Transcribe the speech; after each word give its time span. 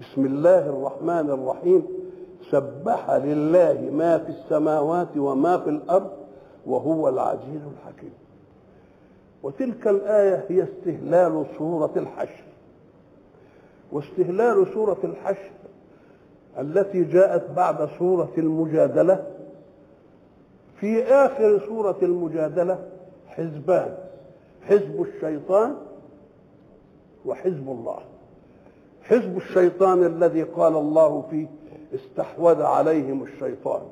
بسم 0.00 0.26
الله 0.26 0.58
الرحمن 0.66 1.30
الرحيم 1.30 1.86
سبح 2.50 3.10
لله 3.10 3.90
ما 3.92 4.18
في 4.18 4.28
السماوات 4.30 5.16
وما 5.16 5.58
في 5.58 5.70
الارض 5.70 6.10
وهو 6.66 7.08
العزيز 7.08 7.60
الحكيم 7.72 8.12
وتلك 9.42 9.88
الايه 9.88 10.44
هي 10.48 10.64
استهلال 10.64 11.46
سوره 11.58 11.90
الحشر 11.96 12.44
واستهلال 13.92 14.66
سوره 14.74 14.98
الحشر 15.04 15.50
التي 16.58 17.04
جاءت 17.04 17.50
بعد 17.56 17.88
سوره 17.98 18.32
المجادله 18.38 19.26
في 20.80 21.04
اخر 21.04 21.60
سوره 21.68 21.96
المجادله 22.02 22.78
حزبان 23.26 23.96
حزب 24.62 25.02
الشيطان 25.08 25.74
وحزب 27.26 27.68
الله 27.68 28.09
حزب 29.02 29.36
الشيطان 29.36 30.04
الذي 30.06 30.42
قال 30.42 30.76
الله 30.76 31.22
فيه 31.30 31.46
استحوذ 31.94 32.62
عليهم 32.62 33.22
الشيطان 33.22 33.82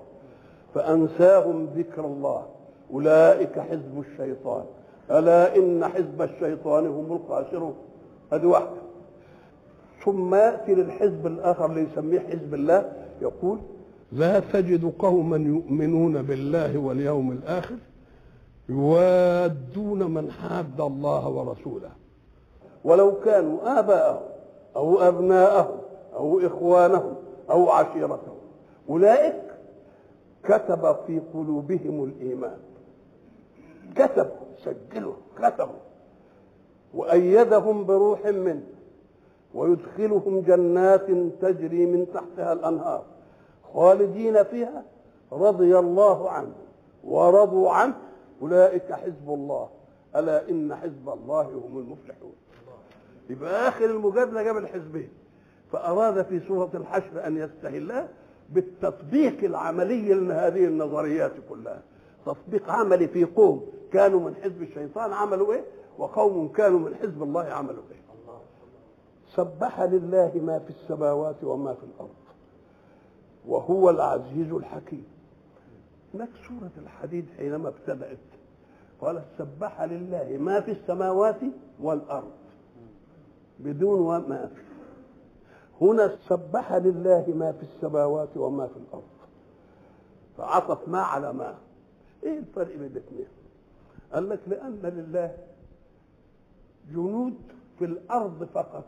فأنساهم 0.75 1.67
ذكر 1.77 2.05
الله 2.05 2.47
أولئك 2.95 3.59
حزب 3.59 4.05
الشيطان 4.13 4.65
ألا 5.11 5.57
إن 5.57 5.85
حزب 5.89 6.23
الشيطان 6.23 6.87
هم 6.87 7.13
الخاسرون 7.13 7.75
هذه 8.33 8.47
واحدة 8.47 8.71
ثم 10.05 10.35
يأتي 10.35 10.75
للحزب 10.75 11.27
الآخر 11.27 11.67
اللي 11.67 11.87
يسميه 11.93 12.21
حزب 12.21 12.55
الله 12.55 12.93
يقول 13.23 13.59
لا 14.13 14.41
تجد 14.41 14.93
قوما 14.99 15.37
يؤمنون 15.37 16.23
بالله 16.23 16.79
واليوم 16.79 17.33
الآخر 17.33 17.77
يوادون 18.69 20.03
من 20.11 20.31
حاد 20.31 20.81
الله 20.81 21.29
ورسوله 21.29 21.91
ولو 22.85 23.15
كانوا 23.21 23.79
آباءهم 23.81 24.21
أو 24.77 25.01
أبناءهم 25.01 25.79
أو 26.15 26.41
إخوانهم 26.41 27.15
أو 27.51 27.71
عشيرتهم 27.71 28.39
أولئك 28.91 29.43
كتب 30.45 30.97
في 31.07 31.21
قلوبهم 31.35 32.05
الإيمان 32.05 32.59
كتب 33.97 34.31
سجلوا 34.65 35.13
كتبوا 35.37 35.73
وأيدهم 36.95 37.85
بروح 37.85 38.27
منه 38.27 38.63
ويدخلهم 39.55 40.41
جنات 40.41 41.07
تجري 41.41 41.87
من 41.87 42.07
تحتها 42.15 42.53
الأنهار 42.53 43.03
خالدين 43.75 44.43
فيها 44.43 44.83
رضي 45.33 45.79
الله 45.79 46.31
عنه 46.31 46.53
ورضوا 47.05 47.71
عنه 47.71 47.95
أولئك 48.43 48.93
حزب 48.93 49.29
الله 49.29 49.69
ألا 50.17 50.49
إن 50.51 50.75
حزب 50.75 51.09
الله 51.09 51.43
هم 51.43 51.79
المفلحون 51.79 52.33
يبقى 53.29 53.69
اخر 53.69 53.85
المجادله 53.85 54.43
جاب 54.43 54.57
الحزبين 54.57 55.09
فاراد 55.73 56.23
في 56.25 56.41
سوره 56.41 56.71
الحشر 56.75 57.27
ان 57.27 57.37
يستهلها 57.37 58.09
بالتطبيق 58.51 59.45
العملي 59.45 60.15
لهذه 60.15 60.65
النظريات 60.65 61.33
كلها 61.49 61.83
تطبيق 62.27 62.71
عملي 62.71 63.09
في 63.09 63.25
قوم 63.25 63.67
كانوا 63.93 64.21
من 64.21 64.35
حزب 64.37 64.63
الشيطان 64.63 65.13
عملوا 65.13 65.53
ايه 65.55 65.65
وقوم 65.99 66.49
كانوا 66.49 66.79
من 66.79 66.95
حزب 66.95 67.23
الله 67.23 67.45
عملوا 67.45 67.83
ايه 67.91 67.99
سبح 69.37 69.81
لله 69.81 70.33
ما 70.45 70.59
في 70.59 70.71
السماوات 70.71 71.45
وما 71.45 71.75
في 71.75 71.83
الارض 71.95 72.11
وهو 73.49 73.91
العزيز 73.91 74.53
الحكيم 74.53 75.07
هناك 76.15 76.29
سورة 76.49 76.71
الحديد 76.85 77.25
حينما 77.39 77.69
ابتدأت 77.69 78.19
قالت 79.01 79.25
سبح 79.39 79.83
لله 79.83 80.37
ما 80.41 80.61
في 80.61 80.71
السماوات 80.71 81.39
والأرض 81.81 82.38
بدون 83.59 84.03
ما 84.29 84.51
هنا 85.81 86.17
سبح 86.29 86.73
لله 86.75 87.27
ما 87.37 87.53
في 87.53 87.63
السماوات 87.75 88.29
وما 88.37 88.67
في 88.67 88.77
الارض 88.77 89.05
فعطف 90.39 90.89
ما 90.89 91.01
على 91.03 91.33
ما 91.33 91.55
ايه 92.23 92.39
الفرق 92.39 92.77
بين 92.77 92.87
الاثنين 92.87 93.27
قال 94.13 94.29
لك 94.29 94.41
لان 94.47 94.79
لله 94.83 95.35
جنود 96.93 97.35
في 97.79 97.85
الارض 97.85 98.45
فقط 98.55 98.85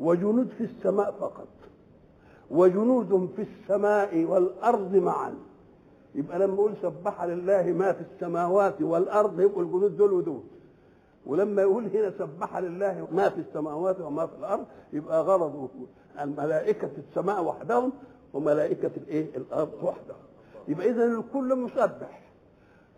وجنود 0.00 0.48
في 0.58 0.64
السماء 0.64 1.12
فقط 1.12 1.48
وجنود 2.50 3.30
في 3.36 3.42
السماء 3.42 4.24
والارض 4.24 4.94
معا 4.96 5.34
يبقى 6.14 6.38
لما 6.38 6.54
اقول 6.54 6.72
سبح 6.82 7.24
لله 7.24 7.62
ما 7.62 7.92
في 7.92 8.00
السماوات 8.14 8.82
والارض 8.82 9.40
يقول 9.40 9.64
الجنود 9.64 9.96
دول 9.96 10.12
ودول 10.12 10.42
ولما 11.28 11.62
يقول 11.62 11.86
هنا 11.86 12.10
سبح 12.18 12.56
لله 12.56 13.08
ما 13.12 13.28
في 13.28 13.40
السماوات 13.40 14.00
وما 14.00 14.26
في 14.26 14.32
الارض 14.38 14.64
يبقى 14.92 15.22
غرضه 15.22 15.68
الملائكه 16.20 16.90
السماء 17.08 17.44
وحدهم 17.44 17.92
وملائكه 18.32 18.90
الايه 18.96 19.36
الارض 19.36 19.72
وحدهم 19.84 20.16
يبقى 20.68 20.90
اذا 20.90 21.04
الكل 21.04 21.56
مسبح 21.58 22.22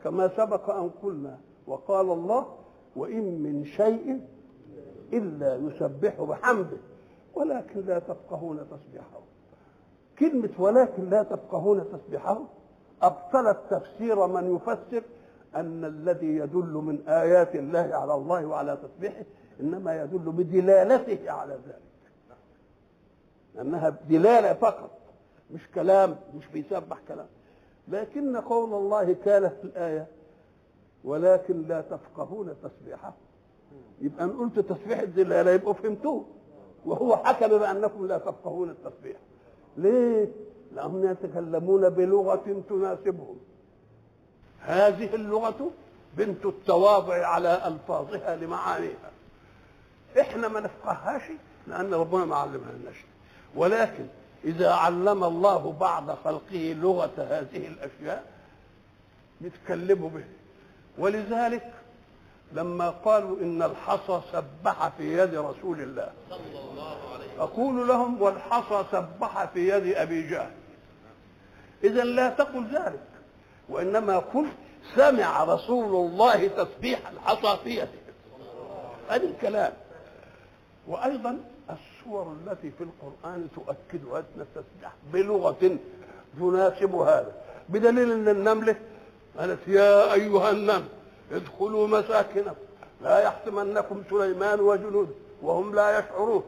كما 0.05 0.29
سبق 0.37 0.71
ان 0.71 0.91
قلنا 1.03 1.39
وقال 1.67 2.11
الله 2.11 2.47
وان 2.97 3.39
من 3.43 3.65
شيء 3.65 4.21
الا 5.12 5.57
يسبح 5.57 6.21
بحمده 6.23 6.77
ولكن 7.35 7.81
لا 7.81 7.99
تفقهون 7.99 8.59
تسبيحه 8.71 9.21
كلمه 10.19 10.51
ولكن 10.59 11.11
لا 11.11 11.23
تفقهون 11.23 11.85
تسبيحه 11.93 12.39
ابطلت 13.03 13.59
تفسير 13.71 14.27
من 14.27 14.57
يفسر 14.57 15.03
أن 15.56 15.84
الذي 15.84 16.37
يدل 16.37 16.72
من 16.87 17.09
آيات 17.09 17.55
الله 17.56 17.88
على 17.94 18.15
الله 18.15 18.47
وعلى 18.47 18.78
تسبيحه 18.83 19.25
إنما 19.61 20.03
يدل 20.03 20.19
بدلالته 20.33 21.31
على 21.31 21.53
ذلك 21.53 21.91
أنها 23.61 23.88
دلالة 24.09 24.53
فقط 24.55 24.91
مش 25.55 25.61
كلام 25.75 26.16
مش 26.37 26.47
بيسبح 26.47 26.99
كلام 27.09 27.27
لكن 27.88 28.37
قول 28.37 28.75
الله 28.75 29.12
كانت 29.12 29.53
في 29.62 29.65
الآية 29.65 30.06
ولكن 31.05 31.62
لا 31.62 31.81
تفقهون 31.81 32.55
تسبيحه 32.62 33.15
يبقى 34.00 34.25
ان 34.25 34.31
قلت 34.31 34.59
تسبيح 34.59 34.99
الدلاله 35.00 35.50
يبقوا 35.50 35.72
فهمتوه 35.72 36.25
وهو 36.87 37.17
حكم 37.17 37.49
بانكم 37.59 38.06
لا 38.06 38.19
تفقهون 38.19 38.71
التسبيح 38.71 39.17
ليه؟ 39.77 40.28
لانهم 40.72 41.05
يتكلمون 41.05 41.88
بلغه 41.88 42.62
تناسبهم 42.69 43.38
هذه 44.66 45.15
اللغة 45.15 45.71
بنت 46.16 46.47
التواضع 46.47 47.26
على 47.26 47.66
ألفاظها 47.69 48.37
لمعانيها 48.37 49.10
إحنا 50.21 50.48
ما 50.48 50.60
نفقهاش 50.60 51.22
لأن 51.66 51.94
ربنا 51.94 52.25
ما 52.25 52.37
علمها 52.37 52.72
لناش 52.82 52.97
ولكن 53.54 54.06
إذا 54.44 54.72
علم 54.72 55.25
الله 55.25 55.72
بعض 55.81 56.10
خلقه 56.25 56.76
لغة 56.82 57.12
هذه 57.19 57.66
الأشياء 57.66 58.25
بيتكلموا 59.41 60.10
به 60.10 60.25
ولذلك 60.99 61.72
لما 62.53 62.91
قالوا 62.91 63.37
إن 63.41 63.62
الحصى 63.62 64.20
سبح 64.32 64.88
في 64.88 65.19
يد 65.19 65.34
رسول 65.34 65.81
الله 65.81 66.10
أقول 67.38 67.88
لهم 67.88 68.22
والحصى 68.22 68.84
سبح 68.93 69.44
في 69.44 69.69
يد 69.69 69.96
أبي 69.96 70.23
جهل 70.23 70.52
إذا 71.85 72.05
لا 72.05 72.29
تقل 72.31 72.67
ذلك 72.67 73.00
وإنما 73.70 74.19
قل 74.19 74.46
سمع 74.96 75.44
رسول 75.44 76.06
الله 76.11 76.49
تسبيح 76.49 77.08
الحصافية 77.08 77.88
هذا 79.08 79.25
الكلام 79.25 79.72
وأيضا 80.88 81.38
الصور 81.70 82.34
التي 82.46 82.70
في 82.78 82.84
القرآن 82.84 83.49
تؤكد 83.55 84.05
أن 84.12 84.25
التسبيح 84.40 84.93
بلغة 85.12 85.78
تناسب 86.40 86.94
هذا 86.94 87.32
بدليل 87.69 88.12
أن 88.12 88.28
النملة 88.28 88.76
قالت 89.38 89.69
يا 89.69 90.14
أيها 90.14 90.50
النمل 90.50 90.84
ادخلوا 91.32 91.87
مساكنكم 91.88 92.55
لا 93.02 93.23
يحتمنكم 93.23 94.02
سليمان 94.11 94.61
وجنوده 94.61 95.12
وهم 95.43 95.75
لا 95.75 95.99
يشعرون 95.99 96.43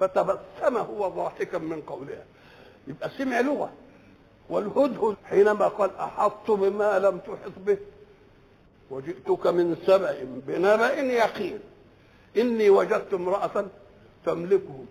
فتبسم 0.00 0.76
هو 0.76 1.08
ضاحكا 1.08 1.58
من 1.58 1.82
قولها 1.86 2.24
يبقى 2.88 3.10
سمع 3.10 3.40
لغه 3.40 3.70
والهدهد 4.50 5.16
حينما 5.24 5.68
قال 5.68 5.90
أحط 5.96 6.50
بما 6.50 6.98
لم 6.98 7.18
تحط 7.18 7.52
به 7.66 7.78
وجئتك 8.90 9.46
من 9.46 9.76
سبأ 9.86 10.16
بنبأ 10.24 10.90
يقين 10.94 11.58
إني 12.36 12.70
وجدت 12.70 13.14
امرأة 13.14 13.64
تملكهم 14.26 14.86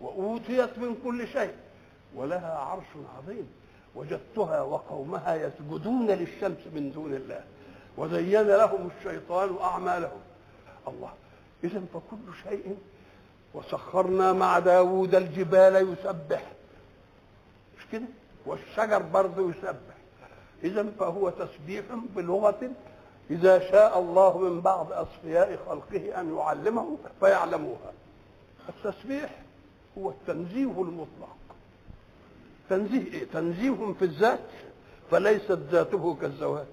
وأوتيت 0.00 0.78
من 0.78 0.96
كل 1.04 1.26
شيء 1.28 1.54
ولها 2.14 2.58
عرش 2.58 2.84
عظيم 3.18 3.46
وجدتها 3.94 4.62
وقومها 4.62 5.34
يسجدون 5.34 6.06
للشمس 6.10 6.66
من 6.74 6.92
دون 6.94 7.14
الله 7.14 7.44
وزين 7.96 8.42
لهم 8.42 8.88
الشيطان 8.98 9.56
أعمالهم 9.60 10.20
الله 10.88 11.12
إذا 11.64 11.82
فكل 11.94 12.48
شيء 12.50 12.76
وسخرنا 13.54 14.32
مع 14.32 14.58
داود 14.58 15.14
الجبال 15.14 15.92
يسبح 15.98 16.42
مش 17.78 17.86
كده 17.92 18.04
والشجر 18.46 19.02
برضه 19.02 19.50
يسبح 19.50 19.94
إذا 20.64 20.86
فهو 20.98 21.30
تسبيح 21.30 21.84
بلغة 22.16 22.70
إذا 23.30 23.58
شاء 23.70 23.98
الله 23.98 24.38
من 24.38 24.60
بعض 24.60 24.92
أصفياء 24.92 25.58
خلقه 25.68 26.20
أن 26.20 26.36
يعلمهم 26.36 26.98
فيعلموها 27.20 27.92
التسبيح 28.68 29.38
هو 29.98 30.10
التنزيه 30.10 30.64
المطلق 30.82 31.36
تنزيه 32.70 33.12
إيه؟ 33.14 33.24
تنزيه 33.24 33.92
في 33.98 34.04
الذات 34.04 34.40
فليست 35.10 35.52
ذاته 35.70 36.14
كالذوات 36.20 36.66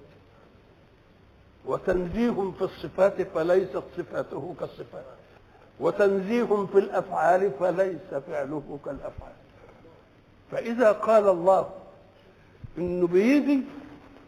وتنزيه 1.66 2.52
في 2.58 2.62
الصفات 2.64 3.22
فليست 3.22 3.82
صفاته 3.96 4.54
كالصفات 4.60 5.04
وتنزيه 5.80 6.44
في 6.72 6.78
الأفعال 6.78 7.50
فليس 7.60 8.14
فعله 8.26 8.78
كالأفعال 8.84 9.32
فإذا 10.52 10.92
قال 10.92 11.28
الله 11.28 11.68
إنه 12.78 13.06
بيجي 13.06 13.62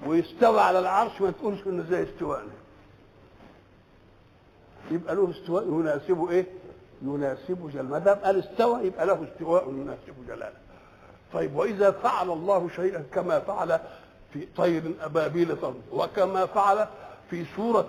ويستوى 0.07 0.61
على 0.61 0.79
العرش 0.79 1.21
ما 1.21 1.31
تقولش 1.31 1.67
إنه 1.67 1.85
زي 1.91 2.03
استوائنا 2.03 2.53
يبقى 4.91 5.15
له 5.15 5.31
استواء 5.31 5.65
يناسبه 5.69 6.31
إيه؟ 6.31 6.45
يناسبه 7.03 7.71
جلاله 7.71 7.89
ما 7.89 7.99
دام 7.99 8.17
قال 8.19 8.39
استوى 8.39 8.83
يبقى 8.83 9.07
له 9.07 9.25
استواء 9.33 9.71
يناسبه 9.71 10.15
جلاله 10.29 10.57
طيب 11.33 11.57
وإذا 11.57 11.91
فعل 11.91 12.31
الله 12.31 12.69
شيئا 12.77 13.05
كما 13.15 13.41
فعل 13.41 13.79
في 14.33 14.47
طير 14.57 14.83
أبابيل 15.01 15.57
طرد 15.57 15.81
وكما 15.93 16.47
فعل 16.47 16.87
في 17.31 17.45
سورة 17.57 17.89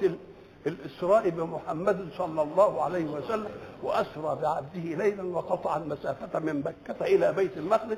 الإسراء 0.68 1.30
بمحمد 1.30 2.08
صلى 2.18 2.42
الله 2.42 2.82
عليه 2.84 3.06
وسلم 3.06 3.50
وأسرى 3.84 4.38
بعبده 4.42 4.84
ليلا 5.04 5.24
وقطع 5.24 5.78
المسافة 5.78 6.40
من 6.40 6.60
مكة 6.86 7.06
إلى 7.06 7.34
بيت 7.34 7.58
المقدس 7.58 7.98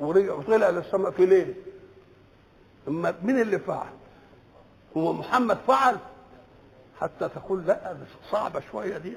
ورجع 0.00 0.32
وطلع 0.34 0.70
للسماء 0.70 1.10
في 1.10 1.26
ليله 1.26 1.54
اما 2.88 3.14
مين 3.22 3.40
اللي 3.40 3.58
فعل 3.58 3.90
هو 4.96 5.12
محمد 5.12 5.58
فعل 5.66 5.96
حتى 7.00 7.28
تقول 7.28 7.66
لا 7.66 7.96
صعبه 8.30 8.62
شويه 8.72 8.98
دي 8.98 9.16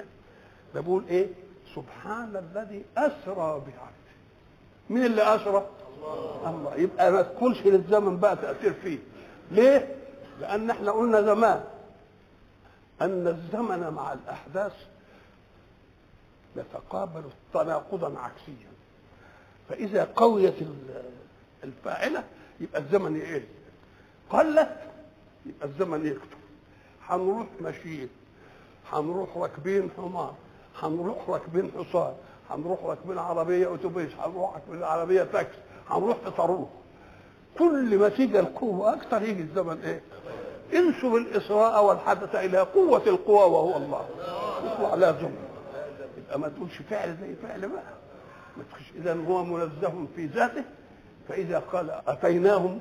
ده 0.74 0.80
بيقول 0.80 1.04
ايه 1.08 1.28
سبحان 1.74 2.36
الذي 2.52 2.84
اسرى 2.96 3.34
بعبده 3.36 4.08
مين 4.90 5.06
اللي 5.06 5.22
اسرى 5.34 5.66
الله, 6.04 6.50
الله. 6.50 6.74
يبقى 6.76 7.12
ما 7.12 7.22
تقولش 7.22 7.58
للزمن 7.62 8.20
بقى 8.20 8.36
تاثير 8.36 8.72
فيه 8.72 8.98
ليه 9.50 9.94
لان 10.40 10.70
احنا 10.70 10.90
قلنا 10.92 11.22
زمان 11.22 11.64
ان 13.02 13.26
الزمن 13.28 13.92
مع 13.96 14.12
الاحداث 14.12 14.72
يتقابل 16.56 17.22
تناقضا 17.54 18.18
عكسيا 18.18 18.68
فإذا 19.68 20.08
قويت 20.16 20.54
الفاعلة 21.64 22.24
يبقى 22.60 22.80
الزمن 22.80 23.16
يقل 23.16 23.40
قلت 24.30 24.68
يبقى 25.46 25.66
الزمن 25.68 26.06
يكتب 26.06 26.38
هنروح 27.06 27.46
ماشيين 27.60 28.08
هنروح 28.92 29.36
راكبين 29.36 29.90
حمار 29.96 30.34
هنروح 30.80 31.30
راكبين 31.30 31.72
حصان 31.78 32.14
هنروح 32.50 32.84
راكبين 32.84 33.18
عربية 33.18 33.74
أتوبيس 33.74 34.12
هنروح 34.20 34.54
راكبين 34.54 34.82
عربية 34.82 35.22
تاكسي 35.22 35.58
هنروح 35.90 36.16
في 36.16 36.64
كل 37.58 37.98
ما 37.98 38.08
تيجي 38.08 38.40
القوة 38.40 38.94
أكثر 38.94 39.22
يجي 39.22 39.42
الزمن 39.42 39.80
إيه 39.84 40.00
انسب 40.78 41.14
الإسراء 41.14 41.84
والحدث 41.84 42.34
إلى 42.36 42.58
قوة 42.58 43.02
القوى 43.06 43.42
وهو 43.44 43.76
الله 43.76 44.08
اطلع 44.64 44.94
لا 44.94 45.12
زمن 45.12 45.48
يبقى 46.18 46.38
ما 46.38 46.48
تقولش 46.48 46.76
فعل 46.90 47.16
زي 47.20 47.34
فعل 47.42 47.68
بقى 47.68 47.97
تخش 48.72 48.92
اذا 48.96 49.14
هو 49.28 49.44
منزه 49.44 50.06
في 50.16 50.26
ذاته 50.26 50.64
فاذا 51.28 51.58
قال 51.58 51.90
اتيناهم 52.06 52.80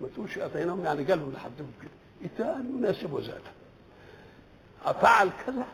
ما 0.00 0.08
تقولش 0.08 0.38
اتيناهم 0.38 0.84
يعني 0.84 1.04
قالهم 1.04 1.32
لحد 1.32 1.50
كده 1.58 1.90
اتاء 2.24 2.60
يناسب 2.78 3.20
ذاته 3.20 3.50
افعل 4.84 5.30
كذا 5.46 5.64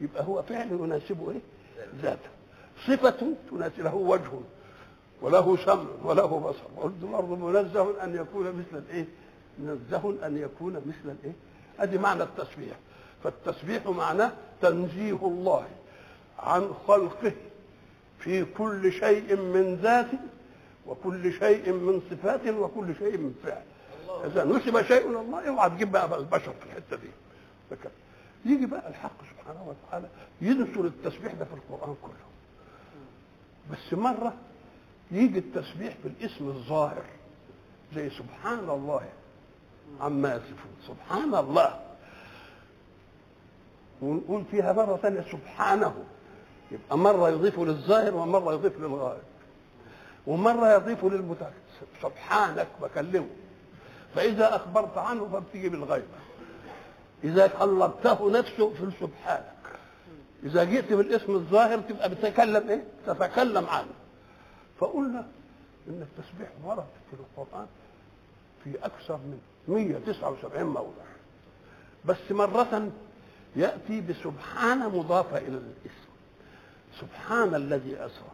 يبقى 0.00 0.24
هو 0.24 0.42
فعل 0.42 0.70
يناسب 0.72 1.28
ايه 1.30 1.40
ذاته 2.02 2.28
صفة 2.86 3.32
تناسب 3.50 3.80
له 3.80 3.94
وجه 3.94 4.30
وله 5.22 5.56
سمع 5.64 5.84
وله 6.02 6.38
بصر 6.40 6.82
قلت 6.82 6.94
الأرض 7.02 7.28
منزه 7.30 8.04
أن 8.04 8.14
يكون 8.16 8.46
مثل 8.46 8.78
الإيه؟ 8.84 9.04
منزه 9.58 10.26
أن 10.26 10.36
يكون 10.36 10.72
مثل 10.72 11.16
الإيه؟ 11.20 11.32
أدي 11.80 11.98
معنى 11.98 12.22
التسبيح 12.22 12.76
فالتسبيح 13.24 13.86
معناه 13.86 14.32
تنزيه 14.62 15.18
الله 15.22 15.66
عن 16.38 16.70
خلقه 16.86 17.32
في 18.24 18.44
كل 18.44 18.92
شيء 18.92 19.36
من 19.36 19.74
ذات 19.74 20.06
وكل 20.86 21.32
شيء 21.32 21.72
من 21.72 22.02
صفات 22.10 22.46
وكل 22.46 22.94
شيء 22.98 23.18
من 23.18 23.34
فعل 23.42 23.62
اذا 24.24 24.44
نسب 24.44 24.82
شيء 24.82 25.10
الى 25.10 25.20
الله 25.20 25.48
اوعى 25.48 25.70
تجيب 25.70 25.92
بقى 25.92 26.18
البشر 26.18 26.52
في 26.52 26.66
الحته 26.66 26.96
دي 26.96 27.10
يجي 28.52 28.66
بقى 28.66 28.88
الحق 28.90 29.18
سبحانه 29.20 29.66
وتعالى 29.86 30.08
ينشر 30.40 30.84
التسبيح 30.84 31.32
ده 31.32 31.44
في 31.44 31.54
القران 31.54 31.94
كله 32.02 32.26
بس 33.72 33.94
مره 33.98 34.34
يجي 35.10 35.38
التسبيح 35.38 35.96
بالاسم 36.04 36.48
الظاهر 36.48 37.04
زي 37.94 38.10
سبحان 38.10 38.70
الله 38.70 39.08
عما 40.00 40.34
يصفون 40.34 40.96
سبحان 40.96 41.34
الله 41.34 41.80
ونقول 44.02 44.44
فيها 44.50 44.72
مره 44.72 44.96
ثانيه 44.96 45.20
سبحانه 45.32 46.04
يبقى 46.72 46.98
مرة 46.98 47.30
يضيف 47.30 47.58
للظاهر 47.58 48.14
ومرة 48.14 48.52
يضيف 48.52 48.72
للغائب 48.80 49.22
ومرة 50.26 50.74
يضيف 50.74 51.04
للمتكلم 51.04 51.50
سبحانك 52.02 52.66
بكلمه 52.82 53.26
فإذا 54.14 54.56
أخبرت 54.56 54.98
عنه 54.98 55.28
فبتيجي 55.32 55.68
بالغيبة 55.68 56.04
إذا 57.24 57.46
قلبته 57.46 58.30
نفسه 58.30 58.70
في 58.70 58.90
سبحانك 59.00 59.50
إذا 60.42 60.64
جئت 60.64 60.92
بالاسم 60.92 61.32
الظاهر 61.34 61.78
تبقى 61.78 62.08
بتتكلم 62.08 62.68
إيه؟ 62.68 62.84
تتكلم 63.06 63.66
عنه 63.66 63.88
فقلنا 64.80 65.26
إن 65.88 66.02
التسبيح 66.18 66.48
ورد 66.64 66.84
في 67.10 67.16
القرآن 67.16 67.66
في 68.64 68.70
أكثر 68.86 69.14
من 69.16 69.38
179 69.68 70.64
موضع 70.64 71.04
بس 72.04 72.16
مرة 72.32 72.88
يأتي 73.56 74.00
بسبحان 74.00 74.78
مضافة 74.78 75.38
إلى 75.38 75.56
الاسم 75.58 76.03
سبحان 77.00 77.54
الذي 77.54 77.94
أسرى 77.96 78.32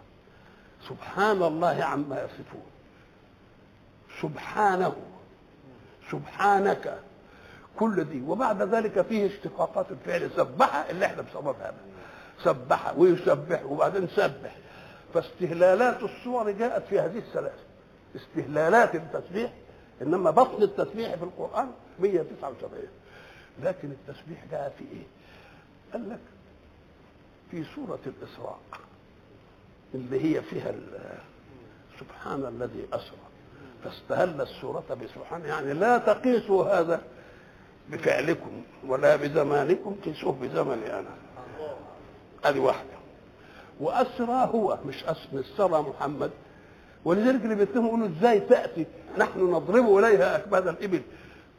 سبحان 0.89 1.43
الله 1.43 1.85
عما 1.85 2.23
يصفون 2.25 2.67
سبحانه 4.23 4.97
سبحانك 6.11 6.99
كل 7.79 8.05
دي 8.05 8.21
وبعد 8.23 8.63
ذلك 8.63 9.03
فيه 9.03 9.27
اشتقاقات 9.27 9.87
الفعل 9.91 10.31
سبح 10.37 10.75
اللي 10.91 11.07
احنا 11.07 11.23
بسببها 11.23 11.73
سبح 12.45 12.93
ويسبح 12.97 13.65
وبعدين 13.67 14.09
سبح 14.09 14.57
فاستهلالات 15.15 16.03
الصور 16.03 16.51
جاءت 16.51 16.83
في 16.87 17.01
هذه 17.01 17.19
الثلاثة 17.19 17.63
استهلالات 18.17 18.95
التسبيح 18.95 19.53
انما 20.03 20.31
بطن 20.31 20.63
التسبيح 20.63 21.15
في 21.15 21.23
القرآن 21.25 21.71
179 22.01 22.69
لكن 23.63 23.91
التسبيح 23.91 24.45
جاء 24.51 24.75
في 24.79 24.85
ايه؟ 24.85 25.07
قال 25.93 26.11
لك 26.11 26.19
في 27.51 27.65
سورة 27.75 27.99
الإسراء 28.07 28.59
اللي 29.95 30.25
هي 30.37 30.43
فيها 30.43 30.75
سبحان 32.01 32.47
الذي 32.47 32.87
أسرى 32.93 33.19
فاستهل 33.85 34.41
السورة 34.41 34.99
بسبحان 35.03 35.45
يعني 35.45 35.73
لا 35.73 35.99
تقيسوا 35.99 36.79
هذا 36.81 37.03
بفعلكم 37.89 38.63
ولا 38.87 39.17
بزمانكم 39.17 39.97
قيسوه 40.05 40.33
بزمني 40.33 40.99
أنا 40.99 41.11
هذه 42.45 42.59
واحدة 42.59 42.91
وأسرى 43.81 44.51
هو 44.55 44.79
مش 44.87 45.05
أسرى 45.05 45.41
السرى 45.41 45.83
محمد 45.83 46.31
ولذلك 47.05 47.43
اللي 47.45 47.55
بيتهم 47.55 47.87
يقولوا 47.87 48.09
ازاي 48.19 48.41
تأتي 48.41 48.87
نحن 49.19 49.51
نضرب 49.55 49.97
إليها 49.99 50.37
أكباد 50.37 50.69
الإبل 50.69 51.03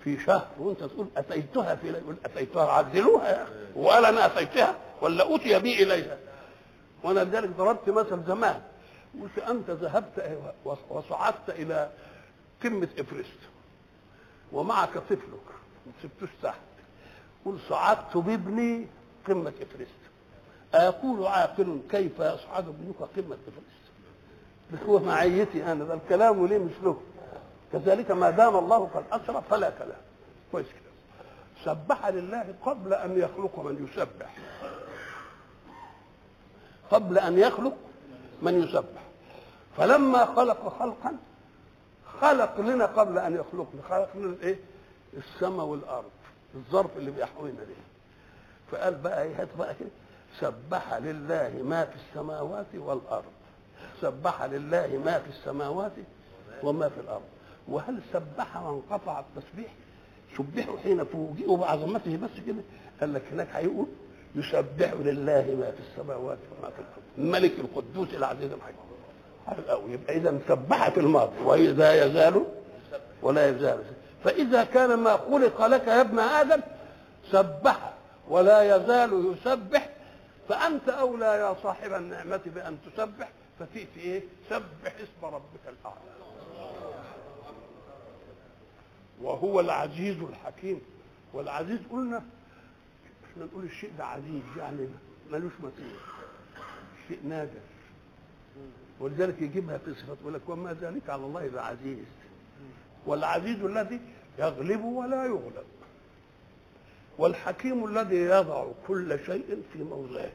في 0.03 0.19
شهر 0.19 0.48
وانت 0.60 0.83
تقول 0.83 1.07
أتيتها 1.17 1.75
في 1.75 1.91
ليل 1.91 2.03
أتيتها 2.25 2.71
عدلوها 2.71 3.29
يا 3.29 3.43
أخي 3.43 3.53
وقال 3.75 4.05
أنا 4.05 4.25
أتيتها 4.25 4.75
ولا 5.01 5.36
أتي 5.36 5.60
بي 5.60 5.84
إليها 5.84 6.17
وأنا 7.03 7.20
لذلك 7.20 7.50
ضربت 7.50 7.89
مثل 7.89 8.24
زمان 8.27 8.62
قلت 9.22 9.39
أنت 9.39 9.70
ذهبت 9.70 10.38
وصعدت 10.89 11.50
إلى 11.50 11.89
قمة 12.63 12.88
إفرست 13.00 13.39
ومعك 14.51 14.89
طفلك 14.93 15.48
ما 15.86 15.91
سبتوش 16.03 16.29
تحت 16.43 16.55
قل 17.46 17.58
صعدت 17.70 18.17
بابني 18.17 18.88
قمة 19.27 19.53
إفرست 19.62 20.01
أيقول 20.75 21.27
عاقل 21.27 21.81
كيف 21.91 22.20
يصعد 22.20 22.67
ابنك 22.67 22.96
قمة 23.00 23.38
إفرست 23.48 24.86
هو 24.89 25.00
معيتي 25.00 25.63
أنا 25.72 25.84
ده 25.84 25.93
الكلام 25.93 26.46
ليه 26.48 26.58
مش 26.58 26.72
له 26.84 27.01
كذلك 27.74 28.12
ما 28.12 28.29
دام 28.29 28.55
الله 28.58 28.86
قد 28.93 29.03
أسرى 29.22 29.43
فلا 29.50 29.70
كلام 29.70 30.01
كويس 30.51 30.67
كده 30.67 30.91
سبح 31.75 32.08
لله 32.08 32.55
قبل 32.65 32.93
أن 32.93 33.20
يخلق 33.20 33.60
من 33.60 33.88
يسبح 33.89 34.29
قبل 36.91 37.17
أن 37.17 37.38
يخلق 37.39 37.77
من 38.41 38.63
يسبح 38.63 39.01
فلما 39.77 40.25
خلق 40.25 40.77
خلقا 40.79 41.15
خلق 42.21 42.60
لنا 42.62 42.86
قبل 42.86 43.17
أن 43.17 43.36
يخلقنا 43.36 43.81
خلق 43.89 44.10
لنا 44.17 44.36
إيه 44.43 44.60
السماء 45.17 45.65
والأرض 45.65 46.10
الظرف 46.55 46.98
اللي 46.98 47.12
بيحوينا 47.12 47.60
ده 47.60 47.74
فقال 48.71 48.95
بقى 48.95 49.24
ايه 49.24 49.41
هات 49.41 49.48
بقى 49.60 49.75
كده 49.75 49.89
إيه؟ 49.89 50.41
سبح 50.50 50.93
لله 50.93 51.62
ما 51.63 51.86
في 51.86 51.95
السماوات 51.95 52.65
والارض 52.75 53.24
سبح 54.01 54.43
لله 54.43 55.01
ما 55.05 55.19
في 55.19 55.29
السماوات 55.29 55.91
وما 56.63 56.89
في 56.89 57.00
الارض 57.00 57.24
وهل 57.67 58.00
سبح 58.13 58.57
وانقطع 58.63 59.19
التسبيح 59.38 59.74
سبحوا 60.38 60.77
حين 60.79 61.03
فوجئوا 61.05 61.57
بعظمته 61.57 62.17
بس 62.17 62.45
كده 62.48 62.62
قال 63.01 63.13
لك 63.13 63.21
هناك 63.31 63.48
هيقول 63.53 63.88
يسبح 64.35 64.93
لله 65.00 65.55
ما 65.59 65.71
في 65.71 65.79
السماوات 65.91 66.38
وما 66.51 66.69
في 66.71 66.79
الارض 66.79 67.03
ملك 67.31 67.59
القدوس 67.59 68.07
العزيز 68.13 68.51
الحكيم 68.51 69.91
يبقى 69.93 70.17
اذا 70.17 70.39
سبح 70.47 70.89
في 70.89 71.00
الماضي 71.00 71.39
واذا 71.43 72.05
يزال 72.05 72.43
ولا 73.21 73.50
يزال 73.50 73.79
فاذا 74.23 74.63
كان 74.63 74.93
ما 74.97 75.17
خلق 75.17 75.65
لك 75.65 75.88
يا 75.88 76.01
ابن 76.01 76.19
ادم 76.19 76.61
سبح 77.31 77.93
ولا 78.29 78.75
يزال 78.75 79.35
يسبح 79.38 79.89
فانت 80.50 80.89
اولى 80.89 81.25
يا 81.25 81.55
صاحب 81.63 81.93
النعمه 81.93 82.41
بان 82.45 82.77
تسبح 82.95 83.29
ففي 83.59 83.85
في 83.85 84.00
ايه 84.00 84.23
سبح 84.50 84.95
اسم 84.95 85.25
ربك 85.35 85.61
الاعلى 85.67 86.11
وهو 89.21 89.59
العزيز 89.59 90.17
الحكيم 90.29 90.81
والعزيز 91.33 91.79
قلنا 91.91 92.23
احنا 93.33 93.45
نقول 93.45 93.63
الشيء 93.63 93.91
ده 93.97 94.05
عزيز 94.05 94.43
يعني 94.57 94.88
ملوش 95.31 95.51
مثيل 95.63 95.95
شيء 97.07 97.19
نادر 97.23 97.59
ولذلك 99.00 99.41
يجيبها 99.41 99.77
في 99.77 99.93
صفات 99.93 100.17
يقول 100.21 100.33
لك 100.33 100.41
وما 100.47 100.73
ذلك 100.81 101.09
على 101.09 101.25
الله 101.25 101.47
بعزيز 101.50 101.97
والعزيز 103.05 103.63
الذي 103.63 104.00
يغلب 104.39 104.83
ولا 104.83 105.25
يغلب 105.25 105.65
والحكيم 107.17 107.85
الذي 107.85 108.15
يضع 108.15 108.65
كل 108.88 109.19
شيء 109.25 109.63
في 109.73 109.83
موضعه 109.83 110.31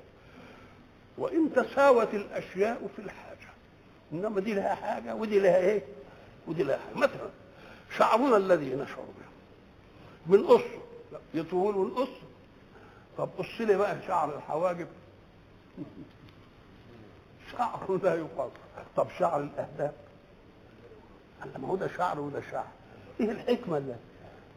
وان 1.18 1.52
تساوت 1.54 2.14
الاشياء 2.14 2.90
في 2.96 3.02
الحاجه 3.02 3.48
انما 4.12 4.40
دي 4.40 4.54
لها 4.54 4.74
حاجه 4.74 5.14
ودي 5.14 5.38
لها 5.38 5.56
ايه 5.56 5.82
ودي 6.46 6.62
لها 6.62 6.78
حاجة. 6.78 6.94
مثلا 6.96 7.28
شعرنا 7.96 8.36
الذي 8.36 8.74
نشعر 8.74 9.04
به 9.06 9.26
من 10.26 10.44
قصه 10.46 10.82
يطول 11.34 11.76
ونقصه 11.76 12.25
طب 13.18 13.28
قص 13.38 13.60
لي 13.60 13.76
بقى 13.76 13.96
شعر 14.06 14.36
الحواجب 14.36 14.86
شعر 17.52 18.00
لا 18.02 18.14
يقاس 18.14 18.50
طب 18.96 19.06
شعر 19.18 19.40
الاهداف 19.40 19.92
قال 21.40 21.60
ما 21.62 21.68
هو 21.68 21.76
ده 21.76 21.88
شعر 21.88 22.20
وده 22.20 22.40
شعر 22.50 22.66
ايه 23.20 23.30
الحكمه 23.30 23.76
اللي 23.78 23.96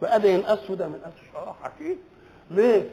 بقى 0.01 0.19
ده 0.19 0.29
ينقص 0.29 0.69
وده 0.69 0.87
ما 0.87 0.97
ينقصش 0.97 1.35
اه 1.35 1.55
حكيم 1.63 1.97
ليه؟ 2.51 2.89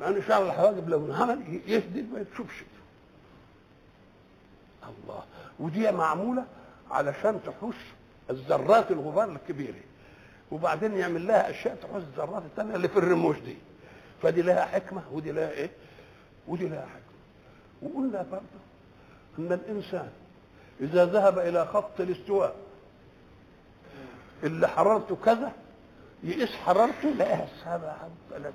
مع 0.00 0.08
ان 0.08 0.22
شعر 0.28 0.46
الحواجب 0.46 0.88
لو 0.88 1.06
انعمل 1.06 1.60
يسدل 1.66 2.06
ما 2.12 2.20
يتشوفش 2.20 2.62
الله 4.82 5.22
ودي 5.60 5.92
معموله 5.92 6.44
علشان 6.90 7.40
تحوش 7.46 7.76
الذرات 8.30 8.90
الغبار 8.90 9.28
الكبيره 9.30 9.80
وبعدين 10.52 10.94
يعمل 10.96 11.26
لها 11.26 11.50
اشياء 11.50 11.74
تحوش 11.74 12.02
الذرات 12.02 12.42
الثانيه 12.42 12.74
اللي 12.76 12.88
في 12.88 12.96
الرموش 12.98 13.38
دي 13.38 13.56
فدي 14.22 14.42
لها 14.42 14.64
حكمه 14.64 15.02
ودي 15.12 15.32
لها 15.32 15.50
ايه 15.50 15.70
ودي 16.48 16.68
لها 16.68 16.86
حكمه 16.86 17.10
وقلنا 17.82 18.26
برضه 18.32 18.60
ان 19.38 19.52
الانسان 19.52 20.10
اذا 20.80 21.04
ذهب 21.06 21.38
الى 21.38 21.66
خط 21.66 22.00
الاستواء 22.00 22.56
اللي 24.42 24.68
حرارته 24.68 25.16
كذا 25.24 25.52
يقيس 26.22 26.50
حرارته 26.56 27.10
لقاها 27.10 27.48
37 27.64 28.54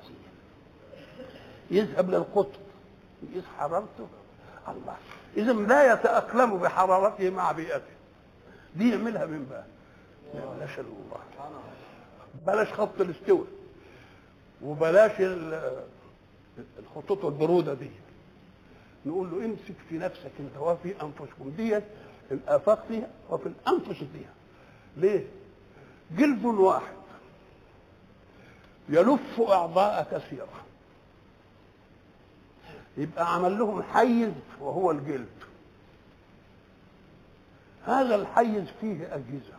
يذهب 1.72 2.10
للقطب 2.12 2.60
يقيس 3.24 3.44
حرارته 3.58 4.08
الله 4.68 4.98
اذا 5.38 5.54
لا 5.54 5.94
يتاقلم 5.94 6.58
بحرارته 6.58 7.30
مع 7.30 7.52
بيئته 7.52 7.96
دي 8.76 8.90
يعملها 8.92 9.26
من 9.26 9.48
بقى 9.52 9.66
بلاش 10.56 10.80
الله 10.80 11.18
بلاش 12.48 12.74
خط 12.74 13.02
الاستواء 13.02 13.48
وبلاش 14.62 15.12
الخطوط 16.80 17.26
البروده 17.26 17.74
دي 17.74 17.90
نقول 19.06 19.32
له 19.32 19.46
امسك 19.46 19.76
في 19.90 19.98
نفسك 19.98 20.32
انت 20.40 20.58
وفي 20.58 20.94
انفسكم 21.04 21.50
ديت 21.58 21.84
الافاق 22.32 22.86
فيها 22.88 23.08
وفي 23.30 23.46
الانفس 23.48 24.00
فيها 24.04 24.34
ليه؟ 24.98 25.28
جلد 26.18 26.46
واحد 26.46 26.96
يلف 28.90 29.40
اعضاء 29.42 30.08
كثيره 30.12 30.66
يبقى 32.98 33.36
عمل 33.36 33.58
لهم 33.60 33.84
حيز 33.84 34.32
وهو 34.62 34.92
الجلد 34.92 35.28
هذا 37.86 38.16
الحيز 38.16 38.66
فيه 38.82 39.16
اجهزه 39.16 39.58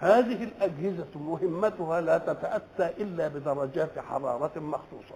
هذه 0.00 0.44
الأجهزة 0.44 1.06
مهمتها 1.14 2.00
لا 2.00 2.18
تتأتى 2.18 3.02
إلا 3.02 3.28
بدرجات 3.28 3.98
حرارة 3.98 4.52
مخصوصة 4.58 5.14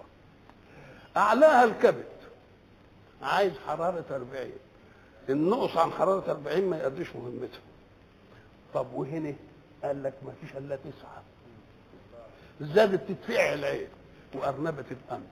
أعلاها 1.17 1.63
الكبد 1.63 2.05
عايز 3.21 3.53
حرارة 3.67 4.03
40 4.11 4.51
النقص 5.29 5.77
عن 5.77 5.91
حرارة 5.91 6.31
40 6.31 6.61
ما 6.61 6.77
يقدرش 6.77 7.15
مهمته 7.15 7.59
طب 8.73 8.93
وهنا 8.93 9.33
قال 9.83 10.03
لك 10.03 10.13
ما 10.25 10.31
فيش 10.41 10.57
إلا 10.57 10.75
تسعة 10.75 11.23
زادت 12.61 13.01
تتفعل 13.11 13.59
العين 13.59 13.87
وأرنبت 14.33 14.85
الأنف 14.91 15.31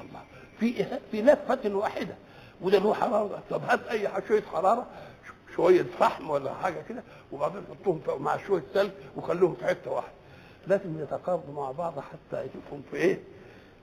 الله 0.00 0.20
في 0.60 0.66
إيه؟ 0.66 1.00
في 1.10 1.22
لفة 1.22 1.74
واحدة 1.76 2.14
وده 2.60 2.78
له 2.78 2.94
حرارة 2.94 3.42
طب 3.50 3.62
هات 3.64 3.86
أي 3.88 4.08
شوية 4.28 4.42
حرارة 4.42 4.86
شويه 5.56 5.82
فحم 5.98 6.30
ولا 6.30 6.54
حاجه 6.54 6.82
كده 6.88 7.02
وبعدين 7.32 7.62
حطهم 7.70 8.22
مع 8.22 8.36
شويه 8.36 8.62
ثلج 8.74 8.90
وخلوهم 9.16 9.54
في 9.54 9.66
حته 9.66 9.90
واحده 9.90 10.12
لازم 10.66 11.02
يتقاضوا 11.02 11.54
مع 11.54 11.70
بعض 11.70 11.94
حتى 11.98 12.42
يشوفهم 12.42 12.82
في 12.90 12.96
ايه 12.96 13.20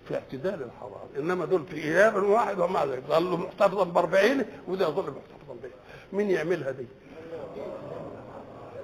في 0.08 0.16
اعتدال 0.16 0.54
الحراره 0.64 1.10
انما 1.18 1.46
دول 1.46 1.66
في 1.66 1.76
ايام 1.78 2.30
واحد 2.32 2.60
ومع 2.60 2.84
ذلك 2.86 3.04
ظلوا 3.10 3.38
محتفظا 3.38 3.84
باربعين 3.84 4.46
وده 4.68 4.88
يظل 4.88 5.02
محتفظا 5.02 5.54
به 5.64 5.70
مين 6.18 6.30
يعملها 6.30 6.72
دي 6.72 6.86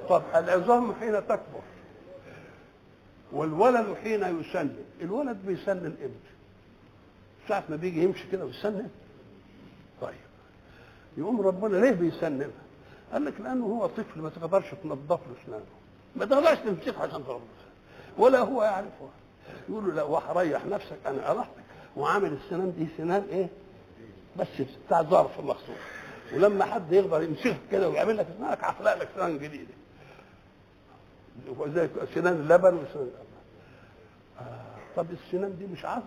طب 0.10 0.22
العظام 0.36 0.94
حين 0.94 1.28
تكبر 1.28 1.62
والولد 3.32 3.96
حين 4.04 4.40
يسنن 4.40 4.76
الولد 5.02 5.38
بيسنن 5.46 5.86
امتى 5.86 6.34
ساعة 7.48 7.64
ما 7.70 7.76
بيجي 7.76 8.04
يمشي 8.04 8.24
كده 8.32 8.46
ويسنن 8.46 8.90
طيب 10.02 10.14
يقوم 11.18 11.42
ربنا 11.42 11.78
ليه 11.78 11.92
بيسننها 11.92 12.50
قال 13.14 13.26
لك 13.26 13.34
لانه 13.42 13.66
هو 13.66 13.88
طفل 13.88 14.22
ما 14.22 14.30
تقدرش 14.30 14.66
تنظف 14.84 15.10
له 15.28 15.36
اسنانه 15.44 15.66
ما 16.16 16.26
تقدرش 16.26 16.58
تمسكه 16.58 17.02
عشان 17.02 17.26
تنظف 17.28 17.42
ولا 18.18 18.40
هو 18.40 18.64
يعرفها 18.64 19.10
يقول 19.70 19.86
له 19.88 19.94
لا 19.94 20.04
وحريح 20.04 20.66
نفسك 20.66 20.98
انا 21.08 21.32
ارحتك 21.32 21.64
وعامل 21.96 22.34
السنان 22.34 22.74
دي 22.78 22.88
سنان 22.98 23.28
ايه 23.32 23.50
بس 24.40 24.48
بتاع 24.86 25.02
ظرف 25.02 25.40
مخصوص 25.40 25.78
ولما 26.34 26.66
حد 26.66 26.92
يقدر 26.94 27.22
يمسكها 27.24 27.58
كده 27.72 27.90
ويعمل 27.90 28.18
لك 28.18 28.28
اسنانك 28.36 28.64
هخلق 28.64 28.94
لك 28.94 29.10
سنان 29.16 29.40
جديده 29.40 29.74
وزي 31.48 31.90
سنان 32.16 32.34
اللبن 32.34 32.74
وسنان 32.74 33.10
آه 34.42 34.46
طب 34.96 35.06
السنان 35.12 35.58
دي 35.60 35.68
مش 35.68 35.86
عظم 35.86 36.06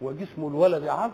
وجسم 0.00 0.42
الولد 0.46 0.84
عظم 0.88 1.12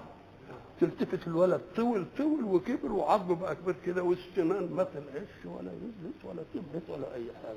تلتفت 0.80 1.26
الولد 1.26 1.60
طول 1.76 2.04
طول 2.18 2.44
وكبر 2.44 2.92
وعظمه 2.92 3.34
بقى 3.40 3.54
كبير 3.54 3.74
كده 3.86 4.02
والسنان 4.02 4.68
ما 4.76 4.82
تلعش 4.84 5.28
ولا 5.44 5.72
يجلس 5.72 6.24
ولا 6.24 6.42
تبت 6.54 6.82
ولا 6.88 7.14
اي 7.14 7.24
حاجه 7.42 7.56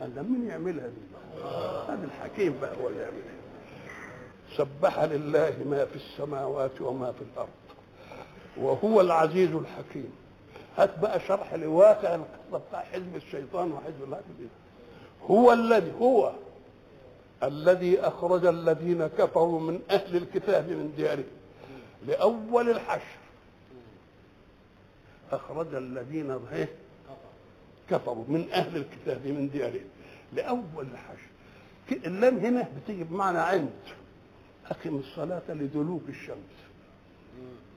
قال 0.00 0.32
مين 0.32 0.46
يعملها 0.48 0.86
دي؟ 0.86 1.40
هذا 1.88 2.04
الحكيم 2.04 2.54
بقى 2.60 2.76
هو 2.82 2.88
اللي 2.88 2.98
يعملها 3.00 3.32
سبح 4.56 4.98
لله 5.02 5.52
ما 5.70 5.84
في 5.84 5.96
السماوات 5.96 6.80
وما 6.80 7.12
في 7.12 7.22
الارض 7.34 7.48
وهو 8.56 9.00
العزيز 9.00 9.50
الحكيم 9.54 10.12
هات 10.78 10.98
بقى 10.98 11.20
شرح 11.20 11.54
لواقع 11.54 12.14
القصه 12.14 12.60
بتاع 12.68 12.80
حزب 12.82 13.16
الشيطان 13.16 13.72
وحزب 13.72 14.04
الله 14.04 14.20
هو 15.30 15.52
الذي 15.52 15.92
هو 16.00 16.32
الذي 17.42 18.00
اخرج 18.00 18.46
الذين 18.46 19.06
كفروا 19.06 19.60
من 19.60 19.80
اهل 19.90 20.16
الكتاب 20.16 20.68
من 20.68 20.92
ديارهم 20.96 21.24
لأول 22.06 22.70
الحشر 22.70 23.18
أخرج 25.32 25.74
الذين 25.74 26.38
إيه؟ 26.52 26.68
كفروا 27.90 28.24
من 28.28 28.48
أهل 28.52 28.76
الكتاب 28.76 29.26
من 29.26 29.48
ديارهم 29.52 29.84
لأول 30.32 30.86
الحشر 30.92 32.02
اللام 32.06 32.36
هنا 32.36 32.68
بتيجي 32.82 33.04
بمعنى 33.04 33.38
عند 33.38 33.70
أقم 34.70 34.96
الصلاة 34.96 35.42
لدلوك 35.48 36.02
الشمس 36.08 36.62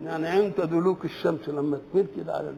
يعني 0.03 0.27
عند 0.27 0.53
دلوك 0.61 1.05
الشمس 1.05 1.49
لما 1.49 1.81
تميل 1.93 2.07
كده 2.17 2.33
على 2.33 2.53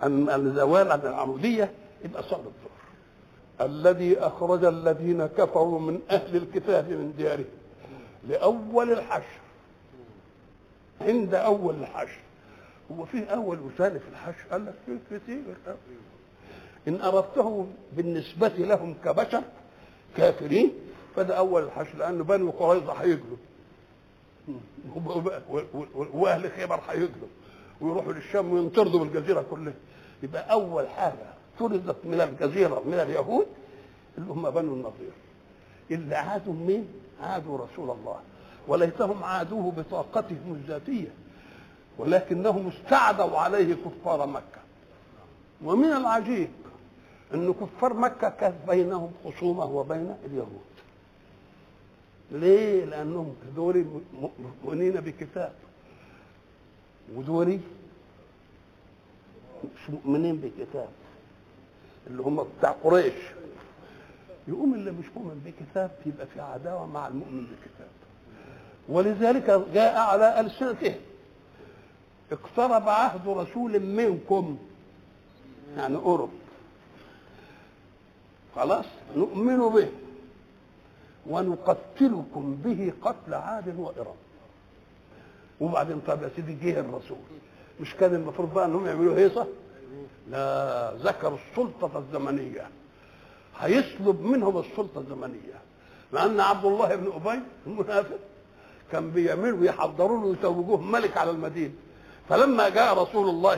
عن 0.00 0.30
الزوال 0.46 0.92
عن 0.92 1.00
العمودية 1.00 1.72
يبقى 2.04 2.22
صلاة 2.22 2.40
الظهر 2.40 3.10
الذي 3.60 4.18
أخرج 4.18 4.64
الذين 4.64 5.26
كفروا 5.26 5.80
من 5.80 6.00
أهل 6.10 6.36
الكتاب 6.36 6.90
من 6.90 7.14
ديارهم 7.18 7.44
لأول 8.28 8.92
الحشر 8.92 9.41
عند 11.06 11.34
اول 11.34 11.74
الحشر 11.80 12.20
هو 12.92 13.04
في 13.04 13.32
اول 13.34 13.58
وثالث 13.60 14.02
الحشر 14.12 14.44
قال 14.50 14.66
لك 14.66 14.74
في 14.86 15.18
كتير 15.18 15.42
ان 16.88 17.00
اردتهم 17.00 17.74
بالنسبه 17.96 18.48
لهم 18.48 18.94
كبشر 19.04 19.42
كافرين 20.16 20.72
فده 21.16 21.38
اول 21.38 21.62
الحشر 21.64 21.98
لان 21.98 22.22
بنو 22.22 22.50
قريظه 22.50 22.92
هيجلوا 22.92 23.36
واهل 26.12 26.50
خيبر 26.50 26.80
هيجلوا 26.88 27.28
ويروحوا 27.80 28.12
للشام 28.12 28.52
وينطردوا 28.52 29.04
بالجزيره 29.04 29.44
كلها 29.50 29.72
يبقى 30.22 30.52
اول 30.52 30.88
حاجه 30.88 31.32
طردت 31.58 31.96
من 32.04 32.20
الجزيره 32.20 32.82
من 32.86 32.94
اليهود 32.94 33.46
اللي 34.18 34.32
هم 34.32 34.50
بنو 34.50 34.74
النظير 34.74 35.12
اللي 35.90 36.14
عادوا 36.14 36.52
مين؟ 36.54 36.88
عادوا 37.22 37.58
رسول 37.58 37.90
الله 37.90 38.18
وليتهم 38.68 39.24
عادوه 39.24 39.72
بطاقتهم 39.72 40.60
الذاتيه 40.64 41.08
ولكنهم 41.98 42.68
استعدوا 42.68 43.38
عليه 43.38 43.74
كفار 43.74 44.26
مكه 44.26 44.60
ومن 45.64 45.92
العجيب 45.92 46.48
ان 47.34 47.52
كفار 47.52 47.94
مكه 47.94 48.28
كان 48.28 48.58
بينهم 48.68 49.12
خصومه 49.24 49.64
وبين 49.64 50.16
اليهود 50.26 50.72
ليه 52.30 52.84
لانهم 52.84 53.34
دول 53.56 53.84
مؤمنين 54.62 54.92
بكتاب 54.92 55.52
ودوري 57.14 57.60
مش 59.64 59.90
مؤمنين 59.90 60.36
بكتاب 60.36 60.88
اللي 62.06 62.22
هم 62.22 62.44
بتاع 62.58 62.70
قريش 62.70 63.14
يقوم 64.48 64.74
اللي 64.74 64.90
مش 64.92 65.04
مؤمن 65.16 65.42
بكتاب 65.56 65.90
يبقى 66.06 66.26
في 66.26 66.40
عداوه 66.40 66.86
مع 66.86 67.08
المؤمن 67.08 67.44
بكتاب 67.46 67.88
ولذلك 68.88 69.50
جاء 69.74 69.96
على 69.98 70.40
ألسنته 70.40 70.94
اقترب 72.32 72.88
عهد 72.88 73.28
رسول 73.28 73.80
منكم 73.80 74.58
يعني 75.76 75.96
أورب 75.96 76.30
خلاص 78.56 78.84
نؤمن 79.16 79.58
به 79.58 79.88
ونقتلكم 81.26 82.54
به 82.64 82.92
قتل 83.02 83.34
عاد 83.34 83.78
وإرم 83.80 84.14
وبعدين 85.60 86.00
طب 86.06 86.22
يا 86.22 86.30
سيدي 86.36 86.54
جه 86.54 86.80
الرسول 86.80 87.18
مش 87.80 87.94
كان 87.94 88.14
المفروض 88.14 88.54
بقى 88.54 88.64
انهم 88.66 88.86
يعملوا 88.86 89.16
هيصه 89.16 89.46
لا 90.30 90.92
ذكر 90.96 91.34
السلطه 91.34 91.98
الزمنيه 91.98 92.66
هيسلب 93.58 94.20
منهم 94.20 94.58
السلطه 94.58 95.00
الزمنيه 95.00 95.54
مع 96.12 96.24
ان 96.24 96.40
عبد 96.40 96.64
الله 96.64 96.94
بن 96.94 97.12
ابي 97.16 97.40
المنافق 97.66 98.18
كان 98.92 99.10
بيعملوا 99.10 99.60
ويحضروا 99.60 100.18
له 100.20 100.26
ويسوجوه 100.26 100.80
ملك 100.80 101.16
على 101.16 101.30
المدينه 101.30 101.74
فلما 102.28 102.68
جاء 102.68 102.98
رسول 103.02 103.28
الله 103.28 103.56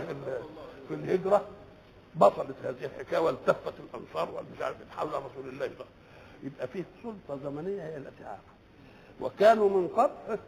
في 0.88 0.94
الهجره 0.94 1.44
بطلت 2.14 2.56
هذه 2.64 2.84
الحكايه 2.84 3.18
والتفت 3.20 3.72
الانصار 3.94 4.30
والمش 4.34 4.60
عارف 4.62 4.76
حول 4.96 5.08
رسول 5.08 5.48
الله 5.48 5.66
بقى 5.66 5.86
يبقى 6.42 6.68
فيه 6.68 6.84
سلطه 7.02 7.42
زمنيه 7.44 7.82
هي 7.82 7.96
التي 7.96 8.24
عاقت 8.24 8.40
وكانوا 9.20 9.68
من 9.70 9.88
قبل 9.88 10.38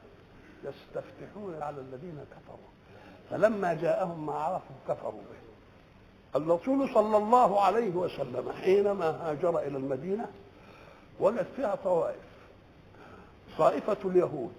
يستفتحون 0.64 1.54
على 1.62 1.76
الذين 1.80 2.18
كفروا 2.30 2.70
فلما 3.30 3.74
جاءهم 3.74 4.26
ما 4.26 4.32
عرفوا 4.34 4.76
كفروا 4.88 5.12
به 5.12 5.46
الرسول 6.36 6.88
صلى 6.94 7.16
الله 7.16 7.60
عليه 7.60 7.90
وسلم 7.90 8.52
حينما 8.62 9.08
هاجر 9.30 9.58
الى 9.58 9.76
المدينه 9.76 10.26
وجد 11.20 11.46
فيها 11.56 11.74
طوائف 11.74 12.16
طائفه 13.58 13.96
اليهود 14.04 14.52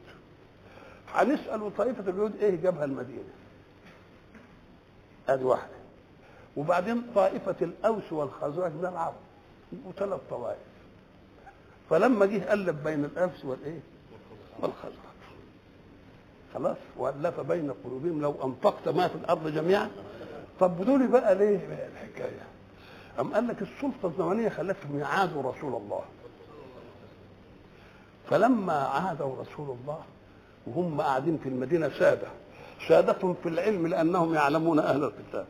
هنسأل 1.14 1.72
طائفة 1.78 2.12
اليهود 2.12 2.36
ايه 2.42 2.62
جابها 2.62 2.86
المدينة 2.86 3.30
ادي 5.30 5.44
واحدة 5.44 5.78
وبعدين 6.58 7.04
طائفة 7.16 7.56
الأوس 7.62 8.14
والخزرج 8.14 8.72
من 8.72 8.86
العرب 8.86 9.14
وثلاث 9.86 10.20
طوائف 10.30 10.58
فلما 11.90 12.26
جه 12.26 12.50
قلب 12.50 12.84
بين 12.84 13.06
الأوس 13.06 13.46
والإيه؟ 13.46 13.80
والخزرج 14.60 14.92
خلاص 16.54 16.78
وألف 16.98 17.40
بين 17.40 17.72
قلوبهم 17.86 18.22
لو 18.22 18.36
أنفقت 18.44 18.88
ما 18.90 19.08
في 19.08 19.16
الأرض 19.16 19.48
جميعا 19.48 19.90
طب 20.60 20.86
دول 20.86 21.08
بقى 21.08 21.36
ليه 21.36 21.60
الحكاية؟ 21.94 22.48
أم 23.20 23.34
قال 23.34 23.48
لك 23.48 23.62
السلطة 23.62 24.08
الزمنية 24.08 24.50
خلتهم 24.50 25.00
يعادوا 25.00 25.52
رسول 25.52 25.76
الله 25.76 26.02
فلما 28.30 28.74
عادوا 28.74 29.36
رسول 29.42 29.78
الله 29.82 30.00
وهم 30.76 31.02
قاعدين 31.02 31.38
في 31.38 31.50
المدينة 31.50 31.90
سادة 32.00 32.28
سادتهم 32.90 33.36
في 33.44 33.50
العلم 33.50 33.88
لأنهم 33.88 34.34
يعلمون 34.34 34.80
أهل 34.80 35.04
الكتاب 35.04 35.46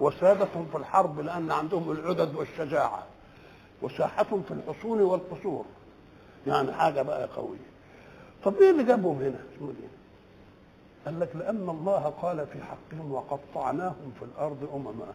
وسادتهم 0.00 0.66
في 0.72 0.76
الحرب 0.78 1.20
لأن 1.20 1.50
عندهم 1.50 1.90
العدد 1.92 2.34
والشجاعة 2.34 3.02
وساحتهم 3.82 4.42
في 4.48 4.54
الحصون 4.54 5.00
والقصور 5.02 5.64
يعني 6.46 6.72
حاجة 6.72 7.02
بقى 7.02 7.28
قوية 7.36 7.74
طب 8.44 8.54
ايه 8.60 8.70
اللي 8.70 8.84
جابهم 8.84 9.18
هنا 9.22 9.38
في 9.54 9.60
المدينة 9.60 9.88
قال 11.06 11.20
لك 11.20 11.36
لأن 11.36 11.68
الله 11.70 12.12
قال 12.22 12.46
في 12.52 12.58
حقهم 12.62 13.12
وقطعناهم 13.12 14.12
في 14.18 14.24
الأرض 14.24 14.68
أمما 14.74 15.06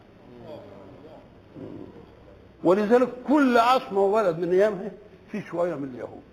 ولذلك 2.63 3.09
كل 3.27 3.57
عصمة 3.57 3.99
وولد 3.99 4.39
من 4.39 4.51
أيامها 4.53 4.91
في 5.31 5.41
شوية 5.41 5.75
من 5.75 5.89
اليهود 5.93 6.28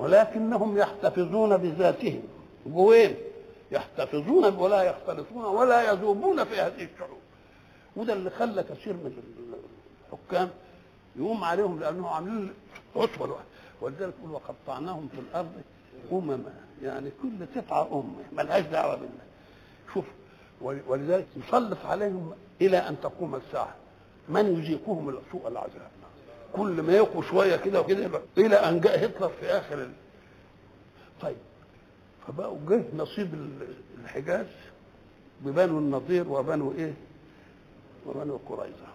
ولكنهم 0.00 0.78
يحتفظون 0.78 1.56
بذاتهم 1.56 2.22
جوين 2.66 3.16
يحتفظون 3.72 4.54
ولا 4.56 4.82
يختلطون 4.82 5.44
ولا 5.44 5.92
يذوبون 5.92 6.44
في 6.44 6.54
هذه 6.60 6.88
الشعوب 6.92 7.18
وده 7.96 8.12
اللي 8.12 8.30
خلى 8.30 8.62
كثير 8.62 8.92
من 8.92 9.12
الحكام 10.12 10.50
يقوم 11.16 11.44
عليهم 11.44 11.80
لانهم 11.80 12.06
عاملين 12.06 12.52
عصبه 12.96 13.26
لوحده 13.26 13.44
ولذلك 13.80 14.14
يقول 14.20 14.30
وقطعناهم 14.32 15.08
في 15.12 15.18
الارض 15.20 15.52
امما 16.12 16.54
يعني 16.82 17.10
كل 17.22 17.60
قطعه 17.60 17.82
امه 17.92 18.42
ملهاش 18.42 18.64
دعوه 18.64 18.94
بالله 18.94 19.24
شوف 19.94 20.04
ولذلك 20.60 21.26
يسلط 21.36 21.78
عليهم 21.86 22.32
الى 22.60 22.78
ان 22.78 23.00
تقوم 23.02 23.34
الساعه 23.34 23.74
من 24.28 24.46
يذيقهم 24.58 25.18
سوء 25.32 25.48
العذاب 25.48 25.90
كل 26.52 26.82
ما 26.82 26.92
يقوى 26.92 27.22
شويه 27.22 27.56
كده 27.56 27.80
وكده 27.80 28.06
الى 28.38 28.56
ان 28.56 28.80
جاء 28.80 29.04
هتلر 29.04 29.28
في 29.40 29.46
اخر 29.46 29.82
ال... 29.82 29.90
طيب 31.20 31.36
فبقوا 32.26 32.58
جه 32.68 32.82
نصيب 32.96 33.30
الحجاز 34.04 34.46
ببنو 35.44 35.78
النضير 35.78 36.28
وبنو 36.28 36.72
ايه؟ 36.78 36.94
وبنو 38.06 38.36
قريظه 38.48 38.90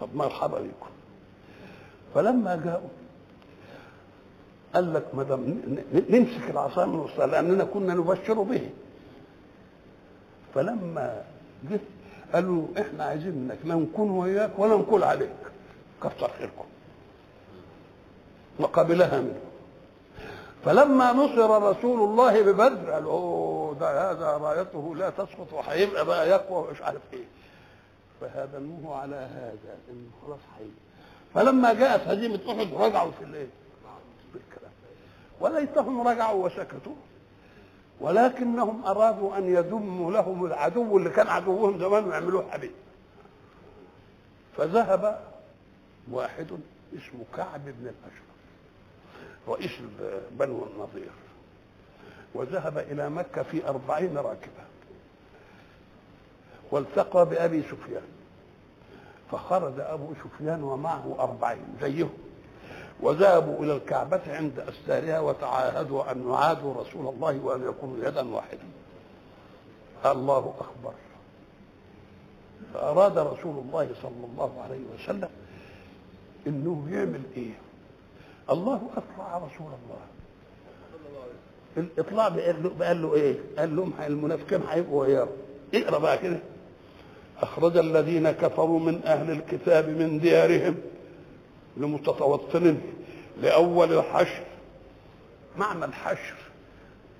طب 0.00 0.08
مرحبا 0.16 0.58
بكم 0.60 0.90
فلما 2.14 2.60
جاءوا 2.64 2.88
قال 4.74 4.94
لك 4.94 5.14
ما 5.14 5.22
دام 5.22 5.60
نمسك 6.10 6.50
العصا 6.50 6.86
من 6.86 6.98
وسطها 7.00 7.26
لاننا 7.26 7.64
كنا 7.64 7.94
نبشر 7.94 8.42
به 8.42 8.70
فلما 10.54 11.24
جه 11.70 11.80
قالوا 12.32 12.66
احنا 12.80 13.04
عايزين 13.04 13.34
منك 13.38 13.58
لا 13.64 13.74
نكون 13.74 14.10
وياك 14.10 14.58
ولا 14.58 14.76
نكون 14.76 15.02
عليك 15.02 15.32
كتر 16.08 16.30
خيركم 16.38 16.64
وقبلها 18.58 19.20
منه 19.20 19.40
فلما 20.64 21.12
نصر 21.12 21.62
رسول 21.70 22.08
الله 22.10 22.42
ببدر 22.42 22.90
قال 22.92 23.04
اوه 23.04 23.74
ده 23.74 24.10
هذا 24.12 24.36
رايته 24.36 24.94
لا 24.96 25.10
تسقط 25.10 25.52
وهيبقى 25.52 26.04
بقى 26.04 26.28
يقوى 26.28 26.68
ومش 26.68 26.82
عارف 26.82 27.00
ايه 27.12 27.24
فهاجموه 28.20 28.96
على 29.00 29.16
هذا 29.16 29.76
انه 29.90 30.10
خلاص 30.26 30.38
هيبقى 30.58 30.72
فلما 31.34 31.72
جاءت 31.74 32.00
هزيمه 32.00 32.40
احد 32.48 32.68
رجعوا 32.74 33.10
في 33.10 33.24
الايه؟ 33.24 33.46
في 34.32 34.38
الكلام 34.38 34.72
وليتهم 35.40 36.08
رجعوا 36.08 36.44
وسكتوا 36.44 36.94
ولكنهم 38.00 38.84
ارادوا 38.86 39.36
ان 39.38 39.44
يذموا 39.54 40.12
لهم 40.12 40.44
العدو 40.46 40.96
اللي 40.98 41.10
كان 41.10 41.26
عدوهم 41.28 41.78
زمان 41.78 42.04
ويعملوه 42.04 42.50
حبيب 42.50 42.72
فذهب 44.56 45.33
واحد 46.10 46.46
اسمه 46.92 47.24
كعب 47.36 47.64
بن 47.64 47.82
الأشرف 47.86 48.24
رئيس 49.48 49.72
بنو 50.30 50.66
النظير 50.66 51.10
وذهب 52.34 52.78
إلى 52.78 53.10
مكة 53.10 53.42
في 53.42 53.68
أربعين 53.68 54.16
راكبة 54.16 54.64
والتقى 56.70 57.26
بأبي 57.28 57.62
سفيان 57.62 58.06
فخرج 59.30 59.80
أبو 59.80 60.12
سفيان 60.24 60.62
ومعه 60.62 61.16
أربعين 61.18 61.76
زيهم 61.80 62.10
وذهبوا 63.00 63.64
إلى 63.64 63.76
الكعبة 63.76 64.20
عند 64.36 64.60
أستارها 64.60 65.20
وتعاهدوا 65.20 66.10
أن 66.10 66.30
يعادوا 66.30 66.74
رسول 66.82 67.14
الله 67.14 67.40
وأن 67.44 67.68
يكونوا 67.68 68.04
يدا 68.06 68.34
واحدة 68.34 68.60
الله 70.06 70.54
أكبر 70.60 70.92
فأراد 72.74 73.18
رسول 73.18 73.58
الله 73.66 73.90
صلى 74.02 74.24
الله 74.32 74.60
عليه 74.62 74.82
وسلم 74.94 75.28
انه 76.46 76.86
يعمل 76.98 77.22
ايه 77.36 77.54
الله 78.50 78.80
اطلع 78.96 79.36
رسول 79.38 79.66
الله 79.66 80.00
الاطلاع 81.76 82.28
بقال 82.28 82.62
له 82.62 82.70
بقال 82.70 83.02
له 83.02 83.14
ايه 83.14 83.36
قال 83.58 83.76
لهم 83.76 83.92
المنافقين 84.06 84.60
هيبقوا 84.70 85.00
وياه 85.02 85.28
اقرا 85.74 85.98
بقى 85.98 86.18
كده 86.18 86.38
اخرج 87.42 87.76
الذين 87.76 88.30
كفروا 88.30 88.80
من 88.80 89.00
اهل 89.04 89.30
الكتاب 89.30 89.88
من 89.88 90.18
ديارهم 90.20 90.74
لمتتوطنين 91.76 92.80
لاول 93.40 93.92
الحشر 93.92 94.44
معنى 95.56 95.84
الحشر 95.84 96.36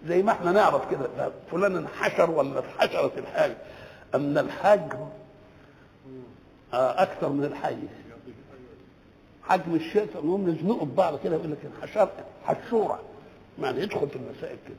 زي 0.07 0.23
ما 0.23 0.33
احنا 0.33 0.53
نعرف 0.53 0.91
كده 0.91 1.33
فلان 1.51 1.77
انحشر 1.77 2.31
ولا 2.31 2.59
اتحشرت 2.59 3.19
الحاجه 3.19 3.57
اما 4.15 4.41
الحجر 4.41 5.09
آه، 6.73 7.03
اكثر 7.03 7.29
من 7.29 7.45
الحي 7.45 7.77
حجم 9.49 9.75
الشركه 9.75 10.21
انهم 10.21 10.49
يزنقوا 10.49 10.87
ببعض 10.87 11.19
كده 11.25 11.37
يقول 11.37 11.53
لك 11.53 11.59
الحشر 11.77 12.09
حشوره 12.45 13.01
يعني 13.63 13.81
يدخل 13.83 14.09
في 14.09 14.17
المسائل 14.17 14.57
كده 14.69 14.77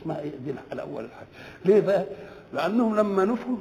اسمها 0.00 0.20
ايه 0.20 0.30
دي 0.36 0.54
الاول 0.72 1.04
الحاجه 1.04 1.26
ليه 1.64 1.80
بقى؟ 1.80 2.04
لانهم 2.52 2.96
لما 2.96 3.24
نفوا 3.24 3.56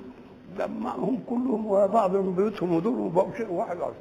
جمعهم 0.59 1.23
كلهم 1.29 1.65
وبعضهم 1.65 2.35
بيوتهم 2.35 2.73
ودول 2.75 2.99
وبقوا 2.99 3.35
شيء 3.37 3.47
واحد 3.51 3.77
عظيم 3.81 3.95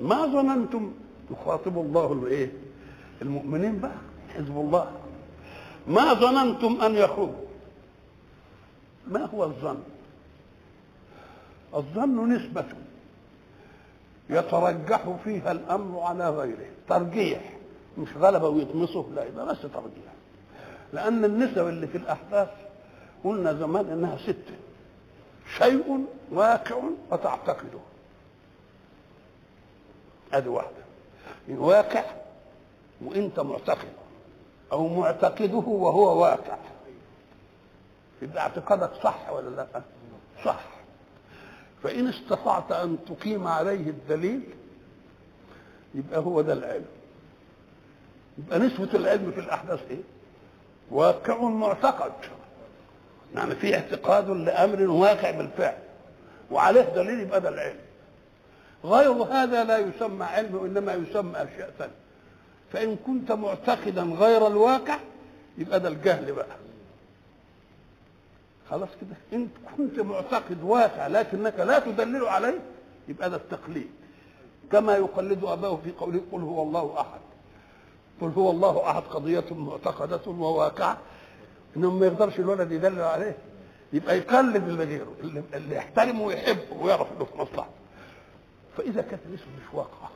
ما 0.00 0.26
ظننتم 0.26 0.92
يخاطب 1.30 1.78
الله 1.78 2.12
الايه؟ 2.12 2.52
المؤمنين 3.22 3.80
بقى 3.80 3.96
حزب 4.34 4.56
الله 4.56 4.90
ما 5.86 6.14
ظننتم 6.14 6.80
ان 6.80 6.94
يخرجوا 6.94 7.44
ما 9.06 9.24
هو 9.24 9.44
الظن؟ 9.44 9.78
الظن 11.74 12.32
نسبة 12.36 12.64
يترجح 14.30 15.08
فيها 15.24 15.52
الامر 15.52 16.00
على 16.00 16.30
غيره 16.30 16.70
ترجيح 16.88 17.52
مش 17.98 18.08
غلبه 18.16 18.48
ويطمسه 18.48 19.06
لا 19.16 19.24
يبقى 19.24 19.46
بس 19.46 19.62
ترجيح 19.62 20.12
لان 20.92 21.24
النسب 21.24 21.68
اللي 21.68 21.86
في 21.86 21.98
الاحداث 21.98 22.48
قلنا 23.24 23.52
زمان 23.54 23.90
انها 23.90 24.18
سته 24.18 24.56
شيء 25.58 26.04
واقع 26.32 26.76
وتعتقده 27.10 27.78
ادي 30.32 30.48
واحده 30.48 30.84
واقع 31.48 32.04
وانت 33.04 33.40
معتقد 33.40 33.88
او 34.72 34.88
معتقده 34.88 35.54
وهو 35.56 36.20
واقع 36.22 36.56
يبقى 38.22 38.42
اعتقادك 38.42 38.90
صح 39.02 39.30
ولا 39.32 39.50
لا 39.50 39.82
صح 40.44 40.73
فإن 41.84 42.06
استطعت 42.08 42.72
أن 42.72 42.98
تقيم 43.04 43.46
عليه 43.46 43.90
الدليل 43.90 44.40
يبقى 45.94 46.18
هو 46.20 46.40
ده 46.40 46.52
العلم 46.52 46.84
يبقى 48.38 48.58
نسبة 48.58 48.88
العلم 48.94 49.30
في 49.34 49.40
الأحداث 49.40 49.80
إيه؟ 49.90 50.02
واقع 50.90 51.40
معتقد 51.42 52.12
يعني 53.34 53.54
في 53.54 53.74
اعتقاد 53.74 54.30
لأمر 54.30 54.80
واقع 54.90 55.30
بالفعل 55.30 55.78
وعليه 56.50 56.80
دليل 56.82 57.20
يبقى 57.20 57.40
ده 57.40 57.48
العلم 57.48 57.78
غير 58.84 59.10
هذا 59.12 59.64
لا 59.64 59.78
يسمى 59.78 60.24
علم 60.24 60.54
وإنما 60.54 60.94
يسمى 60.94 61.36
أشياء 61.36 61.70
ثانية 61.78 61.94
فإن 62.72 62.96
كنت 63.06 63.32
معتقدا 63.32 64.02
غير 64.02 64.46
الواقع 64.46 64.98
يبقى 65.58 65.80
ده 65.80 65.88
الجهل 65.88 66.32
بقى 66.32 66.56
خلاص 68.74 68.88
كده 69.00 69.38
انت 69.40 69.50
كنت 69.76 70.00
معتقد 70.00 70.62
واقع 70.62 71.06
لكنك 71.06 71.54
لا 71.60 71.78
تدلل 71.78 72.24
عليه 72.28 72.60
يبقى 73.08 73.30
ده 73.30 73.36
التقليد 73.36 73.90
كما 74.72 74.96
يقلد 74.96 75.44
اباه 75.44 75.76
في 75.84 75.92
قوله 76.00 76.20
قل 76.32 76.40
هو 76.40 76.62
الله 76.62 77.00
احد 77.00 77.20
قل 78.20 78.32
هو 78.36 78.50
الله 78.50 78.90
احد 78.90 79.02
قضيه 79.02 79.44
معتقده 79.50 80.20
وواقعه 80.30 80.98
انه 81.76 81.90
ما 81.90 82.06
يقدرش 82.06 82.38
الولد 82.38 82.72
يدلل 82.72 83.00
عليه 83.00 83.36
يبقى 83.92 84.18
يقلد 84.18 84.68
اللي 84.68 84.84
غيره 84.84 85.14
اللي 85.54 85.76
يحترمه 85.76 86.22
ويحبه 86.22 86.76
ويعرف 86.82 87.08
انه 87.16 87.24
في 87.24 87.38
مصلحته 87.38 87.74
فاذا 88.76 89.02
كانت 89.02 89.22
النسبه 89.26 89.46
مش 89.62 89.74
واقعه 89.74 90.10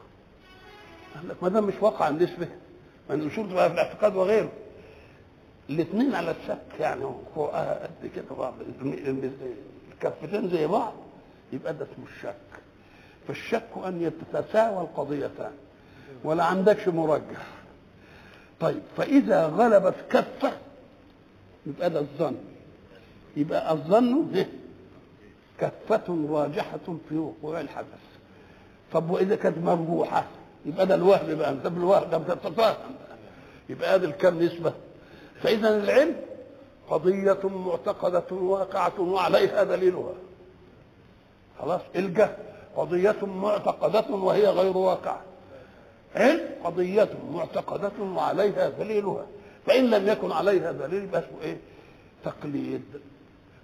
قال 1.14 1.28
لك 1.28 1.36
ما 1.42 1.48
دام 1.48 1.64
مش 1.64 1.74
واقعه 1.80 2.08
النسبه 2.08 2.48
ما 3.10 3.16
نشوف 3.16 3.46
بقى 3.52 3.68
في 3.68 3.74
الاعتقاد 3.74 4.16
وغيره 4.16 4.50
الاثنين 5.70 6.14
على 6.14 6.30
الشك 6.30 6.80
يعني 6.80 7.04
فوق 7.34 7.52
قد 7.54 8.10
كده 8.16 8.34
بعض 8.38 8.54
الكفتين 9.92 10.48
زي 10.50 10.66
بعض 10.66 10.92
يبقى 11.52 11.74
ده 11.74 11.86
اسمه 11.94 12.04
الشك 12.06 12.36
فالشك 13.28 13.66
ان 13.86 14.02
يتساوى 14.34 14.80
القضيتان 14.82 15.50
ولا 16.24 16.44
عندكش 16.44 16.88
مرجح 16.88 17.46
طيب 18.60 18.82
فاذا 18.96 19.46
غلبت 19.46 19.94
كفه 20.10 20.52
يبقى 21.66 21.90
ده 21.90 22.00
الظن 22.00 22.36
يبقى 23.36 23.72
الظن 23.72 24.44
كفة 25.60 26.26
راجحة 26.30 26.80
في 27.08 27.16
وقوع 27.16 27.60
الحدث 27.60 27.86
طب 28.92 29.10
وإذا 29.10 29.36
كانت 29.36 29.58
مرجوحة 29.58 30.26
يبقى 30.66 30.86
ده 30.86 30.94
الوهم 30.94 31.34
بقى 31.34 31.54
ده 31.54 31.68
الوهم 31.68 32.10
ده 32.10 32.18
بتتفاهم 32.18 32.94
يبقى 33.68 33.98
ده 33.98 34.06
الكم 34.08 34.42
نسبة 34.42 34.72
فإذا 35.42 35.76
العلم 35.84 36.16
قضية 36.90 37.38
معتقدة 37.44 38.24
واقعة 38.36 39.00
وعليها 39.00 39.64
دليلها 39.64 40.14
خلاص 41.60 41.80
الجهل 41.96 42.36
قضية 42.76 43.16
معتقدة 43.24 44.14
وهي 44.14 44.46
غير 44.46 44.76
واقعة 44.76 45.20
علم 46.16 46.40
قضية 46.64 47.08
معتقدة 47.32 47.92
وعليها 48.16 48.68
دليلها 48.68 49.26
فإن 49.66 49.90
لم 49.90 50.08
يكن 50.08 50.32
عليها 50.32 50.72
دليل 50.72 51.04
يبقى 51.04 51.20
اسمه 51.20 51.42
إيه؟ 51.42 51.56
تقليد 52.24 52.82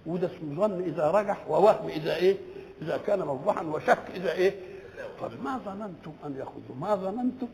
وده 0.06 0.26
اسمه 0.26 0.66
ظن 0.68 0.82
إذا 0.82 1.10
رجح 1.10 1.50
ووهم 1.50 1.88
إذا 1.88 2.16
إيه؟ 2.16 2.36
إذا 2.82 2.96
كان 3.06 3.18
موضوعا 3.22 3.62
وشك 3.62 3.98
إذا 4.14 4.32
إيه؟ 4.32 4.54
طب 5.20 5.30
ما 5.44 5.60
ظننتم 5.64 6.12
أن 6.26 6.34
يخرجوا؟ 6.36 6.76
ما 6.80 6.94
ظننتم 6.94 7.48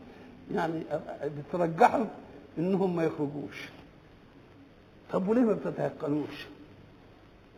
يعني 0.53 0.83
بترجحوا 1.27 2.05
إنهم 2.57 2.95
ما 2.95 3.03
يخرجوش 3.03 3.69
طب 5.13 5.27
وليه 5.27 5.41
ما 5.41 5.53
بتتيقنوش 5.53 6.47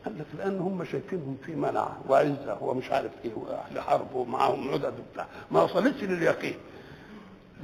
قال 0.05 0.19
لك 0.19 0.25
لان 0.37 0.59
هم 0.59 0.83
شايفينهم 0.83 1.37
في 1.45 1.55
منع 1.55 1.87
وعزه 2.09 2.57
ومش 2.61 2.91
عارف 2.91 3.11
ايه 3.25 3.31
واهل 3.35 3.81
حرب 3.81 4.15
ومعاهم 4.15 4.69
عدد 4.69 4.93
وبتاع 5.09 5.27
ما 5.51 5.63
وصلتش 5.63 6.03
لليقين 6.03 6.55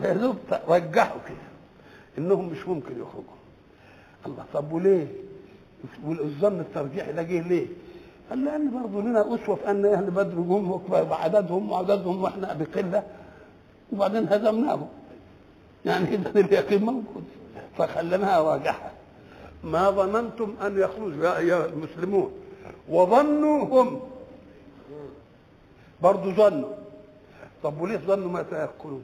يا 0.04 0.14
دوب 0.14 0.36
رجحوا 0.68 1.20
كده 1.28 1.50
انهم 2.18 2.48
مش 2.48 2.68
ممكن 2.68 2.92
يخرجوا 2.92 3.40
الله 4.26 4.46
طب 4.54 4.72
وليه 4.72 5.08
والظن 6.06 6.60
الترجيحي 6.60 7.12
ده 7.14 7.24
جه 7.24 7.42
ليه؟ 7.48 7.68
قال 8.30 8.46
لان 8.46 8.72
برضه 8.72 9.02
لنا 9.02 9.22
اسوه 9.36 9.56
في 9.56 9.72
ان 9.72 9.86
اهل 9.86 10.12
بدر 10.12 10.36
جم 10.36 10.72
وعددهم 10.92 11.72
وعددهم 11.72 12.24
واحنا 12.24 12.54
بقله 12.54 13.04
وبعدين 13.94 14.28
هزمناهم 14.28 14.90
يعني 15.86 16.08
اذا 16.16 16.40
اليقين 16.40 16.84
موجود 16.84 17.24
فخليناها 17.78 18.40
واجحه 18.40 18.92
ما 19.64 19.90
ظننتم 19.92 20.54
أن 20.66 20.80
يخرجوا 20.80 21.24
يا 21.24 21.38
أيها 21.38 21.66
المسلمون 21.66 22.32
وظنوا 22.90 23.64
هم 23.84 24.00
برضو 26.02 26.32
ظنوا 26.32 26.70
طب 27.64 27.82
وليه 27.82 27.98
ظنوا 27.98 28.32
ما 28.32 28.42
تيقنوش 28.44 29.04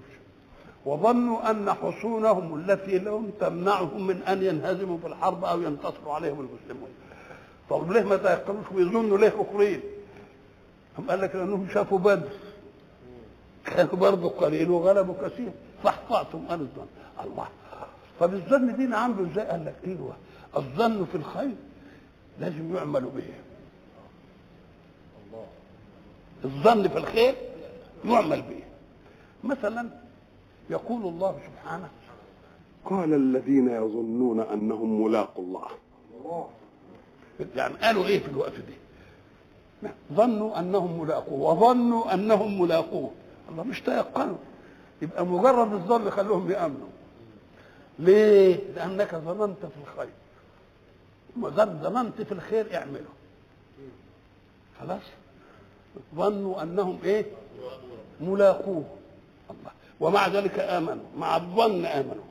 وظنوا 0.85 1.49
أن 1.51 1.73
حصونهم 1.73 2.59
التي 2.59 2.99
لهم 2.99 3.29
تمنعهم 3.39 4.07
من 4.07 4.15
أن 4.23 4.43
ينهزموا 4.43 4.97
في 4.97 5.07
الحرب 5.07 5.45
أو 5.45 5.61
ينتصروا 5.61 6.13
عليهم 6.13 6.39
المسلمون 6.39 6.89
طب 7.69 7.91
ليه 7.91 8.03
ما 8.03 8.17
تيقنوش 8.17 8.65
ويظنوا 8.75 9.17
ليه 9.17 9.33
أخرين 9.41 9.81
هم 10.99 11.09
قال 11.09 11.21
لك 11.21 11.35
لأنهم 11.35 11.67
شافوا 11.73 11.99
بدر 11.99 12.29
كانوا 13.65 13.93
برضه 13.95 14.29
قليل 14.29 14.69
وغلبوا 14.69 15.15
كثير 15.27 15.51
فاحطأتم 15.83 16.45
ان 16.49 16.59
الظن 16.59 16.87
الله 17.23 17.47
طب 18.19 18.33
الظن 18.33 18.75
دين 18.75 18.89
نعم 18.89 19.01
عامله 19.13 19.31
ازاي؟ 19.31 19.45
قال 19.47 19.65
لك 19.65 19.75
ايوه 19.87 20.13
الظن 20.57 21.05
في 21.05 21.15
الخير 21.15 21.55
لازم 22.39 22.75
يعمل 22.75 23.01
به 23.01 23.27
الظن 26.45 26.87
في 26.87 26.97
الخير 26.97 27.35
يعمل 28.05 28.41
به 28.41 28.59
مثلا 29.43 29.89
يقول 30.69 31.01
الله 31.01 31.39
سبحانه 31.47 31.89
قال 32.85 33.13
الذين 33.13 33.69
يظنون 33.69 34.39
انهم 34.39 35.03
ملاقوا 35.05 35.43
الله 35.45 35.67
يعني 37.55 37.73
قالوا 37.73 38.05
ايه 38.05 38.19
في 38.19 38.27
الوقت 38.27 38.51
ده 38.55 39.89
ظنوا 40.13 40.59
انهم 40.59 41.01
ملاقوه 41.01 41.43
وظنوا 41.53 42.13
انهم 42.13 42.61
ملاقوه 42.61 43.11
الله 43.51 43.63
مش 43.63 43.81
تيقنوا 43.81 44.37
يبقى 45.01 45.25
مجرد 45.25 45.73
الظن 45.73 46.09
خلوهم 46.09 46.51
يامنوا 46.51 46.87
ليه 47.99 48.59
لانك 48.75 49.15
ظننت 49.15 49.59
في 49.65 49.77
الخير 49.83 50.09
مدام 51.35 51.77
ضمنت 51.83 52.21
في 52.21 52.31
الخير 52.31 52.75
اعمله 52.75 53.05
خلاص 54.79 55.01
ظنوا 56.15 56.61
انهم 56.63 56.99
ايه 57.03 57.25
ملاقوه 58.21 58.83
الله 59.51 59.71
ومع 59.99 60.27
ذلك 60.27 60.59
امنوا 60.59 61.05
مع 61.17 61.35
الظن 61.37 61.85
امنوا 61.85 62.23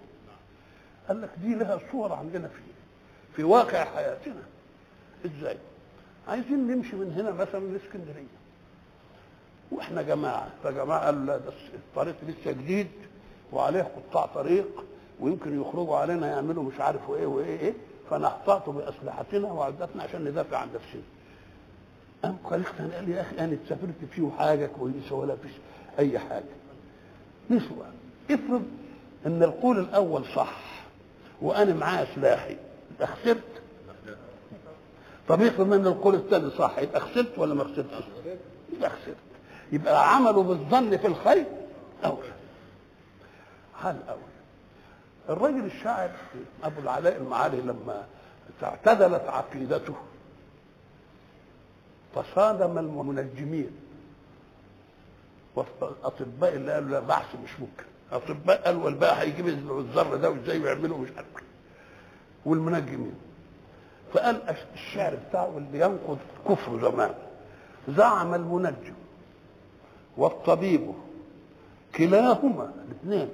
قال 1.08 1.22
لك 1.22 1.30
دي 1.44 1.54
لها 1.54 1.80
صور 1.92 2.12
عندنا 2.12 2.48
في 2.48 2.60
في 3.36 3.42
واقع 3.42 3.84
حياتنا 3.84 4.42
ازاي 5.24 5.56
عايزين 6.28 6.66
نمشي 6.66 6.96
من 6.96 7.12
هنا 7.12 7.30
مثلا 7.30 7.60
لاسكندريه 7.64 8.26
واحنا 9.70 10.02
جماعه 10.02 10.48
فجماعه 10.64 11.10
لا 11.10 11.40
الطريق 11.74 12.16
لسه 12.28 12.52
جديد 12.52 12.88
وعليه 13.52 13.82
قطاع 13.82 14.26
طريق 14.26 14.84
ويمكن 15.20 15.60
يخرجوا 15.60 15.96
علينا 15.96 16.26
يعملوا 16.26 16.62
مش 16.62 16.80
عارف 16.80 17.10
ايه 17.10 17.26
وايه 17.26 17.58
ايه 17.60 17.74
فنحتاط 18.10 18.68
باسلحتنا 18.70 19.52
وعدتنا 19.52 20.02
عشان 20.02 20.24
ندافع 20.24 20.56
عن 20.58 20.68
نفسنا 20.74 21.02
قام 22.22 22.36
قال 22.44 22.64
قال 22.94 23.08
يا 23.08 23.20
اخي 23.20 23.38
انا 23.38 23.56
سافرت 23.68 23.94
فيه 24.12 24.28
حاجه 24.38 24.66
كويسه 24.66 25.14
ولا 25.14 25.36
فيش 25.36 25.52
اي 25.98 26.18
حاجه 26.18 26.54
نسوى 27.50 27.86
افرض 28.30 28.62
ان 29.26 29.42
القول 29.42 29.78
الاول 29.78 30.24
صح 30.36 30.56
وانا 31.42 31.74
معايا 31.74 32.06
سلاحي 32.14 32.56
يبقى 32.94 33.06
خسرت 33.06 33.44
طب 35.28 35.42
افرض 35.42 35.72
ان 35.72 35.86
القول 35.86 36.14
الثاني 36.14 36.50
صح 36.50 36.78
يبقى 36.78 37.00
خسرت 37.00 37.38
ولا 37.38 37.54
ما 37.54 37.64
خسرتش؟ 37.64 38.04
يبقى 38.76 38.90
خسرت 38.90 39.16
يبقى 39.72 40.14
عملوا 40.14 40.42
بالظن 40.42 40.96
في 40.96 41.06
الخير 41.06 41.44
اولى 42.04 42.32
حال 43.74 43.96
اولى 44.08 44.24
الراجل 45.28 45.64
الشاعر 45.64 46.10
ابو 46.64 46.80
العلاء 46.80 47.16
المعالي 47.16 47.60
لما 47.60 48.06
اعتزلت 48.62 49.22
عقيدته 49.28 49.94
فصادم 52.14 52.78
المنجمين 52.78 53.70
والاطباء 55.54 56.54
اللي 56.56 56.72
قالوا 56.72 56.88
لا 56.90 57.00
بحث 57.00 57.36
مش 57.44 57.60
ممكن 57.60 57.84
اطباء 58.12 58.62
قالوا 58.62 58.84
والباقي 58.84 59.20
هيجيب 59.20 59.48
الذر 59.48 60.16
ده 60.16 60.30
وازاي 60.30 60.58
ويعمله 60.60 60.98
مش 60.98 61.08
عارف 61.16 61.28
والمنجمين 62.44 63.14
فقال 64.12 64.56
الشعر 64.74 65.14
بتاعه 65.28 65.58
اللي 65.58 65.78
ينقض 65.80 66.18
كفر 66.48 66.78
زمان 66.80 67.14
زعم 67.88 68.34
المنجم 68.34 68.94
والطبيب 70.16 70.92
كلاهما 71.96 72.72
الاثنين 72.84 73.28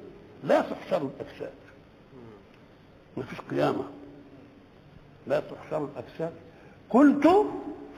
لا 0.44 0.60
تحشر 0.60 0.96
الاجساد 0.96 1.52
ما 3.16 3.22
فيش 3.22 3.40
قيامة 3.40 3.84
لا 5.26 5.40
تحشر 5.40 5.84
الأجساد 5.92 6.32
قلت 6.90 7.28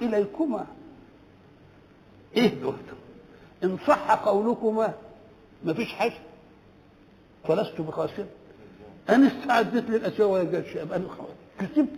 إليكما 0.02 0.66
إيه 2.36 2.44
اهدوا 2.44 2.72
إن 3.64 3.78
صح 3.86 4.10
قولكما 4.14 4.94
ما 5.64 5.74
فيش 5.74 5.92
حاجة 5.92 6.18
فلست 7.48 7.80
بخاسر 7.80 8.24
أنا 9.08 9.26
استعدت 9.26 9.90
للأشياء 9.90 10.28
ولا 10.28 10.44
جاء 10.44 10.62
شيء 10.64 10.82
أنا 10.82 11.04
كسبت 11.60 11.88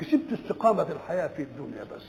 كسبت 0.00 0.32
استقامة 0.32 0.82
الحياة 0.92 1.26
في 1.28 1.42
الدنيا 1.42 1.84
بس 1.84 2.02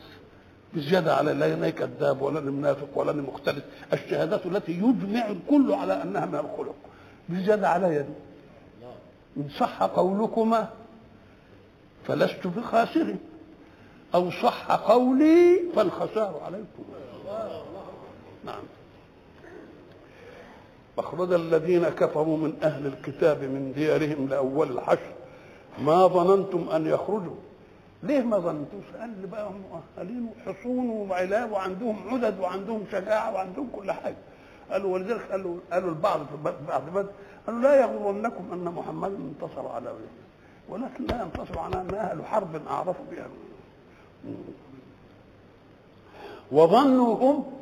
بزيادة 0.73 1.15
على 1.15 1.33
لا 1.33 1.53
أنا 1.53 1.69
كذاب 1.69 2.21
ولا 2.21 2.39
منافق 2.39 2.87
ولا 2.97 3.11
أنا 3.11 3.21
مختلف 3.21 3.63
الشهادات 3.93 4.45
التي 4.45 4.71
يجمع 4.71 5.27
الكل 5.27 5.73
على 5.73 6.03
أنها 6.03 6.25
من 6.25 6.35
الخلق 6.35 6.75
بزيادة 7.29 7.69
على 7.69 7.95
يدي 7.95 8.13
إن 9.37 9.49
صح 9.49 9.83
قولكما 9.83 10.69
فلست 12.07 12.47
بخاسر 12.47 13.15
أو 14.15 14.31
صح 14.31 14.71
قولي 14.71 15.59
فالخسار 15.75 16.41
عليكم 16.45 16.83
نعم 18.45 18.63
أخرج 20.97 21.33
الذين 21.33 21.83
كفروا 21.89 22.37
من 22.37 22.53
أهل 22.63 22.85
الكتاب 22.87 23.41
من 23.41 23.73
ديارهم 23.75 24.27
لأول 24.29 24.71
الحشر 24.71 25.11
ما 25.79 26.07
ظننتم 26.07 26.69
أن 26.69 26.85
يخرجوا 26.87 27.35
ليه 28.03 28.21
ما 28.21 28.39
ظننتوش؟ 28.39 28.83
قال 28.99 29.25
بقى 29.27 29.47
هم 29.49 29.63
مؤهلين 29.71 30.25
وحصون 30.47 30.89
وعلاب 30.89 31.51
وعندهم 31.51 31.97
عدد 32.09 32.39
وعندهم 32.39 32.83
شجاعة 32.91 33.33
وعندهم 33.33 33.69
كل 33.75 33.91
حاجة 33.91 34.15
قالوا 34.71 34.93
ولذلك 34.93 35.31
قالوا 35.31 35.57
قالوا 35.71 35.89
البعض 35.89 36.19
في 36.25 36.35
بعض 36.67 37.05
قال 37.47 37.61
لا 37.61 37.81
يغرنكم 37.81 38.49
ان 38.53 38.63
محمدا 38.73 39.17
انتصر 39.17 39.67
على 39.67 39.89
وليه 39.89 40.07
ولكن 40.69 41.05
لا 41.05 41.21
ينتصر 41.21 41.59
على 41.59 41.81
ان 41.81 41.93
اهل 41.95 42.25
حرب 42.25 42.67
اعرفوا 42.67 43.05
بها 43.11 43.27
وظنوا 46.51 47.15
هم 47.15 47.53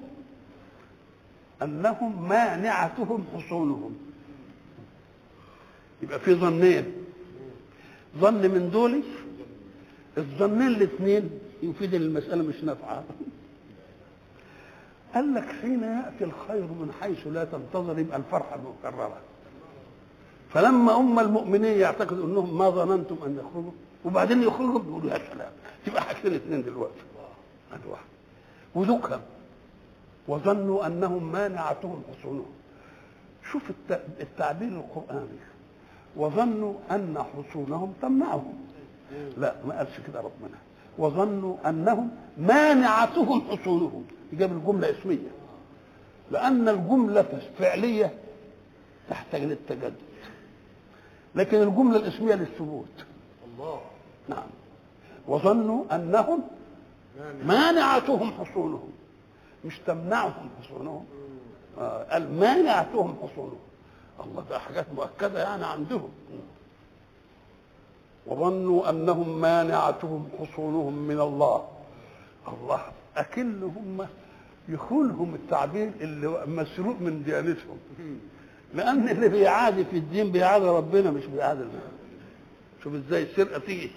انهم 1.62 2.28
مانعتهم 2.30 3.26
حصونهم 3.36 3.98
يبقى 6.04 6.20
في 6.20 6.34
ظنين 6.36 6.94
ظن 8.18 8.42
من 8.50 8.70
دول 8.74 9.02
الظنين 10.18 10.68
الاثنين 10.68 11.40
يفيد 11.64 11.94
المساله 11.94 12.44
مش 12.44 12.64
نافعه 12.64 13.04
قال 15.14 15.34
لك 15.34 15.44
حين 15.62 15.84
ياتي 15.84 16.24
الخير 16.24 16.62
من 16.62 16.94
حيث 17.02 17.28
لا 17.28 17.44
تنتظر 17.46 18.00
يبقى 18.00 18.18
الفرحه 18.18 18.58
مكرره 18.58 19.18
فلما 20.50 20.98
أم 20.98 21.20
المؤمنين 21.20 21.78
يعتقدوا 21.80 22.26
أنهم 22.26 22.58
ما 22.58 22.70
ظننتم 22.70 23.16
أن 23.26 23.38
يخرجوا 23.44 23.72
وبعدين 24.06 24.44
يخرجوا 24.44 24.80
بيقولوا 24.80 25.12
يا 25.12 25.20
سلام 25.34 25.52
يبقى 25.88 26.02
حاجتين 26.02 26.34
اثنين 26.34 26.64
دلوقتي 26.64 27.02
واحد 27.90 28.06
وذكر 28.76 29.20
وظنوا 30.28 30.88
أنهم 30.88 31.32
مانعتهم 31.32 32.04
حصونهم 32.20 32.52
شوف 33.52 33.62
التعبير 34.22 34.68
القرآني 34.68 35.40
وظنوا 36.16 36.74
أن 36.92 37.16
حصونهم 37.34 37.94
تمنعهم 38.02 38.54
لا 39.38 39.56
ما 39.68 39.78
قالش 39.78 40.00
كده 40.08 40.20
ربنا 40.20 40.58
وظنوا 40.98 41.56
أنهم 41.70 42.10
مانعتهم 42.38 43.42
حصونهم 43.42 44.06
جاب 44.34 44.52
الجملة 44.52 44.92
اسمية 45.00 45.30
لأن 46.32 46.70
الجملة 46.70 47.42
فعلية 47.60 48.14
تحتاج 49.10 49.42
للتجدد 49.44 49.94
لكن 51.36 51.62
الجملة 51.62 51.98
الاسمية 51.98 52.36
للثبوت 52.36 53.06
الله 53.54 53.82
نعم 54.30 54.48
وظنوا 55.28 55.96
أنهم 55.96 56.42
مانعتهم 57.46 58.32
حصونهم 58.34 58.92
مش 59.66 59.80
تمنعهم 59.80 60.50
حصونهم 60.62 61.06
آه، 61.80 62.04
قال 62.14 62.34
مانعتهم 62.40 63.16
حصونهم 63.24 63.60
الله 64.26 64.44
ده 64.50 64.60
حاجات 64.60 64.86
مؤكدة 64.96 65.44
يعني 65.44 65.66
عندهم 65.66 66.10
وظنوا 68.28 68.90
أنهم 68.90 69.42
مانعتهم 69.42 70.30
حصونهم 70.40 70.94
من 71.08 71.20
الله 71.20 71.68
الله 72.48 72.82
أكلهم 73.18 74.06
يخونهم 74.70 75.36
التعبير 75.36 75.92
اللي 76.02 76.44
مسروق 76.48 76.96
من 77.02 77.24
ديانتهم 77.24 77.78
لأن 78.74 79.10
اللي 79.10 79.30
بيعادي 79.30 79.86
في 79.86 79.98
الدين 79.98 80.32
بيعادي 80.32 80.66
ربنا 80.66 81.12
مش 81.12 81.26
بيعادي 81.26 81.60
المال 81.60 81.80
شوف 82.84 82.94
ازاي 82.94 83.24
السرقة 83.24 83.60
تيجي 83.60 83.92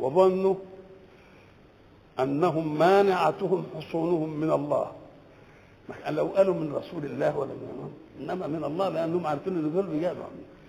وظنوا 0.00 0.54
أنهم 2.20 2.78
مانعتهم 2.78 3.64
حصونهم 3.76 4.40
من 4.40 4.50
الله 4.52 4.92
يعني 6.02 6.16
لو 6.16 6.26
قالوا 6.26 6.54
من 6.54 6.72
رسول 6.74 7.04
الله 7.04 7.38
ولا 7.38 7.50
من 7.50 7.92
إنما 8.20 8.46
من 8.46 8.64
الله 8.64 8.88
لأنهم 8.88 9.26
عارفين 9.26 9.56
إن 9.56 9.72
دول 9.72 9.86
بيجادوا 9.86 10.22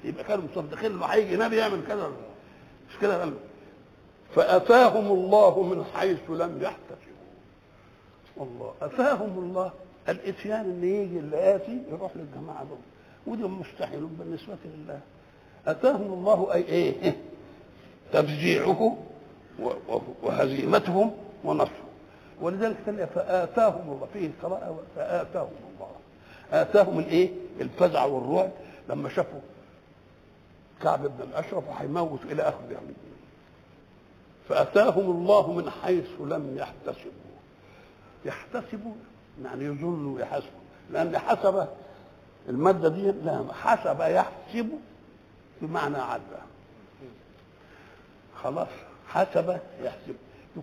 يبقى 0.03 0.23
كانوا 0.23 0.43
مصدقين 0.53 0.91
إنه 0.91 1.05
هيجي 1.05 1.37
نبي 1.37 1.55
يعمل 1.55 1.81
كذا 1.87 2.07
مش 2.89 2.97
كده 3.01 3.19
قالوا 3.19 3.37
فأتاهم 4.35 5.11
الله 5.11 5.63
من 5.63 5.83
حيث 5.93 6.29
لم 6.29 6.61
يحتفظوا 6.61 7.25
الله 8.45 8.73
أتاهم 8.81 9.37
الله 9.37 9.71
الاتيان 10.09 10.61
اللي 10.61 10.95
يجي 11.03 11.19
اللي 11.19 11.55
آتي 11.55 11.83
يروح 11.91 12.11
للجماعة 12.15 12.63
دول 12.63 12.77
ودي 13.27 13.43
مستحيل 13.43 14.05
بالنسبة 14.05 14.57
لله 14.65 14.99
أتاهم 15.67 16.13
الله 16.13 16.53
أي 16.53 16.61
إيه 16.63 17.17
تفجيعه 18.13 18.97
وهزيمتهم 20.23 21.11
ونصرهم 21.43 21.75
ولذلك 22.41 23.09
فآتاهم 23.15 23.91
الله 23.93 24.07
فيه 24.13 24.27
القراءة 24.27 24.79
فآتاهم 24.95 25.49
الله 25.75 25.89
آتاهم 26.51 26.99
الإيه 26.99 27.29
الفزع 27.61 28.05
والرعب 28.05 28.51
لما 28.89 29.09
شافوا 29.09 29.39
كعب 30.81 31.01
بن 31.03 31.23
الأشرف 31.23 31.69
حيموت 31.69 32.25
إلى 32.25 32.41
آخر 32.41 32.71
يعني 32.71 32.93
فأتاهم 34.49 35.11
الله 35.11 35.53
من 35.53 35.69
حيث 35.69 36.21
لم 36.21 36.57
يحتسبوا 36.57 37.11
يحتسبوا 38.25 38.93
يعني 39.45 39.63
يظن 39.65 40.05
ويحسب 40.15 40.49
لان 40.91 41.17
حسب 41.17 41.67
الماده 42.49 42.89
دي 42.89 43.11
لا 43.11 43.43
حسب 43.53 43.99
يحسب 44.01 44.69
بمعنى 45.61 45.97
عد 45.97 46.21
خلاص 48.43 48.67
حسب 49.07 49.59
يحسب 49.83 50.15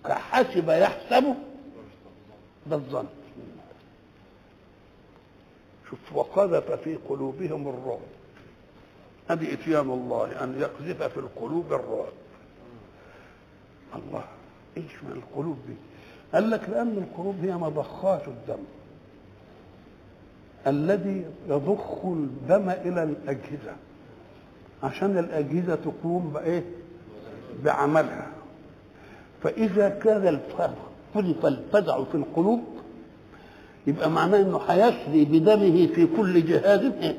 حسب 0.04 0.68
يحسب 0.68 1.34
ده 2.66 2.76
الظن 2.76 3.06
شوف 5.90 5.98
وقذف 6.16 6.70
في 6.70 6.94
قلوبهم 7.08 7.68
الرعب 7.68 8.00
هذه 9.30 9.52
اتيان 9.52 9.90
الله 9.90 10.44
ان 10.44 10.60
يقذف 10.60 11.02
في 11.02 11.20
القلوب 11.20 11.72
الرعب 11.72 12.12
الله 13.96 14.24
ايش 14.76 15.02
من 15.02 15.12
القلوب 15.12 15.58
دي 15.66 15.74
قال 16.34 16.50
لك 16.50 16.60
لأن 16.70 17.06
القلوب 17.08 17.36
هي 17.42 17.54
مضخات 17.54 18.28
الدم 18.28 18.62
الذي 20.66 21.24
يضخ 21.48 22.04
الدم 22.04 22.70
إلى 22.70 23.02
الأجهزة 23.02 23.76
عشان 24.82 25.18
الأجهزة 25.18 25.74
تقوم 25.74 26.30
بإيه؟ 26.34 26.64
بعملها 27.64 28.26
فإذا 29.42 29.88
كان 29.88 30.40
الفزع 31.44 32.04
في 32.06 32.14
القلوب 32.14 32.64
يبقى 33.86 34.10
معناه 34.10 34.40
إنه 34.42 34.58
هيسري 34.68 35.24
بدمه 35.24 35.86
في 35.86 36.06
كل 36.16 36.46
جهاز 36.46 36.80
إيه؟ 36.92 37.18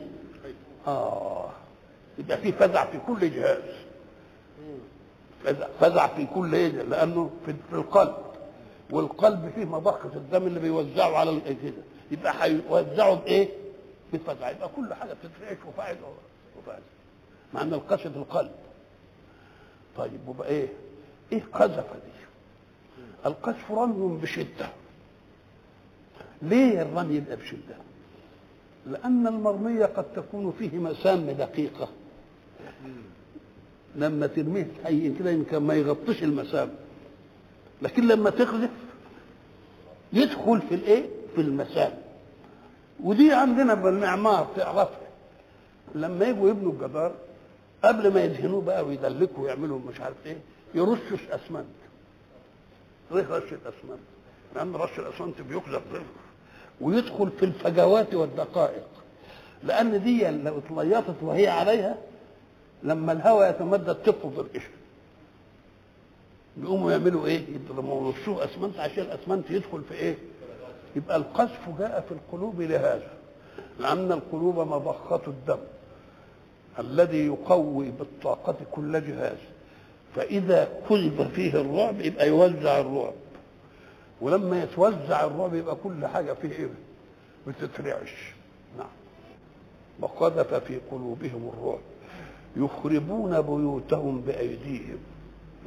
آه 0.88 1.50
يبقى 2.20 2.38
في 2.38 2.52
فزع 2.52 2.86
في 2.86 2.98
كل 3.08 3.32
جهاز 3.32 3.58
فزع, 5.44 5.68
فزع 5.80 6.08
في 6.08 6.28
كل 6.36 6.54
إيه؟ 6.54 6.68
لأنه 6.72 7.30
في 7.46 7.54
القلب 7.74 8.14
والقلب 8.92 9.52
فيه 9.56 9.66
مضخة 9.66 10.12
الدم 10.16 10.48
اللي 10.48 10.60
بيوزعه 10.60 11.18
على 11.18 11.30
الأجهزة 11.30 11.82
يبقى 12.12 12.34
هيوزعه 12.44 13.16
بإيه؟ 13.16 13.50
بالفزع 14.12 14.50
يبقى 14.52 14.70
كل 14.76 14.94
حاجة 14.94 15.14
بتترعش 15.14 15.58
وفاعل 15.68 15.98
وفاعل 16.60 16.82
مع 17.54 17.62
أن 17.62 17.74
القذف 17.74 18.02
في 18.08 18.18
القلب 18.18 18.52
طيب 19.98 20.28
وبقى 20.28 20.48
إيه؟ 20.50 20.68
إيه 21.32 21.42
قذفة 21.54 21.94
دي؟ 21.96 22.20
القذف 23.26 23.72
رمي 23.72 24.22
بشدة 24.22 24.70
ليه 26.42 26.82
الرمي 26.82 27.16
يبقى 27.16 27.36
بشدة؟ 27.36 27.76
لأن 28.88 29.28
المرمية 29.28 29.86
قد 29.86 30.06
تكون 30.16 30.52
فيه 30.60 30.78
مسام 30.78 31.32
دقيقة 31.32 31.90
لما 33.96 34.28
ترميه 34.28 34.68
هين 34.86 35.16
كده 35.20 35.32
يمكن 35.32 35.58
ما 35.58 35.74
يغطيش 35.74 36.24
المسام 36.24 36.70
لكن 37.82 38.08
لما 38.08 38.30
تخلف 38.30 38.72
يدخل 40.14 40.62
في 40.70 40.76
الايه 40.76 41.10
في 41.36 41.42
المسال 41.42 41.94
ودي 43.04 43.34
عندنا 43.34 43.74
بالمعمار 43.74 44.48
تعرفها 44.56 45.08
لما 45.96 46.26
يجوا 46.26 46.50
يبنوا 46.50 46.72
الجدار 46.72 47.12
قبل 47.84 48.14
ما 48.14 48.24
يدهنوه 48.24 48.62
بقى 48.62 48.86
ويدلكوا 48.86 49.44
ويعملوا 49.44 49.80
مش 49.80 50.02
عارف 50.02 50.16
ايه 50.26 50.38
يرشوا 50.76 51.18
اسمنت 51.32 51.66
ايه 53.16 53.28
رش 53.38 53.54
الاسمنت 53.54 54.00
لان 54.56 54.76
رش 54.76 55.00
الاسمنت 55.00 55.42
بيقذف 55.42 55.82
ويدخل 56.82 57.30
في 57.32 57.46
الفجوات 57.46 58.14
والدقائق 58.14 58.88
لان 59.64 60.04
دي 60.04 60.30
لو 60.30 60.58
اتليطت 60.58 61.16
وهي 61.24 61.48
عليها 61.48 61.98
لما 62.84 63.12
الهواء 63.12 63.50
يتمدد 63.50 63.96
تفض 63.96 64.40
القشره 64.40 64.79
يقوموا 66.64 66.92
يعملوا 66.92 67.26
ايه؟ 67.26 67.46
يضربوا 67.56 68.12
يرشوه 68.12 68.46
اسمنت 68.46 68.80
عشان 68.80 69.04
الاسمنت 69.04 69.52
يدخل 69.52 69.82
في 69.84 69.94
ايه؟ 69.94 70.18
يبقى 70.96 71.18
القذف 71.18 71.70
جاء 71.80 72.02
في 72.10 72.12
القلوب 72.12 72.62
لهذا 72.62 73.10
لأن 73.80 74.12
القلوب 74.12 74.60
مضخة 74.60 75.22
الدم 75.28 75.60
الذي 76.80 77.26
يقوي 77.26 77.92
بالطاقة 77.92 78.56
كل 78.72 79.02
جهاز 79.02 79.38
فإذا 80.16 80.70
كذب 80.90 81.30
فيه 81.36 81.54
الرعب 81.62 82.02
يبقى 82.02 82.28
يوزع 82.28 82.80
الرعب 82.80 83.14
ولما 84.22 84.64
يتوزع 84.64 85.24
الرعب 85.26 85.54
يبقى 85.56 85.76
كل 85.84 86.08
حاجة 86.08 86.34
فيه 86.34 86.50
إيه؟ 86.52 86.70
بتترعش 87.48 88.34
نعم 88.78 88.88
وقذف 90.00 90.54
في 90.54 90.78
قلوبهم 90.92 91.52
الرعب 91.54 91.82
يخربون 92.56 93.42
بيوتهم 93.42 94.22
بأيديهم 94.22 95.00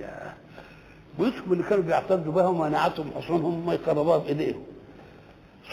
يا 0.01 0.35
ويشكوا 1.19 1.53
اللي 1.53 1.65
كانوا 1.65 1.85
بيعتدوا 1.85 2.33
بها 2.33 2.47
ومانعتهم 2.49 3.11
حصونهم 3.17 3.67
ما 3.67 3.75
يخربوها 3.75 4.19
بايديهم 4.19 4.63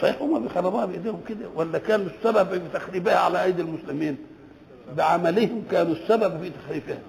صحيح 0.02 0.22
هم 0.22 0.40
بيخربوها 0.44 0.86
بايديهم 0.86 1.22
كده 1.30 1.50
ولا 1.56 1.78
كانوا 1.78 2.06
السبب 2.06 2.50
في 2.50 2.62
تخريبها 2.80 3.16
على 3.16 3.44
ايدي 3.44 3.62
المسلمين 3.62 4.18
بعملهم 4.98 5.64
كانوا 5.72 5.94
السبب 5.94 6.44
في 6.44 6.50
تخريبها 6.50 7.00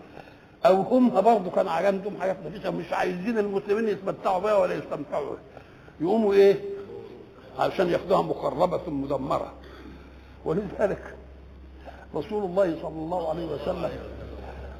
او 0.67 0.81
هم 0.83 1.11
برضه 1.11 1.51
كان 1.51 1.69
عندهم 1.69 2.17
حاجات 2.21 2.37
نفسها 2.47 2.71
مش 2.71 2.93
عايزين 2.93 3.39
المسلمين 3.39 3.89
يتمتعوا 3.89 4.39
بها 4.39 4.57
ولا 4.57 4.75
يستمتعوا 4.75 5.25
بها 5.31 5.39
يقوموا 6.01 6.35
ايه 6.35 6.57
عشان 7.59 7.89
ياخدوها 7.89 8.23
مخربه 8.23 8.79
ثم 8.79 9.03
مدمره 9.03 9.53
ولذلك 10.45 11.15
رسول 12.15 12.45
الله 12.45 12.77
صلى 12.83 12.89
الله 12.97 13.29
عليه 13.31 13.47
وسلم 13.55 13.91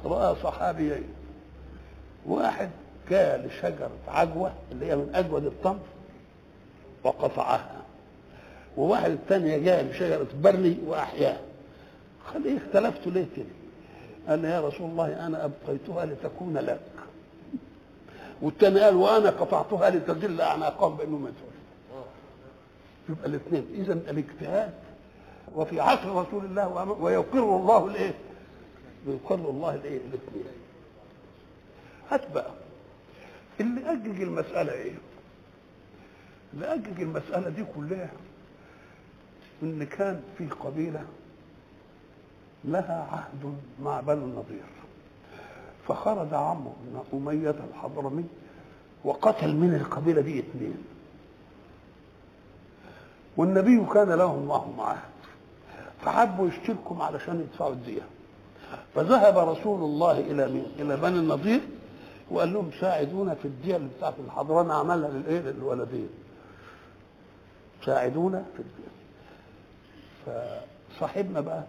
راى 0.05 0.35
صحابيين 0.43 1.03
واحد 2.25 2.69
كال 3.09 3.49
شجرة 3.61 3.89
عجوة 4.07 4.51
اللي 4.71 4.85
هي 4.85 4.95
من 4.95 5.11
أجود 5.15 5.45
التمر 5.45 5.79
وقطعها 7.03 7.81
وواحد 8.77 9.11
الثانية 9.11 9.57
جاء 9.57 9.83
بشجرة 9.83 10.27
برلي 10.41 10.77
وأحياها 10.85 11.41
قال 12.33 12.45
إيه 12.45 12.57
اختلفت 12.57 13.07
ليه 13.07 13.25
كده؟ 13.37 13.45
قال 14.27 14.45
يا 14.45 14.61
رسول 14.61 14.89
الله 14.89 15.25
أنا 15.27 15.45
أبقيتها 15.45 16.05
لتكون 16.05 16.57
لك 16.57 16.79
والثاني 18.41 18.79
قال 18.79 18.95
وأنا 18.95 19.29
قطعتها 19.29 19.89
لتجل 19.89 20.41
أعناقهم 20.41 20.95
بأنه 20.97 21.17
مسؤول 21.17 21.51
يبقى 23.09 23.25
الاثنين 23.27 23.65
إذا 23.73 23.93
الاجتهاد 23.93 24.73
وفي 25.55 25.79
عصر 25.81 26.15
رسول 26.15 26.45
الله 26.45 26.89
ويقر 26.91 27.55
الله 27.57 27.85
الإيه؟ 27.85 28.13
ويقر 29.07 29.49
الله 29.49 29.75
الإيه؟ 29.75 29.97
الاثنين 29.97 30.45
هات 32.11 32.21
بقى 32.33 32.51
اللي 33.61 33.91
أجج 33.91 34.21
المسألة 34.21 34.73
إيه؟ 34.73 34.91
اللي 36.53 36.73
أجج 36.73 37.01
المسألة 37.01 37.49
دي 37.49 37.65
كلها 37.75 38.09
إن 39.63 39.83
كان 39.83 40.21
في 40.37 40.45
قبيلة 40.47 41.05
لها 42.65 43.07
عهد 43.11 43.55
مع 43.83 43.99
بنو 44.01 44.25
النضير 44.25 44.65
فخرج 45.87 46.33
عمرو 46.33 46.73
بن 46.85 47.03
أمية 47.13 47.55
الحضرمي 47.69 48.25
وقتل 49.03 49.55
من 49.55 49.73
القبيلة 49.75 50.21
دي 50.21 50.39
اثنين 50.39 50.77
والنبي 53.37 53.85
كان 53.93 54.09
لهم 54.11 54.47
معهم 54.47 54.79
عهد 54.81 55.09
فحبوا 56.01 56.47
يشتركوا 56.47 57.03
علشان 57.03 57.39
يدفعوا 57.39 57.73
الدية 57.73 58.01
فذهب 58.95 59.37
رسول 59.37 59.83
الله 59.83 60.19
إلى 60.19 60.49
مين؟ 60.51 60.65
إلى 60.79 60.97
بني 60.97 61.19
النضير 61.19 61.61
وقال 62.31 62.53
لهم 62.53 62.69
ساعدونا 62.79 63.33
في 63.35 63.45
الدية 63.45 63.75
اللي 63.75 63.89
بتاعت 63.97 64.13
الحضرمة 64.25 64.73
عملها 64.73 65.09
للايه 65.09 65.39
للولدين 65.39 66.09
ساعدونا 67.85 68.43
في 68.57 68.63
الدية 68.63 68.91
فصاحبنا 70.95 71.41
بقى 71.41 71.63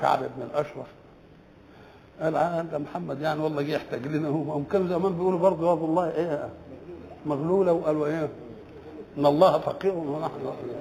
كعب 0.00 0.18
بن 0.18 0.42
الأشرف 0.42 0.86
قال 2.20 2.36
آه، 2.36 2.60
انت 2.60 2.74
محمد 2.74 3.20
يعني 3.20 3.40
والله 3.40 3.62
جه 3.62 3.70
يحتاج 3.72 4.06
لنا 4.06 4.28
هو 4.28 4.62
كان 4.72 4.88
زمان 4.88 5.12
بيقولوا 5.12 5.38
برضه 5.38 5.68
يا 5.68 5.72
الله 5.74 6.10
ايه 6.10 6.48
مغلوله 7.26 7.72
وقالوا 7.72 8.06
ايه 8.06 8.28
ان 9.18 9.26
الله 9.26 9.58
فقير 9.58 9.94
ونحن 9.94 10.30
فقير 10.44 10.80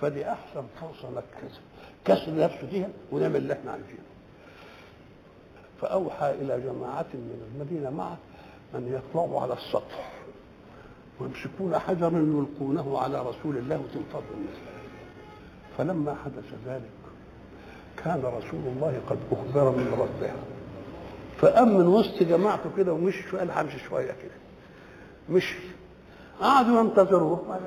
فدي 0.00 0.30
احسن 0.32 0.62
فرصه 0.80 1.10
لك 1.10 1.24
كسر 1.38 1.60
كسر 2.04 2.34
نفسه 2.36 2.66
فيها 2.66 2.88
ونعمل 3.12 3.36
اللي 3.36 3.52
احنا 3.52 3.70
عايزينه 3.70 3.98
فاوحى 5.80 6.30
الى 6.30 6.60
جماعه 6.60 7.06
من 7.14 7.52
المدينه 7.54 7.90
معه 7.90 8.16
أن 8.76 8.92
يطلعوا 9.00 9.40
على 9.40 9.52
السطح 9.54 10.12
ويمسكون 11.20 11.78
حجرا 11.78 12.10
يلقونه 12.18 12.98
على 12.98 13.20
رسول 13.22 13.56
الله 13.56 13.76
وتنفض 13.78 14.22
الناس 14.36 14.58
فلما 15.78 16.16
حدث 16.24 16.44
ذلك 16.66 16.90
كان 18.04 18.22
رسول 18.24 18.60
الله 18.76 19.00
قد 19.06 19.18
أخبر 19.32 19.70
من 19.70 19.92
ربه 20.00 20.32
فقام 21.38 21.78
من 21.78 21.86
وسط 21.86 22.22
جماعته 22.22 22.70
كده 22.76 22.92
ومشي 22.92 23.22
شوية 23.30 23.52
همشي 23.60 23.78
شوية 23.78 24.12
كده 24.12 24.34
مشي 25.30 25.58
قعدوا 26.40 26.80
ينتظروه 26.80 27.60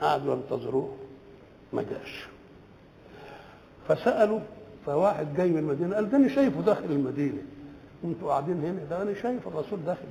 قعدوا 0.00 0.34
ينتظروه 0.34 0.96
ما 1.72 1.82
جاش 1.82 2.26
فسألوا 3.88 4.40
فواحد 4.86 5.34
جاي 5.36 5.50
من 5.50 5.58
المدينة 5.58 5.94
قال 5.94 6.10
ده 6.10 6.16
أنا 6.16 6.28
شايفه 6.34 6.60
داخل 6.60 6.84
المدينة 6.84 7.42
انتوا 8.04 8.28
قاعدين 8.30 8.64
هنا 8.64 8.84
ده 8.90 9.02
انا 9.02 9.14
شايف 9.14 9.48
الرسول 9.48 9.78
داخل 9.86 10.04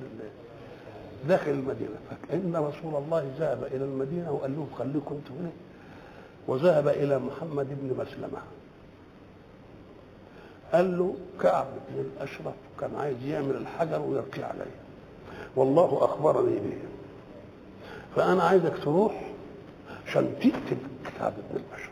داخل 1.28 1.50
المدينه 1.50 1.94
فكان 2.10 2.56
رسول 2.56 3.02
الله 3.04 3.30
ذهب 3.38 3.64
الى 3.64 3.84
المدينه 3.84 4.32
وقال 4.32 4.52
لهم 4.56 4.68
خليكم 4.78 5.14
انتوا 5.14 5.36
هنا 5.40 5.50
وذهب 6.46 6.88
الى 6.88 7.18
محمد 7.18 7.66
بن 7.70 8.02
مسلمه 8.04 8.38
قال 10.72 10.98
له 10.98 11.14
كعب 11.40 11.66
بن 11.90 12.00
الاشرف 12.00 12.54
كان 12.80 12.94
عايز 12.96 13.24
يعمل 13.26 13.56
الحجر 13.56 14.00
ويرقي 14.00 14.42
عليه 14.42 14.70
والله 15.56 15.98
اخبرني 16.04 16.54
به 16.56 16.78
فانا 18.16 18.42
عايزك 18.42 18.78
تروح 18.84 19.30
عشان 20.06 20.34
تقتل 20.40 20.76
كعب 21.18 21.32
بن 21.50 21.60
الاشرف 21.68 21.90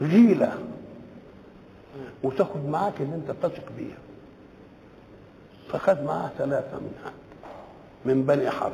غيله 0.00 0.58
وتاخد 2.22 2.68
معاك 2.68 2.92
اللي 3.00 3.14
انت 3.14 3.30
تثق 3.42 3.72
بيها 3.78 3.96
فاخذ 5.68 6.02
معاه 6.04 6.30
ثلاثه 6.38 6.76
منها 6.78 7.12
من 8.04 8.22
بني 8.26 8.50
حرب 8.50 8.72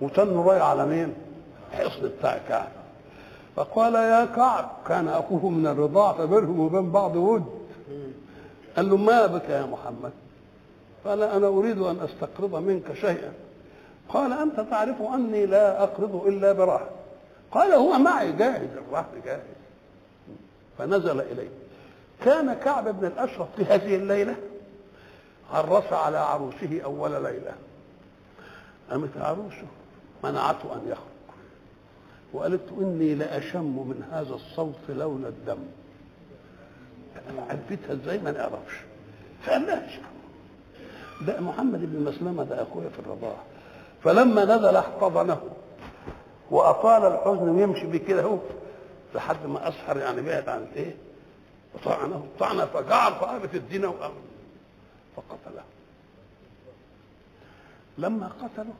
وتنه 0.00 0.42
رايح 0.42 0.62
على 0.62 0.86
مين؟ 0.86 1.14
الحصن 1.72 2.10
بتاع 2.18 2.40
كعب 2.48 2.68
فقال 3.56 3.94
يا 3.94 4.24
كعب 4.24 4.70
كان 4.88 5.08
اخوه 5.08 5.48
من 5.48 5.66
الرضاع 5.66 6.12
فبينهم 6.12 6.60
وبين 6.60 6.90
بعض 6.90 7.16
ود 7.16 7.44
قال 8.76 8.88
له 8.90 8.96
ما 8.96 9.26
بك 9.26 9.48
يا 9.48 9.66
محمد 9.66 10.12
قال 11.04 11.22
انا 11.22 11.46
اريد 11.46 11.78
ان 11.78 11.98
استقرض 12.00 12.54
منك 12.54 12.92
شيئا 12.94 13.32
قال 14.08 14.32
انت 14.32 14.60
تعرف 14.70 15.02
اني 15.02 15.46
لا 15.46 15.82
اقرض 15.82 16.24
الا 16.26 16.52
برهن 16.52 16.86
قال 17.50 17.72
هو 17.72 17.98
معي 17.98 18.32
جاهز 18.32 18.68
الرهن 18.76 19.20
جاهز 19.24 19.40
فنزل 20.78 21.20
اليه 21.20 21.48
كان 22.24 22.54
كعب 22.54 23.00
بن 23.00 23.06
الأشرف 23.06 23.48
في 23.56 23.64
هذه 23.64 23.96
الليلة 23.96 24.34
عرس 25.52 25.92
على 25.92 26.18
عروسه 26.18 26.80
أول 26.84 27.10
ليلة 27.10 27.52
قامت 28.90 29.10
عروسه 29.16 29.66
منعته 30.24 30.74
أن 30.74 30.82
يخرج 30.86 31.04
وقالت 32.32 32.72
إني 32.80 33.14
لأشم 33.14 33.88
من 33.88 34.04
هذا 34.12 34.34
الصوت 34.34 34.74
لون 34.88 35.24
الدم 35.24 35.58
عرفتها 37.50 37.92
ازاي 37.92 38.18
ما 38.18 38.30
نعرفش 38.30 38.74
فقال 39.42 39.64
فقالهاش 39.66 40.00
ده 41.26 41.40
محمد 41.40 41.80
بن 41.82 42.04
مسلمة 42.04 42.44
ده 42.44 42.62
أخويا 42.62 42.88
في 42.88 42.98
الرضاعة 42.98 43.42
فلما 44.04 44.44
نزل 44.44 44.76
احتضنه 44.76 45.40
وأطال 46.50 47.02
الحزن 47.12 47.48
ويمشي 47.48 47.86
بكده 47.86 48.20
كده 48.22 48.38
لحد 49.14 49.46
ما 49.46 49.68
أسحر 49.68 49.98
يعني 49.98 50.22
بعد 50.22 50.48
عن 50.48 50.66
إيه 50.76 50.94
فطعنه 51.80 52.26
طعنة 52.38 52.64
فجعل 52.66 53.12
فقامت 53.12 53.54
الدين 53.54 53.84
وقام 53.84 54.12
فقتله 55.16 55.62
لما 57.98 58.28
قتله 58.42 58.74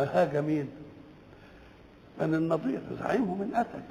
أهاج 0.00 0.36
مين؟ 0.36 0.70
بني 2.20 2.36
النضير 2.36 2.80
زعيمهم 3.00 3.38
من 3.40 3.54
أسد 3.54 3.82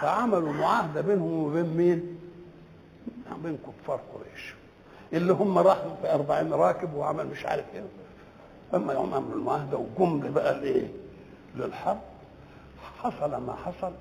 فعملوا 0.00 0.52
معاهدة 0.52 1.00
بينهم 1.00 1.32
وبين 1.44 1.76
مين؟ 1.76 2.18
بين 3.44 3.58
كفار 3.58 4.00
قريش 4.14 4.54
اللي 5.12 5.32
هم 5.32 5.58
راحوا 5.58 5.94
في 6.02 6.14
أربعين 6.14 6.52
راكب 6.52 6.94
وعمل 6.94 7.26
مش 7.26 7.46
عارف 7.46 7.64
ايه 7.74 7.84
اما 8.74 8.92
يوم 8.92 9.14
عملوا 9.14 9.34
المعاهده 9.34 9.76
وجم 9.76 10.32
بقى 10.32 10.58
الإيه؟ 10.58 10.88
للحرب 11.56 12.00
حصل 13.02 13.30
ما 13.30 13.56
حصل 13.64 13.92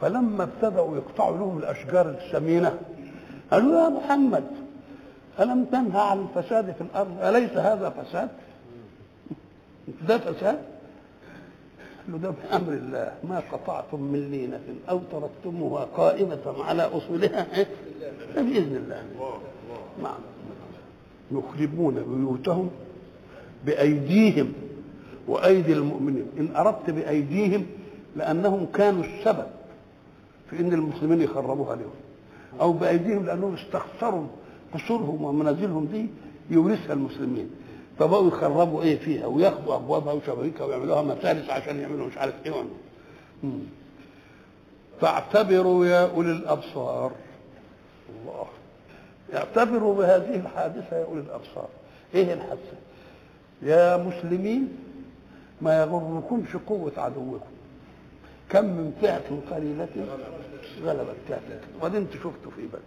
فلما 0.00 0.44
ابتدأوا 0.44 0.96
يقطعوا 0.96 1.36
لهم 1.38 1.58
الأشجار 1.58 2.10
الثمينة 2.10 2.78
قالوا 3.50 3.80
يا 3.84 3.88
محمد 3.88 4.44
ألم 5.40 5.64
تنهى 5.64 6.00
عن 6.00 6.26
الفساد 6.36 6.72
في 6.74 6.80
الأرض 6.80 7.10
أليس 7.22 7.50
هذا 7.50 7.90
فساد 7.90 8.28
ده 10.08 10.18
فساد 10.18 10.58
قالوا 12.06 12.18
ده 12.18 12.28
بأمر 12.30 12.72
الله 12.72 13.12
ما 13.28 13.42
قطعتم 13.52 14.00
من 14.02 14.30
لينة 14.30 14.60
أو 14.90 15.00
تركتموها 15.12 15.84
قائمة 15.84 16.40
على 16.58 16.82
أصولها 16.82 17.46
إيه؟ 17.56 17.66
بإذن 18.34 18.76
الله 18.76 19.02
نعم 20.02 20.20
يخربون 21.32 21.94
بيوتهم 21.94 22.70
بأيديهم 23.66 24.52
وأيدي 25.28 25.72
المؤمنين 25.72 26.26
إن 26.38 26.56
أردت 26.56 26.90
بأيديهم 26.90 27.66
لأنهم 28.16 28.66
كانوا 28.72 29.04
السبب 29.04 29.46
في 30.50 30.60
ان 30.60 30.72
المسلمين 30.74 31.22
يخربوها 31.22 31.76
لهم 31.76 31.90
او 32.60 32.72
بايديهم 32.72 33.26
لانهم 33.26 33.54
استخسروا 33.54 34.26
قصورهم 34.74 35.22
ومنازلهم 35.24 35.84
دي 35.84 36.06
يورثها 36.50 36.92
المسلمين 36.92 37.50
فبقوا 37.98 38.28
يخربوا 38.28 38.82
ايه 38.82 38.98
فيها 38.98 39.26
وياخدوا 39.26 39.74
ابوابها 39.74 40.12
وشبابيكها 40.12 40.64
ويعملوها 40.64 41.02
مثالث 41.02 41.50
عشان 41.50 41.80
يعملوا 41.80 42.06
مش 42.06 42.18
عارف 42.18 42.34
ايه 42.46 42.52
ويعملوا 42.52 43.60
فاعتبروا 45.00 45.86
يا 45.86 46.10
اولي 46.12 46.32
الابصار 46.32 47.12
الله 48.20 48.44
اعتبروا 49.34 49.94
بهذه 49.94 50.34
الحادثه 50.34 50.96
يا 50.96 51.04
اولي 51.04 51.20
الابصار 51.20 51.68
ايه 52.14 52.32
الحادثه 52.34 52.76
يا 53.62 53.96
مسلمين 53.96 54.76
ما 55.62 55.80
يغركمش 55.82 56.56
قوه 56.56 56.92
عدوكم 56.96 57.50
كم 58.50 58.64
من 58.64 58.92
فئة 59.00 59.54
قليلة 59.54 59.88
غلبت 60.82 61.10
فئة 61.28 61.40
وده 61.82 61.98
انت 61.98 62.12
شفته 62.14 62.50
في 62.56 62.66
بدر 62.66 62.80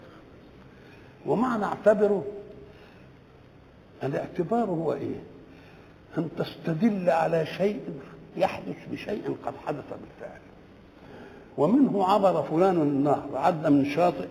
ومعنى 1.25 1.63
اعتبره 1.65 2.23
الاعتبار 4.03 4.65
هو 4.69 4.93
ايه 4.93 5.23
ان 6.17 6.29
تستدل 6.37 7.09
على 7.09 7.45
شيء 7.45 7.79
يحدث 8.37 8.75
بشيء 8.91 9.37
قد 9.45 9.53
حدث 9.67 9.85
بالفعل 9.91 10.39
ومنه 11.57 12.05
عبر 12.05 12.43
فلان 12.43 12.75
النهر 12.81 13.29
عدى 13.33 13.69
من 13.69 13.85
شاطئ 13.95 14.27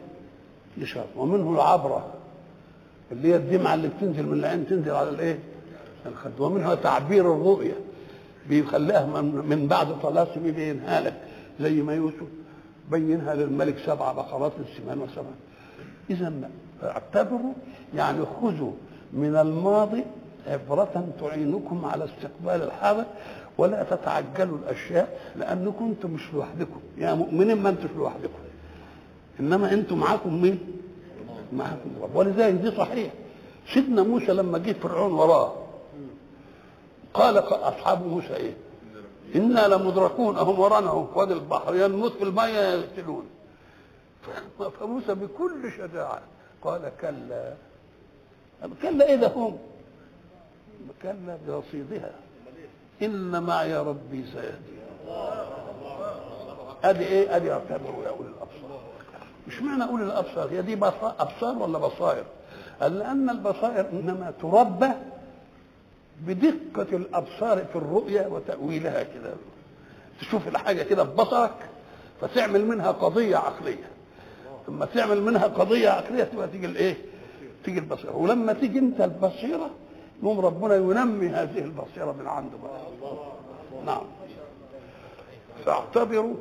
لشاطئ 0.78 1.08
ومنه 1.18 1.50
العبره 1.50 2.06
اللي 3.12 3.28
هي 3.28 3.36
الدمعه 3.36 3.74
اللي 3.74 3.88
بتنزل 3.88 4.26
من 4.26 4.32
العين 4.38 4.66
تنزل 4.66 4.90
على 4.90 5.08
الايه؟ 5.08 5.38
الخد 6.06 6.40
ومنها 6.40 6.74
تعبير 6.74 7.32
الرؤيه 7.32 7.74
بيخليها 8.48 9.06
من 9.22 9.66
بعد 9.70 10.00
طلاسم 10.02 10.52
بينها 10.52 11.00
لك 11.00 11.21
زي 11.62 11.82
ما 11.82 11.94
يوسف 11.94 12.26
بينها 12.90 13.34
للملك 13.34 13.78
سبع 13.86 14.12
بقرات 14.12 14.52
السمان 14.70 15.00
وسبع 15.00 15.24
اذا 16.10 16.32
اعتبروا 16.82 17.54
يعني 17.96 18.18
خذوا 18.40 18.72
من 19.12 19.36
الماضي 19.36 20.04
عبرة 20.46 21.10
تعينكم 21.20 21.84
على 21.84 22.04
استقبال 22.04 22.62
الحاضر 22.66 23.04
ولا 23.58 23.82
تتعجلوا 23.82 24.58
الاشياء 24.58 25.20
لانكم 25.36 25.84
انتم 25.84 26.10
مش 26.10 26.34
لوحدكم 26.34 26.80
يا 26.96 27.02
يعني 27.02 27.16
مؤمنين 27.16 27.56
ما 27.62 27.68
انتم 27.68 27.88
لوحدكم 27.96 28.38
انما 29.40 29.72
انتم 29.72 29.98
معاكم 29.98 30.42
مين؟ 30.42 30.58
معاكم 31.52 31.90
الرب 31.98 32.16
ولذلك 32.16 32.54
دي 32.60 32.70
صحيح 32.70 33.12
سيدنا 33.74 34.02
موسى 34.02 34.32
لما 34.32 34.58
جه 34.58 34.72
فرعون 34.72 35.12
وراه 35.12 35.52
قال 37.14 37.38
اصحاب 37.38 38.06
موسى 38.06 38.36
ايه؟ 38.36 38.52
إنا 39.34 39.68
لمدركون 39.68 40.36
أهم 40.36 40.58
ورانا 40.60 40.90
أهم 40.90 41.08
البحر 41.32 41.74
ينمط 41.74 42.12
في 42.12 42.24
المية 42.24 42.60
يغسلون 42.60 43.26
فموسى 44.80 45.14
بكل 45.14 45.72
شجاعة 45.78 46.20
قال 46.62 46.92
كلا 47.00 47.54
كلا 48.82 49.14
إذا 49.14 49.32
هم 49.36 49.58
كلا 51.02 51.38
برصيدها 51.48 52.10
إن 53.02 53.42
معي 53.42 53.76
ربي 53.76 54.24
سيهدي 54.32 54.72
أدي 56.84 57.04
إيه 57.06 57.36
أدي 57.36 57.52
اعتبروا 57.52 58.04
يا 58.04 58.08
أولي 58.08 58.28
الأبصار 58.28 58.80
مش 59.48 59.62
معنى 59.62 59.84
أولي 59.90 60.04
الأبصار 60.04 60.48
هي 60.50 60.62
دي 60.62 60.74
أبصار 61.02 61.56
ولا 61.58 61.78
بصائر 61.78 62.24
قال 62.80 62.98
لأن 62.98 63.30
البصائر 63.30 63.88
إنما 63.92 64.32
تربى 64.42 64.88
بدقة 66.20 66.96
الأبصار 66.96 67.64
في 67.72 67.76
الرؤية 67.76 68.26
وتأويلها 68.26 69.02
كده 69.02 69.34
تشوف 70.20 70.48
الحاجة 70.48 70.82
كده 70.82 71.02
ببصرك 71.02 71.54
فتعمل 72.20 72.64
منها 72.64 72.90
قضية 72.90 73.36
عقلية 73.36 73.88
ثم 74.66 74.84
تعمل 74.84 75.22
منها 75.22 75.44
قضية 75.46 75.88
عقلية 75.90 76.24
تبقى 76.24 76.48
تيجي 76.48 76.66
الإيه؟ 76.66 76.96
تيجي 77.64 77.78
البصيرة 77.78 78.16
ولما 78.16 78.52
تيجي 78.52 78.78
أنت 78.78 79.00
البصيرة 79.00 79.70
يقوم 80.22 80.40
ربنا 80.40 80.74
ينمي 80.76 81.28
هذه 81.28 81.58
البصيرة 81.58 82.12
من 82.12 82.26
عنده 82.26 82.56
بقى 82.62 82.80
نعم 83.86 84.02
فاعتبروا 85.66 86.34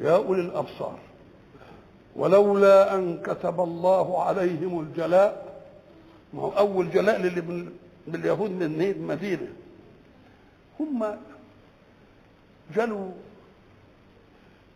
يا 0.00 0.16
أولي 0.16 0.40
الأبصار 0.40 0.98
ولولا 2.16 2.94
أن 2.94 3.18
كتب 3.22 3.60
الله 3.60 4.22
عليهم 4.22 4.80
الجلاء 4.80 5.52
ما 6.34 6.42
هو 6.42 6.48
أول 6.50 6.90
جلاء 6.90 7.20
للي 7.22 7.66
باليهود 8.08 8.50
من 8.50 8.82
المدينه 8.96 9.48
هم 10.80 11.16
جلوا 12.76 13.10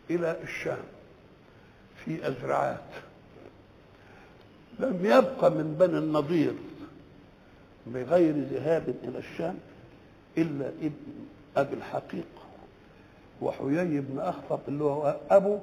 الى 0.09 0.41
الشام 0.43 0.83
في 2.05 2.27
ازرعات 2.27 2.79
لم 4.79 4.99
يبق 5.05 5.45
من 5.45 5.75
بني 5.79 5.97
النضير 5.97 6.53
بغير 7.87 8.33
ذهاب 8.41 8.95
الى 9.03 9.17
الشام 9.17 9.57
الا 10.37 10.67
ابن 10.67 10.93
ابي 11.57 11.73
الحقيق 11.75 12.25
وحيي 13.41 13.99
بن 14.01 14.19
اخطب 14.19 14.59
اللي 14.67 14.83
هو 14.83 15.17
ابو 15.29 15.59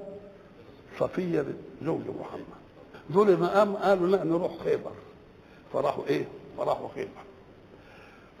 صفيه 0.99 1.45
زوج 1.83 2.01
محمد 2.19 2.45
دول 3.09 3.37
ما 3.37 3.47
قام 3.59 3.75
قالوا 3.75 4.07
لا 4.07 4.23
نروح 4.23 4.57
خيبر 4.63 4.91
فراحوا 5.73 6.05
ايه 6.07 6.25
فراحوا 6.57 6.89
خيبر 6.95 7.09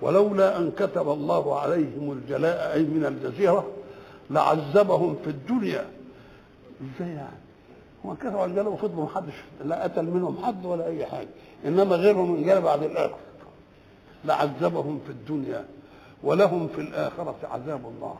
ولولا 0.01 0.57
أن 0.57 0.71
كتب 0.71 1.09
الله 1.09 1.59
عليهم 1.59 2.11
الجلاء 2.11 2.73
أي 2.73 2.83
من 2.83 3.05
الجزيرة 3.05 3.67
لعذبهم 4.29 5.15
في 5.23 5.29
الدنيا 5.29 5.85
ازاي 6.81 7.09
يعني 7.15 7.35
هم 8.05 8.13
كتبوا 8.15 8.45
الجلاء 8.45 8.67
وفضلوا 8.67 9.03
محدش 9.05 9.33
لا 9.65 9.83
قتل 9.83 10.03
منهم 10.05 10.45
حد 10.45 10.65
ولا 10.65 10.87
أي 10.87 11.05
حاجة 11.05 11.27
إنما 11.65 11.95
غيرهم 11.95 12.31
من 12.31 12.43
جلاء 12.43 12.61
بعد 12.61 12.83
الآخر 12.83 13.15
لعذبهم 14.25 14.99
في 15.05 15.11
الدنيا 15.11 15.65
ولهم 16.23 16.67
في 16.67 16.81
الآخرة 16.81 17.35
عذاب 17.43 17.85
النار 17.95 18.17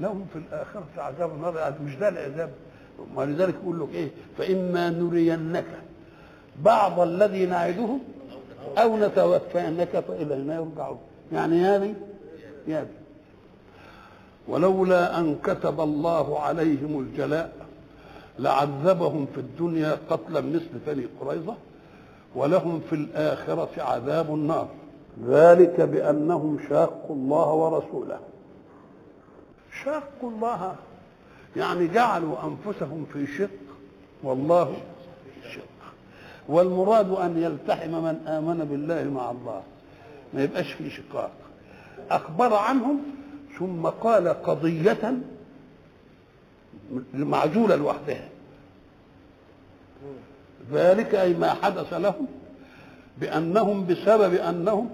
لهم 0.00 0.26
في 0.32 0.38
الآخرة 0.38 0.84
عذاب 0.98 1.30
النار 1.30 1.74
مش 1.84 1.96
ده 1.96 2.08
العذاب 2.08 2.50
ولذلك 3.14 3.54
يقول 3.62 3.80
لك 3.80 3.88
إيه 3.94 4.10
فإما 4.38 4.90
نرينك 4.90 5.64
بعض 6.62 7.00
الذي 7.00 7.46
نعدهم 7.46 8.00
أو 8.76 8.96
نتوفينك 8.96 9.88
فإلينا 10.00 10.54
يرجعون 10.56 10.98
يعني 11.32 11.60
هذه 11.62 11.94
يابي 12.68 12.90
ولولا 14.48 15.18
أن 15.18 15.36
كتب 15.44 15.80
الله 15.80 16.40
عليهم 16.40 17.00
الجلاء 17.00 17.52
لعذبهم 18.38 19.26
في 19.26 19.38
الدنيا 19.40 19.98
قتلا 20.10 20.40
مثل 20.40 20.68
بني 20.86 21.06
قريظة 21.20 21.54
ولهم 22.34 22.80
في 22.80 22.92
الآخرة 22.94 23.70
عذاب 23.82 24.34
النار 24.34 24.68
ذلك 25.26 25.80
بأنهم 25.80 26.58
شاقوا 26.68 27.16
الله 27.16 27.52
ورسوله 27.52 28.18
شاقوا 29.84 30.30
الله 30.30 30.74
يعني 31.56 31.88
جعلوا 31.88 32.34
أنفسهم 32.44 33.06
في 33.12 33.26
شق 33.26 33.50
والله 34.22 34.72
والمراد 36.48 37.10
أن 37.10 37.42
يلتحم 37.42 37.90
من 37.90 38.26
آمن 38.26 38.64
بالله 38.70 39.04
مع 39.04 39.30
الله 39.30 39.62
ما 40.34 40.44
يبقاش 40.44 40.72
في 40.72 40.90
شقاق 40.90 41.30
أخبر 42.10 42.54
عنهم 42.54 42.98
ثم 43.58 43.86
قال 43.86 44.28
قضية 44.28 45.12
معزولة 47.14 47.76
لوحدها 47.76 48.28
ذلك 50.72 51.14
أي 51.14 51.34
ما 51.34 51.54
حدث 51.54 51.94
لهم 51.94 52.26
بأنهم 53.18 53.86
بسبب 53.86 54.34
أنهم 54.34 54.90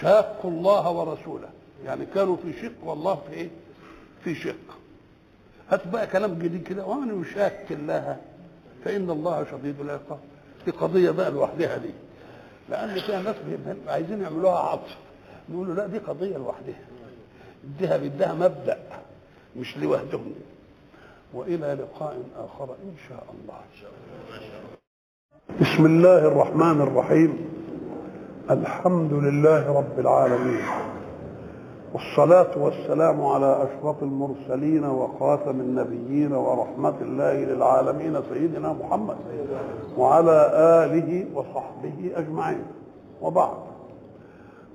شاقوا 0.00 0.50
الله 0.50 0.90
ورسوله 0.90 1.48
يعني 1.84 2.06
كانوا 2.06 2.36
في 2.36 2.52
شق 2.62 2.84
والله 2.84 3.14
في 3.30 3.34
إيه؟ 3.34 3.50
في 4.24 4.34
شق 4.34 4.66
هات 5.70 5.88
بقى 5.92 6.06
كلام 6.06 6.34
جديد 6.34 6.62
كده 6.62 6.86
وأنا 6.86 7.14
يشاك 7.26 7.66
الله 7.72 8.16
فإن 8.84 9.10
الله 9.10 9.46
شديد 9.50 9.80
العقاب 9.80 10.18
دي 10.66 10.72
قضيه 10.72 11.10
بقى 11.10 11.30
لوحدها 11.30 11.76
دي 11.76 11.90
لان 12.68 12.94
فيها 13.00 13.22
ناس 13.22 13.36
عايزين 13.88 14.22
يعملوها 14.22 14.58
عطف 14.58 14.96
نقول 15.48 15.76
لا 15.76 15.86
دي 15.86 15.98
قضيه 15.98 16.36
لوحدها 16.36 16.80
اديها 17.64 17.96
بدها 17.96 18.32
مبدا 18.34 18.78
مش 19.56 19.76
لوحدهم 19.76 20.34
والى 21.34 21.56
لقاء 21.82 22.18
اخر 22.36 22.70
ان 22.84 22.94
شاء 23.08 23.26
الله 23.34 23.60
بسم 25.60 25.86
الله 25.86 26.18
الرحمن 26.18 26.80
الرحيم 26.80 27.48
الحمد 28.50 29.12
لله 29.12 29.66
رب 29.72 29.98
العالمين 29.98 30.62
والصلاة 31.96 32.50
والسلام 32.56 33.24
على 33.26 33.64
أشرف 33.68 34.02
المرسلين 34.02 34.84
وخاتم 34.84 35.60
النبيين 35.60 36.32
ورحمة 36.32 36.94
الله 37.00 37.32
للعالمين 37.32 38.18
سيدنا 38.32 38.72
محمد 38.72 39.16
وعلى 39.98 40.50
آله 40.84 41.24
وصحبه 41.34 42.12
أجمعين 42.16 42.62
وبعد 43.22 43.54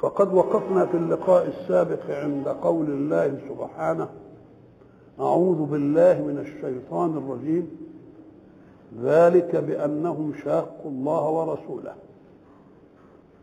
فقد 0.02 0.34
وقفنا 0.34 0.86
في 0.86 0.98
اللقاء 0.98 1.48
السابق 1.48 2.00
عند 2.10 2.48
قول 2.48 2.86
الله 2.86 3.38
سبحانه 3.50 4.08
أعوذ 5.20 5.56
بالله 5.66 6.14
من 6.22 6.38
الشيطان 6.38 7.18
الرجيم 7.18 7.72
ذلك 9.02 9.56
بأنهم 9.56 10.34
شاقوا 10.44 10.92
الله 10.92 11.30
ورسوله 11.30 11.94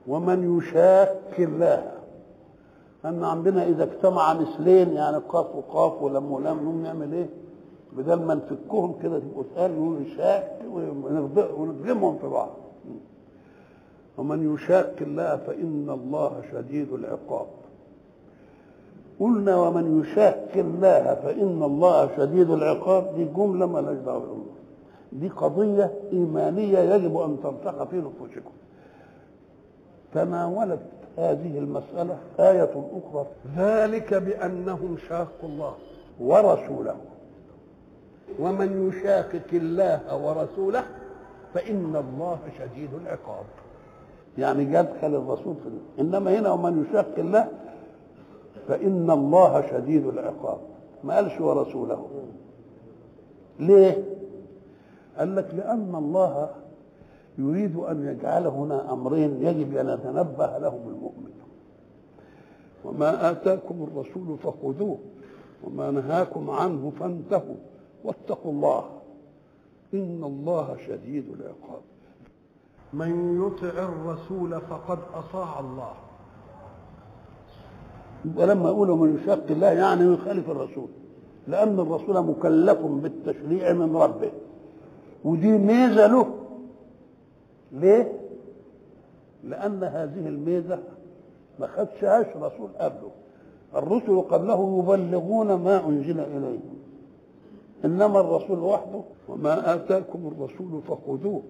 ومن 0.06 0.58
يشاق 0.58 1.32
الله 1.38 1.97
أن 3.04 3.24
عندنا 3.24 3.66
إذا 3.66 3.84
اجتمع 3.84 4.34
مثلين 4.34 4.92
يعني 4.92 5.16
قاف 5.16 5.46
وقاف 5.56 6.02
ولم 6.02 6.32
ولم 6.32 6.46
نقوم 6.62 6.82
نعمل 6.82 7.12
إيه؟ 7.12 7.30
بدل 7.92 8.14
ما 8.22 8.34
نفكهم 8.34 8.94
كده 9.02 9.18
تبقوا 9.18 9.42
تقال 9.56 9.78
ونشاك 9.78 10.56
ونقدمهم 11.58 12.18
في 12.18 12.26
بعض 12.28 12.48
ومن 14.18 14.54
يشاك 14.54 15.02
الله 15.02 15.36
فإن 15.36 15.90
الله 15.90 16.32
شديد 16.52 16.92
العقاب 16.92 17.46
قلنا 19.20 19.56
ومن 19.56 20.00
يشاك 20.00 20.56
الله 20.56 21.14
فإن 21.14 21.62
الله 21.62 22.08
شديد 22.16 22.50
العقاب 22.50 23.14
دي 23.16 23.24
جملة 23.24 23.66
ما 23.66 23.78
لهاش 23.78 23.96
دعوة 23.98 24.20
بالله. 24.20 24.44
دي 25.12 25.28
قضية 25.28 25.90
إيمانية 26.12 26.78
يجب 26.78 27.16
أن 27.20 27.36
ترتقى 27.42 27.88
في 27.88 27.96
نفوسكم 27.96 28.50
تناولت 30.14 30.80
هذه 31.18 31.58
المسألة 31.58 32.18
آية 32.40 32.70
أخرى 33.04 33.26
ذلك 33.56 34.14
بأنهم 34.14 34.96
شاقوا 35.08 35.48
الله 35.48 35.74
ورسوله 36.20 36.96
ومن 38.40 38.88
يشاقق 38.88 39.46
الله 39.52 40.24
ورسوله 40.24 40.84
فإن 41.54 41.96
الله 41.96 42.38
شديد 42.58 42.90
العقاب 43.04 43.44
يعني 44.38 44.62
يدخل 44.62 45.14
الرسول 45.14 45.54
في 45.56 46.00
إنما 46.02 46.38
هنا 46.40 46.50
ومن 46.52 46.84
يشاق 46.88 47.12
الله 47.18 47.48
فإن 48.68 49.10
الله 49.10 49.66
شديد 49.70 50.06
العقاب 50.06 50.58
ما 51.04 51.14
قالش 51.14 51.40
ورسوله 51.40 52.06
ليه؟ 53.58 54.04
قال 55.18 55.36
لك 55.36 55.54
لأن 55.54 55.94
الله 55.94 56.48
يريد 57.38 57.76
أن 57.76 58.06
يجعل 58.06 58.46
هنا 58.46 58.92
أمرين 58.92 59.42
يجب 59.42 59.76
أن 59.76 59.88
يتنبه 59.88 60.58
لهم 60.58 60.88
المؤمن 60.88 61.28
وما 62.84 63.30
آتاكم 63.30 63.86
الرسول 63.92 64.38
فخذوه 64.38 64.98
وما 65.64 65.90
نهاكم 65.90 66.50
عنه 66.50 66.92
فانتهوا 67.00 67.54
واتقوا 68.04 68.52
الله 68.52 68.84
إن 69.94 70.24
الله 70.24 70.76
شديد 70.86 71.24
العقاب 71.28 71.82
من 72.92 73.42
يطع 73.46 73.78
الرسول 73.82 74.60
فقد 74.60 74.98
أطاع 75.14 75.60
الله 75.60 75.92
ولما 78.38 78.68
أقوله 78.68 78.96
من 78.96 79.16
يشق 79.22 79.44
الله 79.50 79.66
يعني 79.70 80.14
يخالف 80.14 80.50
الرسول 80.50 80.88
لأن 81.48 81.80
الرسول 81.80 82.24
مكلف 82.24 82.78
بالتشريع 82.78 83.72
من 83.72 83.96
ربه 83.96 84.30
ودي 85.24 85.58
ميزة 85.58 86.06
له 86.06 86.26
ليه؟ 87.72 88.12
لأن 89.44 89.84
هذه 89.84 90.26
الميزة 90.28 90.78
ما 91.58 91.66
خدشهاش 91.66 92.26
رسول 92.36 92.68
قبله 92.80 93.10
الرسل 93.74 94.20
قبله 94.20 94.78
يبلغون 94.84 95.54
ما 95.54 95.86
أنزل 95.86 96.20
إليهم 96.20 96.78
إنما 97.84 98.20
الرسول 98.20 98.58
وحده 98.58 99.00
وما 99.28 99.74
آتاكم 99.74 100.26
الرسول 100.36 100.82
فخذوه 100.88 101.42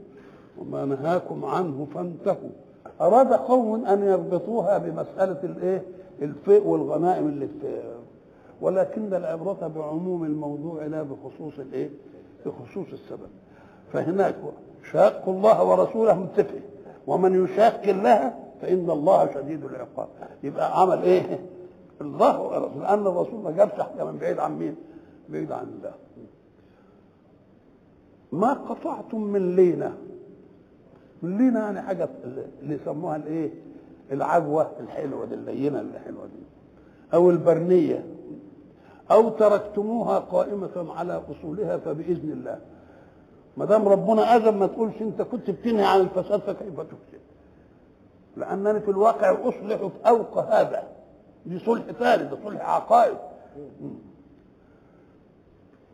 وما 0.61 0.85
نهاكم 0.85 1.45
عنه 1.45 1.87
فانتهوا 1.95 2.51
أراد 3.01 3.33
قوم 3.33 3.85
أن 3.87 4.03
يربطوها 4.03 4.79
بمسألة 4.79 5.41
الإيه؟ 5.45 5.83
الفيء 6.23 6.67
والغنائم 6.67 7.29
اللي 7.29 7.49
في 7.49 7.95
ولكن 8.61 9.15
العبرة 9.15 9.67
بعموم 9.77 10.25
الموضوع 10.25 10.87
لا 10.87 11.03
بخصوص 11.03 11.59
الإيه؟ 11.59 11.91
بخصوص 12.47 12.87
السبب 12.93 13.29
فهناك 13.93 14.35
شاق 14.93 15.29
الله 15.29 15.65
ورسوله 15.65 16.15
متفق 16.21 16.61
ومن 17.07 17.45
يشاق 17.45 17.83
الله 17.83 18.35
فإن 18.63 18.91
الله 18.91 19.35
شديد 19.35 19.65
العقاب 19.65 20.09
يبقى 20.43 20.81
عمل 20.83 21.03
إيه؟ 21.03 21.41
الله 22.01 22.43
ورسوله 22.43 22.81
لأن 22.83 23.07
الرسول 23.07 23.43
ما 23.45 23.51
جابش 23.51 23.73
حاجة 23.81 24.05
من 24.05 24.19
بعيد 24.19 24.39
عن 24.39 24.59
مين؟ 24.59 24.77
بعيد 25.29 25.53
عن 25.53 25.65
الله 25.67 25.95
ما 28.33 28.53
قطعتم 28.53 29.21
من 29.25 29.57
لينا 29.57 29.93
من 31.23 31.39
لينا 31.39 31.61
يعني 31.61 31.81
حاجة 31.83 32.09
اللي 32.63 32.75
يسموها 32.83 33.17
الإيه؟ 33.17 33.51
العجوة 34.13 34.71
الحلوة 34.81 35.27
دي 35.27 35.35
اللينة 35.35 35.81
الحلوة 35.81 36.25
دي 36.27 36.43
أو 37.15 37.31
البرنية 37.31 38.05
أو 39.11 39.29
تركتموها 39.29 40.19
قائمة 40.19 40.95
على 40.97 41.23
أصولها 41.31 41.77
فبإذن 41.77 42.33
الله 42.33 42.59
ما 43.59 43.65
دام 43.65 43.89
ربنا 43.89 44.37
اذن 44.37 44.57
ما 44.59 44.67
تقولش 44.67 45.03
انت 45.03 45.23
كنت 45.23 45.51
بتنهي 45.51 45.85
عن 45.85 46.01
الفساد 46.01 46.41
فكيف 46.41 46.81
تفسد 46.81 47.21
لانني 48.37 48.81
في 48.81 48.91
الواقع 48.91 49.49
اصلح 49.49 49.91
فوق 50.05 50.39
هذا 50.55 50.83
دي 51.47 51.59
صلح 51.59 51.83
ثالث 51.83 52.31
ده 52.31 52.39
صلح 52.45 52.61
عقائد 52.71 53.17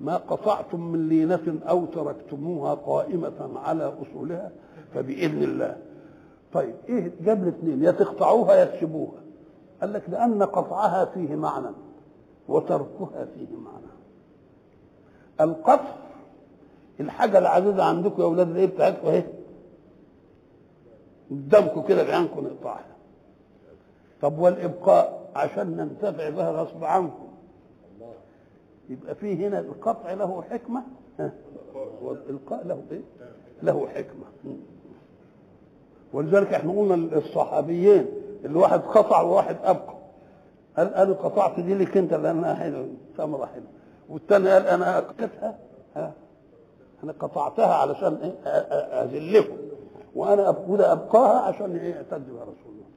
ما 0.00 0.16
قطعتم 0.16 0.80
من 0.80 1.08
لينة 1.08 1.58
أو 1.68 1.84
تركتموها 1.86 2.74
قائمة 2.74 3.58
على 3.64 3.92
أصولها 4.02 4.50
فبإذن 4.94 5.42
الله 5.42 5.76
طيب 6.52 6.74
إيه 6.88 7.12
جاب 7.20 7.42
الاثنين 7.42 7.82
يا 7.82 7.90
تقطعوها 7.90 8.54
يا 8.54 8.64
تسيبوها 8.64 9.20
قال 9.80 9.92
لك 9.92 10.02
لأن 10.10 10.42
قطعها 10.42 11.04
فيه 11.04 11.36
معنى 11.36 11.70
وتركها 12.48 13.24
فيه 13.34 13.56
معنى 13.64 13.84
القطع 15.40 15.94
الحاجه 17.00 17.38
العزيزه 17.38 17.84
عندكم 17.84 18.22
يا 18.22 18.26
اولاد 18.26 18.48
الايه 18.50 18.66
بتاعتكم 18.66 19.08
اهي 19.08 19.24
قدامكم 21.30 21.82
كده 21.82 22.02
بعينكم 22.02 22.46
نقطعها 22.46 22.86
طب 24.22 24.38
والابقاء 24.38 25.30
عشان 25.36 25.66
ننتفع 25.76 26.28
بها 26.30 26.50
غصب 26.50 26.84
عنكم 26.84 27.28
يبقى 28.88 29.14
في 29.14 29.46
هنا 29.46 29.60
القطع 29.60 30.12
له 30.12 30.42
حكمه 30.42 30.82
ها 31.20 31.32
والالقاء 32.02 32.66
له 32.66 32.82
ايه 32.90 33.02
له 33.62 33.88
حكمه 33.88 34.56
ولذلك 36.12 36.54
احنا 36.54 36.72
قلنا 36.72 37.18
الصحابيين 37.18 38.06
اللي 38.44 38.58
واحد 38.58 38.80
قطع 38.80 39.22
وواحد 39.22 39.56
ابقى 39.64 39.94
قال 40.76 40.94
انا 40.94 41.12
قطعت 41.12 41.60
دي 41.60 41.74
لك 41.74 41.96
انت 41.96 42.14
لانها 42.14 42.54
حلوه 42.54 42.88
ثمره 43.16 43.46
حلوه 43.46 43.66
والثاني 44.08 44.48
قال 44.50 44.66
انا 44.66 44.98
ابقيتها 44.98 45.58
ها 45.96 46.14
انا 47.04 47.12
قطعتها 47.20 47.74
علشان 47.74 48.14
إيه؟ 48.14 48.48
اذلكم 49.04 49.56
وانا 50.14 50.48
اقول 50.48 50.80
ابقاها 50.82 51.38
عشان 51.40 51.76
ايه 51.76 51.94
اعتدوا 51.94 52.38
يا 52.38 52.42
رسول 52.42 52.72
الله 52.72 52.88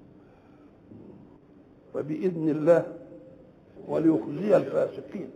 فباذن 1.94 2.50
الله 2.50 2.84
وليخزي 3.88 4.56
الفاسقين 4.58 5.30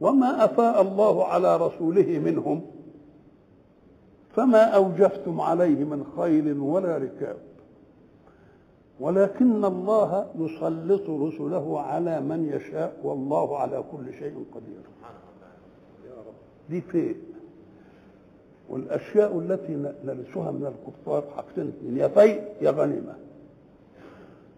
وما 0.00 0.44
افاء 0.44 0.82
الله 0.82 1.24
على 1.24 1.56
رسوله 1.56 2.20
منهم 2.24 2.62
فما 4.36 4.62
اوجفتم 4.62 5.40
عليه 5.40 5.84
من 5.84 6.04
خيل 6.16 6.58
ولا 6.58 6.96
ركاب 6.98 7.36
ولكن 9.00 9.64
الله 9.64 10.26
يسلط 10.38 11.10
رسله 11.10 11.80
على 11.80 12.20
من 12.20 12.44
يشاء 12.54 12.92
والله 13.02 13.58
على 13.58 13.84
كل 13.92 14.12
شيء 14.12 14.44
قدير 14.54 14.80
دي 16.70 16.80
فين 16.80 17.31
والاشياء 18.72 19.38
التي 19.38 19.72
نرثها 20.04 20.50
من 20.50 20.66
الكفار 20.66 21.24
حاجتين 21.36 21.68
اثنين 21.68 21.96
يا 21.96 22.08
فيء 22.08 22.44
يا 22.60 22.70
غنيمه 22.70 23.14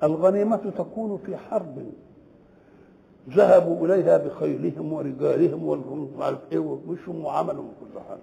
الغنيمه 0.02 0.56
تكون 0.56 1.18
في 1.26 1.36
حرب 1.36 1.86
ذهبوا 3.28 3.86
اليها 3.86 4.18
بخيلهم 4.18 4.92
ورجالهم 4.92 5.66
والرمز 5.68 6.08
عارف 6.18 6.38
ايه 6.52 6.58
ومشهم 6.58 7.24
وعملهم 7.24 7.68
كل 7.80 8.00
حاجه 8.00 8.20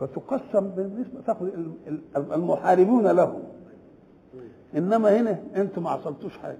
فتقسم 0.00 0.68
بالنسبه 0.68 1.20
تاخذ 1.26 1.48
المحاربون 2.16 3.06
لهم 3.08 3.42
انما 4.76 5.20
هنا 5.20 5.42
انتم 5.56 5.82
ما 5.82 5.90
عصلتوش 5.90 6.38
حاجه 6.38 6.58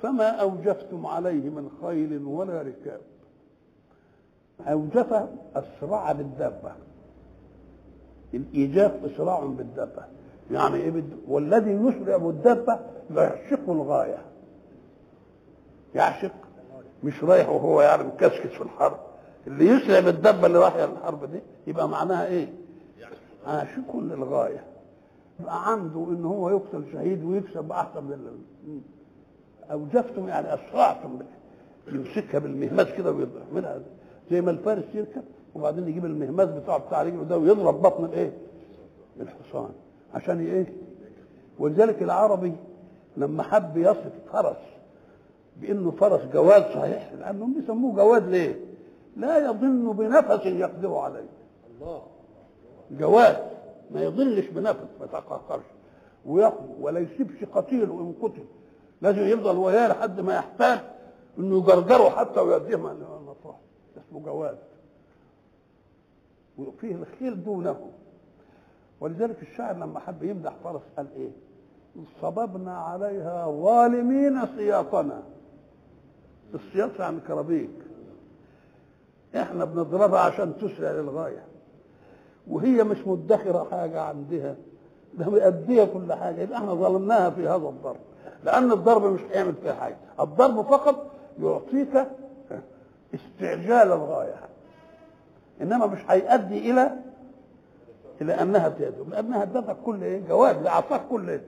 فما 0.00 0.28
اوجفتم 0.30 1.06
عليه 1.06 1.48
من 1.50 1.70
خيل 1.82 2.22
ولا 2.24 2.62
ركاب 2.62 3.00
اوجف 4.66 5.12
اسرع 5.56 6.12
بالدابه 6.12 6.72
الايجاب 8.34 9.04
اسراع 9.12 9.38
بالدابه 9.44 10.04
يعني 10.50 10.74
ايه 10.76 10.90
بد... 10.90 11.10
والذي 11.28 11.70
يسرع 11.70 12.16
بالدابه 12.16 12.78
يعشق 13.16 13.70
الغايه 13.70 14.18
يعشق 15.94 16.30
مش 17.04 17.24
رايح 17.24 17.48
وهو 17.48 17.80
يعني 17.82 18.02
مكسكس 18.04 18.46
في 18.50 18.62
الحرب 18.62 18.98
اللي 19.46 19.66
يسرع 19.68 20.00
بالدابه 20.00 20.46
اللي 20.46 20.58
رايح 20.58 20.74
الحرب 20.74 21.24
دي 21.32 21.40
يبقى 21.66 21.88
معناها 21.88 22.26
ايه؟ 22.26 22.52
عاشق 23.46 23.96
للغايه 23.96 24.64
يبقى 25.40 25.72
عنده 25.72 26.04
ان 26.10 26.24
هو 26.24 26.50
يقتل 26.50 26.84
شهيد 26.92 27.24
ويكسب 27.24 27.72
احسن 27.72 28.04
من 28.04 28.28
اوجفتم 29.72 30.28
يعني 30.28 30.54
اسرعتم 30.54 31.18
يمسكها 31.88 32.38
بالمهمات 32.38 32.86
كده 32.98 33.10
ويضرب 33.12 33.52
منها 33.54 33.78
زي 34.30 34.40
ما 34.40 34.50
الفارس 34.50 34.84
يركب 34.94 35.22
وبعدين 35.54 35.88
يجيب 35.88 36.04
المهماز 36.04 36.48
بتاعه 36.48 36.78
بتاع 36.78 37.02
رجله 37.02 37.24
ده 37.24 37.38
ويضرب 37.38 37.82
بطن 37.82 38.04
الايه 38.04 38.32
الحصان 39.20 39.70
عشان 40.14 40.40
ايه 40.46 40.72
ولذلك 41.58 42.02
العربي 42.02 42.52
لما 43.16 43.42
حب 43.42 43.76
يصف 43.76 44.12
فرس 44.32 44.56
بانه 45.60 45.90
فرس 45.90 46.20
جواد 46.32 46.62
صحيح 46.62 47.12
لانهم 47.12 47.54
بيسموه 47.54 47.96
جواد 47.96 48.28
ليه 48.28 48.60
لا 49.16 49.38
يظن 49.46 49.92
بنفس 49.92 50.46
يقدر 50.46 50.94
عليه 50.96 51.28
الله 51.70 52.02
جواد 52.90 53.36
ما 53.90 54.02
يضلش 54.02 54.46
بنفس 54.46 54.78
ما 55.00 55.06
يتقهقرش 55.06 55.64
ويقوى 56.26 56.68
ولا 56.80 57.00
يسيبش 57.00 57.44
قتيل 57.54 57.90
وان 57.90 58.14
قتل 58.22 58.44
لازم 59.02 59.22
يفضل 59.22 59.56
وياه 59.56 59.88
لحد 59.88 60.20
ما 60.20 60.34
يحتاج 60.34 60.78
انه 61.38 61.58
يجرجره 61.58 62.10
حتى 62.10 62.40
ويديه 62.40 62.76
ما 62.76 62.96
اسمه 64.08 64.20
جواد 64.20 64.58
وفيه 66.68 66.94
الخير 66.94 67.32
دونه 67.34 67.90
ولذلك 69.00 69.42
الشاعر 69.42 69.74
لما 69.74 70.00
حب 70.00 70.22
يمدح 70.22 70.52
فرس 70.64 70.80
قال 70.96 71.06
ايه 71.16 71.30
صببنا 72.22 72.76
عليها 72.76 73.46
ظالمين 73.50 74.46
سياطنا 74.56 75.22
السياط 76.54 77.00
يعني 77.00 77.20
كرابيك 77.20 77.70
احنا 79.36 79.64
بنضربها 79.64 80.20
عشان 80.20 80.52
تسرع 80.58 80.90
للغايه 80.90 81.44
وهي 82.50 82.84
مش 82.84 83.06
مدخره 83.06 83.66
حاجه 83.70 84.00
عندها 84.02 84.56
ده 85.14 85.30
مأديه 85.30 85.84
كل 85.84 86.12
حاجه 86.12 86.40
يبقى 86.40 86.58
احنا 86.58 86.74
ظلمناها 86.74 87.30
في 87.30 87.42
هذا 87.48 87.56
الضرب 87.68 87.96
لان 88.44 88.72
الضرب 88.72 89.02
مش 89.04 89.20
هيعمل 89.30 89.54
فيها 89.62 89.72
حاجه 89.74 89.96
الضرب 90.20 90.62
فقط 90.64 91.06
يعطيك 91.42 92.06
استعجال 93.14 93.92
الغايه 93.92 94.34
انما 95.62 95.86
مش 95.86 95.98
هيؤدي 96.08 96.70
الى 96.70 96.90
الى 98.22 98.32
انها 98.42 98.68
تذهب 98.68 99.08
لانها 99.10 99.42
ادتك 99.42 99.76
كل 99.84 100.02
ايه 100.04 100.20
جواب 100.28 100.66
اعطاك 100.66 101.00
كل 101.10 101.30
ايه 101.30 101.40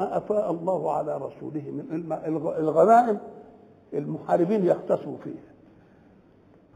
ما 0.00 0.16
افاء 0.16 0.50
الله 0.50 0.92
على 0.92 1.16
رسوله 1.16 1.62
من 1.70 2.04
الغنائم 2.58 3.18
المحاربين 3.94 4.66
يختصوا 4.66 5.16
فيها 5.24 5.50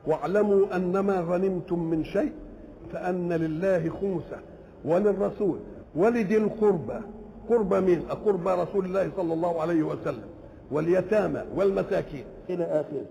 واعلموا 0.06 0.76
انما 0.76 1.20
غنمتم 1.20 1.78
من 1.78 2.04
شيء 2.04 2.32
فان 2.92 3.32
لله 3.32 3.88
خمسه 3.88 4.40
وللرسول 4.84 5.58
ولذي 5.96 6.36
القربى 6.36 7.00
قربى 7.48 7.80
مين؟ 7.80 8.02
قربى 8.02 8.50
رسول 8.62 8.84
الله 8.84 9.10
صلى 9.16 9.32
الله 9.34 9.60
عليه 9.62 9.82
وسلم 9.82 10.28
واليتامى 10.70 11.42
والمساكين 11.56 12.24
الى 12.50 12.64
اخره 12.64 13.04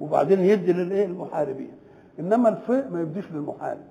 وبعدين 0.00 0.40
يدي 0.40 0.72
للايه 0.72 1.04
المحاربين 1.06 1.72
انما 2.20 2.48
الفقه 2.48 2.88
ما 2.88 3.02
يديش 3.02 3.32
للمحارب 3.32 3.84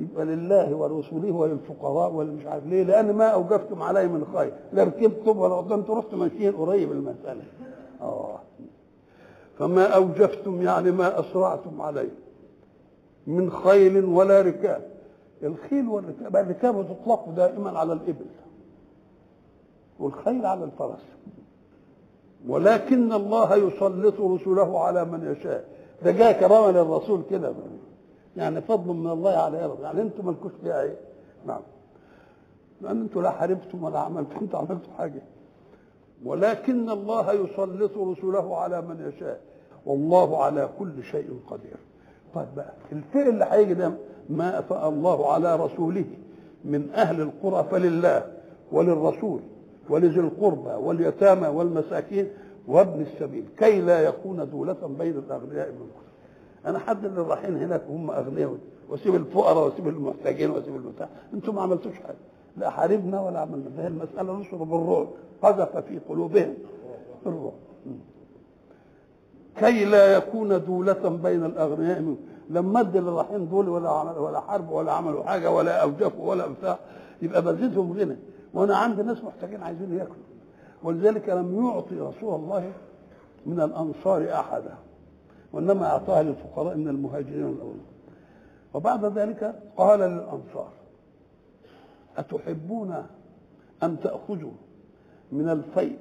يبقى 0.00 0.24
لله 0.24 0.74
ورسوله 0.76 1.32
وللفقراء 1.32 2.12
والمش 2.12 2.46
عارف 2.46 2.66
ليه 2.66 2.82
لان 2.84 3.12
ما 3.12 3.26
اوجفتم 3.26 3.82
عليه 3.82 4.06
من 4.06 4.24
خير 4.36 4.52
لا 4.72 4.84
ركبتم 4.84 5.38
ولا 5.38 5.76
ده 5.76 5.94
رحت 5.94 6.14
ماشيين 6.14 6.52
قريب 6.56 6.92
المساله 6.92 7.42
اه 8.00 8.38
فما 9.58 9.86
اوجفتم 9.86 10.62
يعني 10.62 10.90
ما 10.90 11.20
اسرعتم 11.20 11.80
عليه 11.82 12.10
من 13.26 13.50
خيل 13.50 14.04
ولا 14.04 14.40
ركاب 14.42 14.82
الخيل 15.42 15.88
والركاب 15.88 16.36
الركاب 16.36 16.86
تطلق 16.88 17.28
دائما 17.28 17.78
على 17.78 17.92
الابل 17.92 18.24
والخيل 20.00 20.46
على 20.46 20.64
الفرس 20.64 21.04
ولكن 22.48 23.12
الله 23.12 23.56
يسلط 23.56 24.20
رسله 24.20 24.80
على 24.80 25.04
من 25.04 25.32
يشاء 25.38 25.64
ده 26.04 26.12
جاء 26.12 26.40
كرامه 26.40 26.70
للرسول 26.70 27.22
كده 27.30 27.54
يعني 28.36 28.60
فضل 28.60 28.88
من 28.94 29.10
الله 29.10 29.30
على 29.30 29.58
يرضى 29.58 29.82
يعني 29.82 30.02
انتوا 30.02 30.24
مالكوش 30.24 30.52
فيها 30.62 30.82
ايه 30.82 30.96
نعم 31.46 31.60
لان 32.80 33.00
انتوا 33.00 33.22
لا 33.22 33.30
حاربتم 33.30 33.84
ولا 33.84 33.98
عملتم 33.98 34.38
انتوا 34.42 34.58
عملتوا 34.58 34.92
حاجه 34.98 35.22
ولكن 36.24 36.90
الله 36.90 37.32
يسلط 37.32 37.98
رسله 37.98 38.56
على 38.56 38.80
من 38.82 39.08
يشاء 39.16 39.40
والله 39.86 40.42
على 40.42 40.68
كل 40.78 41.02
شيء 41.02 41.40
قدير 41.50 41.76
طيب 42.34 42.46
بقى 42.56 42.72
الفعل 42.92 43.28
اللي 43.28 43.44
هيجي 43.50 43.74
ده 43.74 43.92
ما 44.30 44.58
أفاء 44.58 44.88
الله 44.88 45.32
على 45.32 45.56
رسوله 45.56 46.04
من 46.64 46.90
أهل 46.94 47.20
القرى 47.20 47.64
فلله 47.70 48.26
وللرسول 48.72 49.40
ولذي 49.90 50.20
القربى 50.20 50.70
واليتامى 50.70 51.46
والمساكين 51.48 52.28
وابن 52.68 53.00
السبيل 53.02 53.44
كي 53.58 53.80
لا 53.80 54.00
يكون 54.00 54.48
دولة 54.52 54.94
بين 54.98 55.16
الأغنياء 55.18 55.68
منكم 55.72 56.02
أنا 56.66 56.78
حد 56.78 57.04
اللي 57.04 57.20
رايحين 57.20 57.56
هناك 57.56 57.82
هم 57.90 58.10
أغنياء 58.10 58.54
واسيب 58.88 59.14
الفقراء 59.14 59.64
واسيب 59.64 59.88
المحتاجين 59.88 60.50
واسيب 60.50 60.76
البتاع 60.76 61.08
أنتم 61.34 61.54
ما 61.54 61.62
عملتوش 61.62 61.94
حاجة 61.94 62.16
لا 62.56 62.70
حاربنا 62.70 63.20
ولا 63.20 63.40
عملنا 63.40 63.68
ده 63.76 63.86
المسألة 63.86 64.32
نشر 64.36 64.56
بالرعب 64.56 65.08
قذف 65.42 65.76
في 65.76 65.98
قلوبهم 66.08 66.54
الرعب 67.26 67.52
كي 69.56 69.84
لا 69.84 70.16
يكون 70.16 70.64
دولة 70.64 71.18
بين 71.22 71.44
الأغنياء 71.44 72.00
منكم 72.00 72.20
لما 72.50 72.80
ادي 72.80 72.98
رايحين 72.98 73.48
دول 73.48 73.68
ولا 73.68 73.90
عمل 73.90 74.18
ولا 74.18 74.40
حرب 74.40 74.70
ولا 74.70 74.92
عملوا 74.92 75.24
حاجة 75.24 75.50
ولا 75.50 75.82
أوجفوا 75.82 76.30
ولا 76.30 76.46
بتاع 76.46 76.78
يبقى 77.22 77.42
بزيدهم 77.42 77.92
غنى 77.98 78.16
وانا 78.54 78.76
عندي 78.76 79.02
ناس 79.02 79.24
محتاجين 79.24 79.62
عايزين 79.62 79.98
ياكلوا 79.98 80.16
ولذلك 80.82 81.28
لم 81.28 81.64
يعطي 81.66 81.94
رسول 82.00 82.34
الله 82.34 82.72
من 83.46 83.60
الانصار 83.60 84.32
احدا 84.34 84.74
وانما 85.52 85.86
اعطاها 85.86 86.22
للفقراء 86.22 86.76
من 86.76 86.88
المهاجرين 86.88 87.46
الاول 87.46 87.76
وبعد 88.74 89.04
ذلك 89.04 89.62
قال 89.76 89.98
للانصار 89.98 90.68
اتحبون 92.16 93.06
ان 93.82 94.00
تاخذوا 94.00 94.50
من 95.32 95.48
الفيء 95.48 95.98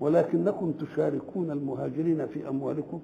ولكنكم 0.00 0.72
تشاركون 0.72 1.50
المهاجرين 1.50 2.26
في 2.26 2.48
اموالكم 2.48 3.00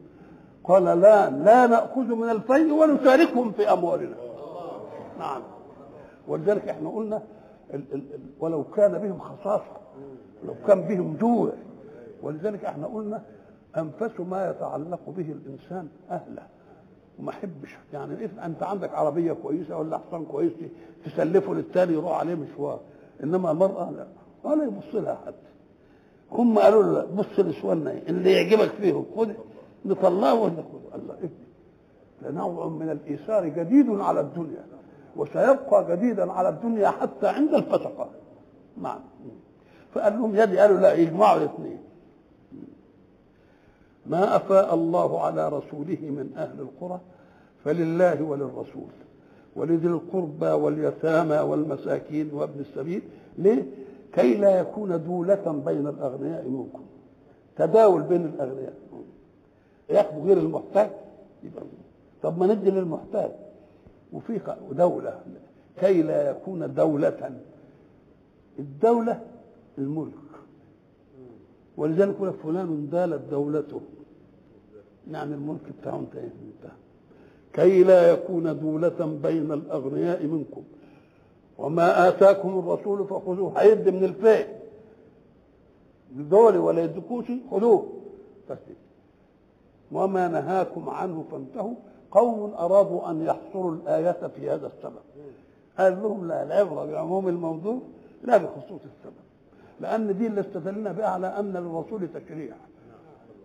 قال 0.65 0.85
لا 0.85 1.31
لا 1.31 1.67
ناخذ 1.67 2.01
من 2.15 2.31
الفيء 2.31 2.73
ونشاركهم 2.73 3.53
في 3.53 3.73
اموالنا 3.73 4.17
نعم 5.19 5.43
ولذلك 6.29 6.69
احنا 6.69 6.89
قلنا 6.91 7.23
ولو 8.41 8.65
كان 8.65 8.99
بهم 8.99 9.19
خصاصة 9.19 9.77
لو 10.45 10.55
كان 10.67 10.81
بهم 10.81 11.17
جوع 11.17 11.53
ولذلك 12.23 12.65
احنا 12.65 12.87
قلنا 12.87 13.23
أنفس 13.77 14.21
ما 14.21 14.51
يتعلق 14.51 15.01
به 15.11 15.33
الإنسان 15.33 15.89
أهله 16.11 16.43
وما 17.19 17.31
أحبش 17.31 17.77
يعني 17.93 18.19
إيه 18.19 18.47
أنت 18.47 18.63
عندك 18.63 18.95
عربية 18.95 19.33
كويسة 19.33 19.77
ولا 19.79 19.99
حصان 19.99 20.25
كويس 20.25 20.53
تسلفه 21.05 21.55
للتاني 21.55 21.93
يروح 21.93 22.19
عليه 22.19 22.35
مشوار 22.35 22.81
إنما 23.23 23.51
المرأة 23.51 23.91
لا 23.91 24.07
ولا 24.45 24.65
يبص 24.65 24.95
لها 24.95 25.19
حد 25.27 25.35
هم 26.33 26.59
قالوا 26.59 26.83
له 26.83 27.05
بص 27.05 27.41
لسوالنا 27.41 27.93
اللي 27.93 28.33
يعجبك 28.33 28.69
فيهم 28.71 29.07
خد 29.17 29.29
نطلعه 29.87 30.35
ولا 30.43 30.53
خده 30.53 30.91
قال 30.93 31.09
لا 31.09 31.15
إيه 31.23 31.31
لنوع 32.23 32.69
من 32.69 32.91
الإيثار 32.91 33.49
جديد 33.49 33.89
على 33.91 34.21
الدنيا 34.21 34.65
وسيبقى 35.17 35.87
جديدا 35.97 36.33
على 36.33 36.49
الدنيا 36.49 36.91
حتى 36.91 37.29
عند 37.29 37.55
الفسقة 37.55 38.09
نعم 38.83 39.01
فقال 39.95 40.13
لهم 40.13 40.37
يدي 40.37 40.59
قالوا 40.59 40.81
لا 40.81 40.95
يجمعوا 40.95 41.37
الاثنين 41.39 41.79
ما 44.07 44.37
أفاء 44.37 44.75
الله 44.75 45.21
على 45.23 45.49
رسوله 45.49 45.99
من 46.01 46.31
أهل 46.37 46.61
القرى 46.61 47.01
فلله 47.65 48.23
وللرسول 48.23 48.91
ولذي 49.57 49.89
القربى 49.89 50.47
واليتامى 50.47 51.39
والمساكين 51.39 52.31
وابن 52.35 52.61
السبيل 52.61 53.03
ليه؟ 53.39 53.63
كي 54.13 54.35
لا 54.37 54.61
يكون 54.61 55.05
دولة 55.07 55.63
بين 55.67 55.87
الأغنياء 55.87 56.49
منكم 56.49 56.83
تداول 57.57 58.03
بين 58.03 58.25
الأغنياء 58.27 58.75
ياخدوا 59.91 60.25
غير 60.27 60.37
المحتاج 60.39 60.91
يبقى 61.43 61.65
طب 62.23 62.39
ما 62.39 62.47
ندي 62.55 62.71
للمحتاج 62.71 63.31
وفي 64.15 64.41
دولة 64.73 65.21
كي 65.77 66.03
لا 66.03 66.31
يكون 66.31 66.75
دولة 66.75 67.37
الدولة 68.59 69.23
الملك 69.79 70.13
ولذلك 71.77 72.15
يقول 72.17 72.29
لك 72.29 72.35
فلان 72.35 72.89
دالت 72.93 73.31
دولته 73.31 73.81
يعني 75.11 75.35
الملك 75.35 75.61
بتاعه 75.81 75.99
انتهى 75.99 76.29
كي 77.53 77.85
لا 77.85 78.11
يكون 78.11 78.61
دولة 78.61 79.19
بين 79.23 79.53
الأغنياء 79.53 80.27
منكم 80.27 80.63
وما 81.59 82.09
آتاكم 82.09 82.59
الرسول 82.59 83.07
فخذوه 83.07 83.53
هيد 83.63 83.89
من 83.89 84.05
الفئ 84.05 84.47
الدولة 86.17 86.61
ولا 86.61 86.85
يدكوش 86.85 87.25
خذوه 87.51 87.93
بس 88.51 88.59
وما 89.93 90.29
نهاكم 90.29 90.89
عنه 90.89 91.25
فانتهوا 91.31 91.75
قوم 92.15 92.55
أرادوا 92.55 93.11
أن 93.11 93.23
يحصروا 93.25 93.73
الآية 93.73 94.29
في 94.37 94.51
هذا 94.51 94.67
السبب 94.67 95.03
قال 95.79 96.03
لهم 96.03 96.29
لا 96.29 96.43
العبرة 96.43 96.85
بعموم 96.85 97.29
الموضوع 97.29 97.79
لا 98.23 98.37
بخصوص 98.39 98.81
السبب 98.85 99.15
لأن 99.81 100.19
دي 100.19 100.27
اللي 100.27 100.41
استدلنا 100.41 100.93
بها 100.93 101.07
على 101.07 101.27
أن 101.27 101.53
للرسول 101.53 102.09
تشريع 102.09 102.55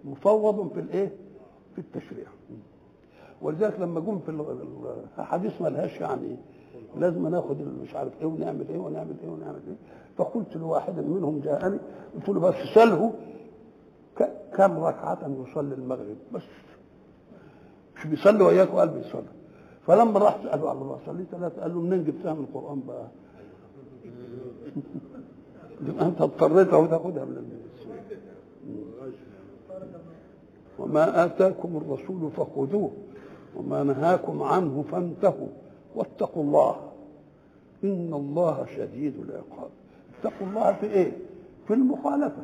مفوض 0.03 0.69
في 0.73 0.79
الإيه؟ 0.79 1.11
في 1.75 1.81
التشريع 1.81 2.25
ولذلك 3.41 3.79
لما 3.79 3.99
جم 3.99 4.19
في 4.19 4.31
ما 5.63 5.69
لهاش 5.69 6.01
يعني 6.01 6.35
لازم 6.97 7.27
ناخد 7.27 7.57
مش 7.81 7.95
عارف 7.95 8.11
ايه 8.21 8.25
ونعمل 8.27 8.65
ايه 8.69 8.77
ونعمل 8.77 9.15
ايه 9.23 9.29
ونعمل 9.29 9.59
ايه 9.67 9.75
فقلت 10.17 10.55
لواحد 10.57 10.99
منهم 10.99 11.39
جاءني 11.39 11.79
قلت 12.15 12.29
له 12.29 12.39
بس 12.39 12.55
ساله 12.75 13.13
كم 14.55 14.77
ركعة 14.83 15.17
يصلي 15.47 15.75
المغرب 15.75 16.15
بس 16.33 16.43
مش 17.99 18.05
بيصلي 18.07 18.43
وياك 18.43 18.73
وقال 18.73 18.89
بيصلي 18.89 19.23
فلما 19.87 20.19
راح 20.19 20.37
ساله 20.43 20.69
على 20.69 20.81
الله 20.81 20.99
صلي 21.05 21.25
لا 21.41 21.47
قال 21.47 21.73
له 21.75 21.81
منين 21.81 22.03
جبتها 22.03 22.33
من 22.33 22.39
القران 22.49 22.81
بقى 22.87 23.07
يبقى 25.87 26.05
انت 26.05 26.21
اضطريت 26.21 26.73
اهو 26.73 26.85
تاخدها 26.85 27.25
من 27.25 27.37
المسلمين 27.37 28.23
وما 30.79 31.25
اتاكم 31.25 31.77
الرسول 31.77 32.31
فخذوه 32.31 32.91
وما 33.57 33.83
نهاكم 33.83 34.43
عنه 34.43 34.83
فانتهوا 34.91 35.47
واتقوا 35.95 36.43
الله 36.43 36.75
ان 37.83 38.13
الله 38.13 38.65
شديد 38.77 39.13
العقاب 39.19 39.69
اتقوا 40.19 40.47
الله 40.47 40.73
في 40.73 40.85
ايه 40.85 41.17
في 41.67 41.73
المخالفه 41.73 42.43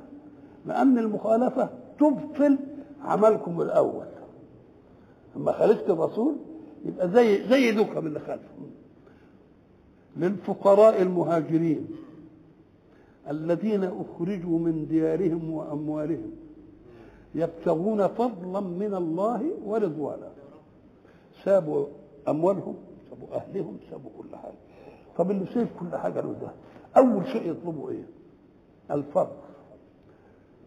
لان 0.65 0.97
المخالفه 0.97 1.69
تبطل 1.99 2.57
عملكم 3.05 3.61
الاول 3.61 4.03
اما 5.35 5.51
خالفت 5.51 5.89
الرسول 5.89 6.33
يبقى 6.85 7.09
زي 7.09 7.47
زي 7.47 7.71
من 7.73 8.07
اللي 8.07 8.19
خالفه 8.19 8.49
للفقراء 10.17 11.01
المهاجرين 11.01 11.87
الذين 13.29 13.83
اخرجوا 13.83 14.59
من 14.59 14.87
ديارهم 14.87 15.51
واموالهم 15.53 16.31
يبتغون 17.35 18.07
فضلا 18.07 18.59
من 18.59 18.93
الله 18.93 19.45
ورضوانا 19.65 20.31
سابوا 21.43 21.85
اموالهم 22.27 22.75
سابوا 23.09 23.35
اهلهم 23.35 23.77
سابوا 23.91 24.09
كل 24.17 24.35
حاجه 24.35 24.55
طب 25.17 25.31
اللي 25.31 25.45
سيب 25.45 25.67
كل 25.79 25.97
حاجه 25.97 26.21
له 26.21 26.35
ده 26.41 26.51
اول 26.97 27.27
شيء 27.27 27.51
يطلبه 27.51 27.89
ايه 27.89 28.05
الفضل 28.91 29.35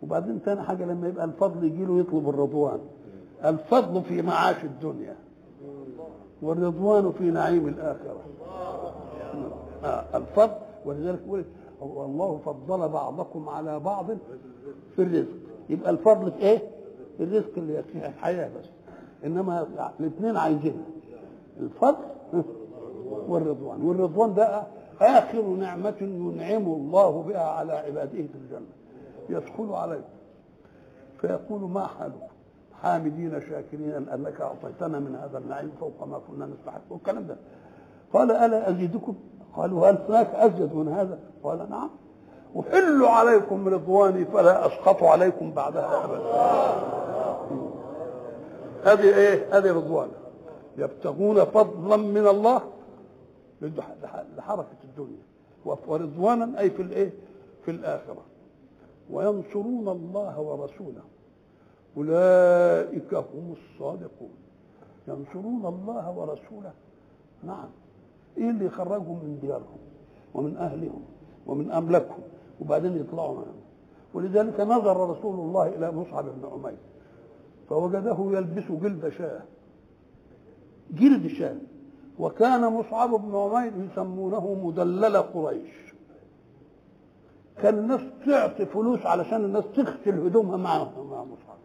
وبعدين 0.02 0.38
ثاني 0.38 0.62
حاجه 0.62 0.84
لما 0.84 1.08
يبقى 1.08 1.24
الفضل 1.24 1.64
يجي 1.64 1.84
له 1.84 1.98
يطلب 2.00 2.28
الرضوان 2.28 2.80
الفضل 3.44 4.02
في 4.02 4.22
معاش 4.22 4.64
الدنيا 4.64 5.16
والرضوان 6.42 7.12
في 7.18 7.24
نعيم 7.30 7.68
الآخرة 7.68 8.20
آه 9.84 10.04
الفضل 10.16 10.54
ولذلك 10.84 11.20
يقول 11.26 12.38
فضل 12.38 12.88
بعضكم 12.88 13.48
على 13.48 13.78
بعض 13.80 14.06
في 14.96 15.02
الرزق 15.02 15.28
يبقى 15.68 15.90
الفضل 15.90 16.32
في 16.32 16.38
ايه؟ 16.38 16.58
في 17.18 17.24
الرزق 17.24 17.50
اللي 17.56 17.74
يكفيها 17.74 18.08
الحياة 18.08 18.48
بس 18.60 18.64
انما 19.24 19.66
الاثنين 20.00 20.36
عايزين 20.36 20.84
الفضل 21.60 22.04
والرضوان 23.28 23.82
والرضوان 23.82 24.34
ده 24.34 24.66
آخر 25.00 25.42
نعمة 25.42 25.94
ينعم 26.00 26.62
الله 26.66 27.22
بها 27.22 27.40
على 27.50 27.72
عباده 27.72 28.10
في 28.16 28.34
الجنة 28.44 28.66
يدخل 29.28 29.72
عليكم 29.72 30.08
فيقول 31.20 31.60
ما 31.60 31.86
حالكم 31.86 32.26
حامدين 32.82 33.40
شاكرين 33.48 34.08
انك 34.08 34.40
أعطيتنا 34.40 34.98
من 34.98 35.16
هذا 35.16 35.38
النعيم 35.38 35.72
فوق 35.80 36.04
ما 36.08 36.20
كنا 36.30 36.46
نستحق 36.46 36.80
والكلام 36.90 37.26
ده 37.26 37.36
قال 38.12 38.30
ألا 38.30 38.70
أزيدكم 38.70 39.14
قالوا 39.56 39.90
هل 39.90 39.98
هناك 40.08 40.34
أزيد 40.34 40.74
من 40.74 40.88
هذا 40.92 41.18
قال 41.44 41.70
نعم 41.70 41.90
أحل 42.60 43.02
عليكم 43.04 43.68
رضواني 43.68 44.24
فلا 44.24 44.66
أسقط 44.66 45.02
عليكم 45.02 45.52
بعدها 45.52 46.04
أبدا 46.04 46.24
هذه 48.84 49.16
إيه 49.16 49.58
هذه 49.58 49.72
رضوان 49.72 50.08
يبتغون 50.78 51.44
فضلا 51.44 51.96
من 51.96 52.26
الله 52.28 52.60
لحركة 54.36 54.76
الدنيا 54.84 55.22
ورضوانا 55.64 56.60
أي 56.60 56.70
في 56.70 56.82
الإيه 56.82 57.12
في 57.64 57.70
الآخرة 57.70 58.20
وينصرون 59.10 59.88
الله 59.88 60.40
ورسوله 60.40 61.02
أولئك 61.98 63.14
هم 63.14 63.52
الصادقون 63.52 64.34
ينصرون 65.08 65.66
الله 65.66 66.10
ورسوله 66.18 66.72
نعم 67.44 67.68
إيه 68.38 68.50
اللي 68.50 68.66
يخرجهم 68.66 69.24
من 69.24 69.38
ديارهم 69.40 69.78
ومن 70.34 70.56
أهلهم 70.56 71.02
ومن 71.46 71.70
أملكهم 71.70 72.22
وبعدين 72.60 72.96
يطلعوا 72.96 73.32
منهم 73.34 73.60
ولذلك 74.14 74.60
نظر 74.60 75.10
رسول 75.10 75.34
الله 75.40 75.68
إلى 75.68 75.92
مصعب 75.92 76.24
بن 76.24 76.48
عمير 76.52 76.78
فوجده 77.68 78.38
يلبس 78.38 78.80
جلد 78.82 79.08
شاه 79.08 79.42
جلد 80.90 81.26
شاه 81.26 81.56
وكان 82.18 82.72
مصعب 82.72 83.10
بن 83.10 83.36
عمير 83.36 83.72
يسمونه 83.92 84.54
مدلل 84.64 85.16
قريش 85.16 85.94
كان 87.62 87.78
الناس 87.78 88.00
تعطي 88.26 88.66
فلوس 88.66 89.06
علشان 89.06 89.44
الناس 89.44 89.64
تغسل 89.76 90.20
هدومها 90.26 90.56
مع 90.56 90.84
مع 90.84 91.24
مصعب 91.24 91.58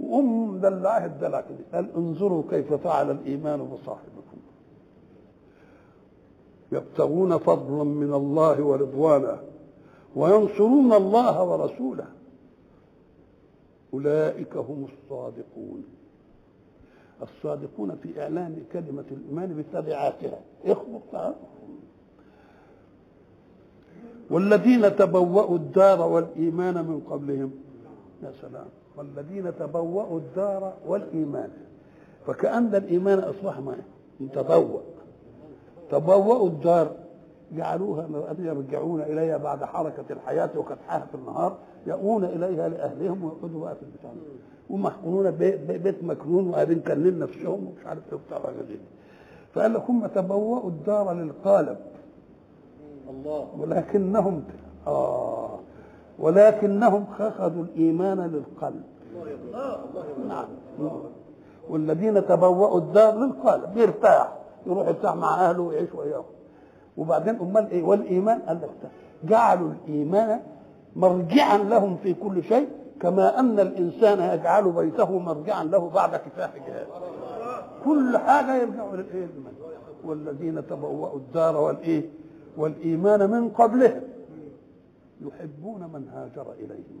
وهم 0.00 0.58
دلعها 0.58 1.06
الدلع 1.06 1.40
كده 1.40 1.58
قال 1.74 1.96
انظروا 1.96 2.42
كيف 2.50 2.72
فعل 2.72 3.10
الايمان 3.10 3.64
بصاحبكم 3.64 4.36
يبتغون 6.72 7.38
فضلا 7.38 7.84
من 7.84 8.14
الله 8.14 8.62
ورضوانه 8.64 9.38
وينصرون 10.16 10.92
الله 10.92 11.44
ورسوله 11.44 12.04
اولئك 13.94 14.56
هم 14.56 14.84
الصادقون 14.84 15.84
الصادقون 17.22 17.96
في 18.02 18.22
اعلان 18.22 18.64
كلمه 18.72 19.04
الايمان 19.10 19.56
بتبعاتها 19.62 20.40
اخبط 20.64 21.36
والذين 24.30 24.96
تبوأوا 24.96 25.56
الدار 25.56 26.00
والإيمان 26.00 26.74
من 26.74 27.00
قبلهم 27.10 27.50
يا 28.22 28.32
سلام 28.42 28.66
والذين 28.96 29.52
تبوأوا 29.58 30.18
الدار 30.18 30.72
والإيمان 30.86 31.50
فكأن 32.26 32.74
الإيمان 32.74 33.18
أصبح 33.18 33.58
ما 33.58 33.76
تبوأ 34.34 34.80
تبوأوا 35.90 36.46
الدار 36.48 36.96
جعلوها 37.52 38.08
يرجعون 38.38 39.00
إليها 39.02 39.36
بعد 39.36 39.64
حركة 39.64 40.04
الحياة 40.10 40.50
وكتحها 40.56 41.06
في 41.06 41.14
النهار 41.14 41.56
يأوون 41.86 42.24
إليها 42.24 42.68
لأهلهم 42.68 43.24
ويقعدوا 43.24 43.60
بقى 43.60 43.74
في 43.76 43.82
البتاع 43.82 44.10
ومحقونون 44.70 45.30
بيت 45.30 46.04
مكنون 46.04 46.48
وقاعدين 46.48 46.80
كانين 46.80 47.18
نفسهم 47.18 47.64
ومش 47.66 47.86
عارف 47.86 48.00
ايه 48.12 48.18
وبتاع 48.18 48.52
فقال 49.52 49.74
لك 49.74 49.82
هم 49.88 50.06
تبوأوا 50.06 50.68
الدار 50.68 51.12
للقالب 51.12 51.78
الله 53.10 53.46
ولكنهم 53.58 54.42
اه 54.86 55.60
ولكنهم 56.20 57.06
خخذوا 57.18 57.62
الإيمان 57.62 58.18
للقلب 58.20 58.82
نعم 60.28 60.44
والذين 61.70 62.26
تبوأوا 62.26 62.78
الدار 62.78 63.14
للقلب 63.18 63.74
بيرتاح 63.74 64.32
يروح 64.66 64.88
يرتاح 64.88 65.14
مع 65.16 65.50
أهله 65.50 65.62
ويعيش 65.62 65.94
وياهم 65.94 66.24
وبعدين 66.96 67.34
أمال 67.40 67.70
إيه 67.70 67.82
والإيمان 67.82 68.40
قال 68.42 68.56
لك 68.60 68.90
جعلوا 69.30 69.70
الإيمان 69.72 70.40
مرجعا 70.96 71.58
لهم 71.58 71.96
في 72.02 72.14
كل 72.14 72.42
شيء 72.42 72.68
كما 73.00 73.40
أن 73.40 73.60
الإنسان 73.60 74.38
يجعل 74.38 74.70
بيته 74.72 75.18
مرجعا 75.18 75.64
له 75.64 75.90
بعد 75.94 76.10
كفاح 76.16 76.50
جهاد 76.66 76.86
كل 77.84 78.18
حاجة 78.18 78.54
يرجعوا 78.56 78.96
للإيمان 78.96 79.52
والذين 80.04 80.66
تبوأوا 80.66 81.16
الدار 81.16 81.56
والإيه 81.56 82.02
والإيمان 82.56 83.30
من 83.30 83.48
قبلهم 83.48 84.00
يحبون 85.22 85.80
من 85.92 86.08
هاجر 86.08 86.52
إليهم 86.52 87.00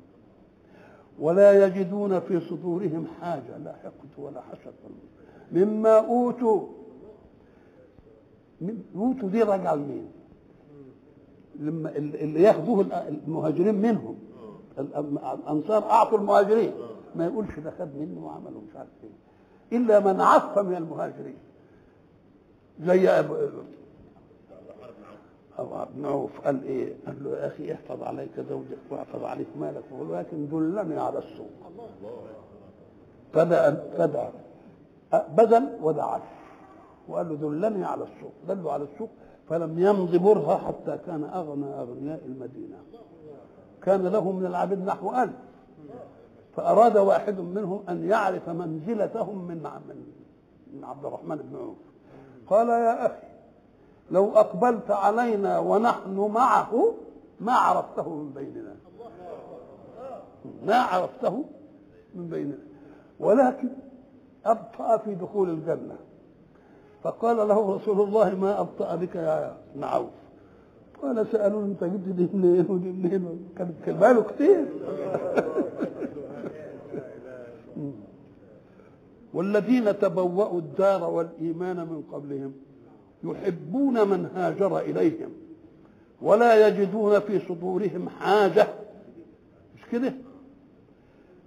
ولا 1.18 1.66
يجدون 1.66 2.20
في 2.20 2.40
صدورهم 2.40 3.06
حاجة 3.20 3.58
لا 3.64 3.74
حقد 3.84 4.08
ولا 4.18 4.40
حسد 4.40 4.72
مما 5.52 5.96
أوتوا 6.06 6.66
من 8.60 8.84
أوتوا 8.96 9.28
دي 9.28 9.42
راجعة 9.42 9.74
لمين؟ 9.74 10.06
لما 11.58 11.96
اللي 11.96 12.42
ياخذوه 12.42 13.06
المهاجرين 13.08 13.74
منهم 13.74 14.18
الأنصار 14.78 15.90
أعطوا 15.90 16.18
المهاجرين 16.18 16.70
ما 17.14 17.26
يقولش 17.26 17.58
ده 17.58 17.70
خد 17.70 17.96
منه 17.96 18.26
وعمل 18.26 18.52
مش 18.70 18.76
عارف 18.76 18.88
إيه 19.04 19.78
إلا 19.78 20.00
من 20.12 20.20
عف 20.20 20.58
من 20.58 20.76
المهاجرين 20.76 21.36
زي 22.80 23.08
أبو 25.60 25.74
بن 25.94 26.06
عوف 26.06 26.40
قال 26.40 26.64
إيه؟ 26.64 26.94
قال 27.06 27.24
له 27.24 27.30
يا 27.36 27.46
أخي 27.46 27.74
احفظ 27.74 28.02
عليك 28.02 28.40
زوجك 28.48 28.78
واحفظ 28.90 29.24
عليك 29.24 29.46
مالك 29.60 29.84
ولكن 29.92 30.48
دلني 30.48 31.00
على 31.00 31.18
السوق 31.18 31.50
بدأ 33.34 33.74
فدعا 33.74 34.32
بذل 35.12 35.78
ودعا 35.82 36.20
وقال 37.08 37.28
له 37.28 37.34
دلني 37.34 37.84
على 37.84 38.02
السوق 38.04 38.32
دله 38.48 38.72
على 38.72 38.84
السوق 38.94 39.08
فلم 39.48 39.78
يمض 39.78 40.16
برهة 40.16 40.66
حتى 40.66 40.98
كان 41.06 41.24
أغنى 41.24 41.66
أغنياء 41.74 42.20
المدينة 42.26 42.76
كان 43.82 44.06
له 44.06 44.32
من 44.32 44.46
العبيد 44.46 44.84
نحو 44.84 45.10
ألف 45.22 45.34
فأراد 46.56 46.96
واحد 46.96 47.38
منهم 47.40 47.82
أن 47.88 48.04
يعرف 48.10 48.48
منزلتهم 48.48 49.44
من 49.46 49.68
من 50.74 50.84
عبد 50.84 51.04
الرحمن 51.04 51.36
بن 51.36 51.56
عوف 51.56 51.76
قال 52.48 52.68
يا 52.68 53.06
أخي 53.06 53.29
لو 54.10 54.32
أقبلت 54.32 54.90
علينا 54.90 55.58
ونحن 55.58 56.16
معه 56.34 56.94
ما 57.40 57.52
عرفته 57.52 58.08
من 58.08 58.30
بيننا 58.32 58.76
ما 60.66 60.74
عرفته 60.74 61.44
من 62.14 62.28
بيننا 62.28 62.58
ولكن 63.20 63.68
أبطأ 64.46 64.96
في 64.96 65.14
دخول 65.14 65.50
الجنة 65.50 65.96
فقال 67.02 67.36
له 67.48 67.76
رسول 67.76 68.00
الله 68.00 68.34
ما 68.34 68.60
أبطأ 68.60 68.94
بك 68.96 69.14
يا 69.16 69.56
ابن 69.74 69.84
عوف 69.84 70.10
قال 71.02 71.26
سألوني 71.32 71.72
أنت 71.72 71.84
جبت 71.84 72.08
دي 72.08 72.28
منين 72.34 72.66
ودي 72.70 72.92
منين 72.92 73.48
كان 73.58 73.74
كباله 73.86 74.22
كتير 74.22 74.64
والذين 79.34 79.98
تبوأوا 79.98 80.58
الدار 80.58 81.10
والإيمان 81.10 81.76
من 81.76 82.02
قبلهم 82.12 82.52
يحبون 83.24 84.08
من 84.08 84.26
هاجر 84.36 84.78
إليهم 84.78 85.30
ولا 86.22 86.68
يجدون 86.68 87.18
في 87.20 87.40
صدورهم 87.40 88.08
حاجة 88.08 88.66
مش 89.76 89.84
كده 89.92 90.12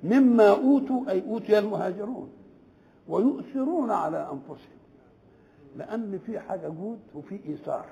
مما 0.03 0.49
أوتوا 0.49 1.09
أي 1.11 1.23
أوتي 1.29 1.59
المهاجرون 1.59 2.29
ويؤثرون 3.07 3.91
على 3.91 4.17
أنفسهم 4.33 4.79
لأن 5.77 6.19
في 6.25 6.39
حاجة 6.39 6.67
جود 6.67 6.99
وفي 7.15 7.39
إيثار 7.49 7.85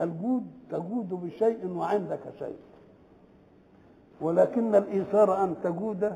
الجود 0.00 0.46
تجود 0.70 1.08
بشيء 1.10 1.66
وعندك 1.68 2.20
شيء 2.38 2.56
ولكن 4.20 4.74
الإيثار 4.74 5.44
أن 5.44 5.54
تجود 5.64 6.12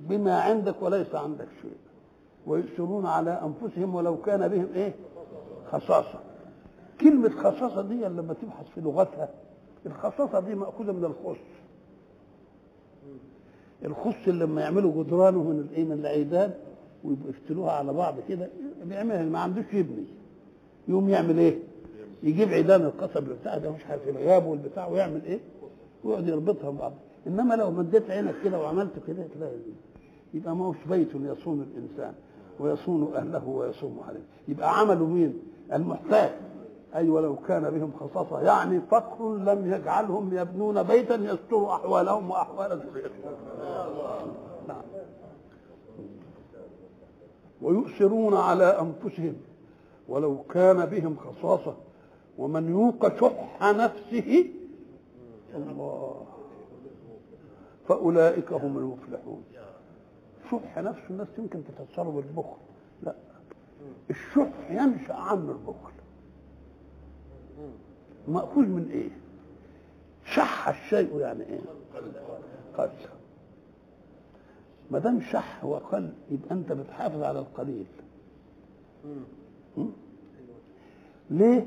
بما 0.00 0.40
عندك 0.40 0.74
وليس 0.82 1.14
عندك 1.14 1.48
شيء 1.62 1.76
ويؤثرون 2.46 3.06
على 3.06 3.30
أنفسهم 3.44 3.94
ولو 3.94 4.16
كان 4.20 4.48
بهم 4.48 4.66
إيه 4.74 4.94
خصاصة 5.72 6.18
كلمة 7.00 7.28
خصاصة 7.28 7.82
دي 7.82 7.94
لما 8.04 8.34
تبحث 8.42 8.66
في 8.74 8.80
لغتها 8.80 9.28
الخصاصة 9.86 10.40
دي 10.40 10.54
مأخوذة 10.54 10.92
من 10.92 11.04
الخص 11.04 11.36
الخص 13.84 14.28
اللي 14.28 14.44
لما 14.44 14.60
يعملوا 14.62 15.02
جدرانه 15.02 15.42
من 15.42 15.60
الايه 15.70 15.84
من 15.84 15.92
العيدان 16.00 16.54
ويبقوا 17.04 17.30
يفتلوها 17.30 17.72
على 17.72 17.92
بعض 17.92 18.14
كده 18.28 18.48
بيعملها 18.84 19.22
ما 19.22 19.38
عندوش 19.38 19.64
يبني 19.72 20.04
يقوم 20.88 21.08
يعمل 21.08 21.38
ايه؟ 21.38 21.58
يجيب 22.22 22.48
عيدان 22.48 22.80
القصب 22.84 23.22
بتاع 23.22 23.58
ده 23.58 23.70
مش 23.70 23.86
عارف 23.86 24.08
الغاب 24.08 24.46
والبتاع 24.46 24.86
ويعمل 24.88 25.20
ايه؟ 25.24 25.40
ويقعد 26.04 26.28
يربطها 26.28 26.70
ببعض 26.70 26.92
انما 27.26 27.54
لو 27.54 27.70
مديت 27.70 28.10
عينك 28.10 28.34
كده 28.44 28.60
وعملت 28.60 28.90
كده 29.06 29.24
تلاقي 29.36 29.56
يبقى 30.34 30.56
ما 30.56 30.64
هوش 30.64 30.76
بيت 30.90 31.08
يصون 31.14 31.66
الانسان 31.72 32.14
ويصون 32.60 33.14
اهله 33.14 33.48
ويصوم 33.48 34.00
عليه 34.08 34.20
يبقى 34.48 34.78
عمله 34.78 35.06
مين؟ 35.06 35.32
المحتاج 35.72 36.30
أي 36.94 36.98
أيوة 36.98 37.14
ولو 37.16 37.36
كان 37.36 37.62
بهم 37.62 37.92
خصاصة 38.00 38.40
يعني 38.40 38.80
فقر 38.80 39.36
لم 39.36 39.72
يجعلهم 39.72 40.36
يبنون 40.38 40.82
بيتا 40.82 41.14
يستر 41.16 41.74
أحوالهم 41.74 42.30
وأحوال 42.30 42.70
ذريتهم 42.70 43.34
نعم 44.68 44.82
ويؤثرون 47.62 48.34
على 48.36 48.64
أنفسهم 48.64 49.34
ولو 50.08 50.42
كان 50.42 50.86
بهم 50.86 51.16
خصاصة 51.16 51.74
ومن 52.38 52.68
يوق 52.70 53.16
شح 53.20 53.62
نفسه 53.62 54.44
الله 55.54 56.22
فأولئك 57.88 58.52
هم 58.52 58.78
المفلحون 58.78 59.42
شح 60.50 60.78
نفس 60.78 61.00
الناس 61.10 61.28
يمكن 61.38 61.60
تتأثر 61.64 62.02
البخل 62.18 62.56
لا 63.02 63.14
الشح 64.10 64.70
ينشا 64.70 65.14
عنه 65.14 65.50
البخل 65.50 65.92
مأخوذ 68.28 68.64
من 68.66 68.90
ايه 68.92 69.10
شح 70.34 70.68
الشيء 70.68 71.18
يعني 71.18 71.42
ايه 71.44 71.60
قل 72.78 72.88
ما 74.90 74.98
دام 74.98 75.20
شح 75.20 75.64
وقل 75.64 76.12
يبقى 76.30 76.50
انت 76.54 76.72
بتحافظ 76.72 77.22
على 77.22 77.38
القليل 77.38 77.86
ليه 81.30 81.66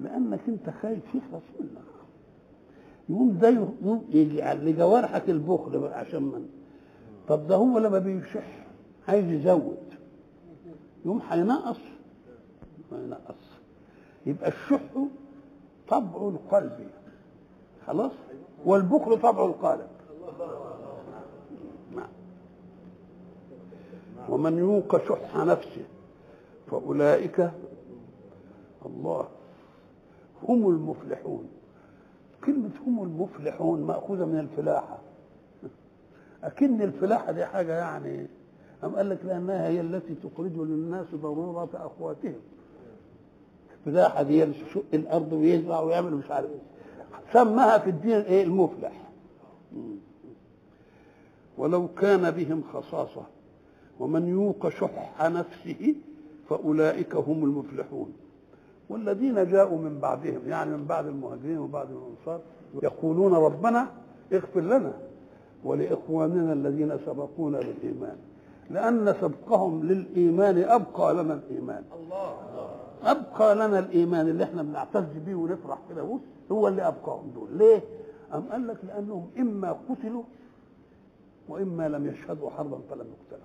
لانك 0.00 0.40
انت 0.48 0.70
خايف 0.82 1.02
يخلص 1.08 1.42
منك 1.60 1.70
يقوم 3.08 3.38
ده 3.38 3.66
يجعل 4.18 4.64
لجوارحك 4.66 5.30
البخل 5.30 5.86
عشان 5.86 6.22
من 6.22 6.48
طب 7.28 7.46
ده 7.46 7.54
هو 7.56 7.78
لما 7.78 7.98
بيشح 7.98 8.62
عايز 9.08 9.24
يزود 9.32 9.89
يوم 11.04 11.20
حينقص 11.20 11.76
أصلا 12.92 13.18
يبقى 14.26 14.48
الشح 14.48 14.90
طبع 15.88 16.28
القلب 16.28 16.88
خلاص 17.86 18.12
والبخل 18.64 19.20
طبع 19.20 19.44
القالب 19.44 19.88
نعم. 21.96 22.08
ومن 24.28 24.58
يوق 24.58 24.98
شح 25.08 25.36
نفسه 25.36 25.84
فأولئك 26.70 27.50
الله 28.86 29.28
هم 30.42 30.68
المفلحون 30.68 31.48
كلمة 32.44 32.70
هم 32.86 33.02
المفلحون 33.02 33.82
مأخوذة 33.82 34.24
من 34.24 34.38
الفلاحة 34.38 34.98
أكن 36.44 36.82
الفلاحة 36.82 37.32
دي 37.32 37.44
حاجة 37.44 37.78
يعني 37.78 38.26
أم 38.84 38.96
قال 38.96 39.08
لك 39.08 39.18
لأنها 39.24 39.68
هي 39.68 39.80
التي 39.80 40.14
تخرج 40.14 40.52
للناس 40.56 41.06
ضرورة 41.14 41.68
أخواتهم 41.74 42.40
الفلاحة 43.86 44.22
دي 44.22 44.38
يشق 44.40 44.82
الأرض 44.94 45.32
ويزرع 45.32 45.80
ويعمل 45.80 46.12
مش 46.14 46.30
عارف 46.30 46.50
سماها 47.32 47.78
في 47.78 47.90
الدين 47.90 48.16
إيه 48.20 48.44
المفلح 48.44 49.10
ولو 51.58 51.88
كان 51.88 52.30
بهم 52.30 52.62
خصاصة 52.72 53.22
ومن 54.00 54.26
يوق 54.28 54.68
شح 54.68 55.24
نفسه 55.26 55.94
فأولئك 56.48 57.14
هم 57.14 57.44
المفلحون 57.44 58.12
والذين 58.88 59.46
جاءوا 59.50 59.78
من 59.78 59.98
بعدهم 59.98 60.40
يعني 60.46 60.76
من 60.76 60.84
بعد 60.84 61.06
المهاجرين 61.06 61.58
وبعد 61.58 61.88
الأنصار 61.90 62.40
يقولون 62.82 63.32
ربنا 63.34 63.86
اغفر 64.32 64.60
لنا 64.60 64.92
ولإخواننا 65.64 66.52
الذين 66.52 66.98
سبقونا 67.06 67.58
بالإيمان 67.58 68.16
لأن 68.70 69.14
سبقهم 69.20 69.84
للإيمان 69.86 70.62
أبقى 70.62 71.14
لنا 71.14 71.34
الإيمان 71.34 71.84
الله 71.94 72.36
أبقى 73.02 73.54
لنا 73.54 73.78
الإيمان 73.78 74.28
اللي 74.28 74.44
احنا 74.44 74.62
بنعتز 74.62 75.04
بيه 75.26 75.34
ونفرح 75.34 75.78
كده 75.88 76.18
هو 76.52 76.68
اللي 76.68 76.82
أبقاهم 76.86 77.30
دول 77.34 77.48
ليه؟ 77.58 77.80
أم 78.34 78.42
قال 78.52 78.66
لك 78.66 78.76
لأنهم 78.84 79.30
إما 79.38 79.72
قتلوا 79.88 80.22
وإما 81.48 81.88
لم 81.88 82.06
يشهدوا 82.06 82.50
حربا 82.50 82.78
فلم 82.90 83.06
يقتلوا 83.08 83.44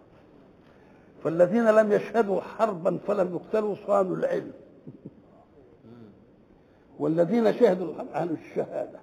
فالذين 1.23 1.65
لم 1.69 1.91
يشهدوا 1.91 2.41
حربا 2.41 2.97
فلم 3.07 3.35
يقتلوا 3.35 3.75
صانوا 3.87 4.15
العلم 4.15 4.51
والذين 6.99 7.53
شهدوا 7.53 7.87
الحرب 7.91 8.07
عن 8.13 8.29
الشهاده 8.29 8.99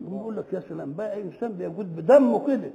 يقول 0.00 0.36
لك 0.36 0.44
يا 0.52 0.60
سلام 0.60 0.92
بقى 0.94 1.20
انسان 1.22 1.52
بيجود 1.52 1.96
بدمه 1.96 2.46
كده 2.46 2.70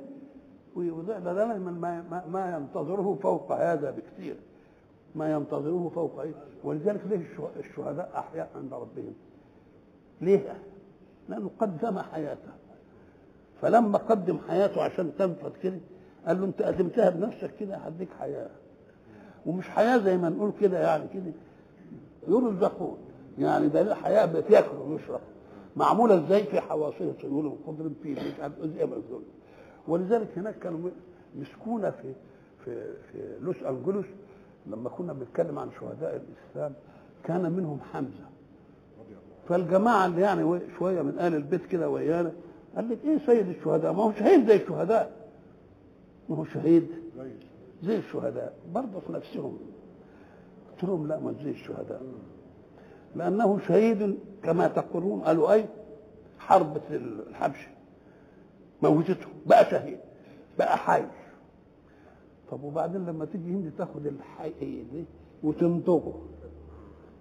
بدلا 0.76 1.34
دائما 1.34 1.58
ما, 1.58 2.26
ما 2.32 2.56
ينتظره 2.58 3.18
فوق 3.24 3.52
هذا 3.52 3.92
بكثير 3.92 4.36
ما 5.16 5.32
ينتظره 5.32 5.92
فوق 5.96 6.20
ايه 6.22 6.32
ولذلك 6.64 7.02
ليه 7.10 7.22
الشهداء 7.60 8.10
احياء 8.16 8.50
عند 8.56 8.74
ربهم 8.74 9.14
ليه 10.22 10.56
لانه 11.30 11.50
قدم 11.60 12.00
حياته 12.00 12.52
فلما 13.62 13.98
قدم 13.98 14.40
حياته 14.48 14.82
عشان 14.84 15.12
تنفذ 15.18 15.52
كده 15.64 15.80
قال 16.28 16.40
له 16.42 16.46
انت 16.46 16.62
قدمتها 16.62 17.10
بنفسك 17.10 17.56
كده 17.60 17.76
هديك 17.76 18.10
حياه 18.20 18.50
ومش 19.46 19.70
حياه 19.70 19.98
زي 19.98 20.18
ما 20.18 20.30
نقول 20.30 20.52
كده 20.62 20.80
يعني 20.82 21.08
كده 21.14 21.32
يرزقون 22.28 22.98
يعني 23.40 23.68
ده 23.68 23.96
حياه 23.96 24.26
بتاكل 24.26 24.76
ويشرب 24.78 25.20
معموله 25.76 26.16
ازاي 26.26 26.44
في 26.44 26.60
حواصل 26.62 27.14
سيول 27.22 27.46
وقدر 27.46 27.90
في 28.04 28.12
مش 28.14 28.40
عارف 28.42 28.54
ايه 28.64 28.86
ولذلك 29.90 30.28
هناك 30.38 30.60
كانوا 30.60 30.90
مسكونة 31.40 31.90
في 31.90 32.14
في 32.66 32.84
في 33.12 33.38
لوس 33.42 33.64
أنجلوس 33.64 34.06
لما 34.68 34.90
كنا 34.90 35.14
بنتكلم 35.14 35.60
عن 35.60 35.70
شهداء 35.80 36.16
الإسلام 36.46 36.74
كان 37.24 37.52
منهم 37.52 37.80
حمزة 37.94 38.26
فالجماعة 39.50 40.06
اللي 40.06 40.22
يعني 40.22 40.60
شوية 40.80 41.02
من 41.02 41.20
آل 41.20 41.36
البيت 41.36 41.66
كده 41.66 41.90
ويانا 41.90 42.32
قال 42.76 42.90
لك 42.90 42.98
إيه 43.06 43.18
سيد 43.26 43.48
الشهداء 43.48 43.94
ما 43.94 44.04
هو 44.04 44.12
شهيد 44.14 44.48
زي 44.48 44.56
الشهداء 44.56 45.12
ما 46.30 46.36
هو 46.36 46.44
شهيد 46.46 46.88
زي 47.84 47.98
الشهداء 47.98 48.54
برضه 48.74 49.00
في 49.00 49.12
نفسهم 49.14 49.58
قلت 50.72 50.84
لهم 50.84 51.08
لا 51.08 51.20
ما 51.20 51.34
زي 51.44 51.52
الشهداء 51.52 52.02
لأنه 53.16 53.60
شهيد 53.68 54.18
كما 54.44 54.68
تقولون 54.68 55.22
قالوا 55.22 55.52
أي 55.54 55.66
حربة 56.40 56.82
الحبشة 56.90 57.70
موجته 58.82 59.28
بقى 59.46 59.66
شهيد 59.66 60.00
بقى 60.60 60.78
حي 60.78 61.04
طب 62.52 62.64
وبعدين 62.64 63.06
لما 63.06 63.26
تيجي 63.26 63.52
هند 63.52 63.72
تاخد 63.78 64.06
الحي 64.06 64.50
دي 64.60 65.06
وتنطقه 65.44 66.14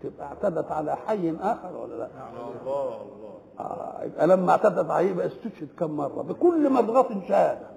تبقى 0.03 0.27
اعتدت 0.27 0.73
على 0.73 0.97
حي 0.97 1.37
اخر 1.41 1.77
ولا 1.77 1.95
لا؟ 1.95 2.09
نعم. 2.17 2.29
الله 2.63 3.03
الله 3.03 3.31
آه 3.61 4.03
يبقى 4.05 4.27
لما 4.27 4.51
اعتدت 4.51 4.91
عليه 4.91 5.11
يبقى 5.11 5.27
استشهد 5.27 5.69
كم 5.79 5.91
مره 5.91 6.23
بكل 6.23 6.73
مضغط 6.73 7.07
شهاده 7.29 7.69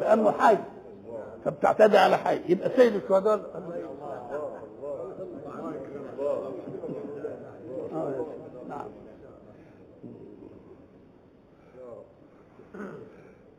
لانه 0.00 0.30
حي 0.30 0.56
فبتعتدي 1.44 1.98
على 1.98 2.16
حي 2.16 2.40
يبقى 2.52 2.70
سيد 2.76 2.94
الشهداء 2.94 3.62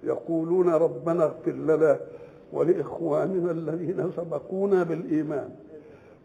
يقولون 0.04 0.70
ربنا 0.70 1.24
اغفر 1.24 1.52
لنا 1.52 1.99
ولإخواننا 2.54 3.52
الذين 3.52 4.12
سبقونا 4.12 4.84
بالإيمان 4.84 5.49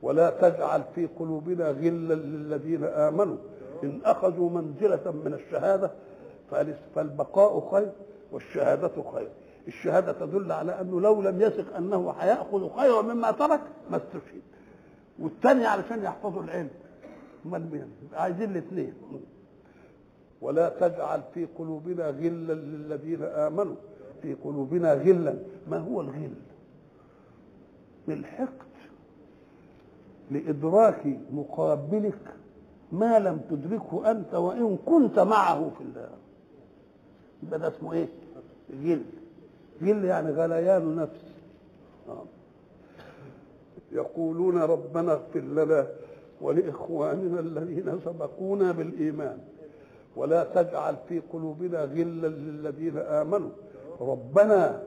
ولا 0.02 0.30
تجعل 0.30 0.82
في 0.94 1.06
قلوبنا 1.06 1.70
غلا 1.70 2.14
للذين 2.14 2.84
آمنوا 2.84 3.36
إن 3.84 4.00
أخذوا 4.04 4.50
منزلة 4.50 5.10
من 5.24 5.34
الشهادة 5.34 5.90
فالبقاء 6.94 7.68
خير 7.70 7.92
والشهادة 8.32 8.92
خير 9.14 9.28
الشهادة 9.68 10.12
تدل 10.12 10.52
على 10.52 10.80
أنه 10.80 11.00
لو 11.00 11.22
لم 11.22 11.40
يثق 11.40 11.76
أنه 11.76 12.12
حياخذ 12.12 12.68
خيرا 12.78 13.02
مما 13.02 13.30
ترك 13.30 13.60
ما 13.90 13.96
استشهد 13.96 14.42
والثاني 15.18 15.66
علشان 15.66 16.02
يحفظوا 16.02 16.42
العلم 16.42 16.70
مين 17.44 17.90
عايزين 18.12 18.50
الاثنين 18.50 18.92
ولا 20.40 20.68
تجعل 20.68 21.22
في 21.34 21.44
قلوبنا 21.58 22.08
غلا 22.10 22.52
للذين 22.52 23.22
امنوا 23.22 23.74
في 24.22 24.34
قلوبنا 24.34 24.94
غلا 24.94 25.38
ما 25.68 25.78
هو 25.78 26.00
الغل 26.00 26.30
الحقد 28.08 28.66
لادراك 30.30 31.18
مقابلك 31.32 32.18
ما 32.92 33.18
لم 33.18 33.40
تدركه 33.50 34.10
انت 34.10 34.34
وان 34.34 34.76
كنت 34.86 35.18
معه 35.18 35.70
في 35.70 35.80
الله 35.84 36.10
يبقى 37.42 37.58
ده 37.58 37.68
اسمه 37.68 37.92
ايه 37.92 38.08
غل 38.82 39.02
غل 39.82 40.04
يعني 40.04 40.30
غليان 40.30 40.96
نفس 40.96 41.32
آه. 42.08 42.22
يقولون 43.92 44.58
ربنا 44.62 45.12
اغفر 45.12 45.40
لنا 45.40 45.86
ولاخواننا 46.40 47.40
الذين 47.40 48.00
سبقونا 48.04 48.72
بالايمان 48.72 49.38
ولا 50.16 50.44
تجعل 50.44 50.96
في 51.08 51.18
قلوبنا 51.32 51.84
غلا 51.84 52.26
للذين 52.28 52.98
امنوا 52.98 53.50
ربنا 54.00 54.82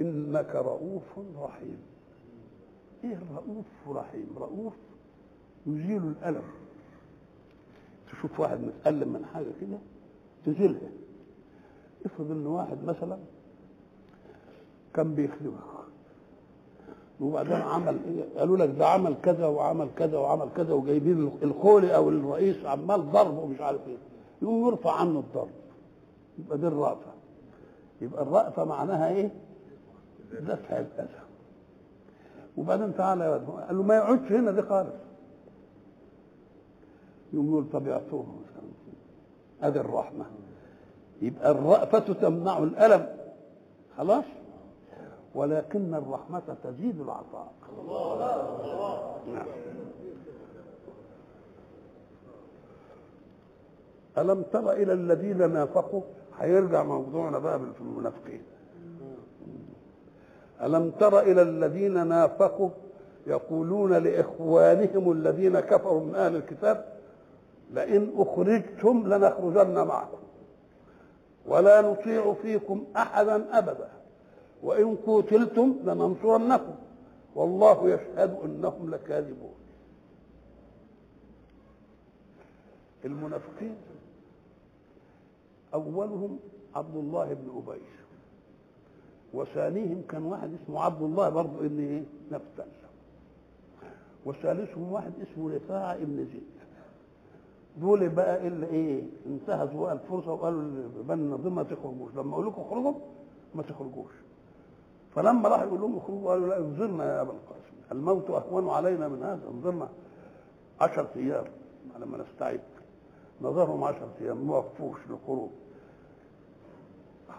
انك 0.00 0.54
رؤوف 0.54 1.18
رحيم 1.38 1.78
ايه 3.04 3.18
رؤوف 3.36 3.66
رحيم 3.96 4.28
رؤوف 4.38 4.72
يزيل 5.66 6.02
الالم 6.06 6.42
تشوف 8.12 8.40
واحد 8.40 8.60
متألم 8.60 9.08
من 9.12 9.24
حاجه 9.34 9.48
كده 9.60 9.78
تزيلها 10.46 10.90
افرض 12.06 12.30
ان 12.30 12.46
واحد 12.46 12.84
مثلا 12.84 13.18
كان 14.94 15.14
بيخدمك 15.14 15.62
وبعدين 17.20 17.52
عمل 17.56 17.96
ايه 18.08 18.38
قالوا 18.40 18.56
لك 18.56 18.70
ده 18.78 18.86
عمل 18.86 19.16
كذا 19.22 19.46
وعمل 19.46 19.88
كذا 19.96 20.18
وعمل 20.18 20.48
كذا 20.56 20.74
وجايبين 20.74 21.32
الخولي 21.42 21.96
او 21.96 22.08
الرئيس 22.08 22.64
عمال 22.66 23.10
ضربه 23.10 23.38
ومش 23.40 23.60
عارف 23.60 23.88
ايه 23.88 23.96
يقوم 24.42 24.66
يرفع 24.66 24.92
عنه 24.92 25.18
الضرب 25.20 25.48
يبقى 26.38 26.58
دي 26.58 26.66
الرأفة 26.66 27.12
يبقى 28.00 28.22
الرأفة 28.22 28.64
معناها 28.64 29.08
ايه 29.08 29.30
دفع 30.40 30.78
الأذى 30.78 31.20
وبعدين 32.56 32.94
تعالى 32.96 33.24
يا 33.24 33.30
ولد 33.30 33.46
قال 33.48 33.76
له 33.76 33.82
ما 33.82 33.96
يقعدش 33.96 34.32
هنا 34.32 34.50
دي 34.50 34.62
خالص 34.62 34.90
يقوم 37.32 37.46
يقول 37.48 37.64
طب 37.72 37.86
يعطوه 37.86 38.26
هذه 39.60 39.76
الرحمة 39.76 40.24
يبقى 41.22 41.50
الرأفة 41.50 41.98
تمنع 41.98 42.58
الألم 42.58 43.06
خلاص 43.96 44.24
ولكن 45.36 45.94
الرحمة 45.94 46.42
تزيد 46.64 47.00
العطاء 47.00 47.52
نعم. 49.34 49.46
ألم 54.18 54.42
تر 54.42 54.72
إلى 54.72 54.92
الذين 54.92 55.50
نافقوا 55.52 56.00
هيرجع 56.38 56.82
موضوعنا 56.82 57.38
بقى 57.38 57.58
في 57.58 57.80
المنافقين 57.80 58.42
ألم 60.62 60.90
تر 60.90 61.20
إلى 61.20 61.42
الذين 61.42 62.06
نافقوا 62.06 62.70
يقولون 63.26 63.92
لإخوانهم 63.94 65.12
الذين 65.12 65.60
كفروا 65.60 66.00
من 66.00 66.14
أهل 66.14 66.36
الكتاب 66.36 66.84
لئن 67.72 68.12
أخرجتم 68.18 69.06
لنخرجن 69.14 69.74
معكم 69.86 70.18
ولا 71.46 71.80
نطيع 71.80 72.32
فيكم 72.42 72.84
أحدا 72.96 73.58
أبدا 73.58 73.95
وإن 74.66 74.96
قتلتم 75.06 75.76
لننصرنكم 75.84 76.74
والله 77.34 77.88
يشهد 77.90 78.38
أنهم 78.44 78.90
لكاذبون 78.90 79.54
المنافقين 83.04 83.76
أولهم 85.74 86.38
عبد 86.74 86.96
الله 86.96 87.24
بن 87.24 87.62
أبي 87.68 87.80
وثانيهم 89.34 90.02
كان 90.08 90.22
واحد 90.22 90.50
اسمه 90.64 90.80
عبد 90.80 91.02
الله 91.02 91.28
برضه 91.28 91.58
ابن 91.66 91.80
إيه؟ 91.80 92.02
نفتل 92.32 92.70
وثالثهم 94.26 94.92
واحد 94.92 95.12
اسمه 95.22 95.54
رفاعة 95.56 95.94
ابن 95.94 96.16
زيد 96.16 96.46
دول 97.80 98.08
بقى 98.08 98.46
الا 98.46 98.66
ايه 98.66 99.02
انتهزوا 99.26 99.80
بقى 99.80 99.92
الفرصه 99.92 100.32
وقالوا 100.32 100.62
بان 101.08 101.28
ما 101.54 101.62
تخرجوش 101.62 102.14
لما 102.14 102.32
اقول 102.34 102.46
لكم 102.46 102.62
اخرجوا 102.62 102.92
ما 103.54 103.62
تخرجوش 103.62 104.12
فلما 105.16 105.48
راح 105.48 105.62
يقول 105.62 105.80
لهم 105.80 105.96
اخرجوا 105.96 106.30
قالوا 106.30 106.48
لا 106.48 106.58
انظرنا 106.58 107.04
يا 107.04 107.20
ابا 107.20 107.32
القاسم 107.32 107.76
الموت 107.92 108.30
اهون 108.30 108.68
علينا 108.70 109.08
من 109.08 109.22
هذا 109.22 109.48
انظرنا 109.48 109.88
عشر 110.80 111.06
ايام 111.16 111.44
على 111.94 112.06
ما 112.06 112.18
نستعد 112.18 112.60
نظرهم 113.42 113.84
عشر 113.84 114.08
ايام 114.20 114.46
ما 114.48 114.56
وقفوش 114.56 114.98
للخروج 115.10 115.50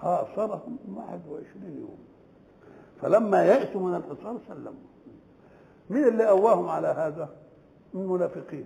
حاصرهم 0.01 0.77
21 0.97 1.47
يوم 1.79 1.97
فلما 3.01 3.43
ياتوا 3.45 3.81
من 3.81 3.95
الحصار 3.95 4.37
سلموا 4.47 4.87
مين 5.89 6.03
اللي 6.07 6.25
قواهم 6.27 6.69
على 6.69 6.87
هذا؟ 6.87 7.29
المنافقين 7.95 8.65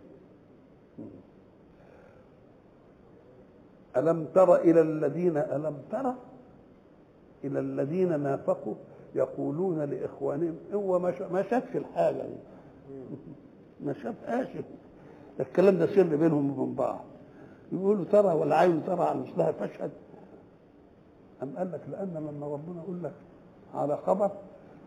ألم 3.98 4.26
تر 4.26 4.56
إلى 4.56 4.82
الذين 4.82 5.38
ألم 5.38 5.82
تر 5.92 6.14
إلى 7.44 7.60
الذين 7.60 8.20
نافقوا 8.20 8.76
يقولون 9.16 9.80
لاخوانهم 9.82 10.56
هو 10.74 11.00
ما 11.32 11.44
شافش 11.50 11.76
الحاجه 11.76 12.22
دي 12.22 12.36
ما 13.84 13.94
شافهاش 13.94 14.48
الكلام 15.40 15.78
ده 15.78 15.88
سر 15.88 16.04
بينهم 16.16 16.60
وبين 16.60 16.74
بعض 16.76 17.00
يقولوا 17.72 18.06
ترى 18.06 18.34
والعين 18.34 18.84
ترى 18.86 19.04
على 19.04 19.20
مثلها 19.20 19.52
تشهد 19.52 19.92
أم 21.44 21.58
قال 21.58 21.72
لك 21.72 21.82
لأن 21.92 22.10
لما 22.16 22.48
ربنا 22.48 22.84
يقول 22.84 23.04
لك 23.04 23.14
على 23.74 23.98
خبر 23.98 24.32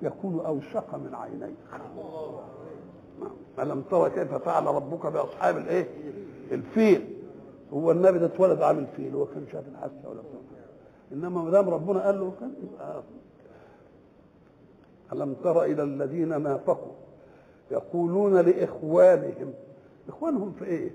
يكون 0.03 0.45
أوشق 0.47 0.95
من 0.95 1.15
عينيك 1.15 1.55
ألم 3.59 3.83
ترى 3.83 4.11
كيف 4.11 4.35
فعل 4.35 4.67
ربك 4.67 5.07
بأصحاب 5.07 5.57
الإيه؟ 5.57 5.87
الفيل 6.53 7.09
هو 7.73 7.91
النبي 7.91 8.19
ده 8.19 8.27
اتولد 8.27 8.63
عامل 8.63 8.87
فيل 8.97 9.15
هو 9.15 9.25
كان 9.25 9.47
شاف 9.53 9.65
الحادثة 9.69 10.09
ولا 10.09 10.21
بتاع 10.21 10.65
إنما 11.13 11.43
ما 11.43 11.51
دام 11.51 11.69
ربنا 11.69 12.01
قال 12.07 12.21
له 12.21 12.33
كان 12.41 12.53
يبقى 12.63 13.03
ألم 15.15 15.35
تر 15.45 15.63
إلى 15.65 15.83
الذين 15.83 16.41
نافقوا 16.43 16.93
يقولون 17.71 18.37
لإخوانهم 18.41 19.53
إخوانهم 20.09 20.53
في 20.59 20.65
إيه؟ 20.65 20.91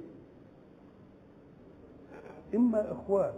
إما 2.56 2.92
إخوان 2.92 3.32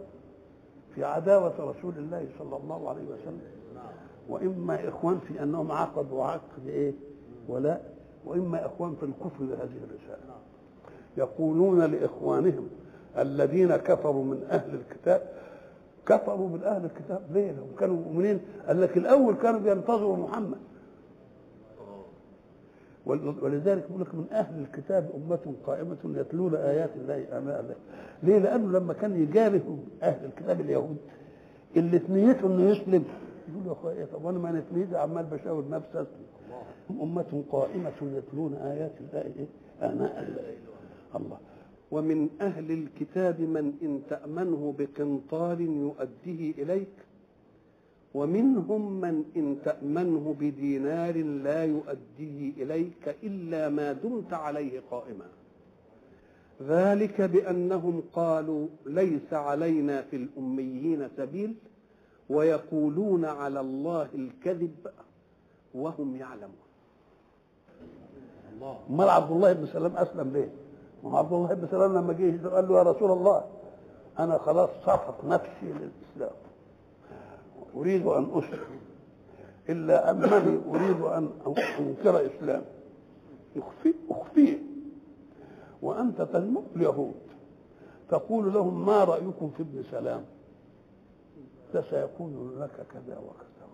في 0.95 1.03
عداوة 1.03 1.53
رسول 1.59 1.93
الله 1.97 2.25
صلى 2.39 2.57
الله 2.57 2.89
عليه 2.89 3.01
وسلم 3.03 3.41
وإما 4.29 4.87
إخوان 4.87 5.19
في 5.27 5.43
أنهم 5.43 5.71
عقدوا 5.71 6.23
عقد 6.23 6.67
إيه؟ 6.67 6.93
ولا 7.47 7.77
وإما 8.25 8.65
إخوان 8.65 8.95
في 8.99 9.03
الكفر 9.05 9.43
بهذه 9.43 9.61
الرسالة 9.89 10.33
يقولون 11.17 11.81
لإخوانهم 11.81 12.69
الذين 13.17 13.75
كفروا 13.75 14.23
من 14.25 14.43
أهل 14.51 14.75
الكتاب 14.75 15.21
كفروا 16.05 16.49
من 16.49 16.63
أهل 16.63 16.85
الكتاب 16.85 17.21
ليه؟ 17.33 17.51
لو 17.51 17.63
كانوا 17.79 17.95
مؤمنين 17.95 18.39
قال 18.67 18.81
لك 18.81 18.97
الأول 18.97 19.33
كانوا 19.35 19.59
بينتظروا 19.59 20.17
محمد 20.17 20.57
ولذلك 23.05 23.85
يقول 23.89 24.01
لك 24.01 24.15
من 24.15 24.25
اهل 24.31 24.61
الكتاب 24.61 25.09
امه 25.15 25.53
قائمه 25.65 25.97
يتلون 26.05 26.55
ايات 26.55 26.89
الله 26.95 27.37
اناء 27.37 27.59
الله 27.61 27.75
ليه 28.23 28.37
لانه 28.39 28.71
لما 28.79 28.93
كان 28.93 29.21
يجابه 29.23 29.61
اهل 30.03 30.25
الكتاب 30.25 30.61
اليهود 30.61 30.97
اللي 31.77 32.01
نيته 32.09 32.47
انه 32.47 32.63
يسلم 32.69 33.03
يقول 33.51 33.63
له 33.65 33.71
اخويا 33.71 34.05
طب 34.05 34.25
وانا 34.25 34.39
ما 34.39 34.51
نتنيت 34.51 34.93
عمال 34.93 35.25
بشاور 35.25 35.69
نفسي 35.69 35.89
اسلم 36.01 36.99
امه 37.01 37.43
قائمه 37.51 37.91
يتلون 38.01 38.53
ايات 38.53 38.91
الله 39.01 39.21
ايه 39.23 39.47
اماء 39.91 40.21
الله 40.23 40.45
الله 41.15 41.37
ومن 41.91 42.29
اهل 42.41 42.71
الكتاب 42.71 43.41
من 43.41 43.73
ان 43.81 44.01
تامنه 44.09 44.75
بقنطار 44.77 45.61
يؤديه 45.61 46.63
اليك 46.63 47.00
ومنهم 48.13 48.91
من 49.01 49.23
إن 49.37 49.57
تأمنه 49.65 50.35
بدينار 50.39 51.17
لا 51.23 51.63
يؤديه 51.65 52.63
إليك 52.63 53.15
إلا 53.23 53.69
ما 53.69 53.91
دمت 53.91 54.33
عليه 54.33 54.81
قائما 54.91 55.25
ذلك 56.67 57.21
بأنهم 57.21 58.03
قالوا 58.13 58.67
ليس 58.85 59.33
علينا 59.33 60.01
في 60.01 60.15
الأميين 60.15 61.07
سبيل 61.17 61.53
ويقولون 62.29 63.25
على 63.25 63.59
الله 63.59 64.07
الكذب 64.15 64.75
وهم 65.73 66.15
يعلمون 66.15 66.61
الله 68.55 68.77
امال 68.89 69.09
عبد 69.09 69.31
الله 69.31 69.53
بن 69.53 69.65
سلام 69.65 69.95
اسلم 69.97 70.31
ليه؟ 70.33 70.49
ما 71.03 71.17
عبد 71.17 71.33
الله 71.33 71.53
بن 71.53 71.67
سلام 71.67 71.93
لما 71.97 72.13
جه 72.13 72.49
قال 72.55 72.67
له 72.69 72.77
يا 72.77 72.83
رسول 72.83 73.11
الله 73.11 73.43
انا 74.19 74.37
خلاص 74.37 74.69
صفت 74.85 75.25
نفسي 75.25 75.63
للاسلام 75.79 76.40
أريد 77.75 78.05
أن 78.07 78.27
أسلم 78.35 78.81
إلا 79.69 80.11
أنني 80.11 80.59
أريد 80.75 81.01
أن 81.01 81.29
أنكر 81.47 82.25
إسلام 82.25 82.61
أخفي 83.57 83.93
أخفيه 84.09 84.57
وأنت 85.81 86.21
تنمو 86.21 86.63
اليهود 86.75 87.15
تقول 88.09 88.53
لهم 88.53 88.85
ما 88.85 89.03
رأيكم 89.03 89.51
في 89.57 89.63
ابن 89.63 89.83
سلام 89.91 90.23
فسيقول 91.73 92.61
لك 92.61 92.85
كذا 92.93 93.17
وكذا 93.17 93.67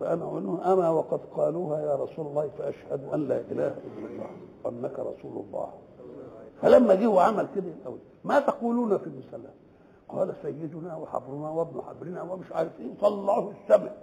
فأنا 0.00 0.24
أقول 0.24 0.60
أما 0.60 0.90
وقد 0.90 1.20
قالوها 1.36 1.80
يا 1.80 1.94
رسول 1.96 2.26
الله 2.26 2.48
فأشهد 2.58 3.04
أن 3.14 3.28
لا 3.28 3.40
إله 3.40 3.66
إلا 3.66 4.08
الله 4.10 4.26
وأنك 4.64 4.98
رسول 4.98 5.44
الله 5.46 5.72
فلما 6.62 6.94
جه 6.94 7.06
وعمل 7.06 7.48
كده 7.54 7.74
ما 8.24 8.40
تقولون 8.40 8.98
في 8.98 9.04
ابن 9.06 9.22
سلام 9.30 9.54
قال 10.08 10.34
سيدنا 10.42 10.96
وحبرنا 10.96 11.50
وابن 11.50 11.82
حبرنا 11.88 12.22
ومش 12.22 12.52
عارفين 12.52 12.86
إيه، 12.88 12.94
طلعه 13.00 13.50
السماء 13.50 13.96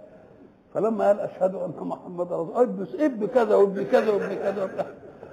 فلما 0.74 1.06
قال 1.06 1.20
اشهد 1.20 1.54
ان 1.54 1.72
محمد 1.80 2.32
رسول 2.32 2.56
الله 2.68 3.06
اب 3.06 3.24
كذا 3.24 3.54
وابن 3.54 3.82
كذا 3.84 4.10
وابن 4.12 4.34
كذا 4.34 4.64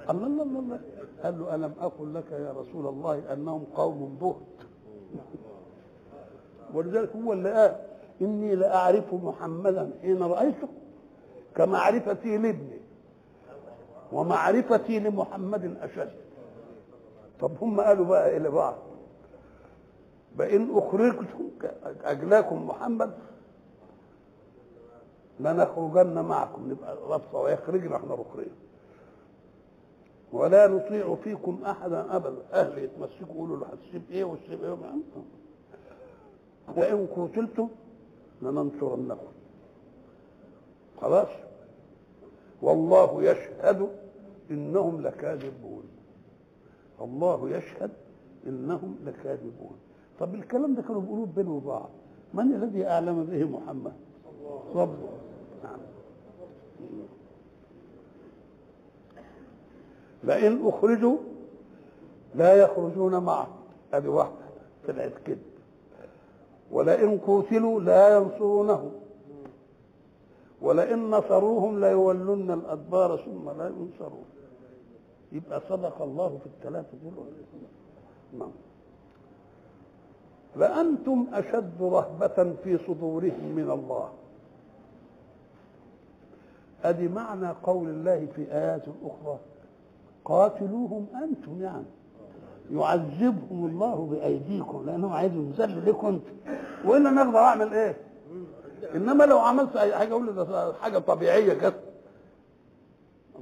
الله 0.10 0.28
الله 0.28 0.44
الله 0.44 0.60
الله 0.60 0.80
قال 1.24 1.40
له 1.40 1.56
الم 1.56 1.74
اقل 1.82 2.14
لك 2.14 2.32
يا 2.32 2.54
رسول 2.58 2.88
الله 2.88 3.34
انهم 3.34 3.64
قوم 3.76 4.18
بهت 4.22 4.68
ولذلك 6.74 7.10
هو 7.16 7.34
اللي 7.34 7.54
قال 7.54 7.76
اني 8.22 8.56
لاعرف 8.56 9.14
محمدا 9.14 9.92
حين 10.02 10.24
رايته 10.24 10.68
كمعرفتي 11.56 12.38
لابني 12.38 12.80
ومعرفتي 14.12 15.00
لمحمد 15.00 15.78
اشد 15.82 16.12
طب 17.40 17.52
هم 17.62 17.82
قالوا 17.82 18.06
بقى 18.06 18.38
الى 18.38 18.44
إيه 18.48 18.54
بعض 18.54 18.76
بإن 20.38 20.70
أخرجتم 20.78 21.50
أجلاكم 22.04 22.68
محمد 22.68 23.14
لنخرجن 25.40 26.20
معكم 26.26 26.70
نبقى 26.72 26.96
رابطة 27.10 27.38
ويخرجنا 27.38 27.96
احنا 27.96 28.14
الأخرين 28.14 28.52
ولا 30.32 30.68
نطيع 30.68 31.16
فيكم 31.24 31.60
أحدا 31.66 32.16
أبدا 32.16 32.38
أهل 32.54 32.78
يتمسكوا 32.78 33.36
يقولوا 33.36 33.58
له 33.58 33.66
هتسيب 33.68 34.02
إيه 34.12 34.24
وتسيب 34.24 34.64
إيه 34.64 34.78
وإن 36.76 37.08
قتلتم 37.18 37.68
لننصرنكم 38.42 39.32
خلاص 41.02 41.30
والله 42.62 43.24
يشهد 43.24 43.90
إنهم 44.52 45.02
لكاذبون 45.02 45.84
الله 47.02 47.50
يشهد 47.50 47.92
إنهم 48.48 48.96
لكاذبون 49.06 49.78
طب 50.24 50.36
الكلام 50.36 50.76
ده 50.76 50.82
كانوا 50.82 51.02
بيقولوه 51.02 51.26
بين 51.36 51.48
وبعض 51.48 51.90
من 52.34 52.54
الذي 52.54 52.88
اعلم 52.88 53.24
به 53.24 53.44
محمد 53.46 53.94
ربه 54.76 55.10
نعم 55.64 55.80
لئن 60.24 60.68
اخرجوا 60.68 61.18
لا 62.36 62.56
يخرجون 62.56 63.18
معه 63.24 63.48
ادي 63.94 64.08
واحده 64.08 64.34
طلعت 64.88 65.14
كده 65.28 65.38
ولئن 66.72 67.18
قتلوا 67.20 67.80
لا 67.80 68.18
ينصرونه 68.18 68.92
ولئن 70.62 71.12
نصروهم 71.12 71.80
ليولن 71.80 72.52
الادبار 72.52 73.18
ثم 73.18 73.50
لا 73.58 73.68
ينصرون 73.68 74.26
يبقى 75.32 75.62
صدق 75.70 76.02
الله 76.02 76.30
في 76.44 76.46
الثلاثه 76.46 76.98
دول 77.04 77.26
نعم 78.40 78.52
فأنتم 80.60 81.28
أشد 81.34 81.82
رهبة 81.82 82.56
في 82.64 82.78
صدورهم 82.88 83.52
من 83.56 83.72
الله 83.74 84.10
أدي 86.86 87.08
معنى 87.08 87.48
قول 87.64 87.90
الله 87.90 88.28
في 88.36 88.42
آيات 88.52 88.82
أخرى 89.06 89.38
قاتلوهم 90.26 91.06
أنتم 91.24 91.62
يعني 91.62 91.86
يعذبهم 92.72 93.66
الله 93.66 93.96
بأيديكم 94.12 94.84
لأنهم 94.86 95.12
عايزين 95.12 95.50
يذل 95.58 95.86
لكم 95.86 96.08
أنت 96.08 96.24
وإلا 96.86 97.10
أنا 97.10 97.22
أقدر 97.22 97.38
أعمل 97.40 97.74
إيه؟ 97.74 97.98
إنما 98.96 99.24
لو 99.24 99.40
عملت 99.40 99.76
أي 99.76 99.96
حاجة 99.96 100.12
أقول 100.12 100.36
ده 100.36 100.74
حاجة 100.74 100.98
طبيعية 100.98 101.54
جت 101.54 101.80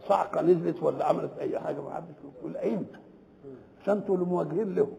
صعقة 0.10 0.42
نزلت 0.42 0.84
ولا 0.84 1.06
عملت 1.06 1.32
أي 1.40 1.60
حاجة 1.60 1.82
ما 1.82 1.94
حدش 1.94 2.16
يقول 2.40 2.58
أنت 2.58 2.90
عشان 3.82 4.06
تقولوا 4.06 4.26
مواجهين 4.28 4.76
لهم 4.76 4.92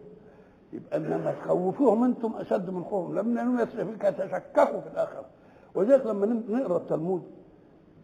يبقى 0.73 0.97
انما 0.97 1.35
تخوفوهم 1.45 2.05
انتم 2.05 2.35
اشد 2.37 2.71
من 2.71 2.85
خوفهم 2.85 3.19
لما 3.19 3.43
انهم 3.43 3.61
يتشككوا 3.61 4.81
في 4.81 4.87
الاخره 4.93 5.25
ولذلك 5.75 6.07
لما 6.07 6.27
نقرا 6.49 6.77
التلمود 6.77 7.23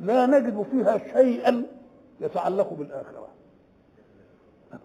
لا 0.00 0.26
نجد 0.26 0.62
فيها 0.62 0.98
شيئا 0.98 1.66
يتعلق 2.20 2.72
بالاخره 2.72 3.28
ابدا 4.72 4.82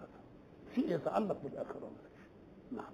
شيء 0.75 0.91
يتعلق 0.95 1.37
بالاخره 1.43 1.89
نعم 2.71 2.93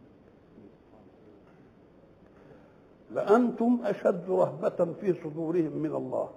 لانتم 3.14 3.78
اشد 3.86 4.24
رهبه 4.30 4.94
في 5.02 5.14
صدورهم 5.24 5.78
من 5.78 5.96
الله 5.96 6.30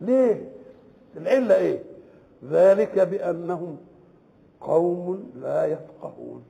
ليه 0.00 0.52
العله 1.16 1.54
ايه 1.56 1.82
ذلك 2.44 2.98
بانهم 2.98 3.76
قوم 4.60 5.32
لا 5.36 5.66
يفقهون 5.66 6.44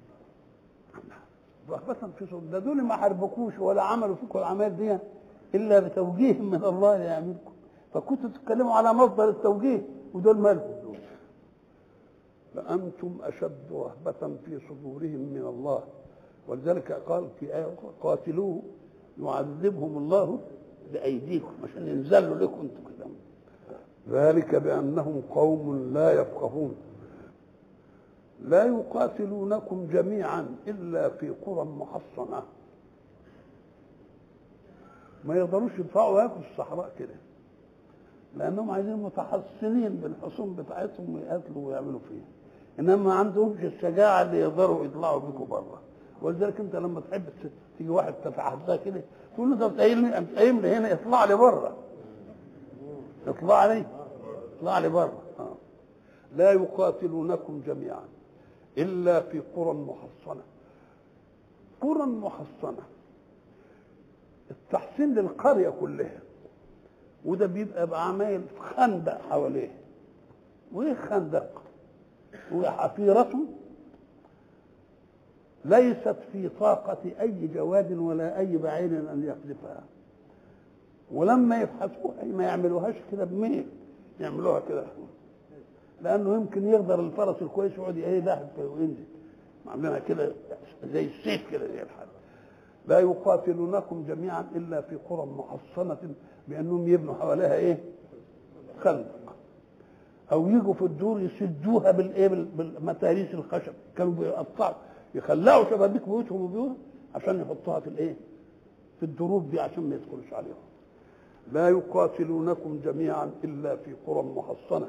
رغبة 1.71 2.09
في 2.19 2.27
صلب 2.31 2.51
ده 2.51 2.59
دول 2.59 2.83
ما 2.83 2.97
حاربكوش 2.97 3.59
ولا 3.59 3.83
عملوا 3.83 4.15
فيكم 4.17 4.39
الاعمال 4.39 4.77
دي 4.77 4.99
إلا 5.55 5.81
بتوجيه 5.81 6.33
من 6.41 6.65
الله 6.65 6.95
يعملكم 6.97 7.53
فكنتوا 7.95 8.29
تتكلموا 8.31 8.73
على 8.75 8.93
مصدر 8.93 9.29
التوجيه 9.29 9.87
ودول 10.15 10.39
مالهم 10.39 10.75
دول 10.83 10.97
فأنتم 12.55 13.19
أشد 13.23 13.59
رهبة 13.73 14.13
في 14.47 14.59
صدورهم 14.71 15.29
من 15.35 15.43
الله 15.47 15.83
ولذلك 16.49 16.93
قال 16.93 17.29
في 17.41 17.57
آية 17.57 17.67
قاتلوه 18.03 18.63
يعذبهم 19.23 19.99
الله 19.99 20.39
بأيديكم 20.93 21.53
عشان 21.65 21.89
ينزلوا 21.89 22.35
لكم 22.37 22.61
أنتم 22.61 22.83
كده 22.91 23.07
ذلك 24.11 24.55
بأنهم 24.55 25.23
قوم 25.35 25.91
لا 25.95 26.13
يفقهون 26.21 26.75
لا 28.45 28.65
يقاتلونكم 28.65 29.87
جميعا 29.93 30.47
الا 30.67 31.09
في 31.09 31.29
قرى 31.31 31.65
محصنه 31.65 32.43
ما 35.25 35.35
يقدروش 35.37 35.73
يدفعوا 35.79 36.21
ياكلوا 36.23 36.41
الصحراء 36.53 36.93
كده 36.99 37.15
لانهم 38.37 38.71
عايزين 38.71 38.97
متحصنين 38.97 39.97
بالحصون 39.97 40.55
بتاعتهم 40.55 41.15
ويقاتلوا 41.15 41.69
ويعملوا 41.69 42.01
فيها 42.09 42.25
انما 42.79 42.97
ما 42.97 43.15
عندهمش 43.15 43.65
الشجاعه 43.65 44.23
اللي 44.23 44.41
يقدروا 44.41 44.85
يطلعوا 44.85 45.21
بيكوا 45.21 45.47
بره 45.47 45.81
ولذلك 46.23 46.61
انت 46.61 46.77
لما 46.77 47.01
تحب 47.01 47.23
تيجي 47.79 47.91
واحد 47.91 48.15
تتعدى 48.25 48.79
كده 48.85 49.01
تقول 49.35 49.51
له 49.51 49.55
انت 49.67 49.75
بتقيمني 49.75 50.19
انت 50.19 50.39
هنا 50.45 50.93
اطلع 50.93 51.25
لي 51.25 51.35
بره 51.37 51.77
اطلع 53.27 53.67
لي 53.67 53.87
اطلع 54.59 54.79
لي 54.79 54.89
بره 54.89 55.23
آه. 55.41 55.55
لا 56.37 56.53
يقاتلونكم 56.53 57.63
جميعا 57.67 58.05
إلا 58.79 59.21
في 59.21 59.41
قرى 59.57 59.73
محصنة 59.75 60.43
قرى 61.81 62.07
محصنة 62.07 62.83
التحصين 64.51 65.15
للقرية 65.15 65.69
كلها 65.71 66.19
وده 67.25 67.47
بيبقى 67.47 67.87
بعمايل 67.87 68.41
خندق 68.61 69.21
حواليه 69.31 69.71
وايه 70.73 70.95
خندق 70.95 71.63
وحفيرته 72.53 73.45
ليست 75.65 76.15
في 76.33 76.49
طاقة 76.49 76.99
أي 77.21 77.47
جواد 77.55 77.93
ولا 77.93 78.39
أي 78.39 78.57
بعير 78.57 78.91
أن 78.91 79.23
يقذفها 79.27 79.83
ولما 81.13 81.61
يبحثوها 81.61 82.25
ما 82.25 82.45
يعملوهاش 82.45 82.95
كده 83.13 83.25
بميل 83.25 83.67
يعملوها 84.21 84.61
كده 84.69 84.85
لانه 86.03 86.35
يمكن 86.35 86.69
يقدر 86.69 87.01
الفرس 87.01 87.43
الكويس 87.43 87.73
يقعد 87.79 87.97
ايه 87.97 88.19
يلاحق 88.19 88.45
وينزل 88.59 89.05
عاملينها 89.67 89.99
كده 89.99 90.33
زي 90.93 91.05
السيف 91.05 91.51
كده 91.51 91.67
زي 91.67 91.83
الحد 91.83 92.07
لا 92.89 92.99
يقاتلونكم 93.01 94.05
جميعا 94.09 94.47
الا 94.55 94.81
في 94.81 94.97
قرى 95.09 95.27
محصنه 95.27 95.99
بانهم 96.49 96.89
يبنوا 96.89 97.15
حواليها 97.15 97.55
ايه 97.55 97.81
خندق 98.81 99.37
او 100.33 100.49
يجوا 100.49 100.75
في 100.75 100.83
الدور 100.83 101.21
يسدوها 101.21 101.91
بالايه 101.91 102.29
بالمتاريس 102.29 103.35
الخشب 103.35 103.73
كانوا 103.97 104.13
بيقطعوا 104.13 104.75
يخلعوا 105.15 105.65
شبابيك 105.65 106.03
بيوتهم 106.09 106.43
وبيوتهم 106.43 106.77
عشان 107.15 107.41
يحطوها 107.41 107.81
في 107.81 107.87
الايه 107.87 108.17
في 109.01 109.07
الدروب 109.07 109.51
دي 109.51 109.61
عشان 109.61 109.83
ما 109.89 109.95
يدخلوش 109.95 110.33
عليهم 110.33 110.55
لا 111.53 111.69
يقاتلونكم 111.69 112.81
جميعا 112.85 113.31
الا 113.45 113.77
في 113.77 113.95
قرى 114.07 114.23
محصنه 114.23 114.87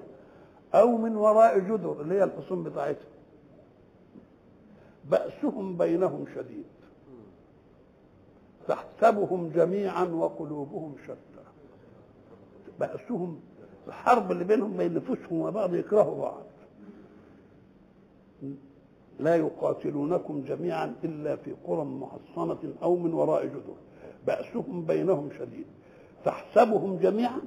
أو 0.76 0.98
من 0.98 1.16
وراء 1.16 1.60
جدر 1.60 2.02
اللي 2.02 2.16
هي 2.16 2.24
الحصون 2.24 2.64
بتاعتهم 2.64 3.06
بأسهم 5.12 5.78
بينهم 5.78 6.26
شديد 6.36 6.66
تحسبهم 8.68 9.50
جميعا 9.50 10.04
وقلوبهم 10.04 10.96
شتى 11.06 11.44
بأسهم 12.80 13.40
الحرب 13.88 14.32
اللي 14.32 14.44
بينهم 14.44 14.78
بين 14.78 14.94
نفوسهم 14.94 15.40
وبعض 15.42 15.74
يكرهوا 15.76 16.22
بعض 16.22 16.44
لا 19.20 19.36
يقاتلونكم 19.36 20.44
جميعا 20.48 20.96
إلا 21.04 21.36
في 21.36 21.54
قرى 21.68 21.86
محصنة 21.86 22.74
أو 22.84 22.96
من 22.96 23.14
وراء 23.14 23.46
جدر 23.46 23.76
بأسهم 24.28 24.86
بينهم 24.86 25.30
شديد 25.40 25.66
تحسبهم 26.26 26.98
جميعا 26.98 27.42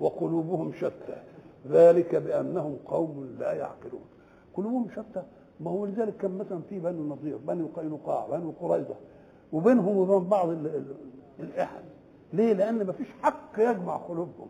وقلوبهم 0.00 0.72
شتى 0.72 1.22
ذلك 1.70 2.14
بانهم 2.14 2.76
قوم 2.86 3.36
لا 3.38 3.52
يعقلون 3.52 4.04
قلوبهم 4.54 4.88
شتى 4.90 5.22
ما 5.60 5.70
هو 5.70 5.86
لذلك 5.86 6.16
كان 6.16 6.38
مثلا 6.38 6.60
في 6.68 6.78
بنو 6.78 7.02
النضير 7.02 7.36
بنو 7.36 7.66
قينقاع 7.76 8.26
بنو 8.26 8.50
قريظه 8.60 8.94
وبينهم 9.52 9.96
وبين 9.96 10.28
بعض 10.28 10.48
الاحد 11.40 11.82
ليه؟ 12.32 12.52
لان 12.52 12.86
ما 12.86 12.92
فيش 12.92 13.08
حق 13.22 13.52
يجمع 13.58 13.96
قلوبهم 13.96 14.48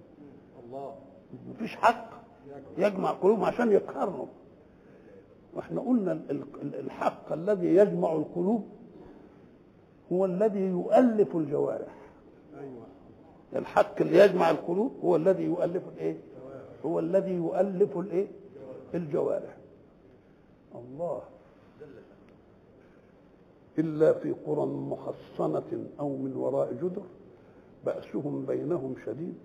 الله 0.67 0.95
ما 1.49 1.55
فيش 1.59 1.77
حق 1.77 2.11
يجمع 2.79 3.11
قلوبهم 3.11 3.45
عشان 3.45 3.73
يقهرهم 3.73 4.29
واحنا 5.55 5.81
قلنا 5.81 6.13
الحق 6.63 7.33
الذي 7.33 7.67
يجمع 7.67 8.13
القلوب 8.13 8.65
هو 10.13 10.25
الذي 10.25 10.61
يؤلف 10.61 11.37
الجوارح 11.37 11.95
أيوة. 12.61 12.83
الحق 13.57 14.01
اللي 14.01 14.19
يجمع 14.19 14.51
القلوب 14.51 14.93
هو 15.05 15.17
الذي 15.17 15.45
يؤلف 15.45 15.83
الايه 15.95 16.17
هو 16.87 16.99
الذي 16.99 17.35
يؤلف 17.35 17.99
الايه 17.99 18.29
الجوارح 18.95 19.57
الله 20.75 21.21
إلا 23.79 24.13
في 24.13 24.33
قرى 24.33 24.67
محصنة 24.67 25.87
أو 26.01 26.09
من 26.17 26.37
وراء 26.37 26.73
جدر 26.73 27.03
بأسهم 27.87 28.45
بينهم 28.47 28.95
شديد 29.07 29.39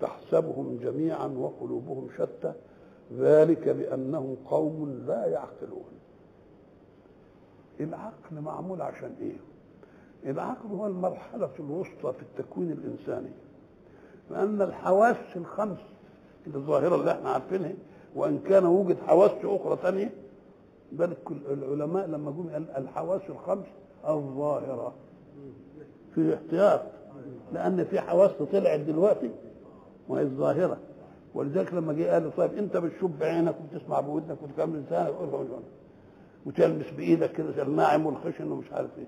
تحسبهم 0.00 0.78
جميعا 0.82 1.26
وقلوبهم 1.26 2.08
شتى 2.18 2.52
ذلك 3.18 3.68
بأنهم 3.68 4.36
قوم 4.50 4.90
لا 5.06 5.26
يعقلون 5.26 5.90
العقل 7.80 8.40
معمول 8.40 8.82
عشان 8.82 9.14
إيه 9.20 9.36
العقل 10.30 10.68
هو 10.68 10.86
المرحلة 10.86 11.50
الوسطى 11.58 12.12
في 12.12 12.22
التكوين 12.22 12.72
الإنساني 12.72 13.30
لأن 14.30 14.62
الحواس 14.62 15.36
الخمس 15.36 15.80
الظاهرة 16.54 16.94
اللي 16.96 17.10
احنا 17.12 17.30
عارفينها 17.30 17.72
وإن 18.14 18.38
كان 18.38 18.66
وجد 18.66 18.96
حواس 19.06 19.30
أخرى 19.44 19.78
ثانية 19.82 20.10
بل 20.92 21.12
العلماء 21.50 22.06
لما 22.06 22.30
جم 22.30 22.50
قال 22.52 22.70
الحواس 22.70 23.20
الخمس 23.28 23.66
الظاهرة 24.08 24.94
في 26.14 26.34
احتياط 26.34 26.80
لأن 27.52 27.84
في 27.84 28.00
حواس 28.00 28.30
طلعت 28.52 28.80
دلوقتي 28.80 29.30
وهي 30.08 30.22
الظاهرة 30.22 30.76
ولذلك 31.34 31.74
لما 31.74 31.92
جه 31.92 32.12
قال 32.12 32.36
طيب 32.36 32.54
انت 32.54 32.76
بتشوف 32.76 33.10
بعينك 33.20 33.54
وبتسمع 33.60 34.00
بودنك 34.00 34.42
وتكلم 34.42 34.76
لسانك 34.86 35.06
أيوة. 35.08 35.60
وتلمس 36.46 36.90
بايدك 36.96 37.32
كده 37.32 37.62
الناعم 37.62 38.06
والخشن 38.06 38.52
ومش 38.52 38.72
عارف 38.72 38.90
ايه 38.98 39.04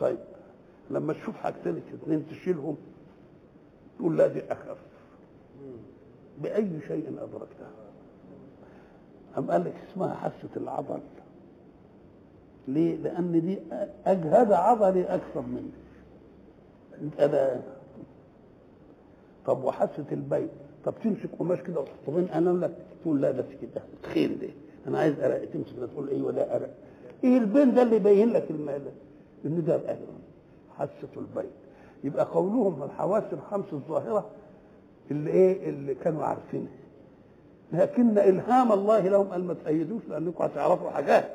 طيب 0.00 0.18
لما 0.90 1.12
تشوف 1.12 1.36
حاجتين 1.36 1.76
اثنين 2.02 2.26
تشيلهم 2.28 2.76
تقول 3.98 4.16
لا 4.18 4.26
دي 4.26 4.42
اخف 4.52 4.78
بأي 6.42 6.70
شيء 6.88 7.08
أدركته 7.08 7.66
أم 9.38 9.50
قال 9.50 9.64
لك 9.64 9.74
اسمها 9.92 10.14
حاسة 10.14 10.48
العضل 10.56 11.00
ليه؟ 12.68 12.96
لأن 12.96 13.40
دي 13.40 13.58
أجهد 14.06 14.52
عضلي 14.52 15.04
أكثر 15.04 15.40
مني 15.40 15.70
أنا 17.18 17.62
طب 19.46 19.64
وحاسة 19.64 20.04
البيت 20.12 20.50
طب 20.84 20.94
تمسك 21.04 21.28
قماش 21.38 21.60
كده 21.62 21.80
وتحط 21.80 22.10
بين 22.10 22.28
أنام 22.28 22.60
لك 22.64 22.76
تقول 23.02 23.20
لا 23.22 23.30
بس 23.30 23.44
كده 23.62 23.82
تخيل 24.02 24.38
ده 24.38 24.48
أنا 24.86 24.98
عايز 24.98 25.20
أرق 25.20 25.44
تمسك 25.50 25.76
ده 25.80 25.86
تقول 25.86 26.08
أيوه 26.08 26.32
ده 26.32 26.56
أرق 26.56 26.70
إيه 27.24 27.38
البين 27.38 27.74
ده 27.74 27.82
اللي 27.82 27.96
يبين 27.96 28.28
لك 28.32 28.50
المال 28.50 28.82
إن 29.44 29.64
ده 29.64 29.76
الأهل 29.76 29.98
حاسة 30.78 30.92
البيت 31.16 31.50
يبقى 32.04 32.24
قولهم 32.24 32.82
الحواس 32.82 33.24
الخمس 33.32 33.72
الظاهرة 33.72 34.26
اللي 35.10 35.30
ايه 35.30 35.70
اللي 35.70 35.94
كانوا 35.94 36.24
عارفينها 36.24 36.72
لكن 37.72 38.18
الهام 38.18 38.72
الله 38.72 39.00
لهم 39.08 39.28
قال 39.28 39.44
ما 39.44 39.54
تأيدوش 39.54 40.02
لانكم 40.08 40.44
هتعرفوا 40.44 40.90
حاجات 40.90 41.30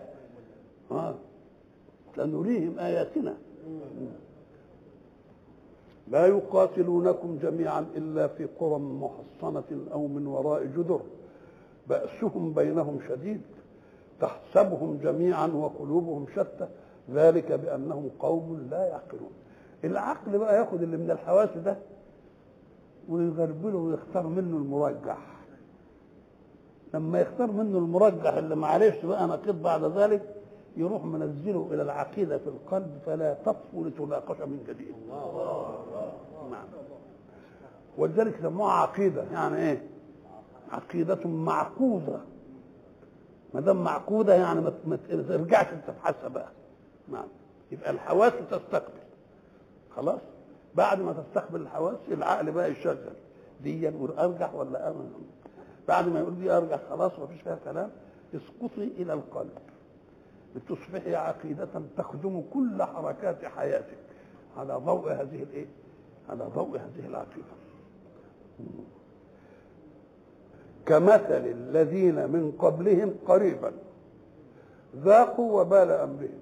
اه 0.91 1.15
سنريهم 2.15 2.79
اياتنا 2.79 3.33
لا 6.07 6.25
يقاتلونكم 6.27 7.37
جميعا 7.41 7.85
الا 7.95 8.27
في 8.27 8.45
قرى 8.59 8.79
محصنه 8.79 9.63
او 9.93 10.07
من 10.07 10.27
وراء 10.27 10.63
جدر 10.63 10.99
باسهم 11.89 12.53
بينهم 12.53 12.99
شديد 13.09 13.41
تحسبهم 14.21 14.99
جميعا 15.03 15.47
وقلوبهم 15.47 16.25
شتى 16.35 16.67
ذلك 17.11 17.51
بانهم 17.51 18.09
قوم 18.19 18.67
لا 18.71 18.85
يعقلون 18.87 19.31
العقل 19.83 20.37
بقى 20.37 20.57
ياخذ 20.59 20.81
اللي 20.81 20.97
من 20.97 21.11
الحواس 21.11 21.49
ده 21.65 21.77
ويغربله 23.09 23.77
ويختار 23.77 24.27
منه 24.27 24.57
المرجح 24.57 25.17
لما 26.93 27.19
يختار 27.21 27.51
منه 27.51 27.77
المرجح 27.77 28.33
اللي 28.33 28.55
معلش 28.55 29.05
بقى 29.05 29.27
نقيض 29.27 29.61
بعد 29.61 29.83
ذلك 29.83 30.35
يروح 30.77 31.05
منزله 31.05 31.69
الى 31.71 31.81
العقيده 31.81 32.37
في 32.37 32.47
القلب 32.47 32.99
فلا 33.05 33.33
تطفو 33.33 33.83
لتناقش 33.83 34.41
من 34.41 34.63
جديد 34.67 34.95
نعم 36.51 36.65
ولذلك 37.97 38.35
سموها 38.41 38.71
عقيده 38.71 39.23
يعني 39.31 39.55
ايه 39.57 39.83
عقيده 40.71 41.27
معقوده 41.29 42.19
ما 43.53 43.59
دام 43.61 43.83
معقوده 43.83 44.33
يعني 44.35 44.61
ما 44.85 44.97
ترجعش 45.29 45.67
انت 45.73 45.91
بقى 46.25 46.49
نعم 47.11 47.27
يبقى 47.71 47.89
الحواس 47.91 48.33
تستقبل 48.51 49.01
خلاص 49.95 50.21
بعد 50.75 51.01
ما 51.01 51.13
تستقبل 51.13 51.61
الحواس 51.61 51.95
العقل 52.11 52.51
بقى 52.51 52.71
يشغل 52.71 52.97
دي 53.63 53.81
يقول 53.81 54.11
ارجح 54.11 54.55
ولا 54.55 54.89
امن 54.91 55.11
بعد 55.87 56.07
ما 56.07 56.19
يقول 56.19 56.35
دي 56.35 56.51
ارجح 56.51 56.79
خلاص 56.89 57.11
فيش 57.11 57.41
فيها 57.41 57.57
كلام 57.65 57.89
اسقطي 58.35 58.83
الى 58.83 59.13
القلب 59.13 59.57
لتصبحي 60.55 61.15
عقيدة 61.15 61.67
تخدم 61.97 62.43
كل 62.53 62.83
حركات 62.83 63.45
حياتك 63.45 63.97
على 64.57 64.73
ضوء 64.75 65.11
هذه 65.11 65.43
الايه؟ 65.43 65.65
على 66.29 66.43
ضوء 66.55 66.75
هذه 66.77 67.07
العقيدة. 67.07 67.61
كمثل 70.85 71.47
الذين 71.47 72.15
من 72.15 72.51
قبلهم 72.59 73.13
قريبا 73.27 73.71
ذاقوا 74.97 75.61
وبال 75.61 75.89
امرهم 75.91 76.41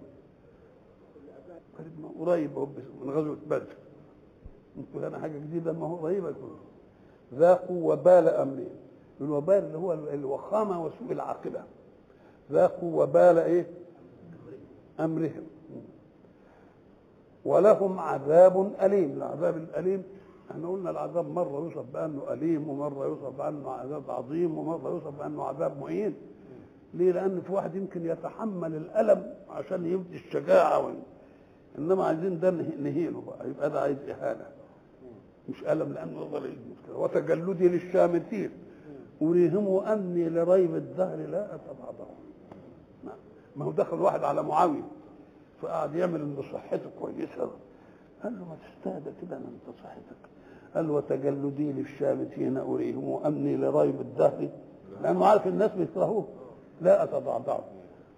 قريب 2.20 2.56
قريب 2.56 2.70
من 3.02 3.12
غزوة 3.12 3.38
بدر 3.50 3.74
نقول 4.80 5.06
انا 5.06 5.20
حاجه 5.20 5.38
جديده 5.38 5.74
ما 5.74 5.88
هو 5.88 5.96
غريبه 5.96 6.30
يكون 6.30 6.50
ذاقوا 7.34 7.94
وبال 7.94 8.28
امرهم 8.28 8.70
الوبال 9.22 9.56
اللي 9.64 9.78
هو 9.78 9.94
الوخامه 9.94 10.86
وسوء 10.86 11.12
العاقبه 11.12 11.62
ذاقوا 12.52 13.04
وبال 13.04 13.38
ايه 13.38 13.68
امرهم 15.00 15.44
ولهم 17.46 18.00
عذاب 18.00 18.72
اليم 18.82 19.12
العذاب 19.18 19.58
الاليم 19.58 20.04
احنا 20.52 20.70
قلنا 20.70 20.90
العذاب 20.90 21.28
مره 21.30 21.52
يوصف 21.60 21.86
بانه 21.94 22.34
اليم 22.34 22.70
ومره 22.70 23.06
يوصف 23.06 23.36
بانه 23.38 23.70
عذاب 23.72 24.12
عظيم 24.12 24.58
ومره 24.58 24.90
يوصف 24.90 25.20
بانه 25.20 25.44
عذاب 25.44 25.80
معين 25.80 26.14
ليه 26.94 27.12
لان 27.12 27.42
في 27.48 27.54
واحد 27.54 27.76
يمكن 27.76 28.06
يتحمل 28.06 28.76
الالم 28.76 29.34
عشان 29.50 29.86
يبدي 29.86 30.16
الشجاعه 30.16 30.86
وإن. 30.86 31.00
انما 31.78 32.04
عايزين 32.04 32.40
ده 32.40 32.50
نهينه 32.80 33.24
بقى 33.28 33.50
يبقى 33.50 33.70
ده 33.70 33.82
عايز 33.82 33.98
اهانه 34.10 34.46
مش 35.50 35.64
ألم 35.64 35.94
لأنه 35.94 36.12
يظل 36.26 36.46
المشكلة 36.46 36.98
وتجلدي 36.98 37.68
للشامتين 37.70 38.50
أريهم 39.22 39.84
أني 39.86 40.30
لريب 40.30 40.76
الدهر 40.76 41.18
لا 41.18 41.56
أتبعضهم 41.56 42.16
ما 43.56 43.66
هو 43.66 43.72
دخل 43.72 44.00
واحد 44.02 44.24
على 44.24 44.44
معاوية 44.44 44.88
فقعد 45.62 45.96
يعمل 45.96 46.22
إن 46.22 46.42
صحته 46.54 46.90
كويسة 47.02 47.50
قال 48.24 48.34
له 48.34 48.40
ما 48.46 48.56
تستهدى 48.68 49.12
كده 49.22 49.36
أنا 49.38 49.46
أنت 49.46 49.76
صحتك 49.84 50.18
قال 50.76 50.88
له 50.88 50.94
وتجلدي 50.94 51.72
للشامتين 51.72 52.58
أريهم 52.58 53.24
أني 53.26 53.58
لريب 53.58 54.02
الدهر 54.02 54.50
لأنه 55.02 55.26
عارف 55.26 55.48
الناس 55.48 55.72
بيكرهوه 55.72 56.28
لا 56.82 57.04
أتضعضع 57.04 57.60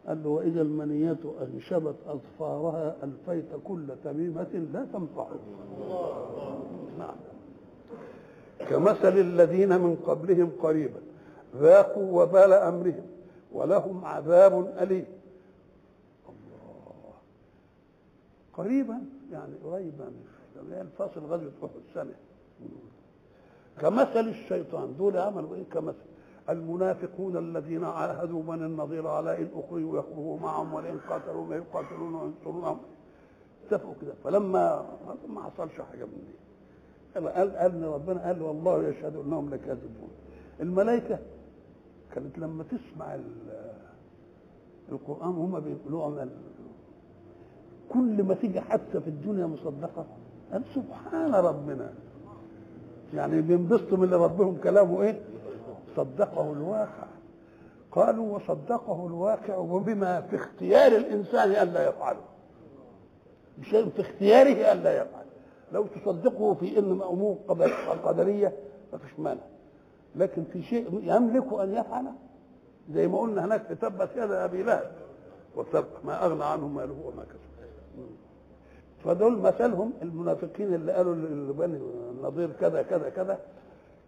قال 0.07 0.23
له 0.23 0.29
وإذا 0.29 0.61
المنيات 0.61 1.17
أنشبت 1.41 1.95
أظفارها 2.07 2.95
ألفيت 3.03 3.49
كل 3.67 3.89
تميمة 4.03 4.67
لا 4.73 4.85
الله 4.95 5.27
نعم 6.99 7.15
كمثل 8.69 9.17
الذين 9.17 9.69
من 9.79 9.95
قبلهم 10.07 10.51
قريبا 10.61 10.99
ذاقوا 11.55 12.23
وبال 12.23 12.53
امرهم 12.53 13.05
ولهم 13.51 14.05
عذاب 14.05 14.53
اليم 14.83 15.05
الله 16.29 17.13
قريبا 18.53 18.97
يعني 19.31 19.53
قريبا 19.63 20.11
يعني 20.55 20.81
الفاصل 20.81 21.19
غزوه 21.25 21.51
احد 21.63 21.81
سنه 21.93 22.13
كمثل 23.81 24.27
الشيطان 24.29 24.95
دول 24.97 25.17
عملوا 25.17 25.55
ايه 25.55 25.63
كمثل 25.71 26.11
المنافقون 26.49 27.37
الذين 27.37 27.83
عاهدوا 27.83 28.43
من 28.43 28.63
النظير 28.65 29.07
على 29.07 29.37
ان 29.37 29.49
اخرجوا 29.55 29.99
يخرجوا 29.99 30.39
معهم 30.39 30.73
ولئن 30.73 30.99
قاتلوا 31.09 31.45
ما 31.45 31.55
يقاتلون 31.55 32.15
وينصرونهم 32.15 32.79
اتفقوا 33.67 33.93
كده 34.01 34.13
فلما 34.23 34.85
ما 35.27 35.43
حصلش 35.43 35.81
حاجه 35.91 36.05
من 36.05 36.23
دي 36.27 36.40
قال 37.15 37.27
قال 37.57 37.83
ربنا 37.83 38.21
قال 38.25 38.41
والله 38.41 38.87
يشهد 38.89 39.15
انهم 39.15 39.49
لكاذبون 39.53 40.09
الملائكه 40.59 41.19
كانت 42.15 42.37
لما 42.37 42.63
تسمع 42.63 43.17
القران 44.91 45.29
هما 45.33 45.59
بيقولوا 45.59 46.25
كل 47.93 48.23
ما 48.23 48.33
تيجي 48.33 48.61
حادثه 48.61 48.99
في 48.99 49.07
الدنيا 49.09 49.45
مصدقه 49.45 50.05
قال 50.51 50.63
سبحان 50.75 51.33
ربنا 51.35 51.93
يعني 53.13 53.41
بينبسطوا 53.41 53.97
من 53.97 54.03
اللي 54.03 54.15
ربهم 54.15 54.57
كلامه 54.63 55.01
ايه 55.01 55.21
صدقه 55.95 56.51
الواقع 56.53 57.07
قالوا 57.91 58.35
وصدقه 58.35 59.07
الواقع 59.07 59.57
وبما 59.57 60.21
في 60.21 60.35
اختيار 60.35 60.91
الانسان 60.91 61.49
الا 61.51 61.89
يفعله 61.89 62.19
مش 63.59 63.69
في 63.69 64.01
اختياره 64.01 64.71
الا 64.73 65.01
يفعله 65.01 65.20
لو 65.71 65.85
تصدقه 65.87 66.53
في 66.53 66.79
ان 66.79 66.93
مأمور 66.93 67.35
قدريه 68.03 68.53
ما 68.93 68.97
فيش 68.97 69.19
مانع 69.19 69.41
لكن 70.15 70.43
في 70.53 70.61
شيء 70.61 70.99
يملك 71.03 71.53
ان 71.53 71.73
يفعله 71.73 72.11
زي 72.93 73.07
ما 73.07 73.19
قلنا 73.19 73.45
هناك 73.45 73.61
تثبت 73.69 74.09
يد 74.15 74.31
ابي 74.31 74.63
لهب 74.63 74.91
وسبق 75.55 76.05
ما 76.05 76.25
اغنى 76.25 76.43
عنه 76.43 76.67
ماله 76.67 76.95
وما 77.05 77.23
كسب 77.23 77.71
فدول 79.03 79.37
مثلهم 79.37 79.93
المنافقين 80.01 80.73
اللي 80.73 80.91
قالوا 80.91 81.15
لبني 81.15 81.77
النضير 82.11 82.51
كذا 82.51 82.81
كذا 82.81 83.09
كذا 83.09 83.39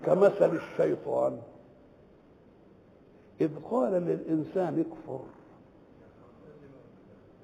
كمثل 0.05 0.55
الشيطان 0.55 1.37
إذ 3.41 3.49
قال 3.71 3.91
للإنسان 3.93 4.79
اكفر 4.79 5.19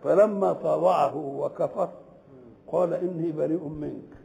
فلما 0.04 0.54
طاوعه 0.54 1.16
وكفر 1.18 1.90
قال 2.72 2.94
إني 2.94 3.32
بريء 3.32 3.68
منك 3.68 4.18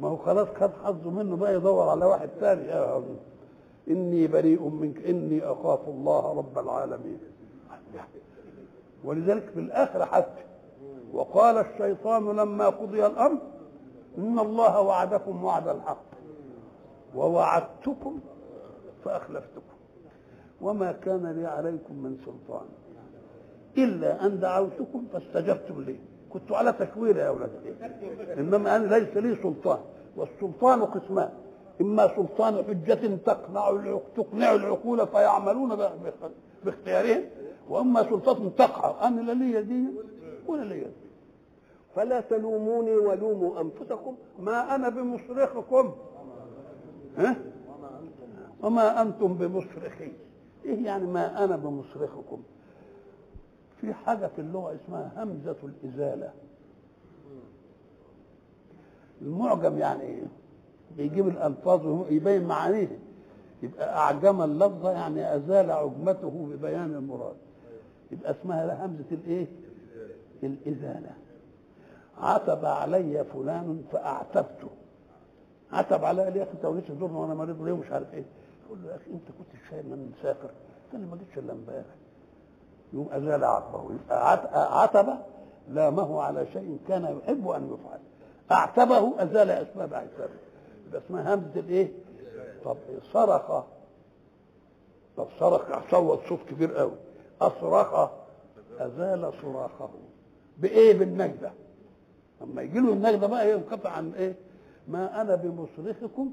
ما 0.00 0.08
هو 0.08 0.16
خلاص 0.16 0.48
خد 0.48 0.70
حظه 0.84 1.10
منه 1.10 1.36
بقى 1.36 1.54
يدور 1.54 1.88
على 1.88 2.04
واحد 2.04 2.28
ثاني 2.40 2.62
يا 2.68 3.02
إني 3.88 4.26
بريء 4.26 4.68
منك 4.68 5.06
إني 5.06 5.44
أخاف 5.44 5.88
الله 5.88 6.38
رب 6.38 6.58
العالمين 6.58 7.18
ولذلك 9.04 9.42
في 9.42 9.60
الاخر 9.60 10.06
حتى 10.06 10.44
وقال 11.12 11.56
الشيطان 11.56 12.36
لما 12.36 12.66
قضي 12.68 13.06
الأمر 13.06 13.38
إن 14.18 14.38
الله 14.38 14.80
وعدكم 14.80 15.44
وعد 15.44 15.68
الحق 15.68 16.04
ووعدتكم 17.16 18.20
فأخلفتكم 19.04 19.62
وما 20.60 20.92
كان 20.92 21.26
لي 21.26 21.46
عليكم 21.46 21.94
من 22.02 22.16
سلطان 22.26 22.66
إلا 23.78 24.26
أن 24.26 24.40
دعوتكم 24.40 25.04
فاستجبتم 25.12 25.80
لي 25.82 25.96
كنت 26.32 26.52
على 26.52 26.72
تشوير 26.72 27.16
يا 27.16 27.28
أولاد 27.28 27.50
إنما 28.38 28.76
أنا 28.76 28.94
ليس 28.96 29.16
لي 29.16 29.36
سلطان 29.42 29.78
والسلطان 30.16 30.82
قسمان 30.84 31.30
إما 31.80 32.08
سلطان 32.16 32.56
حجة 32.64 33.16
تقنع 33.26 33.98
تقنع 34.16 34.52
العقول 34.54 35.06
فيعملون 35.06 35.78
باختيارهم 36.64 37.22
وأما 37.68 38.02
سلطة 38.02 38.48
تقع 38.58 39.08
أنا 39.08 39.20
لا 39.20 39.32
لي 39.32 39.62
دي 39.62 39.84
ولا 40.48 40.62
لي 40.64 40.80
دي 40.80 40.90
فلا 41.96 42.20
تلوموني 42.20 42.94
ولوموا 42.96 43.60
أنفسكم 43.60 44.16
ما 44.38 44.74
أنا 44.74 44.88
بمصرخكم 44.88 45.92
ها؟ 47.16 47.36
وما 48.62 49.02
أنتم 49.02 49.34
بمصرخي 49.34 50.12
إيه 50.64 50.84
يعني 50.86 51.06
ما 51.06 51.44
أنا 51.44 51.56
بمصرخكم 51.56 52.42
في 53.82 53.94
حاجة 53.94 54.26
في 54.36 54.40
اللغة 54.40 54.74
اسمها 54.74 55.12
همزة 55.22 55.56
الإزالة 55.62 56.32
المعجم 59.22 59.78
يعني 59.78 60.02
ايه؟ 60.02 60.22
بيجيب 60.96 61.28
الألفاظ 61.28 61.86
ويبين 61.86 62.44
معانيه 62.44 62.98
يبقى 63.62 63.98
أعجم 63.98 64.42
اللفظ 64.42 64.86
يعني 64.86 65.36
أزال 65.36 65.70
عجمته 65.70 66.30
ببيان 66.50 66.94
المراد 66.94 67.34
يبقى 68.12 68.30
اسمها 68.30 68.86
همزة 68.86 69.04
الإيه؟ 69.12 69.46
الإزالة 70.42 71.10
عتب 72.18 72.64
علي 72.64 73.24
فلان 73.24 73.82
فأعتبته 73.92 74.68
عتب 75.72 76.04
علي 76.04 76.24
قال 76.24 76.36
يا 76.36 76.42
اخي 76.42 76.50
انت 76.52 76.66
ما 76.66 76.74
جيتش 76.74 76.90
وانا 77.00 77.34
مريض 77.34 77.62
ليه 77.62 77.72
ومش 77.72 77.86
عارف 77.90 78.14
ايه 78.14 78.24
يقول 78.66 78.78
له 78.84 78.90
يا 78.90 78.96
اخي 78.96 79.10
انت 79.10 79.24
كنت 79.38 79.60
شايل 79.70 79.86
من 79.86 80.12
مسافر 80.18 80.50
لي 80.92 80.98
ما 81.06 81.16
جيتش 81.16 81.38
الا 81.38 81.52
امبارح 81.52 81.94
يقوم 82.94 83.08
أزال 83.12 83.44
عتبه 83.44 83.90
يبقى 83.92 84.82
عتبة 84.82 85.18
لامه 85.70 86.20
على 86.22 86.46
شيء 86.52 86.78
كان 86.88 87.02
يحب 87.18 87.48
أن 87.48 87.74
يفعل 87.74 87.98
أعتبه 88.52 89.22
أزال 89.22 89.50
أسباب 89.50 89.94
عتابه 89.94 90.32
يبقى 90.88 91.00
اسمها 91.06 91.34
همزة 91.34 91.60
الإيه؟ 91.60 91.88
طب 92.64 92.76
صرخ 93.12 93.62
طب 95.16 95.26
صرخ 95.40 95.90
صوت 95.90 96.20
صوت 96.28 96.38
كبير 96.50 96.74
قوي 96.76 96.92
أصرخ 97.40 98.10
أزال 98.78 99.32
صراخه 99.42 99.88
بإيه؟ 100.58 100.98
بالنجدة 100.98 101.50
أما 102.42 102.62
يجي 102.62 102.78
له 102.80 102.92
النجدة 102.92 103.26
بقى 103.26 103.52
ينقطع 103.52 103.90
عن 103.90 104.12
إيه؟ 104.14 104.34
ما 104.88 105.20
أنا 105.20 105.34
بمصرخكم 105.34 106.32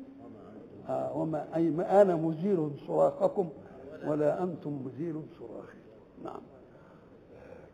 آه، 0.89 1.17
وما 1.17 1.47
أي 1.55 1.69
ما 1.69 2.01
أنا 2.01 2.15
مزيل 2.15 2.71
صراخكم 2.87 3.49
ولا 4.07 4.43
أنتم 4.43 4.81
مزيل 4.85 5.21
صراخي 5.39 5.79
نعم 6.23 6.41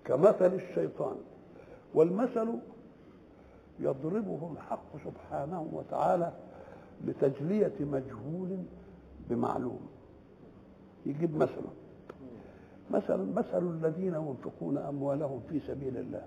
كمثل 0.05 0.53
الشيطان 0.55 1.15
والمثل 1.93 2.47
يضربه 3.79 4.51
الحق 4.55 4.97
سبحانه 5.05 5.69
وتعالى 5.73 6.31
لتجلية 7.05 7.73
مجهول 7.79 8.57
بمعلوم 9.29 9.79
يجيب 11.05 11.35
مثلا 11.37 11.71
مثلا 12.91 13.33
مثل 13.35 13.67
الذين 13.69 14.13
ينفقون 14.15 14.77
أموالهم 14.77 15.41
في 15.49 15.59
سبيل 15.59 15.97
الله 15.97 16.21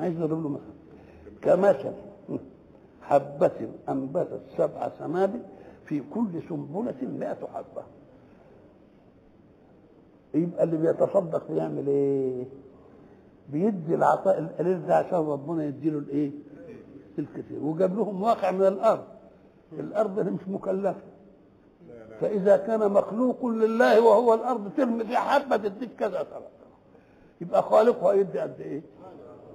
عايز 0.00 0.16
نضرب 0.16 0.42
له 0.42 0.48
مثلا 0.48 0.74
كمثل 1.42 1.92
حبة 3.02 3.68
أنبتت 3.88 4.40
سبع 4.56 4.90
سنابل 4.98 5.40
في 5.84 6.02
كل 6.14 6.42
سنبلة 6.48 6.94
مئة 7.02 7.46
حبة 7.54 7.82
يبقى 10.34 10.64
اللي 10.64 10.76
بيتصدق 10.76 11.50
بيعمل 11.52 11.86
ايه 11.86 12.44
بيدي 13.48 13.94
العطاء 13.94 14.38
القليل 14.38 14.86
ده 14.86 14.96
عشان 14.96 15.18
ربنا 15.18 15.64
يديله 15.64 15.98
الايه 15.98 16.30
الكثير 17.18 17.58
وجاب 17.64 17.96
لهم 17.96 18.22
واقع 18.22 18.50
من 18.50 18.62
الارض 18.66 19.04
الارض 19.78 20.18
اللي 20.18 20.30
مش 20.30 20.48
مكلفه 20.48 21.02
فاذا 22.20 22.56
كان 22.56 22.92
مخلوق 22.92 23.46
لله 23.46 24.00
وهو 24.04 24.34
الارض 24.34 24.70
ترمي 24.76 25.04
في 25.04 25.16
حبه 25.16 25.56
تديك 25.56 25.90
كذا 25.98 26.22
ترى 26.22 26.48
يبقى 27.40 27.62
خالقها 27.62 28.12
يدي 28.12 28.38
قد 28.38 28.60
ايه 28.60 28.82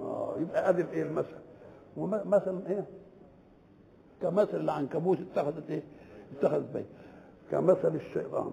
اه 0.00 0.36
يبقى 0.38 0.68
ادي 0.70 0.84
ايه 0.92 1.02
المثل 1.02 1.36
ومثلا 1.96 2.66
ايه 2.68 2.84
كمثل 4.22 4.56
العنكبوت 4.60 5.18
اتخذت 5.20 5.70
ايه 5.70 5.82
اتخذت 6.38 6.66
بيت 6.74 6.86
كمثل 7.50 7.94
الشيطان 7.96 8.50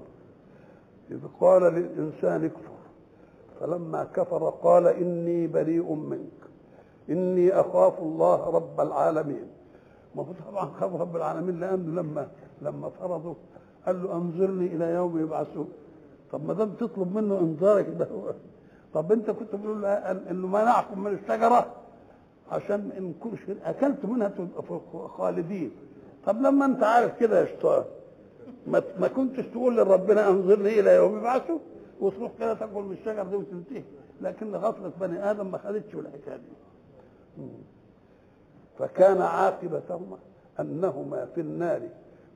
إذ 1.11 1.17
قال 1.41 1.61
للإنسان 1.61 2.45
اكفر 2.45 2.75
فلما 3.59 4.03
كفر 4.03 4.49
قال 4.63 4.87
إني 4.87 5.47
بريء 5.47 5.93
منك 5.93 6.41
إني 7.09 7.51
أخاف 7.59 7.99
الله 7.99 8.49
رب 8.49 8.81
العالمين 8.81 9.45
ما 10.15 10.23
هو 10.23 10.51
طبعا 10.51 10.71
خاف 10.79 11.01
رب 11.01 11.15
العالمين 11.15 11.59
لأنه 11.59 12.01
لما 12.01 12.27
لما 12.61 12.89
فرضه 12.89 13.35
قال 13.85 14.03
له 14.03 14.13
أنظرني 14.15 14.67
إلى 14.67 14.85
يوم 14.85 15.19
يبعثون 15.19 15.69
طب 16.31 16.45
ما 16.45 16.53
دام 16.53 16.69
تطلب 16.71 17.15
منه 17.15 17.39
انذارك 17.39 17.87
ده 17.99 18.07
طب 18.93 19.11
انت 19.11 19.31
كنت 19.31 19.55
بتقول 19.55 19.81
له 19.81 19.93
انه 20.31 20.47
منعكم 20.47 21.03
من 21.03 21.11
الشجره 21.13 21.65
عشان 22.51 22.91
ان 22.97 23.13
كل 23.23 23.37
شيء 23.45 23.57
اكلت 23.65 24.05
منها 24.05 24.27
تبقى 24.27 25.09
خالدين 25.09 25.71
طب 26.25 26.41
لما 26.41 26.65
انت 26.65 26.83
عارف 26.83 27.19
كده 27.19 27.39
يا 27.39 27.45
شيطان 27.45 27.83
ما 28.67 29.07
كنتش 29.15 29.43
تقول 29.47 29.77
لربنا 29.77 30.27
انظرني 30.29 30.79
الى 30.79 30.95
يوم 30.95 31.17
يبعثوا 31.17 31.59
وتروح 32.01 32.31
كده 32.39 32.53
تاكل 32.53 32.75
من 32.81 32.91
الشجر 32.99 33.23
دي 33.23 33.35
وتنتهي 33.35 33.83
لكن 34.21 34.55
غفله 34.55 34.91
بني 35.01 35.31
ادم 35.31 35.51
ما 35.51 35.57
خدتش 35.57 35.95
الحكايه 35.95 36.35
دي 36.37 37.43
فكان 38.79 39.21
عاقبتهما 39.21 40.17
انهما 40.59 41.25
في 41.35 41.41
النار 41.41 41.81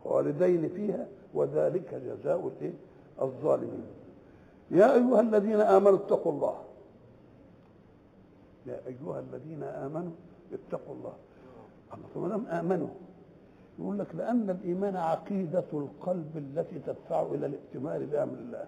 خالدين 0.03 0.69
فيها 0.69 1.07
وذلك 1.33 1.95
جزاء 2.05 2.51
الظالمين 3.21 3.85
يا 4.71 4.93
ايها 4.95 5.21
الذين 5.21 5.61
امنوا 5.61 5.95
اتقوا 5.95 6.31
الله 6.31 6.59
يا 8.65 8.81
ايها 8.87 9.19
الذين 9.19 9.63
امنوا 9.63 10.11
اتقوا 10.53 10.93
الله 10.95 11.13
اما 11.93 12.59
امنوا 12.59 12.87
يقول 13.79 13.99
لك 13.99 14.15
لأن 14.15 14.49
الإيمان 14.49 14.95
عقيدة 14.95 15.63
القلب 15.73 16.37
التي 16.37 16.79
تدفعه 16.79 17.33
إلى 17.35 17.45
الائتمار 17.45 18.05
بأمر 18.05 18.33
الله 18.39 18.67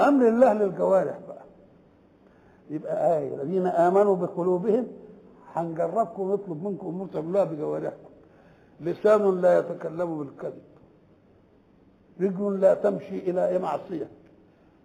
أمر 0.00 0.28
الله 0.28 0.52
للجوارح 0.52 1.18
بقى 1.28 1.44
يبقى 2.70 3.18
آية 3.18 3.34
الذين 3.34 3.66
آمنوا 3.66 4.16
بقلوبهم 4.16 4.86
هنجربكم 5.52 6.32
نطلب 6.32 6.66
منكم 6.66 6.86
أمور 6.86 7.08
تعملوها 7.08 7.44
بجوارحكم 7.44 8.10
لسان 8.80 9.40
لا 9.40 9.58
يتكلم 9.58 10.18
بالكذب 10.18 10.62
رجل 12.20 12.60
لا 12.60 12.74
تمشي 12.74 13.18
إلى 13.18 13.58
معصية 13.58 14.08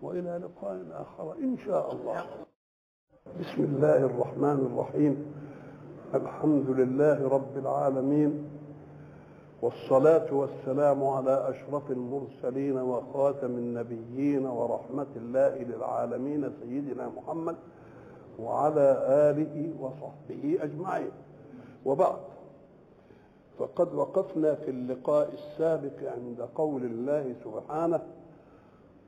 وإلى 0.01 0.41
لقاء 0.43 0.85
آخر 0.91 1.33
إن 1.37 1.57
شاء 1.65 1.91
الله 1.91 2.21
بسم 3.39 3.63
الله 3.63 3.97
الرحمن 3.97 4.59
الرحيم 4.71 5.25
الحمد 6.15 6.69
لله 6.69 7.27
رب 7.29 7.57
العالمين 7.57 8.49
والصلاة 9.61 10.33
والسلام 10.33 11.03
على 11.03 11.49
أشرف 11.49 11.91
المرسلين 11.91 12.77
وخاتم 12.77 13.47
النبيين 13.47 14.45
ورحمة 14.45 15.05
الله 15.15 15.57
للعالمين 15.57 16.49
سيدنا 16.61 17.11
محمد 17.17 17.55
وعلى 18.39 19.03
آله 19.07 19.73
وصحبه 19.81 20.57
أجمعين 20.63 21.11
وبعد 21.85 22.17
فقد 23.59 23.93
وقفنا 23.95 24.53
في 24.55 24.71
اللقاء 24.71 25.33
السابق 25.33 26.11
عند 26.13 26.41
قول 26.55 26.83
الله 26.83 27.33
سبحانه 27.43 27.99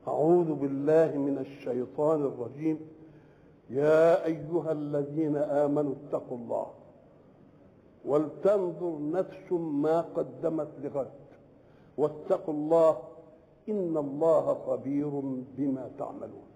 أعوذ 0.08 0.52
بالله 0.54 1.16
من 1.18 1.38
الشيطان 1.38 2.20
الرجيم 2.22 2.80
يا 3.70 4.24
أيها 4.26 4.72
الذين 4.72 5.36
آمنوا 5.36 5.94
اتقوا 6.06 6.36
الله 6.38 6.66
ولتنظر 8.04 8.98
نفس 9.10 9.52
ما 9.52 10.00
قدمت 10.00 10.68
لغد 10.82 11.10
واتقوا 11.98 12.54
الله 12.54 12.98
إن 13.68 13.96
الله 13.96 14.54
خبير 14.54 15.08
بما 15.56 15.90
تعملون 15.98 16.48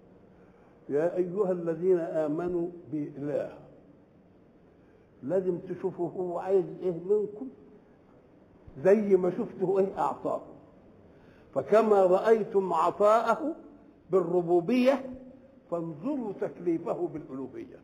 يا 0.89 1.17
أيها 1.17 1.53
الذين 1.53 1.99
آمنوا 1.99 2.69
بإله 2.93 3.59
لازم 5.23 5.59
تشوفوا 5.59 6.09
هو 6.11 6.39
عايز 6.39 6.65
إيه 6.83 6.91
منكم 6.91 7.49
زي 8.85 9.17
ما 9.17 9.31
شفته 9.31 9.79
إيه 9.79 9.99
اعطاه 9.99 10.41
فكما 11.55 12.03
رأيتم 12.03 12.73
عطاءه 12.73 13.55
بالربوبية 14.11 15.11
فانظروا 15.71 16.33
تكليفه 16.41 17.09
بالألوهية 17.13 17.77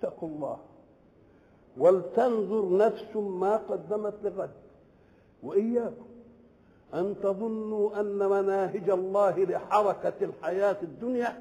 اتقوا 0.00 0.28
الله 0.28 0.56
ولتنظر 1.76 2.76
نفس 2.76 3.16
ما 3.16 3.56
قدمت 3.56 4.14
لغد 4.24 4.50
وإياكم 5.42 6.04
أن 6.94 7.14
تظنوا 7.22 8.00
أن 8.00 8.16
مناهج 8.18 8.90
الله 8.90 9.44
لحركة 9.44 10.14
الحياة 10.22 10.76
الدنيا 10.82 11.40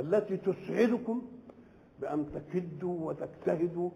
التي 0.00 0.36
تسعدكم 0.36 1.22
بأن 2.00 2.26
تكدوا 2.34 2.96
وتجتهدوا 3.08 3.90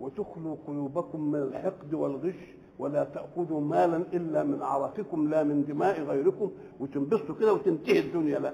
وتخلوا 0.00 0.56
قلوبكم 0.66 1.20
من 1.20 1.42
الحقد 1.42 1.94
والغش 1.94 2.54
ولا 2.78 3.04
تأخذوا 3.04 3.60
مالا 3.60 3.96
إلا 3.96 4.42
من 4.42 4.62
عرفكم 4.62 5.28
لا 5.30 5.42
من 5.42 5.64
دماء 5.64 6.00
غيركم 6.02 6.50
وتنبسطوا 6.80 7.34
كده 7.34 7.52
وتنتهي 7.54 7.98
الدنيا 8.00 8.38
لا 8.38 8.52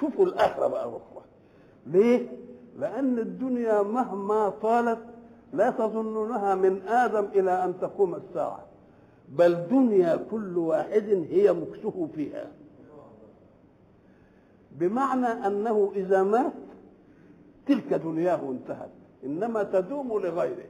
شوفوا 0.00 0.24
الآخرة 0.26 0.66
بقى 0.66 0.86
أخرى 0.88 1.24
ليه؟ 1.86 2.28
لأن 2.78 3.18
الدنيا 3.18 3.82
مهما 3.82 4.48
طالت 4.62 4.98
لا 5.52 5.70
تظنونها 5.70 6.54
من 6.54 6.82
آدم 6.88 7.24
إلى 7.34 7.64
أن 7.64 7.80
تقوم 7.80 8.14
الساعة 8.14 8.64
بل 9.28 9.68
دنيا 9.70 10.16
كل 10.30 10.58
واحد 10.58 11.26
هي 11.30 11.52
مكسه 11.52 12.08
فيها 12.14 12.46
بمعنى 14.72 15.26
أنه 15.26 15.92
إذا 15.96 16.22
مات 16.22 16.52
تلك 17.66 17.94
دنياه 17.94 18.40
انتهت 18.50 18.90
إنما 19.24 19.62
تدوم 19.62 20.12
لغيره 20.18 20.66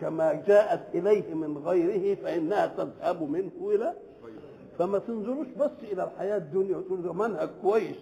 كما 0.00 0.32
جاءت 0.32 0.94
إليه 0.94 1.34
من 1.34 1.58
غيره 1.58 2.14
فإنها 2.14 2.66
تذهب 2.66 3.22
منه 3.30 3.52
إلى 3.74 3.92
فما 4.78 4.98
تنظروش 4.98 5.46
بس 5.60 5.70
إلى 5.82 6.04
الحياة 6.04 6.36
الدنيا 6.36 6.76
وتقولوا 6.76 7.14
منهج 7.14 7.48
كويس 7.62 7.96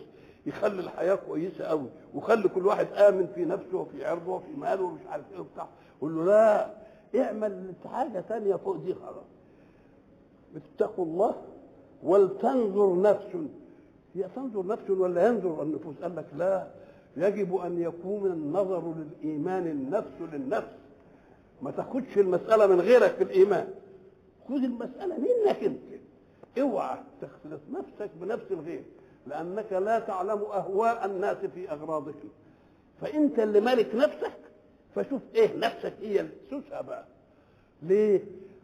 يخلي 0.47 0.81
الحياة 0.81 1.15
كويسة 1.15 1.65
قوي 1.65 1.87
وخلي 2.15 2.49
كل 2.49 2.67
واحد 2.67 2.87
آمن 2.93 3.27
في 3.35 3.45
نفسه 3.45 3.77
وفي 3.79 4.07
عرضه 4.07 4.31
وفي 4.33 4.51
ماله 4.61 4.85
ومش 4.85 5.01
عارف 5.09 5.25
إيه 5.35 5.41
وبتاع 5.41 5.69
قول 6.01 6.17
له 6.17 6.25
لا 6.25 6.71
اعمل 7.17 7.73
حاجة 7.93 8.21
تانية 8.29 8.55
فوق 8.57 8.77
دي 8.77 8.95
خلاص 8.95 9.25
اتقوا 10.75 11.05
الله 11.05 11.35
ولتنظر 12.03 13.01
نفس 13.03 13.27
هي 14.15 14.27
تنظر 14.37 14.67
نفس 14.67 14.91
ولا 14.91 15.27
ينظر 15.29 15.63
النفوس 15.63 15.97
قال 16.03 16.17
لك 16.17 16.27
لا 16.37 16.67
يجب 17.17 17.57
أن 17.57 17.83
يكون 17.83 18.31
النظر 18.33 18.95
للإيمان 18.97 19.67
النفس 19.67 20.21
للنفس 20.33 20.73
ما 21.63 21.71
تاخدش 21.71 22.19
المسألة 22.19 22.67
من 22.67 22.81
غيرك 22.81 23.11
في 23.11 23.25
الإيمان 23.25 23.69
خد 24.49 24.57
المسألة 24.57 25.17
منك 25.19 25.63
أنت 25.65 25.79
اوعى 26.61 26.99
تختلط 27.21 27.61
نفسك 27.73 28.11
بنفس 28.21 28.45
الغير 28.51 28.83
لأنك 29.27 29.73
لا 29.73 29.99
تعلم 29.99 30.43
أهواء 30.53 31.07
الناس 31.07 31.37
في 31.37 31.71
أغراضهم 31.71 32.29
فأنت 33.01 33.39
اللي 33.39 33.61
مالك 33.61 33.95
نفسك 33.95 34.46
فشوف 34.97 35.23
ايه 35.35 35.57
نفسك 35.57 35.93
هي 36.01 36.21
إيه 36.21 36.31
بقى 36.81 37.05
ليه 37.83 38.21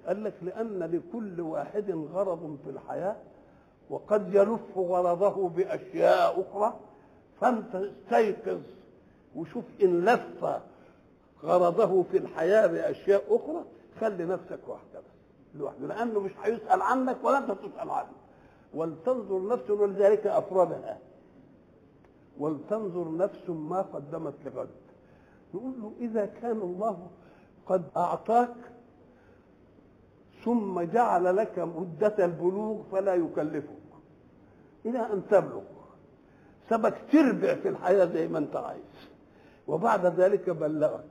قال 0.06 0.24
لك 0.24 0.34
لان 0.42 0.78
لكل 0.82 1.40
واحد 1.40 1.90
غرض 2.12 2.58
في 2.64 2.70
الحياه 2.70 3.16
وقد 3.90 4.34
يلف 4.34 4.60
غرضه 4.78 5.48
باشياء 5.48 6.40
اخرى 6.40 6.76
فانت 7.40 7.74
استيقظ 7.74 8.60
وشوف 9.36 9.64
ان 9.82 10.04
لف 10.04 10.46
غرضه 11.42 12.02
في 12.02 12.16
الحياه 12.18 12.66
باشياء 12.66 13.22
اخرى 13.36 13.64
خلي 14.00 14.24
نفسك 14.24 14.68
وحدك 14.68 15.04
لوحده 15.54 15.86
لانه 15.86 16.20
مش 16.20 16.32
هيسال 16.42 16.82
عنك 16.82 17.16
ولا 17.24 17.38
انت 17.38 17.50
تسال 17.50 17.90
عنه 17.90 18.12
ولتنظر 18.74 19.48
نفس 19.48 19.70
ولذلك 19.70 20.26
افردها 20.26 20.98
ولتنظر 22.38 23.16
نفس 23.16 23.48
ما 23.50 23.82
قدمت 23.82 24.34
لغد 24.44 24.68
يقول 25.54 25.72
له 25.80 25.92
إذا 26.00 26.26
كان 26.42 26.56
الله 26.60 27.08
قد 27.66 27.82
أعطاك 27.96 28.54
ثم 30.44 30.82
جعل 30.82 31.36
لك 31.36 31.58
مدة 31.58 32.24
البلوغ 32.24 32.82
فلا 32.92 33.14
يكلفك 33.14 33.68
إلى 34.86 34.98
أن 34.98 35.22
تبلغ 35.30 35.62
سبك 36.70 36.94
تربع 37.12 37.54
في 37.54 37.68
الحياة 37.68 38.04
زي 38.04 38.28
ما 38.28 38.38
أنت 38.38 38.56
عايز 38.56 39.08
وبعد 39.68 40.06
ذلك 40.06 40.50
بلغك 40.50 41.04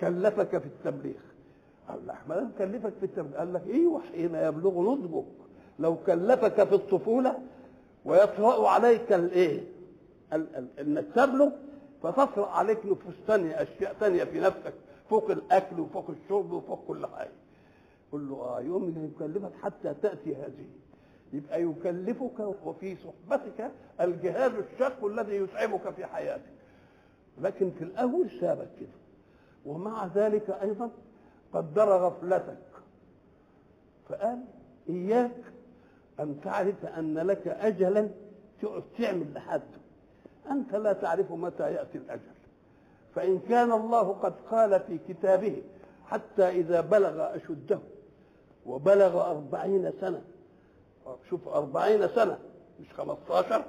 كلفك 0.00 0.58
في 0.58 0.66
التبليغ 0.66 1.20
قال 1.88 2.06
له 2.06 2.14
ما 2.28 2.50
كلفك 2.58 2.92
في 3.00 3.04
التبليغ 3.06 3.38
قال 3.38 3.52
لك 3.52 3.62
ايوه 3.66 4.00
حين 4.12 4.34
يبلغ 4.34 4.94
نضجك 4.94 5.24
لو 5.78 5.96
كلفك 5.96 6.64
في 6.68 6.74
الطفوله 6.74 7.38
ويطرا 8.04 8.68
عليك 8.68 9.12
الايه 9.12 9.64
انك 10.80 11.06
تبلغ 11.14 11.50
فتطرأ 12.12 12.50
عليك 12.50 12.78
نفوس 12.86 13.14
ثانية 13.26 13.62
أشياء 13.62 13.94
ثانية 14.00 14.24
في 14.24 14.40
نفسك 14.40 14.74
فوق 15.10 15.30
الأكل 15.30 15.80
وفوق 15.80 16.10
الشرب 16.10 16.52
وفوق 16.52 16.84
كل 16.88 17.06
حاجة 17.06 17.32
قل 18.12 18.28
له 18.28 18.36
آه 18.40 18.60
يوم 18.60 19.12
يكلفك 19.14 19.52
حتى 19.62 19.94
تأتي 20.02 20.34
هذه 20.36 20.66
يبقى 21.32 21.62
يكلفك 21.62 22.38
وفي 22.66 22.96
صحبتك 22.96 23.70
الجهاز 24.00 24.50
الشاق 24.52 25.04
الذي 25.04 25.36
يتعبك 25.36 25.90
في 25.94 26.06
حياتك 26.06 26.52
لكن 27.40 27.70
في 27.70 27.84
الأول 27.84 28.30
سابك 28.40 28.68
كده 28.80 28.88
ومع 29.66 30.06
ذلك 30.06 30.50
أيضا 30.50 30.90
قدر 31.52 31.88
غفلتك 31.88 32.58
فقال 34.08 34.44
إياك 34.88 35.36
أن 36.20 36.40
تعرف 36.44 36.86
أن 36.86 37.14
لك 37.14 37.48
أجلا 37.48 38.10
تعمل 38.98 39.34
لحد 39.34 39.62
أنت 40.50 40.74
لا 40.74 40.92
تعرف 40.92 41.32
متى 41.32 41.62
يأتي 41.72 41.98
الأجل 41.98 42.20
فإن 43.14 43.38
كان 43.48 43.72
الله 43.72 44.12
قد 44.12 44.34
قال 44.50 44.80
في 44.80 44.98
كتابه 45.08 45.62
حتى 46.06 46.48
إذا 46.48 46.80
بلغ 46.80 47.36
أشده 47.36 47.78
وبلغ 48.66 49.30
أربعين 49.30 49.92
سنة 50.00 50.22
شوف 51.30 51.48
أربعين 51.48 52.08
سنة 52.08 52.38
مش 52.80 52.86
خمستاشر 52.92 53.64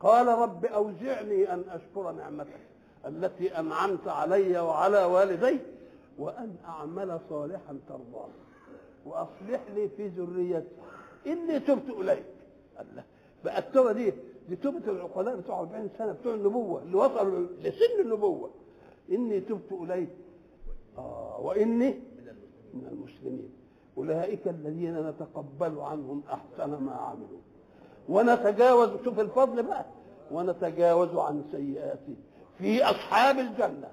قال 0.00 0.26
رب 0.26 0.64
أوزعني 0.64 1.52
أن 1.52 1.64
أشكر 1.68 2.12
نعمتك 2.12 2.60
التي 3.06 3.58
أنعمت 3.58 4.08
علي 4.08 4.58
وعلى 4.58 5.04
والدي 5.04 5.58
وأن 6.18 6.56
أعمل 6.68 7.18
صالحا 7.28 7.78
ترضاه 7.88 8.28
وأصلح 9.06 9.60
لي 9.74 9.88
في 9.96 10.08
ذريتي 10.08 10.66
إني 11.26 11.58
تبت 11.60 11.90
إليك 12.00 12.24
الله 12.80 13.02
بقى 13.44 13.58
التوبة 13.58 13.92
دي 13.92 14.12
بتوبة 14.48 14.90
العقلاء 14.90 15.36
بتوع 15.36 15.58
40 15.60 15.90
سنة 15.98 16.12
بتوع 16.12 16.34
النبوة 16.34 16.82
اللي 16.82 16.96
وصلوا 16.96 17.46
لسن 17.60 18.00
النبوة 18.00 18.50
إني 19.10 19.40
تبت 19.40 19.72
إليك 19.72 20.08
آه 20.98 21.38
وإني 21.42 21.90
من 22.74 22.86
المسلمين 22.92 23.50
أولئك 23.98 24.48
الذين 24.48 25.08
نتقبل 25.10 25.80
عنهم 25.80 26.22
أحسن 26.32 26.70
ما 26.74 26.92
عملوا 26.94 27.38
ونتجاوز 28.08 28.88
شوف 29.04 29.20
الفضل 29.20 29.62
بقى 29.62 29.84
ونتجاوز 30.32 31.14
عن 31.14 31.42
سيئاتهم 31.52 32.16
في 32.58 32.84
أصحاب 32.84 33.38
الجنة 33.38 33.90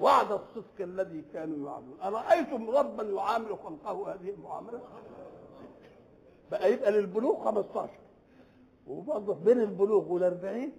وعد 0.00 0.32
الصدق 0.32 0.74
الذي 0.80 1.24
كانوا 1.32 1.56
يعملون 1.70 2.00
أرأيتم 2.02 2.70
ربا 2.70 3.02
يعامل 3.02 3.58
خلقه 3.64 4.14
هذه 4.14 4.30
المعاملة 4.30 4.80
بقى 6.50 6.72
يبقى 6.72 6.92
للبلوغ 6.92 7.44
15 7.44 7.90
وبرضه 8.88 9.34
بين 9.34 9.60
البلوغ 9.60 10.12
والأربعين 10.12 10.72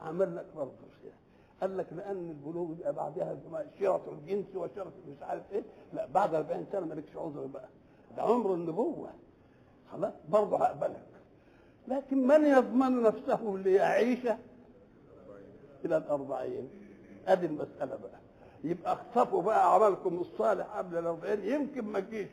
عمل 0.00 0.36
لك 0.36 0.46
برضه 0.56 0.72
شيء 1.02 1.12
قال 1.60 1.76
لك 1.76 1.86
لأن 1.92 2.28
البلوغ 2.30 2.70
يبقى 2.74 2.92
بعدها 2.92 3.36
شرط 3.80 4.08
الجنس 4.08 4.56
وشرط 4.56 4.92
مش 5.08 5.22
عارف 5.22 5.52
إيه 5.52 5.64
لا 5.92 6.06
بعد 6.06 6.34
40 6.34 6.66
سنة 6.72 6.86
مالكش 6.86 7.16
عذر 7.16 7.46
بقى 7.46 7.68
ده 8.16 8.22
عمر 8.22 8.54
النبوة 8.54 9.10
خلاص 9.92 10.12
برضه 10.28 10.56
هقبلك 10.58 11.02
لكن 11.88 12.26
من 12.26 12.44
يضمن 12.44 13.02
نفسه 13.02 13.54
ليعيش 13.64 14.26
إلى 15.84 15.96
الأربعين 15.96 16.68
أدي 17.28 17.46
المسألة 17.46 17.96
بقى 17.96 18.20
يبقى 18.64 18.92
اخطفوا 18.92 19.42
بقى 19.42 19.58
أعمالكم 19.58 20.20
الصالح 20.20 20.66
قبل 20.76 20.98
الأربعين 20.98 21.40
يمكن 21.42 21.84
ما 21.84 22.00
تجيش 22.00 22.28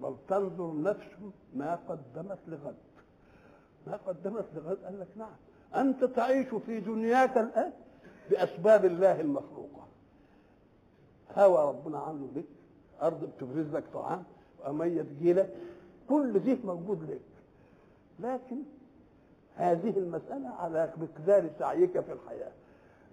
بل 0.00 0.16
تنظر 0.28 0.82
نفسه 0.82 1.30
ما 1.54 1.74
قدمت 1.88 2.38
لغد 2.48 2.76
ما 3.90 3.96
قدمت 4.06 4.44
لغد 4.54 4.84
قال 4.84 5.00
لك 5.00 5.06
نعم 5.16 5.36
انت 5.74 6.04
تعيش 6.04 6.48
في 6.66 6.80
دنياك 6.80 7.38
الان 7.38 7.72
باسباب 8.30 8.84
الله 8.84 9.20
المخلوقه 9.20 9.86
هوى 11.36 11.68
ربنا 11.68 11.98
عامله 11.98 12.28
لك 12.36 12.44
ارض 13.02 13.24
بتبرز 13.24 13.74
لك 13.76 13.84
طعام 13.94 14.24
واميه 14.60 15.02
تجيلك 15.02 15.56
كل 16.08 16.38
دي 16.38 16.58
موجود 16.64 17.10
لك 17.10 17.20
لكن 18.20 18.56
هذه 19.56 19.98
المسألة 19.98 20.48
على 20.48 20.92
مقدار 20.96 21.50
سعيك 21.58 22.00
في 22.00 22.12
الحياة 22.12 22.52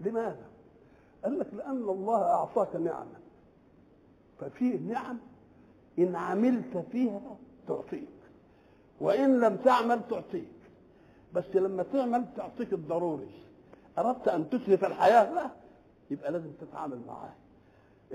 لماذا؟ 0.02 0.46
قال 1.24 1.40
لك 1.40 1.54
لأن 1.54 1.76
الله 1.78 2.22
أعطاك 2.24 2.76
نعما 2.76 3.20
ففي 4.40 4.64
نعم 4.78 5.18
إن 6.00 6.16
عملت 6.16 6.78
فيها 6.92 7.38
تعطيك 7.68 8.08
وإن 9.02 9.40
لم 9.40 9.56
تعمل 9.56 10.02
تعطيك 10.10 10.52
بس 11.36 11.56
لما 11.56 11.86
تعمل 11.94 12.26
تعطيك 12.38 12.74
الضروري 12.74 13.32
اردت 13.98 14.28
ان 14.28 14.50
تسرف 14.50 14.86
الحياه 14.86 15.34
لا 15.34 15.50
يبقى 16.12 16.32
لازم 16.32 16.52
تتعامل 16.62 17.00
معاه 17.08 17.34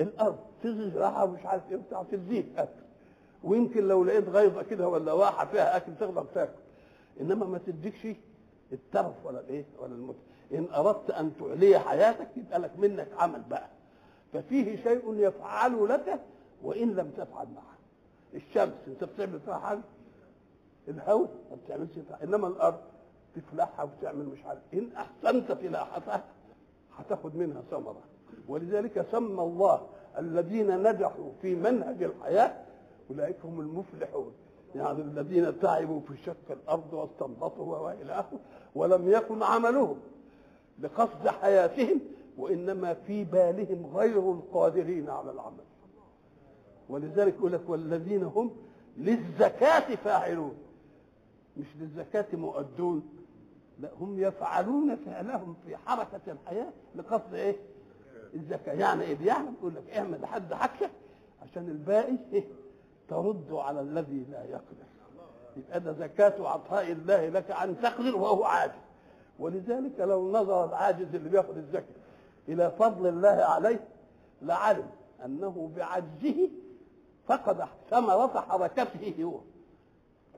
الارض 0.00 0.38
تزرعها 0.62 1.22
ومش 1.22 1.46
عارف 1.46 1.62
ايه 1.70 1.76
بتاع 1.76 2.04
الزيت 2.12 2.46
اكل 2.56 2.80
ويمكن 3.44 3.88
لو 3.88 4.04
لقيت 4.04 4.28
غيظه 4.28 4.62
كده 4.62 4.88
ولا 4.88 5.12
واحه 5.12 5.46
فيها 5.46 5.76
اكل 5.76 5.92
تقدر 6.00 6.24
تاكل 6.34 6.58
انما 7.20 7.46
ما 7.46 7.58
تديكش 7.58 8.06
الترف 8.72 9.14
ولا 9.24 9.40
الايه 9.40 9.64
ولا 9.78 9.92
الموت 9.94 10.16
ان 10.54 10.68
اردت 10.74 11.10
ان 11.10 11.32
تعلي 11.40 11.78
حياتك 11.78 12.28
يبقى 12.36 12.58
لك 12.58 12.78
منك 12.78 13.08
عمل 13.18 13.42
بقى 13.50 13.66
ففيه 14.32 14.76
شيء 14.82 15.14
يفعله 15.14 15.88
لك 15.88 16.20
وان 16.62 16.94
لم 16.96 17.10
تفعل 17.10 17.46
معه 17.54 17.76
الشمس 18.34 18.88
انت 18.88 19.04
بتعمل 19.04 19.40
فيها 19.40 19.58
حاجه 19.58 19.80
الهواء 20.88 21.30
ما 21.50 21.56
بتعملش 21.64 21.92
فيها 22.08 22.24
انما 22.24 22.48
الارض 22.48 22.80
تفلحها 23.36 23.82
وتعمل 23.82 24.24
مش 24.28 24.44
عارف 24.44 24.60
ان 24.74 24.88
احسنت 24.96 25.52
فلاحتها 25.52 26.24
هتاخد 26.96 27.36
منها 27.36 27.62
ثمره 27.70 28.00
ولذلك 28.48 29.06
سمى 29.12 29.42
الله 29.42 29.86
الذين 30.18 30.82
نجحوا 30.82 31.30
في 31.42 31.54
منهج 31.54 32.02
الحياه 32.02 32.54
اولئك 33.10 33.36
هم 33.44 33.60
المفلحون 33.60 34.32
يعني 34.74 34.98
الذين 35.02 35.60
تعبوا 35.60 36.00
في 36.00 36.16
شق 36.22 36.36
الارض 36.50 36.92
واستنبطوا 36.92 37.78
والى 37.78 38.24
ولم 38.74 39.08
يكن 39.08 39.42
عملهم 39.42 40.00
لقصد 40.80 41.28
حياتهم 41.28 42.00
وانما 42.38 42.94
في 42.94 43.24
بالهم 43.24 43.90
غير 43.96 44.32
القادرين 44.32 45.10
على 45.10 45.30
العمل 45.30 45.64
ولذلك 46.88 47.34
يقول 47.34 47.52
لك 47.52 47.62
والذين 47.68 48.22
هم 48.22 48.50
للزكاه 48.96 49.94
فاعلون 49.94 50.54
مش 51.56 51.66
للزكاه 51.80 52.36
مؤدون 52.36 53.08
لا 53.80 53.88
هم 54.00 54.18
يفعلون 54.18 54.96
فعلهم 54.96 55.56
في 55.66 55.76
حركة 55.76 56.20
الحياة 56.28 56.72
لقصد 56.94 57.34
إيه؟ 57.34 57.56
الزكاة 58.34 58.72
يعني 58.72 59.02
إيه 59.02 59.14
بيعمل 59.14 59.44
يعني 59.46 59.56
يقول 59.58 59.74
لك 59.74 59.90
اعمل 59.90 60.20
لحد 60.22 60.54
حكة 60.54 60.90
عشان 61.42 61.68
الباقي 61.68 62.16
إيه؟ 62.32 62.44
ترد 63.08 63.52
على 63.52 63.80
الذي 63.80 64.26
لا 64.30 64.44
يقدر 64.44 64.86
يبقى 65.56 65.80
ده 65.80 65.92
زكاة 65.92 66.48
عطاء 66.48 66.92
الله 66.92 67.28
لك 67.28 67.50
أن 67.50 67.80
تقدر 67.80 68.16
وهو 68.16 68.44
عاجز 68.44 68.80
ولذلك 69.38 70.00
لو 70.00 70.30
نظر 70.32 70.64
العاجز 70.64 71.14
اللي 71.14 71.28
بياخد 71.28 71.56
الزكاة 71.56 71.94
إلى 72.48 72.70
فضل 72.78 73.06
الله 73.06 73.28
عليه 73.44 73.88
لعلم 74.42 74.90
أنه 75.24 75.70
بعجزه 75.76 76.48
فقد 77.28 77.64
ثمرة 77.90 78.40
حركته 78.40 79.14
هو 79.24 79.40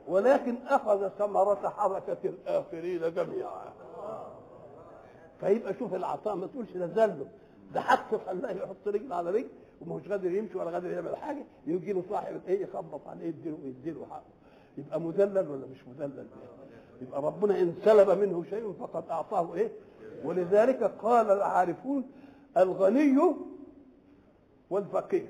ولكن 0.09 0.55
أخذ 0.67 1.09
ثمرة 1.09 1.69
حركة 1.77 2.17
الآخرين 2.25 3.15
جميعا 3.15 3.73
فيبقى 5.41 5.75
شوف 5.75 5.95
العطاء 5.95 6.35
ما 6.35 6.47
تقولش 6.47 6.71
ده 6.77 6.87
زله 6.87 7.27
ده 7.75 7.81
حق 7.81 8.15
خلاه 8.27 8.51
يحط 8.53 8.77
رجل 8.87 9.13
على 9.13 9.31
رجل 9.31 9.49
وما 9.81 9.95
هوش 9.95 10.09
قادر 10.09 10.31
يمشي 10.33 10.59
ولا 10.59 10.71
قادر 10.71 10.91
يعمل 10.91 11.17
حاجة 11.17 11.45
يجي 11.67 11.93
له 11.93 12.03
صاحب 12.11 12.41
ايه 12.49 12.63
يخبط 12.63 13.09
عليه 13.09 13.27
يديله 13.29 13.59
يديله 13.65 14.07
حقه 14.11 14.23
يبقى 14.79 15.01
مذلل 15.01 15.49
ولا 15.49 15.67
مش 15.67 15.89
مذلل 15.89 16.27
يبقى 17.03 17.23
ربنا 17.23 17.61
إن 17.61 17.75
سلب 17.85 18.11
منه 18.19 18.45
شيء 18.51 18.73
فقد 18.81 19.05
أعطاه 19.11 19.55
إيه 19.55 19.73
ولذلك 20.25 20.83
قال 20.83 21.31
العارفون 21.31 22.05
الغني 22.57 23.19
والفقير 24.71 25.29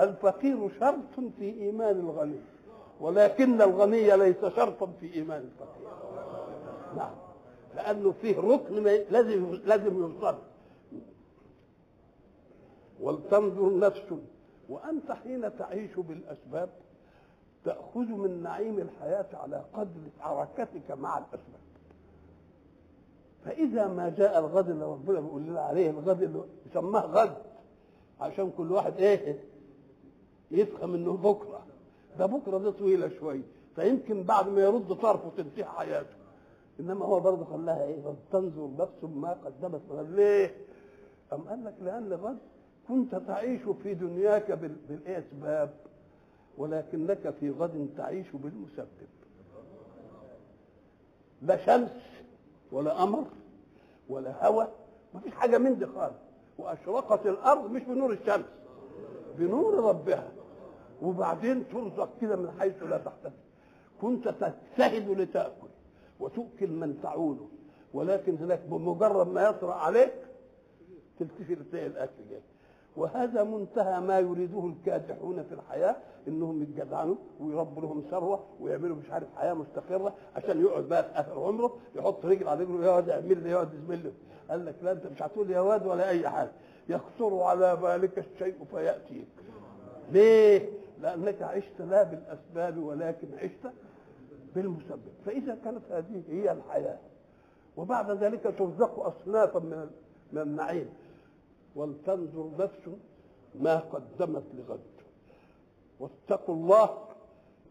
الفقير 0.00 0.68
شرط 0.80 1.20
في 1.38 1.60
إيمان 1.60 1.98
الغني 2.00 2.40
ولكن 3.00 3.62
الغني 3.62 4.16
ليس 4.16 4.44
شرطا 4.44 4.92
في 5.00 5.14
ايمان 5.14 5.40
الفقير 5.40 5.92
نعم 6.96 7.14
لانه 7.76 8.12
فيه 8.12 8.38
ركن 8.38 8.74
لازم 9.10 9.54
لازم 9.64 10.02
ينصرف 10.04 10.38
ولتنظر 13.00 13.78
نفس 13.78 14.14
وانت 14.68 15.12
حين 15.12 15.56
تعيش 15.58 15.90
بالاسباب 15.96 16.68
تاخذ 17.64 18.00
من 18.08 18.42
نعيم 18.42 18.78
الحياه 18.78 19.26
على 19.32 19.64
قدر 19.74 20.00
حركتك 20.20 20.90
مع 20.90 21.18
الاسباب 21.18 21.60
فاذا 23.44 23.88
ما 23.88 24.08
جاء 24.08 24.38
الغد 24.38 24.70
اللي 24.70 24.84
ربنا 24.84 25.20
بيقول 25.20 25.42
لنا 25.42 25.60
عليه 25.60 25.90
الغد 25.90 26.22
اللي 26.22 26.44
سماه 26.74 27.06
غد 27.06 27.36
عشان 28.20 28.50
كل 28.56 28.72
واحد 28.72 28.96
ايه 28.98 29.44
يفهم 30.50 30.94
انه 30.94 31.12
بكره 31.16 31.66
ده 32.18 32.26
بكره 32.26 32.58
ده 32.58 32.70
طويله 32.70 33.08
شويه 33.20 33.42
فيمكن 33.76 34.22
بعد 34.22 34.48
ما 34.48 34.60
يرد 34.62 34.92
طرفه 34.94 35.30
تنتهي 35.36 35.64
حياته 35.64 36.16
انما 36.80 37.04
هو 37.04 37.20
برضه 37.20 37.44
خلاها 37.44 37.84
ايه 37.84 38.14
تنظر 38.32 38.70
نفس 38.78 39.04
ما 39.14 39.32
قدمت 39.44 39.80
ليه؟ 39.90 40.54
أم 41.32 41.40
قال 41.48 41.64
لك 41.64 41.74
لأن 41.84 42.12
غد 42.12 42.38
كنت 42.88 43.14
تعيش 43.14 43.60
في 43.82 43.94
دنياك 43.94 44.52
بالأسباب 44.52 45.70
ولكنك 46.58 47.34
في 47.40 47.50
غد 47.50 47.88
تعيش 47.96 48.26
بالمسبب 48.34 48.88
لا 51.42 51.56
شمس 51.56 51.90
ولا 52.72 52.92
قمر 52.92 53.24
ولا 54.08 54.46
هواء 54.46 54.72
مفيش 55.14 55.34
حاجة 55.34 55.58
من 55.58 55.78
دي 55.78 55.86
خالص 55.86 56.14
وأشرقت 56.58 57.26
الأرض 57.26 57.70
مش 57.70 57.82
بنور 57.82 58.12
الشمس 58.12 58.46
بنور 59.38 59.74
ربها 59.84 60.28
وبعدين 61.02 61.68
ترزق 61.68 62.08
كده 62.20 62.36
من 62.36 62.50
حيث 62.60 62.82
لا 62.82 62.98
تحتسب 62.98 63.36
كنت 64.00 64.28
تجتهد 64.28 65.10
لتاكل 65.10 65.66
وتؤكل 66.20 66.70
من 66.70 66.98
تعوله 67.02 67.48
ولكن 67.94 68.36
هناك 68.36 68.58
بمجرد 68.60 69.28
ما 69.28 69.42
يطرا 69.48 69.74
عليك 69.74 70.14
تلتفت 71.18 71.58
تلاقي 71.72 71.86
الاكل 71.86 72.12
جاي 72.30 72.40
وهذا 72.96 73.44
منتهى 73.44 74.00
ما 74.00 74.18
يريده 74.18 74.66
الكادحون 74.66 75.42
في 75.42 75.52
الحياه 75.54 75.96
انهم 76.28 76.62
يتجدعنوا 76.62 77.14
ويربوا 77.40 77.82
لهم 77.82 78.02
ثروه 78.10 78.44
ويعملوا 78.60 78.96
مش 78.96 79.10
عارف 79.10 79.26
حياه 79.36 79.54
مستقره 79.54 80.14
عشان 80.36 80.60
يقعد 80.62 80.84
بقى 80.84 81.02
في 81.04 81.20
اخر 81.20 81.40
عمره 81.40 81.76
يحط 81.94 82.24
رجل 82.26 82.48
على 82.48 82.64
رجله 82.64 82.86
يا 82.86 82.90
واد 82.92 83.08
اعمل 83.10 83.42
لي 83.42 83.50
يقعد 83.50 83.74
يزمل 83.74 84.12
قال 84.50 84.66
لك 84.66 84.74
لا 84.82 84.92
انت 84.92 85.06
مش 85.06 85.22
هتقول 85.22 85.50
يا 85.50 85.60
واد 85.60 85.86
ولا 85.86 86.08
اي 86.08 86.28
حاجه 86.28 86.50
يخطر 86.88 87.40
على 87.42 87.76
بالك 87.76 88.18
الشيء 88.18 88.56
فياتيك 88.72 89.26
ليه؟ 90.12 90.75
لأنك 91.00 91.42
عشت 91.42 91.80
لا 91.82 92.02
بالأسباب 92.02 92.78
ولكن 92.78 93.28
عشت 93.38 93.72
بالمسبب 94.54 95.00
فإذا 95.26 95.54
كانت 95.64 95.82
هذه 95.90 96.22
هي 96.28 96.52
الحياة 96.52 96.98
وبعد 97.76 98.10
ذلك 98.10 98.42
ترزق 98.58 98.98
أصنافا 98.98 99.58
من 99.58 99.90
من 100.32 100.42
النعيم 100.42 100.88
ولتنظر 101.74 102.50
نفس 102.58 102.80
ما 103.54 103.76
قدمت 103.78 104.44
لغد 104.54 104.80
واتقوا 106.00 106.54
الله 106.54 106.98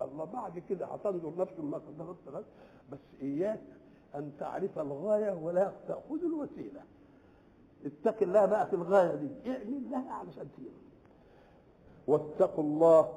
الله 0.01 0.25
بعد 0.25 0.59
كده 0.59 0.85
هتنظر 0.85 1.33
نفس 1.37 1.59
ما 1.59 1.77
قدمت 1.77 2.15
لغد 2.27 2.45
بس 2.91 2.99
إياك 3.21 3.61
أن 4.15 4.31
تعرف 4.39 4.79
الغاية 4.79 5.31
ولا 5.31 5.71
تأخذ 5.87 6.25
الوسيلة 6.25 6.81
اتق 7.85 8.21
الله 8.23 8.45
بقى 8.45 8.67
في 8.67 8.73
الغاية 8.73 9.15
دي 9.15 9.29
اعمل 9.51 9.91
لها 9.91 10.11
علشان 10.13 10.47
تيجي 10.57 10.69
واتقوا 12.07 12.63
الله 12.63 13.09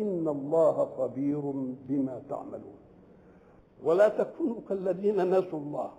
إن 0.00 0.28
الله 0.28 0.88
خبير 0.98 1.40
بما 1.88 2.22
تعملون 2.28 2.76
ولا 3.84 4.08
تكونوا 4.08 4.60
كالذين 4.68 5.38
نسوا 5.38 5.58
الله 5.58 5.90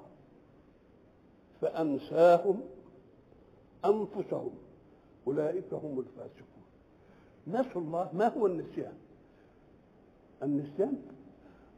فأنساهم 1.61 2.61
أنفسهم 3.85 4.49
أولئك 5.27 5.73
هم 5.73 5.99
الفاسقون 5.99 6.63
نسوا 7.47 7.81
الله 7.81 8.09
ما 8.13 8.27
هو 8.27 8.45
النسيان 8.47 8.93
النسيان 10.43 10.93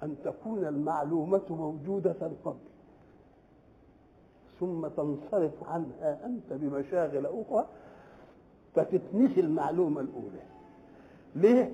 أن 0.03 0.15
تكون 0.23 0.65
المعلومة 0.65 1.41
موجودة 1.49 2.15
قبل 2.45 2.57
ثم 4.59 4.87
تنصرف 4.87 5.63
عنها 5.63 6.25
أنت 6.25 6.53
بمشاغل 6.53 7.25
أخرى 7.25 7.65
فتتنسي 8.75 9.39
المعلومة 9.39 10.01
الأولى 10.01 10.43
ليه؟ 11.35 11.71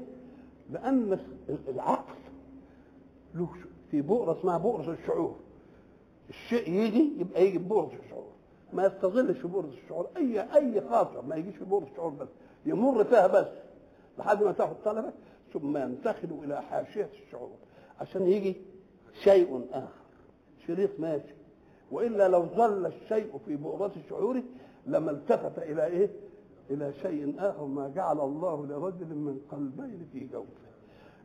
لأن 0.72 1.20
العقل 1.68 2.14
له 3.36 3.48
في 3.92 4.02
بؤرة 4.02 4.40
اسمها 4.40 4.58
بؤرة 4.58 4.98
الشعور 5.02 5.36
الشيء 6.30 6.70
يجي 6.74 7.12
يبقى 7.20 7.46
يجي 7.48 7.58
بؤرة 7.58 7.92
الشعور 8.06 8.32
ما 8.74 8.86
يستظلش 8.86 9.38
في 9.38 9.48
بؤرة 9.48 9.68
الشعور 9.84 10.08
أي 10.18 10.54
أي 10.56 10.82
خاطر 10.90 11.22
ما 11.26 11.36
يجيش 11.36 11.56
في 11.56 11.66
بؤرة 11.66 11.88
الشعور 11.92 12.10
بس 12.12 12.28
يمر 12.66 13.04
فيها 13.04 13.28
بس 13.28 13.48
لحد 14.20 14.44
ما 14.44 14.52
تاخد 14.52 14.76
طلبة 14.86 15.12
ثم 15.54 15.78
ينتقل 15.78 16.40
إلى 16.44 16.62
حاشية 16.62 17.10
الشعور 17.26 17.52
عشان 18.02 18.28
يجي 18.28 18.56
شيء 19.24 19.66
آخر 19.72 20.02
شريط 20.68 21.00
ماشي 21.00 21.34
وإلا 21.92 22.28
لو 22.28 22.46
ظل 22.46 22.86
الشيء 22.86 23.40
في 23.46 23.56
بؤرة 23.56 23.92
شعوره 24.10 24.44
لما 24.88 25.12
التفت 25.12 25.58
إلى 25.60 25.86
إيه؟ 25.86 26.10
إلى 26.70 26.94
شيء 27.02 27.36
آخر 27.40 27.66
ما 27.66 27.88
جعل 27.96 28.20
الله 28.20 28.66
لرجل 28.66 29.08
من 29.16 29.40
قلبين 29.52 30.08
في 30.12 30.28
جوفه 30.28 30.50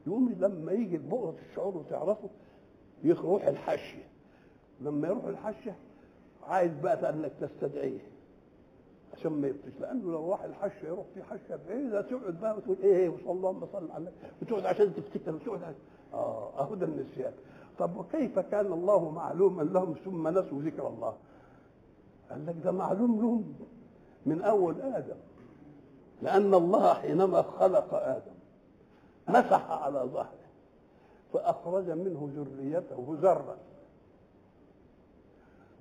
يقوم 0.06 0.34
لما 0.40 0.72
يجي 0.72 0.98
بؤرة 0.98 1.36
الشعور 1.50 1.76
وتعرفه 1.76 2.28
يروح 3.02 3.44
الحشية 3.46 4.04
لما 4.80 5.08
يروح 5.08 5.24
الحشية 5.24 5.76
عايز 6.46 6.72
بقى 6.82 7.10
انك 7.10 7.32
تستدعيه 7.40 8.00
عشان 9.14 9.32
ما 9.32 9.48
يفتش 9.48 9.80
لانه 9.80 10.10
لو 10.12 10.30
راح 10.30 10.42
الحشية 10.44 10.86
يروح 10.88 11.06
في 11.14 11.22
حشية 11.22 11.58
بعيده 11.68 12.00
تقعد 12.00 12.40
بقى 12.40 12.56
وتقول 12.56 12.76
ايه, 12.82 12.96
إيه، 12.96 13.08
وصلى 13.08 13.30
اللهم 13.32 13.66
صل 13.72 13.90
على 13.90 13.98
النبي 13.98 14.14
وتقعد 14.42 14.66
عشان 14.66 14.94
تفتكر 14.94 15.34
وتقعد 15.34 15.62
عشان 15.62 15.74
اه 16.14 16.58
اهو 16.60 16.74
ده 16.74 16.86
النسيان 16.86 17.32
طب 17.78 17.96
وكيف 17.96 18.38
كان 18.38 18.72
الله 18.72 19.10
معلوما 19.10 19.62
لهم 19.62 19.94
ثم 20.04 20.28
نسوا 20.28 20.62
ذكر 20.62 20.86
الله 20.88 21.14
قال 22.30 22.46
لك 22.46 22.56
ده 22.64 22.70
معلوم 22.72 23.20
لهم 23.20 23.54
من 24.26 24.42
اول 24.42 24.80
ادم 24.80 25.16
لأن 26.22 26.54
الله 26.54 26.94
حينما 26.94 27.42
خلق 27.42 27.94
آدم 27.94 28.32
مسح 29.28 29.70
على 29.70 29.98
ظهره 29.98 30.34
فأخرج 31.32 31.90
منه 31.90 32.30
ذريته 32.36 33.16
ذرا 33.20 33.56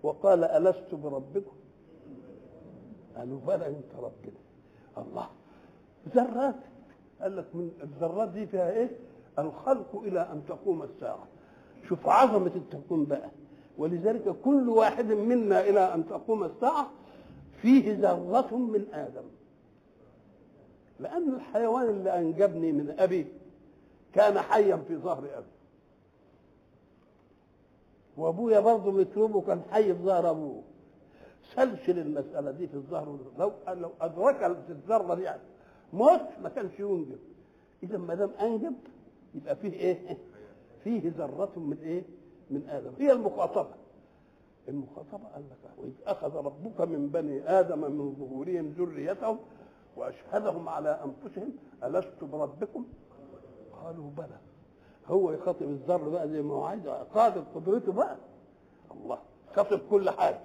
وقال 0.04 0.44
ألست 0.44 0.96
بربكم؟ 0.96 1.56
قالوا 3.18 3.40
بلى 3.48 3.68
أنت 3.68 3.96
ربنا 3.98 4.40
الله 4.98 5.28
ذرات 6.10 6.56
قال 7.22 7.38
لك 7.38 7.46
من 7.54 7.72
الذرات 7.84 8.30
دي 8.30 8.46
فيها 8.48 8.72
إيه؟ 8.72 8.90
الخلق 9.40 9.96
إلى 9.96 10.20
أن 10.22 10.42
تقوم 10.48 10.84
الساعة 10.84 11.28
شوف 11.90 12.08
عظمة 12.08 12.52
التكون 12.56 13.06
بقى 13.06 13.30
ولذلك 13.78 14.36
كل 14.46 14.70
واحد 14.70 15.06
منا 15.06 15.62
إلى 15.62 15.94
أن 15.94 16.08
تقوم 16.08 16.44
الساعة 16.44 16.88
فيه 17.62 17.96
ذرة 18.12 18.58
من 18.58 18.94
آدم 18.94 19.30
لأن 21.00 21.30
الحيوان 21.34 21.90
اللي 21.90 22.18
أنجبني 22.20 22.72
من 22.72 22.96
أبي 23.00 23.28
كان 24.14 24.40
حيا 24.40 24.76
في 24.88 24.96
ظهر 24.96 25.24
أبي 25.38 25.48
وأبويا 28.18 28.60
برضه 28.60 28.92
متروبه 28.92 29.42
كان 29.42 29.62
حي 29.72 29.84
في 29.94 30.04
ظهر 30.04 30.30
أبوه 30.30 30.64
سلسل 31.56 32.00
المسألة 32.00 32.52
دي 32.52 32.68
في 32.68 32.74
الظهر 32.74 33.18
لو 33.40 33.52
لو 33.68 33.92
أدرك 34.02 34.44
الذرة 34.70 35.16
دي 35.16 35.22
يعني 35.24 35.42
موت 35.94 36.22
ما 36.44 36.50
كانش 36.50 36.80
ينجب 36.80 37.20
إذا 37.84 37.98
ما 37.98 38.16
دام 38.16 38.30
أنجب 38.42 38.74
يبقى 39.36 39.56
فيه 39.56 39.72
إيه؟ 39.74 40.18
فيه 40.84 41.14
ذرة 41.18 41.52
من 41.56 41.78
إيه؟ 41.84 42.04
من 42.52 42.70
آدم 42.70 42.92
هي 43.00 43.12
المخاطبة 43.12 43.74
المخاطبة 44.68 45.24
قال 45.28 45.44
لك 45.50 45.72
وإذ 45.78 45.92
أخذ 46.08 46.36
ربك 46.36 46.82
من 46.82 47.08
بني 47.10 47.42
آدم 47.50 47.80
من 47.82 48.16
ظهورهم 48.16 48.74
ذريتهم 48.78 49.40
واشهدهم 49.96 50.70
على 50.70 51.00
انفسهم 51.06 51.54
الست 51.84 52.24
بربكم 52.24 52.86
قالوا 53.84 54.12
بلى 54.18 54.38
هو 55.08 55.32
يخاطب 55.32 55.62
الذر 55.62 56.10
بقى 56.10 56.30
زي 56.30 56.42
ما 56.42 56.54
هو 56.54 56.64
عايز 56.64 56.82
خاطب 57.14 57.44
قدرته 57.56 57.92
بقى 57.92 58.18
الله 58.92 59.20
خاطب 59.56 59.80
كل 59.90 60.10
حاجه 60.10 60.42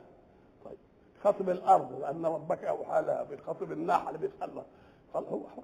طيب 0.64 0.78
خاطب 1.22 1.50
الارض 1.50 2.00
لان 2.00 2.26
ربك 2.26 2.64
اوحى 2.64 3.02
لها 3.02 3.22
بيخاطب 3.24 3.72
النحل 3.72 4.18
بيسالها 4.18 4.64
قال 5.14 5.24
هو 5.24 5.48
حر 5.48 5.62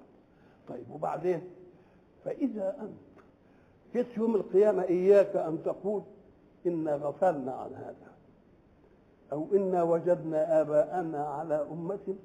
طيب 0.67 0.91
وبعدين 0.91 1.49
فاذا 2.25 2.77
انت 2.81 3.21
جيت 3.93 4.17
يوم 4.17 4.35
القيامه 4.35 4.83
اياك 4.83 5.35
ان 5.35 5.63
تقول 5.63 6.03
انا 6.65 6.95
غفلنا 6.95 7.51
عن 7.53 7.73
هذا 7.73 8.11
او 9.31 9.47
انا 9.53 9.83
وجدنا 9.83 10.61
اباءنا 10.61 11.25
على 11.27 11.67
امه 11.71 12.15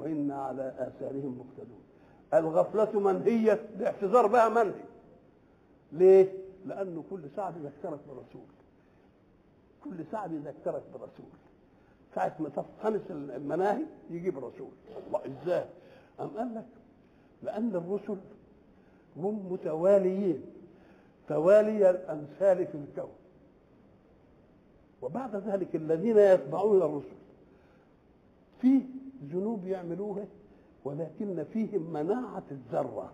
وإنا 0.00 0.34
على 0.42 0.72
آثارهم 0.78 1.38
مقتدون 1.46 1.80
الغفلة 2.34 3.00
منهية 3.00 3.66
الاعتذار 3.78 4.26
بقى 4.26 4.50
منهي 4.50 4.80
ليه؟ 5.92 6.32
لأنه 6.66 7.04
كل 7.10 7.20
ساعة 7.36 7.50
بيذكرك 7.50 7.98
برسول 8.08 8.46
كل 9.84 10.04
ساعة 10.12 10.26
بيذكرك 10.26 10.82
برسول 10.94 11.30
ساعة 12.14 12.36
ما 12.40 12.48
تفخنس 12.48 13.00
المناهي 13.10 13.84
يجيب 14.10 14.38
رسول 14.38 14.70
الله 15.06 15.20
ازاي؟ 15.26 15.64
أم 16.20 16.28
قال 16.28 16.54
لك 16.54 16.66
لأن 17.42 17.68
الرسل 17.76 18.16
هم 19.16 19.52
متواليين 19.52 20.42
توالي 21.28 21.90
الأمثال 21.90 22.66
في 22.66 22.74
الكون 22.78 23.12
وبعد 25.02 25.36
ذلك 25.36 25.76
الذين 25.76 26.16
يتبعون 26.18 26.82
الرسل 26.82 27.20
في 28.60 28.80
ذنوب 29.24 29.66
يعملوها 29.66 30.24
ولكن 30.84 31.44
فيهم 31.52 31.82
مناعة 31.92 32.42
الذرة 32.50 33.12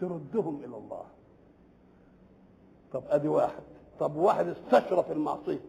تردهم 0.00 0.56
إلى 0.56 0.76
الله 0.76 1.04
طب 2.92 3.02
أدي 3.08 3.28
واحد 3.28 3.62
طب 4.00 4.16
واحد 4.16 4.46
استشرف 4.48 5.12
المعصية 5.12 5.60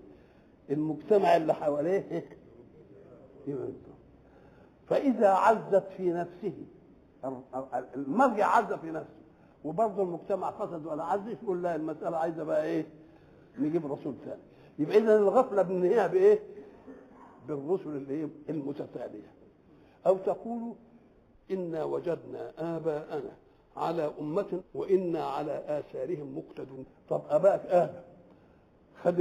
المجتمع 0.69 1.35
اللي 1.35 1.53
حواليه 1.53 2.23
يمنته 3.48 3.91
فإذا 4.89 5.30
عزت 5.30 5.84
في 5.98 6.10
نفسه 6.14 6.53
المرجع 7.95 8.48
عز 8.48 8.73
في 8.73 8.91
نفسه 8.91 9.14
وبرضه 9.64 10.03
المجتمع 10.03 10.49
قصد 10.49 10.85
ولا 10.85 11.03
عز 11.03 11.27
يقول 11.43 11.64
لا 11.64 11.76
المسألة 11.76 12.18
عايزة 12.18 12.43
بقى 12.43 12.65
إيه 12.65 12.85
نجيب 13.60 13.91
رسول 13.93 14.15
ثاني 14.26 14.41
يبقى 14.80 14.98
إذا 14.98 15.18
الغفلة 15.18 15.61
بننهيها 15.61 16.07
بإيه؟ 16.07 16.39
بالرسل 17.56 18.23
المتتالية 18.49 19.32
أو 20.07 20.18
تقول 20.18 20.73
إنا 21.52 21.84
وجدنا 21.84 22.52
آباءنا 22.78 23.32
على 23.78 24.11
أمة 24.19 24.61
وإنا 24.73 25.23
على 25.23 25.64
آثارهم 25.80 26.38
مقتدون 26.38 26.86
طب 27.10 27.22
أباك 27.30 27.65
آدم 27.65 28.02
خد 29.03 29.19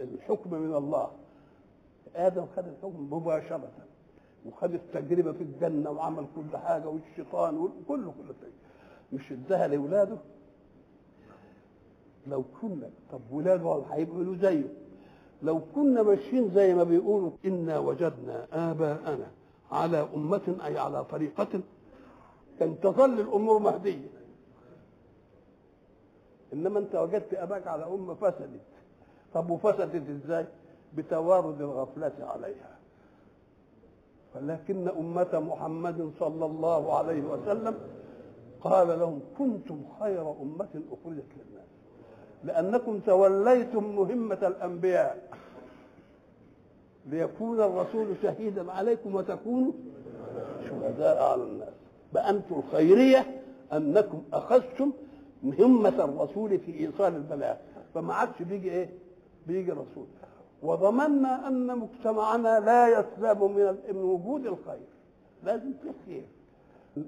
الحكم 0.00 0.54
من 0.54 0.74
الله 0.76 1.10
آدم 2.16 2.46
خد 2.56 2.68
الحكم 2.68 3.12
مباشرة 3.12 3.72
وخد 4.46 4.74
التجربة 4.74 5.32
في 5.32 5.42
الجنة 5.42 5.90
وعمل 5.90 6.26
كل 6.36 6.56
حاجة 6.56 6.88
والشيطان 6.88 7.56
وكله 7.58 8.10
كل 8.12 8.26
شيء 8.38 8.52
مش 9.12 9.32
اداها 9.32 9.68
لأولاده 9.68 10.16
لو 12.26 12.44
كنا 12.62 12.90
طب 13.12 13.20
ولاده 13.30 13.82
هيبقوا 13.90 14.36
زيه 14.36 14.83
لو 15.44 15.60
كنا 15.74 16.02
ماشيين 16.02 16.50
زي 16.50 16.74
ما 16.74 16.84
بيقولوا 16.84 17.30
إنا 17.44 17.78
وجدنا 17.78 18.46
آباءنا 18.70 19.26
على 19.72 20.08
أمة 20.16 20.56
أي 20.64 20.78
على 20.78 21.04
طريقة 21.04 21.48
كان 22.58 22.80
تظل 22.80 23.20
الأمور 23.20 23.58
مهدية 23.58 24.08
إنما 26.52 26.78
أنت 26.78 26.94
وجدت 26.94 27.34
آباك 27.34 27.66
على 27.66 27.84
أمة 27.86 28.14
فسدت 28.14 28.60
طب 29.34 29.50
وفسدت 29.50 30.08
إزاي؟ 30.10 30.46
بتوارد 30.94 31.60
الغفلة 31.60 32.12
عليها 32.20 32.78
ولكن 34.34 34.88
أمة 34.88 35.40
محمد 35.48 36.12
صلى 36.20 36.44
الله 36.46 36.96
عليه 36.96 37.20
وسلم 37.22 37.78
قال 38.60 38.88
لهم 38.88 39.20
كنتم 39.38 39.82
خير 40.00 40.30
أمة 40.42 40.82
أخرجت 40.92 41.28
للناس 41.36 41.63
لأنكم 42.44 43.00
توليتم 43.06 43.96
مهمة 43.96 44.38
الأنبياء 44.42 45.18
ليكون 47.08 47.60
الرسول 47.60 48.06
شهيدا 48.22 48.72
عليكم 48.72 49.14
وتكونوا 49.14 49.72
شهداء 50.68 51.22
على 51.30 51.42
الناس 51.42 51.68
بأنتم 52.12 52.56
الخيرية 52.58 53.42
أنكم 53.72 54.22
أخذتم 54.32 54.92
مهمة 55.42 56.04
الرسول 56.04 56.58
في 56.58 56.80
إيصال 56.80 57.16
البلاغ 57.16 57.54
فما 57.94 58.14
عادش 58.14 58.42
بيجي 58.42 58.70
إيه؟ 58.70 58.90
بيجي 59.46 59.72
الرسول 59.72 60.06
وضمننا 60.62 61.48
أن 61.48 61.78
مجتمعنا 61.78 62.60
لا 62.60 62.88
يسلم 62.88 63.52
من 63.52 63.76
من 63.90 64.02
وجود 64.02 64.46
الخير 64.46 64.86
لازم 65.44 65.72
في 65.82 65.88
خير 66.06 66.24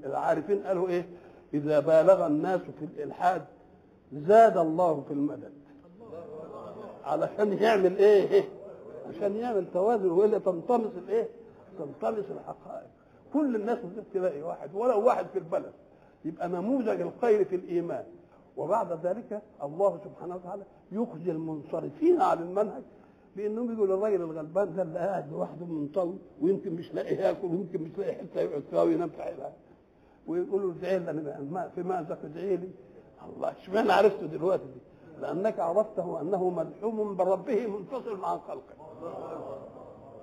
العارفين 0.07 0.59
قالوا 0.63 0.89
إيه؟ 0.89 1.07
إذا 1.55 1.81
بالغ 1.81 2.27
الناس 2.27 2.61
في 2.61 2.85
الإلحاد 2.85 3.43
زاد 4.13 4.57
الله 4.57 5.01
في 5.01 5.11
المدد 5.13 5.53
علشان 7.05 7.53
يعمل 7.53 7.97
ايه 7.97 8.45
عشان 9.09 9.37
يعمل 9.37 9.71
توازن 9.73 10.11
ولا 10.11 10.39
تنطمس 10.39 10.93
الايه 10.97 11.29
تنطمس 11.79 12.25
الحقائق 12.31 12.87
كل 13.33 13.57
الناس 13.57 13.79
مش 13.85 14.05
تلاقي 14.15 14.43
واحد 14.43 14.71
ولو 14.75 15.07
واحد 15.07 15.27
في 15.33 15.39
البلد 15.39 15.73
يبقى 16.25 16.49
نموذج 16.49 17.01
الخير 17.01 17.45
في 17.45 17.55
الايمان 17.57 18.05
وبعد 18.57 19.07
ذلك 19.07 19.43
الله 19.63 20.01
سبحانه 20.05 20.35
وتعالى 20.37 20.63
يخزي 20.93 21.31
المنصرفين 21.31 22.21
عن 22.21 22.43
المنهج 22.43 22.83
بانهم 23.37 23.73
يقولوا 23.75 23.97
للراجل 23.97 24.23
الغلبان 24.23 24.75
ده 24.77 24.83
اللي 24.83 24.99
قاعد 24.99 25.33
لوحده 25.33 25.67
منطوي 25.67 26.19
ويمكن 26.41 26.73
مش 26.73 26.95
لاقي 26.95 27.15
ياكل 27.15 27.47
ويمكن 27.47 27.83
مش 27.83 27.99
لاقي 27.99 28.13
حته 28.15 28.41
يقعد 28.41 28.63
فيها 28.71 28.83
وينام 28.83 29.09
في 29.09 29.35
ويقولوا 30.27 30.73
ادعي 30.73 30.99
لنا 30.99 31.71
في 31.75 31.83
مأزق 31.83 32.19
ادعي 32.25 32.57
لي 32.57 32.69
الله 33.25 33.53
اشمعنى 33.59 33.93
عرفته 33.93 34.27
دلوقتي 34.27 34.63
دي 34.65 34.81
لانك 35.21 35.59
عرفته 35.61 36.21
انه 36.21 36.51
ملحوم 36.51 37.17
بربه 37.17 37.67
منفصل 37.67 38.25
عن 38.25 38.39
خلقه 38.39 38.75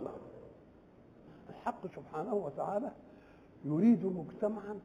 نعم. 0.04 0.14
الحق 1.50 1.88
سبحانه 1.96 2.34
وتعالى 2.36 2.92
يريد 3.66 4.06
مجتمعا 4.06 4.80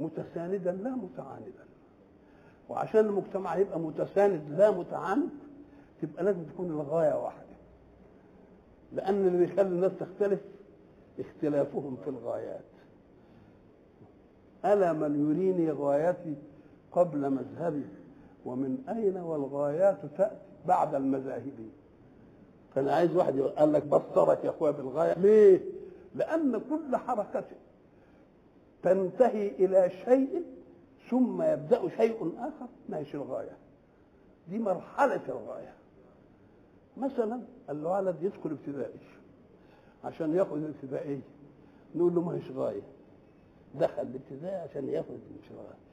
متساندا 0.00 0.72
لا 0.72 0.90
متعاندا 0.90 1.64
وعشان 2.68 3.00
المجتمع 3.00 3.56
يبقى 3.56 3.78
متساند 3.80 4.50
لا 4.50 4.70
متعاند 4.70 5.28
تبقى 6.02 6.24
لازم 6.24 6.44
تكون 6.44 6.66
الغايه 6.70 7.22
واحده 7.24 7.44
لان 8.92 9.26
اللي 9.26 9.38
بيخلي 9.38 9.62
الناس 9.68 9.92
تختلف 10.00 10.40
اختلافهم 11.20 11.96
في 12.04 12.10
الغايات 12.10 12.64
الا 14.64 14.92
من 14.92 15.30
يريني 15.30 15.70
غايتي 15.72 16.36
قبل 16.94 17.30
مذهبه 17.30 17.84
ومن 18.44 18.78
أين 18.88 19.16
والغايات 19.16 19.98
تأتي 20.16 20.36
بعد 20.66 20.94
المذاهب 20.94 21.68
فأنا 22.74 22.94
عايز 22.94 23.16
واحد 23.16 23.40
قال 23.40 23.72
لك 23.72 23.82
بصرك 23.84 24.44
يا 24.44 24.50
أخويا 24.50 24.70
بالغاية 24.70 25.12
ليه؟ 25.18 25.60
لأن 26.14 26.60
كل 26.70 26.96
حركة 26.96 27.44
تنتهي 28.82 29.48
إلى 29.48 29.90
شيء 30.04 30.42
ثم 31.10 31.42
يبدأ 31.42 31.88
شيء 31.88 32.32
آخر 32.38 32.66
ماشي 32.88 33.16
الغاية 33.16 33.56
دي 34.48 34.58
مرحلة 34.58 35.20
الغاية 35.28 35.74
مثلا 36.96 37.40
الولد 37.70 38.16
يدخل 38.22 38.50
ابتدائي 38.50 39.00
عشان 40.04 40.34
ياخذ 40.34 40.56
الابتدائية 40.56 41.20
نقول 41.94 42.14
له 42.14 42.20
ما 42.20 42.34
هيش 42.34 42.50
غاية 42.50 42.82
دخل 43.74 44.02
الابتدائي 44.02 44.56
عشان 44.56 44.88
ياخذ 44.88 45.12
مش 45.14 45.52
غاية 45.58 45.83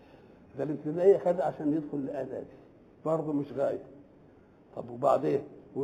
ده 0.57 0.63
الابتدائي 0.63 1.19
خد 1.19 1.41
عشان 1.41 1.73
يدخل 1.73 1.97
الاعدادي 1.97 2.45
برضه 3.05 3.33
مش 3.33 3.51
غايه 3.53 3.83
طب 4.75 4.89
وبعدين 4.89 5.41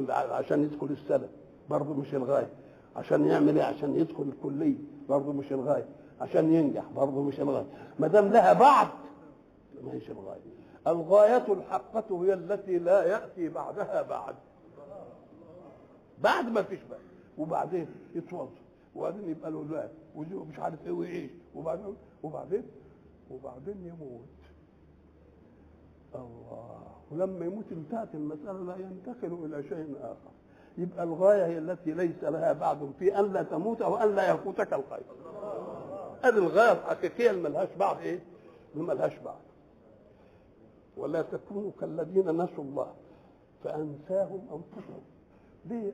عشان 0.10 0.64
يدخل 0.64 0.86
السنه 0.90 1.28
برضه 1.70 1.94
مش 1.94 2.14
الغايه 2.16 2.50
عشان 2.96 3.26
يعمل 3.26 3.58
ايه 3.58 3.64
عشان 3.66 3.96
يدخل 3.96 4.24
الكليه 4.24 4.76
برضه 5.10 5.34
مش 5.34 5.52
الغايه 5.52 5.86
عشان 6.22 6.54
ينجح 6.54 6.84
برضه 6.96 7.22
مش 7.24 7.40
الغايه 7.40 7.66
ما 8.00 8.08
دام 8.08 8.28
لها 8.28 8.54
بعد 8.54 8.88
ما 9.84 9.94
هيش 9.94 10.10
الغايه 10.12 10.40
الغايه 10.88 11.38
الحقه 11.54 12.24
هي 12.26 12.34
التي 12.34 12.80
لا 12.80 13.04
ياتي 13.06 13.50
بعدها 13.50 14.02
بعد 14.02 14.36
بعد 16.24 16.46
ما 16.50 16.62
فيش 16.64 16.84
بقى 16.84 17.00
وبعدين 17.38 17.88
يتوظف 18.16 18.62
وبعدين 18.96 19.30
يبقى 19.30 19.52
له 19.52 19.58
ولاد 19.58 19.90
ومش 20.16 20.60
عارف 20.60 20.86
ايه 20.86 20.92
ويعيش 20.92 21.32
وبعدين 21.56 21.96
وبعدين 22.24 22.64
وبعدين 23.32 23.76
يموت 23.86 24.28
الله 26.16 26.92
ولما 27.12 27.46
يموت 27.46 27.72
انتهت 27.72 28.08
المسألة 28.16 28.54
لا 28.54 28.76
ينتقل 28.76 29.46
إلى 29.46 29.64
شيء 29.70 29.96
آخر 30.02 30.32
يبقى 30.78 31.04
الغاية 31.04 31.46
هي 31.46 31.58
التي 31.58 31.92
ليس 31.92 32.24
لها 32.24 32.54
بعد 32.54 32.92
في 33.00 33.20
أن 33.20 33.34
لا 33.34 33.44
تموت 33.44 33.82
أو 33.82 33.98
أن 33.98 34.16
لا 34.16 34.32
يفوتك 34.32 34.74
الخير 34.74 35.04
هذه 36.24 36.38
الغاية 36.38 36.72
الحقيقية 36.72 37.30
اللي 37.32 37.50
ملهاش 37.50 37.70
بعد 37.80 37.98
إيه؟ 38.00 38.20
اللي 38.76 38.88
ملهاش 38.88 39.18
بعد 39.20 39.40
ولا 40.98 41.22
تكونوا 41.22 41.72
كالذين 41.80 42.42
نسوا 42.42 42.64
الله 42.64 42.94
فأنساهم 43.64 44.42
أنفسهم 44.52 45.02
ليه؟ 45.66 45.94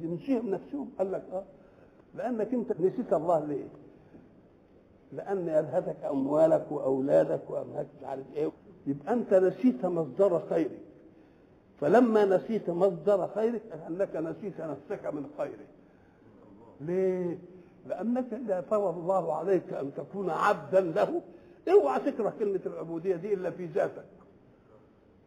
ينسيهم 0.00 0.50
نفسهم 0.50 0.90
قال 0.98 1.12
لك 1.12 1.24
آه 1.32 1.44
لأنك 2.14 2.54
أنت 2.54 2.80
نسيت 2.80 3.12
الله 3.12 3.44
ليه؟ 3.44 3.68
لأن 5.12 5.48
يلهتك 5.48 6.04
أموالك 6.04 6.66
وأولادك 6.70 7.50
وأمهاتك 7.50 7.88
مش 8.00 8.04
عارف 8.04 8.26
إيه 8.34 8.50
يبقى 8.86 9.12
أنت 9.12 9.34
نسيت 9.34 9.86
مصدر 9.86 10.42
خيرك 10.50 10.80
فلما 11.80 12.24
نسيت 12.24 12.70
مصدر 12.70 13.28
خيرك 13.34 13.62
أنك 13.88 14.16
نسيت 14.16 14.60
نفسك 14.60 15.06
من 15.14 15.26
خيرك 15.38 15.66
ليه؟ 16.80 17.38
لأنك 17.86 18.32
إذا 18.34 18.60
فرض 18.60 18.98
الله 18.98 19.34
عليك 19.34 19.72
أن 19.72 19.92
تكون 19.96 20.30
عبدا 20.30 20.80
له 20.80 21.20
اوعى 21.72 22.00
تكره 22.00 22.32
كلمة 22.38 22.60
العبودية 22.66 23.16
دي 23.16 23.34
إلا 23.34 23.50
في 23.50 23.66
ذاتك 23.66 24.04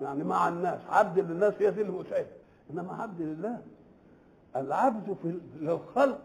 يعني 0.02 0.24
مع 0.24 0.50
الناس 0.50 0.80
عبد 0.90 1.20
للناس 1.20 1.54
هي 1.60 1.72
دي 1.72 1.82
المشاهد 1.82 2.28
إنما 2.74 2.94
عبد 2.94 3.22
لله 3.22 3.62
العبد 4.56 5.16
في 5.24 5.40
للخلق 5.60 6.20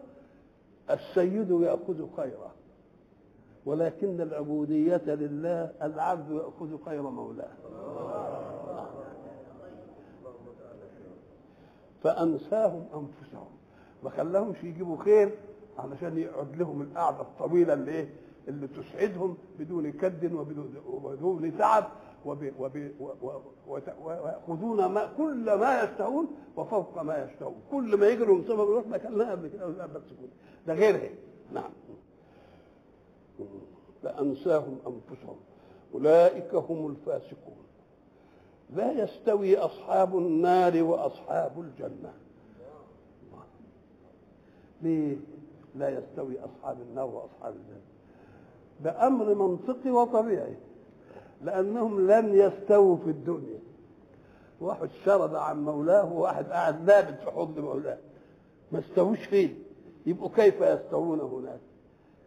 السيد 0.90 1.50
يأخذ 1.50 2.06
خيره 2.16 2.52
ولكن 3.66 4.20
العبودية 4.20 5.00
لله 5.06 5.70
العبد 5.82 6.30
يأخذ 6.30 6.78
خير 6.84 7.02
مولاه 7.02 7.52
فأنساهم 12.02 12.84
أنفسهم 12.94 13.48
ما 14.04 14.10
خلاهمش 14.10 14.64
يجيبوا 14.64 14.96
خير 15.04 15.34
علشان 15.78 16.18
يقعد 16.18 16.56
لهم 16.56 16.82
القعدة 16.82 17.20
الطويلة 17.20 17.72
اللي 17.72 17.90
إيه 17.90 18.08
اللي 18.48 18.66
تسعدهم 18.66 19.36
بدون 19.58 19.92
كد 19.92 20.32
وبدون 20.96 21.56
تعب 21.58 21.84
ويأخذون 24.04 24.86
ما 24.86 25.08
كل 25.16 25.54
ما 25.54 25.82
يشتهون 25.84 26.26
وفوق 26.56 27.02
ما 27.02 27.24
يشتهون 27.24 27.54
كل 27.70 27.98
ما 28.00 28.08
يجروا 28.08 28.36
من 28.36 28.44
صفر 28.44 28.84
ما 28.90 28.96
كان 28.98 29.18
لها 29.18 29.30
قبل 29.30 29.48
كده 29.48 29.68
ده 30.66 30.74
غيرها 30.74 31.10
نعم 31.52 31.70
فأنساهم 34.06 34.78
أنفسهم 34.86 35.36
أولئك 35.94 36.54
هم 36.54 36.86
الفاسقون 36.90 37.56
لا 38.76 38.92
يستوي 39.04 39.58
أصحاب 39.58 40.18
النار 40.18 40.82
وأصحاب 40.82 41.60
الجنة 41.60 42.12
ليه 44.82 45.16
لا 45.74 45.88
يستوي 45.98 46.36
أصحاب 46.44 46.76
النار 46.80 47.04
وأصحاب 47.06 47.54
الجنة 47.54 47.80
بأمر 48.80 49.34
منطقي 49.34 49.90
وطبيعي 49.90 50.56
لأنهم 51.42 52.10
لن 52.10 52.34
يستووا 52.34 52.96
في 52.96 53.10
الدنيا 53.10 53.58
واحد 54.60 54.88
شرد 55.04 55.34
عن 55.34 55.64
مولاه 55.64 56.12
وواحد 56.12 56.46
قاعد 56.48 56.84
لابد 56.86 57.16
في 57.16 57.26
حضن 57.30 57.62
مولاه 57.62 57.98
ما 58.72 58.78
استووش 58.78 59.18
فين 59.18 59.62
يبقوا 60.06 60.30
كيف 60.36 60.60
يستوون 60.60 61.20
هناك 61.20 61.60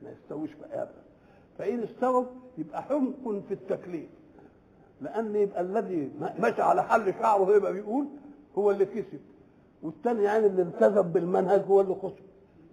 ما 0.02 0.12
يستووش 0.12 0.50
في 0.52 0.80
فإن 1.60 1.84
استوت 1.84 2.28
يبقى 2.58 2.84
حمق 2.84 3.44
في 3.48 3.54
التكليف 3.54 4.10
لأن 5.02 5.36
يبقى 5.36 5.62
الذي 5.62 6.12
مشى 6.40 6.62
على 6.62 6.84
حل 6.84 7.14
شعره 7.14 7.56
يبقى 7.56 7.74
بيقول 7.74 8.06
هو 8.58 8.72
اللي 8.72 8.86
كسب 8.86 9.20
والتاني 9.84 10.24
يعني 10.24 10.46
اللي 10.46 10.62
التزم 10.62 11.02
بالمنهج 11.02 11.62
هو 11.68 11.82
اللي 11.82 11.96
خسر 11.96 12.24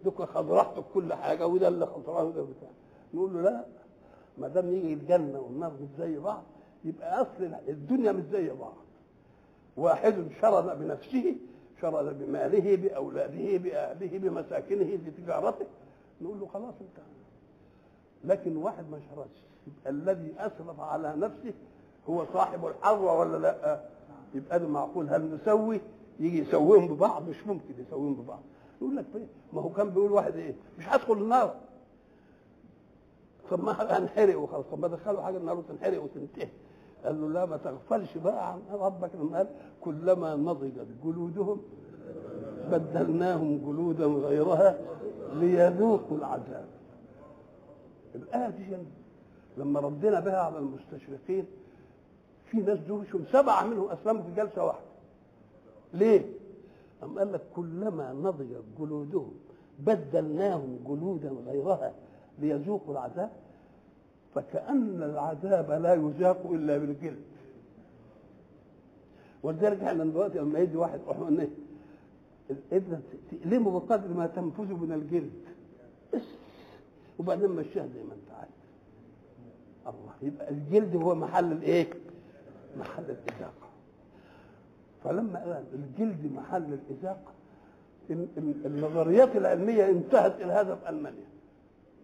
دوك 0.04 0.22
خضرحته 0.22 0.82
كل 0.94 1.14
حاجة 1.14 1.46
وده 1.46 1.68
اللي 1.68 1.86
خسران 1.86 2.26
وده 2.26 2.42
بتاع 2.42 2.68
نقول 3.14 3.34
له 3.34 3.42
لا 3.42 3.64
ما 4.38 4.48
دام 4.48 4.72
يجي 4.72 4.92
الجنة 4.92 5.40
والنار 5.40 5.72
مش 5.82 5.88
زي 5.98 6.18
بعض 6.18 6.42
يبقى 6.84 7.22
أصل 7.22 7.50
الدنيا 7.68 8.12
مش 8.12 8.22
زي 8.24 8.48
بعض 8.48 8.74
واحد 9.76 10.14
شرد 10.40 10.78
بنفسه 10.78 11.36
شرد 11.82 12.18
بماله 12.18 12.76
بأولاده 12.76 13.58
بأهله 13.58 14.18
بمساكنه 14.18 14.98
بتجارته 15.06 15.66
نقول 16.22 16.40
له 16.40 16.46
خلاص 16.46 16.74
انتهى 16.80 17.25
لكن 18.26 18.56
واحد 18.56 18.90
ما 18.90 18.98
شردش 19.00 19.42
يبقى 19.66 19.90
الذي 19.90 20.34
اسرف 20.38 20.80
على 20.80 21.14
نفسه 21.16 21.54
هو 22.10 22.26
صاحب 22.32 22.66
الحظوه 22.66 23.18
ولا 23.18 23.36
لا 23.36 23.80
يبقى 24.34 24.58
ده 24.60 24.68
معقول 24.68 25.08
هل 25.08 25.34
نسوي 25.34 25.80
يجي 26.20 26.38
يسويهم 26.38 26.88
ببعض 26.88 27.28
مش 27.28 27.46
ممكن 27.46 27.74
يسويهم 27.78 28.14
ببعض 28.14 28.40
يقول 28.82 28.96
لك 28.96 29.04
ما 29.52 29.60
هو 29.60 29.68
كان 29.68 29.90
بيقول 29.90 30.12
واحد 30.12 30.36
ايه 30.36 30.54
مش 30.78 30.88
هدخل 30.88 31.12
النار 31.14 31.54
طب 33.50 33.64
ما 33.64 33.72
هنحرق 33.98 34.38
وخلاص 34.40 34.64
طب 34.72 34.78
ما 34.80 34.88
دخلوا 34.88 35.22
حاجه 35.22 35.36
النار 35.36 35.58
وتنحرق 35.58 36.02
وتنتهي 36.02 36.48
قال 37.04 37.20
له 37.20 37.28
لا 37.28 37.44
ما 37.46 37.56
تغفلش 37.56 38.18
بقى 38.18 38.52
عن 38.52 38.62
ربك 38.72 39.10
لما 39.14 39.36
قال 39.38 39.48
كلما 39.80 40.34
نضجت 40.36 40.86
جلودهم 41.04 41.60
بدلناهم 42.70 43.58
جلودا 43.58 44.06
غيرها 44.06 44.78
ليذوقوا 45.32 46.16
العذاب 46.16 46.66
الآية 48.16 48.50
دي 48.50 48.76
لما 49.56 49.80
ردينا 49.80 50.20
بها 50.20 50.38
على 50.40 50.58
المستشرقين 50.58 51.44
في 52.50 52.56
ناس 52.56 52.78
دوشهم 52.78 53.24
سبعة 53.32 53.66
منهم 53.66 53.88
أسلموا 53.90 54.22
في 54.22 54.34
جلسة 54.36 54.64
واحدة 54.64 54.86
ليه؟ 55.94 56.20
أم 57.02 57.18
قال 57.18 57.32
لك 57.32 57.42
كلما 57.56 58.12
نضجت 58.12 58.62
جلودهم 58.78 59.34
بدلناهم 59.78 60.78
جلودا 60.86 61.28
غيرها 61.46 61.94
ليذوقوا 62.38 62.92
العذاب 62.92 63.30
فكأن 64.34 65.02
العذاب 65.02 65.70
لا 65.70 65.94
يذاق 65.94 66.50
إلا 66.50 66.78
بالجلد 66.78 67.22
ولذلك 69.42 69.82
احنا 69.82 70.04
دلوقتي 70.04 70.38
لما 70.38 70.58
يجي 70.58 70.76
واحد 70.76 71.00
احنا 71.10 71.42
ايه؟ 72.72 72.82
تألمه 73.42 73.80
بقدر 73.80 74.08
ما 74.08 74.26
تنفذ 74.26 74.72
من 74.72 74.92
الجلد 74.92 75.32
وبعدين 77.18 77.50
مشيها 77.50 77.86
زي 77.94 78.02
ما 78.02 78.14
انت 78.14 78.30
عايز 78.38 78.50
الله 79.86 80.12
يبقى 80.22 80.50
الجلد 80.50 80.96
هو 80.96 81.14
محل 81.14 81.52
الايه 81.52 81.88
محل 82.78 83.02
الازاقه 83.04 83.66
فلما 85.04 85.38
قال 85.38 85.64
الجلد 85.74 86.32
محل 86.32 86.64
الازاقه 86.88 87.32
النظريات 88.66 89.36
العلميه 89.36 89.88
انتهت 89.88 90.34
الى 90.40 90.52
هذا 90.52 90.74
في 90.74 90.88
المانيا 90.88 91.26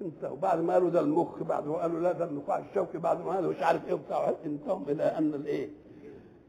انتهوا 0.00 0.36
بعد 0.36 0.60
ما 0.60 0.72
قالوا 0.72 0.90
ده 0.90 1.00
المخ 1.00 1.42
بعد 1.42 1.66
ما 1.66 1.74
قالوا 1.74 2.00
لا 2.00 2.12
ده 2.12 2.24
النخاع 2.24 2.58
الشوكي 2.58 2.98
بعد 2.98 3.18
ما 3.24 3.30
قالوا 3.34 3.50
مش 3.52 3.62
عارف 3.62 3.88
ايه 3.88 3.94
وبتاع 3.94 4.34
انتهوا 4.46 4.86
الى 4.88 5.02
ان 5.02 5.34
الايه 5.34 5.70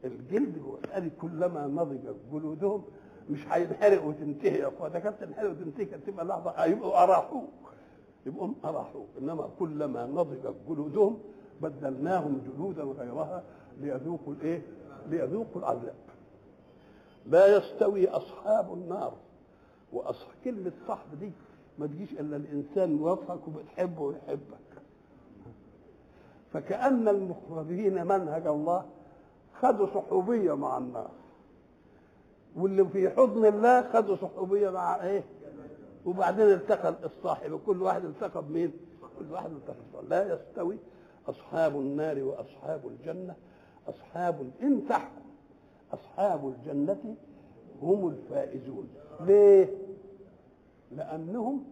الجلد 0.04 0.58
هو 0.58 0.76
قال 0.92 1.10
كلما 1.22 1.66
نضجت 1.66 2.16
جلودهم 2.32 2.84
مش 3.30 3.48
هينحرق 3.48 4.04
وتنتهي 4.04 4.58
يا 4.58 4.68
اخوان 4.68 4.92
ده 4.92 5.00
كانت 5.00 5.20
تنحرق 5.24 5.50
وتنتهي 5.50 5.84
كانت 5.84 6.06
تبقى 6.06 6.24
لحظه 6.24 6.50
هيبقوا 6.50 7.02
اراحوك 7.02 7.48
يبقوا 8.26 8.48
راحوا 8.64 9.04
انما 9.20 9.48
كلما 9.58 10.06
نضجت 10.06 10.54
جلودهم 10.68 11.18
بدلناهم 11.62 12.40
جلودا 12.46 12.82
غيرها 12.82 13.42
ليذوقوا 13.80 14.32
الايه؟ 14.32 14.62
ليذوقوا 15.08 15.60
العذاب. 15.60 15.94
لا 17.26 17.56
يستوي 17.56 18.08
اصحاب 18.08 18.72
النار 18.74 19.12
واصحاب 19.92 20.32
كلمه 20.44 20.72
صحب 20.88 21.18
دي 21.20 21.32
ما 21.78 21.86
تجيش 21.86 22.12
الا 22.12 22.36
الانسان 22.36 23.00
وصفك 23.00 23.48
وبتحبه 23.48 24.02
ويحبك. 24.02 24.60
فكأن 26.52 27.08
المخرجين 27.08 28.06
منهج 28.06 28.46
الله 28.46 28.84
خدوا 29.62 29.86
صحوبية 29.86 30.52
مع 30.56 30.78
النار 30.78 31.10
واللي 32.56 32.84
في 32.88 33.10
حضن 33.10 33.44
الله 33.44 33.92
خدوا 33.92 34.16
صحوبية 34.16 34.70
مع 34.70 35.02
ايه 35.04 35.24
وبعدين 36.04 36.46
التقى 36.46 36.94
الصاحب 37.04 37.60
كل 37.66 37.82
واحد 37.82 38.04
التقى 38.04 38.42
بمين؟ 38.42 38.72
كل 39.18 39.32
واحد 39.32 39.50
التقى 39.52 39.76
لا 40.08 40.34
يستوي 40.34 40.78
أصحاب 41.28 41.76
النار 41.76 42.22
وأصحاب 42.22 42.86
الجنة 42.86 43.34
أصحاب 43.88 44.50
إن 44.62 44.86
تحكم 44.88 45.22
أصحاب 45.92 46.48
الجنة 46.48 47.16
هم 47.82 48.08
الفائزون 48.08 48.88
ليه؟ 49.20 49.78
لأنهم 50.92 51.64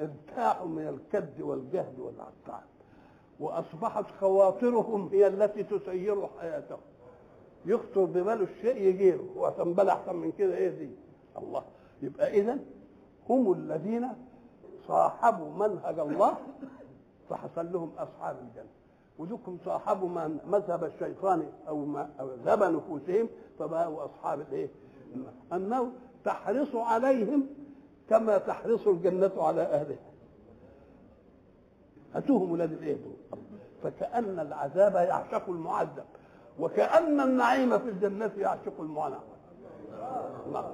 ارتاحوا 0.00 0.66
من 0.68 0.88
الكد 0.88 1.40
والجهد 1.40 1.98
والعطاء 1.98 2.64
وأصبحت 3.40 4.04
خواطرهم 4.20 5.08
هي 5.12 5.26
التي 5.26 5.62
تسير 5.62 6.26
حياتهم 6.26 6.80
يخطر 7.66 8.04
بباله 8.04 8.42
الشيء 8.44 8.76
يجيله 8.82 9.24
هو 9.36 9.48
أحسن 9.88 10.16
من 10.16 10.32
كده 10.38 10.56
إيه 10.56 10.68
دي 10.68 10.90
الله 11.38 11.64
يبقى 12.02 12.32
إذا 12.32 12.58
هم 13.30 13.52
الذين 13.52 14.08
صاحبوا 14.88 15.52
منهج 15.68 15.98
الله 15.98 16.32
فحصل 17.30 17.72
لهم 17.72 17.92
اصحاب 17.98 18.36
الجنه 18.42 18.70
وذوكم 19.18 19.58
صاحبوا 19.64 20.08
مذهب 20.52 20.84
الشيطان 20.84 21.48
او 21.68 21.84
مذهب 22.34 22.62
نفوسهم 22.62 23.28
فبقوا 23.58 24.04
اصحاب 24.04 24.40
الايه؟ 24.40 24.68
انه 25.52 25.92
تحرص 26.24 26.74
عليهم 26.74 27.46
كما 28.10 28.38
تحرص 28.38 28.86
الجنه 28.86 29.30
على 29.42 29.62
اهلها. 29.62 29.98
اتوهم 32.14 32.52
ولاد 32.52 32.72
الايه 32.72 32.96
فكان 33.82 34.38
العذاب 34.40 34.94
يعشق 34.94 35.48
المعذب 35.48 36.04
وكان 36.60 37.20
النعيم 37.20 37.78
في 37.78 37.88
الجنه 37.88 38.30
يعشق 38.38 38.80
المعنى. 38.80 39.16
نعم. 40.52 40.64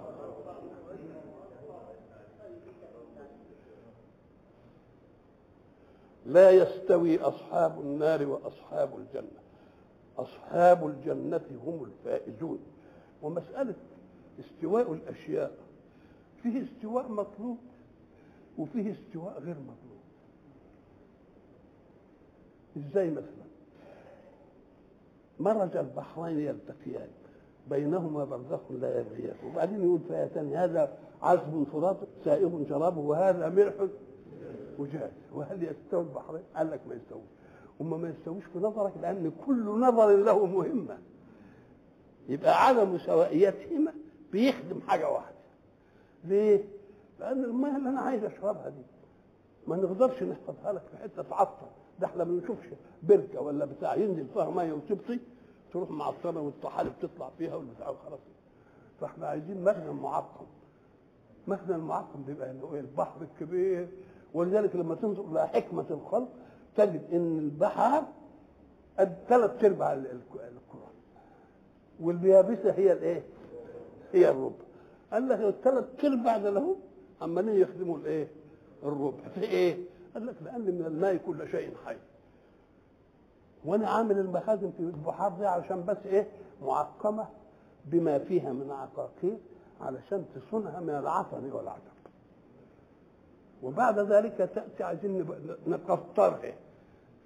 لا 6.26 6.50
يستوي 6.50 7.18
أصحاب 7.20 7.80
النار 7.80 8.26
وأصحاب 8.28 8.88
الجنة 9.00 9.40
أصحاب 10.18 10.86
الجنة 10.86 11.40
هم 11.66 11.84
الفائزون 11.84 12.58
ومسألة 13.22 13.74
استواء 14.40 14.92
الأشياء 14.92 15.52
فيه 16.42 16.62
استواء 16.64 17.08
مطلوب 17.08 17.56
وفيه 18.58 18.92
استواء 18.92 19.38
غير 19.42 19.54
مطلوب 19.54 19.96
ازاي 22.86 23.10
مثلا 23.10 23.46
مرج 25.40 25.76
البحرين 25.76 26.38
يلتقيان 26.38 27.08
بينهما 27.70 28.24
برزخ 28.24 28.60
لا 28.70 29.00
يبغيان 29.00 29.34
وبعدين 29.46 29.82
يقول 29.84 30.00
فيتان 30.08 30.54
هذا 30.54 30.98
عذب 31.22 31.66
فرات 31.72 31.96
سائغ 32.24 32.68
شرابه 32.68 33.00
وهذا 33.00 33.48
ملح 33.48 33.72
وجاز 34.80 35.10
وهل 35.32 35.62
يستوي 35.62 36.02
البحرين 36.02 36.42
قال 36.56 36.70
لك 36.70 36.80
ما 36.88 36.94
يستويش 36.94 37.24
وما 37.80 37.96
ما 37.96 38.08
يستويش 38.08 38.44
في 38.44 38.58
نظرك 38.58 38.92
لان 39.02 39.32
كل 39.46 39.64
نظر 39.64 40.16
له 40.16 40.46
مهمه 40.46 40.98
يبقى 42.28 42.66
عدم 42.68 42.98
سوائيتهما 42.98 43.92
بيخدم 44.32 44.80
حاجه 44.86 45.10
واحده 45.10 45.36
ليه 46.24 46.64
لان 47.20 47.44
الميه 47.44 47.76
اللي 47.76 47.88
انا 47.88 48.00
عايز 48.00 48.24
اشربها 48.24 48.68
دي 48.68 48.82
ما 49.66 49.76
نقدرش 49.76 50.22
نحفظها 50.22 50.72
لك 50.72 50.82
في 50.90 50.96
حته 51.02 51.22
تعطل 51.22 51.66
ده 52.00 52.06
احنا 52.06 52.24
ما 52.24 52.40
بنشوفش 52.40 52.66
بركه 53.02 53.40
ولا 53.40 53.64
بتاع 53.64 53.94
ينزل 53.94 54.26
فيها 54.34 54.50
ميه 54.50 54.72
وتبطي 54.72 55.18
تروح 55.72 55.90
معطله 55.90 56.40
والطحالب 56.40 56.92
تطلع 57.02 57.30
فيها 57.38 57.54
والبتاع 57.54 57.88
وخلاص 57.88 58.20
فاحنا 59.00 59.26
عايزين 59.26 59.62
مخزن 59.64 59.94
معقم 59.96 60.46
مخزن 61.48 61.74
المعقم 61.74 62.22
بيبقى 62.22 62.50
إيه؟ 62.72 62.80
البحر 62.80 63.22
الكبير 63.22 63.88
ولذلك 64.36 64.76
لما 64.76 64.94
تنظر 64.94 65.24
الى 65.32 65.48
حكمه 65.48 65.84
الخلق 65.90 66.28
تجد 66.76 67.02
ان 67.12 67.38
البحر 67.38 68.02
قد 68.98 69.16
ثلاث 69.28 69.64
ارباع 69.64 69.92
الكره 69.92 70.90
واليابسه 72.00 72.72
هي 72.72 72.92
الايه؟ 72.92 73.22
هي 74.12 74.30
الربع 74.30 74.54
قال 75.12 75.28
لك 75.28 75.40
الثلاث 75.40 75.84
ارباع 76.04 76.38
ده 76.38 76.50
لهم 76.50 76.76
عمالين 77.22 77.60
يخدموا 77.60 77.98
الايه؟ 77.98 78.28
الربع 78.82 79.28
في 79.34 79.40
ايه؟ 79.44 79.76
قال 80.14 80.26
لك 80.26 80.34
لان 80.44 80.60
من 80.60 80.86
الماء 80.86 81.16
كل 81.16 81.48
شيء 81.48 81.74
حي 81.86 81.96
وانا 83.64 83.88
عامل 83.88 84.18
المخازن 84.18 84.70
في 84.76 84.80
البحار 84.82 85.30
دي 85.32 85.46
علشان 85.46 85.84
بس 85.84 85.98
ايه؟ 86.06 86.26
معقمه 86.62 87.26
بما 87.84 88.18
فيها 88.18 88.52
من 88.52 88.70
عقاقير 88.70 89.38
علشان 89.80 90.24
تصونها 90.34 90.80
من 90.80 90.90
العفن 90.90 91.52
والعجم 91.52 91.95
وبعد 93.62 93.98
ذلك 93.98 94.36
تاتي 94.54 94.84
عايزين 94.84 95.26
نقطرها 95.66 96.40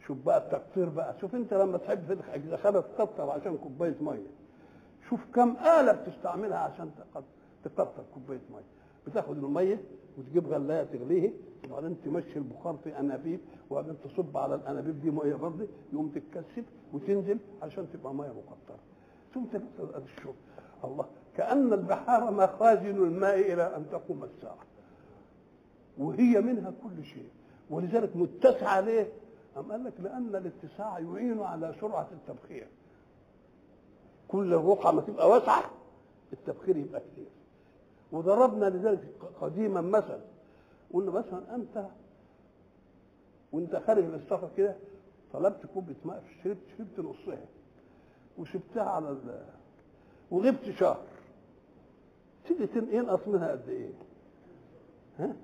شوف 0.07 0.19
بقى 0.27 0.39
التقطير 0.39 0.89
بقى 0.89 1.15
شوف 1.21 1.35
انت 1.35 1.55
لما 1.55 1.79
تحب 1.79 2.09
تضحك 2.15 2.41
اذا 2.45 2.57
خدت 2.57 2.85
تقطر 2.99 3.31
عشان 3.31 3.59
كوبايه 3.63 3.97
ميه 4.01 4.27
شوف 5.11 5.21
كم 5.35 5.57
آلة 5.57 5.93
بتستعملها 5.93 6.59
عشان 6.59 6.91
تقطر 7.65 8.03
كوباية 8.15 8.41
مية 8.55 8.63
بتاخد 9.07 9.37
المية 9.37 9.81
وتجيب 10.19 10.47
غلاية 10.53 10.85
تغليه 10.85 11.31
وبعدين 11.71 11.97
تمشي 12.05 12.37
البخار 12.39 12.77
في 12.85 12.99
أنابيب 12.99 13.41
وبعدين 13.71 13.95
تصب 14.05 14.37
على 14.37 14.55
الأنابيب 14.55 15.01
دي 15.01 15.11
مية 15.11 15.35
برضه 15.35 15.67
يقوم 15.93 16.09
تتكسب 16.09 16.65
وتنزل 16.93 17.39
عشان 17.63 17.87
تبقى 17.93 18.15
مية 18.15 18.31
مقطرة 18.33 18.79
ثم 19.35 19.43
تبقى 19.45 20.01
الشرب 20.17 20.35
الله 20.85 21.07
كأن 21.37 21.73
البحار 21.73 22.31
مخازن 22.31 22.97
الماء 23.05 23.53
إلى 23.53 23.77
أن 23.77 23.87
تقوم 23.93 24.25
الساعة 24.25 24.59
وهي 25.99 26.41
منها 26.41 26.73
كل 26.85 27.05
شيء 27.05 27.29
ولذلك 27.71 28.17
متسعة 28.17 28.81
ليه؟ 28.81 29.13
أم 29.57 29.73
قال 29.73 29.85
لك 29.85 29.93
لأن 29.99 30.29
الاتساع 30.37 30.99
يعين 30.99 31.41
على 31.43 31.75
سرعة 31.81 32.09
التبخير 32.13 32.67
كل 34.29 34.55
الرقعة 34.55 34.91
ما 34.93 35.01
تبقى 35.01 35.29
واسعة 35.31 35.63
التبخير 36.33 36.77
يبقى 36.77 37.01
كثير 37.01 37.29
وضربنا 38.13 38.67
لذلك 38.71 38.99
قديما 39.41 39.81
مثلا 39.81 40.21
قلنا 40.93 41.11
مثلا 41.11 41.55
أنت 41.55 41.87
وأنت 43.53 43.77
خارج 43.87 44.05
من 44.05 44.15
السفر 44.15 44.49
كده 44.57 44.77
طلبت 45.33 45.67
كوبة 45.75 45.95
ماء 46.05 46.23
شربت 46.45 46.57
شربت 46.79 46.99
نصها 47.01 47.45
وسبتها 48.39 48.83
على 48.91 49.09
ال 49.11 49.45
وغبت 50.31 50.71
شهر 50.79 51.03
تيجي 52.49 52.67
تنقص 52.67 53.29
منها 53.29 53.49
قد 53.53 53.69
ايه؟ 53.69 53.91
ها؟ 55.19 55.35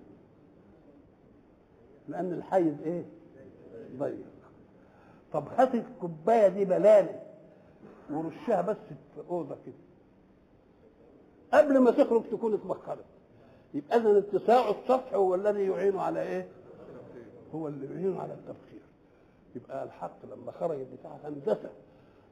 لان 2.08 2.32
الحيز 2.32 2.74
ايه 2.84 3.04
ضيق 3.98 4.26
طب 5.32 5.48
هات 5.56 5.74
الكوبايه 5.74 6.48
دي 6.48 6.64
بلالي 6.64 7.22
ورشها 8.10 8.60
بس 8.62 8.76
في 9.14 9.20
اوضه 9.30 9.56
كده 9.66 9.74
قبل 11.60 11.78
ما 11.78 11.90
تخرج 11.90 12.22
تكون 12.30 12.54
اتبخرت 12.54 13.04
يبقى 13.74 13.96
اذا 13.98 14.18
اتساع 14.18 14.70
السطح 14.70 15.14
هو 15.14 15.34
الذي 15.34 15.66
يعين 15.66 15.98
على 15.98 16.22
ايه 16.22 16.48
هو 17.54 17.68
اللي 17.68 17.86
يعين 17.86 18.16
على 18.16 18.34
التبخير 18.34 18.82
يبقى 19.56 19.84
الحق 19.84 20.16
لما 20.26 20.52
خرج 20.52 20.78
بتاع 20.98 21.16
هندسه 21.24 21.70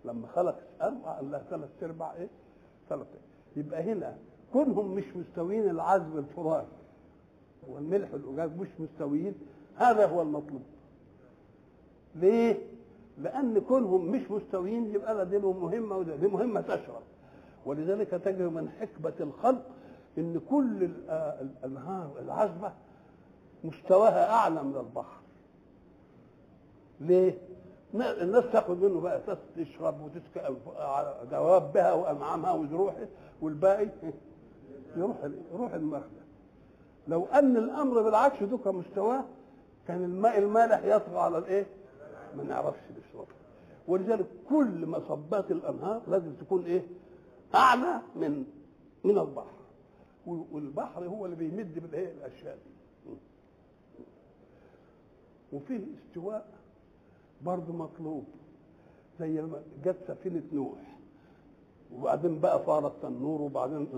لما 0.05 0.27
خلق 0.27 0.61
اربع 0.83 1.13
قال 1.17 1.31
لها 1.31 1.43
ثلاث 1.51 1.71
ارباع 1.83 2.15
ايه 2.17 2.29
ثلاث 2.89 3.07
إيه؟ 3.15 3.61
يبقى 3.63 3.83
هنا 3.83 4.19
كونهم 4.53 4.95
مش 4.95 5.05
مستويين 5.17 5.71
العذب 5.71 6.19
الفرات 6.19 6.67
والملح 7.69 8.15
والأجاج 8.15 8.57
مش 8.59 8.69
مستويين 8.79 9.35
هذا 9.77 10.07
هو 10.07 10.23
المطلوب 10.23 10.63
ليه 12.15 12.59
لان 13.19 13.61
كونهم 13.61 14.07
مش 14.11 14.31
مستويين 14.31 14.95
يبقى 14.95 15.15
لا 15.15 15.25
دي 15.25 15.39
مهمه 15.39 15.97
وده 15.97 16.17
دي 16.17 16.27
مهمه 16.29 16.61
تشرف 16.61 17.03
ولذلك 17.67 18.11
تجد 18.11 18.43
من 18.43 18.71
حكمه 18.81 19.13
الخلق 19.21 19.65
ان 20.19 20.41
كل 20.51 20.83
الانهار 21.11 22.11
آه، 22.19 22.23
العذبه 22.23 22.73
مستواها 23.65 24.31
اعلى 24.31 24.63
من 24.63 24.77
البحر 24.77 25.17
ليه 27.01 27.39
الناس 27.95 28.45
تاخد 28.53 28.83
منه 28.83 29.01
بقى 29.01 29.21
تشرب 29.57 30.01
وتسكى 30.03 30.55
دوابها 31.31 31.93
وامعامها 31.93 32.53
وجروحها 32.53 33.07
والباقي 33.43 33.89
يروح 34.97 35.17
يروح 35.55 35.73
المخده 35.75 36.25
لو 37.09 37.25
ان 37.27 37.57
الامر 37.57 38.03
بالعكس 38.03 38.43
دوكا 38.43 38.71
مستواه 38.71 39.25
كان 39.89 40.05
الماء 40.05 40.39
المالح 40.39 40.85
يطغى 40.85 41.19
على 41.19 41.39
الايه 41.39 41.67
ما 42.37 42.43
نعرفش 42.45 42.81
بسرعه 42.91 43.27
ولذلك 43.89 44.27
كل 44.49 44.87
مصبات 44.87 45.51
الانهار 45.51 46.03
لازم 46.09 46.35
تكون 46.35 46.65
ايه 46.65 46.83
اعلى 47.55 48.01
من 48.17 48.45
من 49.05 49.19
البحر 49.19 49.47
والبحر 50.27 51.07
هو 51.07 51.25
اللي 51.27 51.37
بيمد 51.37 51.79
بالايه 51.79 52.13
الاشياء 52.13 52.59
دي 52.67 52.71
وفيه 55.53 55.81
استواء 56.09 56.47
برضه 57.43 57.73
مطلوب 57.73 58.25
زي 59.21 59.43
ما 59.43 59.63
جت 59.85 59.97
سفينه 60.09 60.43
نوح 60.53 60.79
وبعدين 61.95 62.41
بقى 62.41 62.63
صار 62.67 62.87
التنور 62.87 63.43
وبعدين 63.43 63.89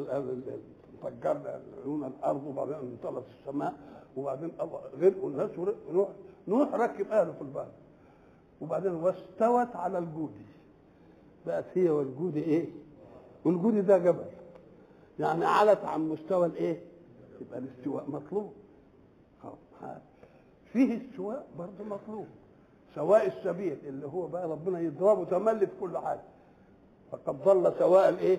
فجرنا 1.03 1.61
عيون 1.85 2.05
الارض 2.05 2.47
وبعدين 2.47 2.75
انطلت 2.75 3.25
السماء 3.41 3.75
وبعدين 4.17 4.51
غرقوا 5.01 5.31
الناس 5.31 5.51
ونوح 5.59 6.09
نوح 6.49 6.75
ركب 6.75 7.11
اهله 7.13 7.33
في 7.33 7.41
البحر 7.43 7.69
وبعدين 8.61 8.93
واستوت 8.95 9.77
على 9.77 9.99
الجودي 9.99 10.47
بقت 11.47 11.65
هي 11.75 11.91
والجودي 11.91 12.41
ايه 12.43 12.67
والجودي 13.45 13.81
ده 13.81 13.99
جبل 13.99 14.25
يعني 15.19 15.45
علت 15.45 15.85
عن 15.85 16.09
مستوى 16.09 16.47
الايه 16.47 16.81
يبقى 17.41 17.59
الاستواء 17.59 18.11
مطلوب 18.11 18.53
فيه 20.73 20.99
استواء 21.09 21.47
برضه 21.59 21.85
مطلوب 21.85 22.27
سواء 22.95 23.27
السبيل 23.27 23.79
اللي 23.87 24.07
هو 24.07 24.27
بقى 24.27 24.49
ربنا 24.49 24.81
يضربه 24.81 25.25
تملي 25.25 25.67
في 25.67 25.73
كل 25.81 25.99
حاجه 25.99 26.21
فقد 27.11 27.43
ضل 27.45 27.73
سواء 27.79 28.09
الايه 28.09 28.39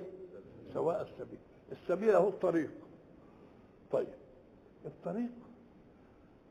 سواء 0.73 1.01
السبيل 1.01 1.39
السبيل 1.71 2.09
اهو 2.09 2.27
الطريق 2.27 2.69
طيب 3.91 4.07
الطريق 4.85 5.29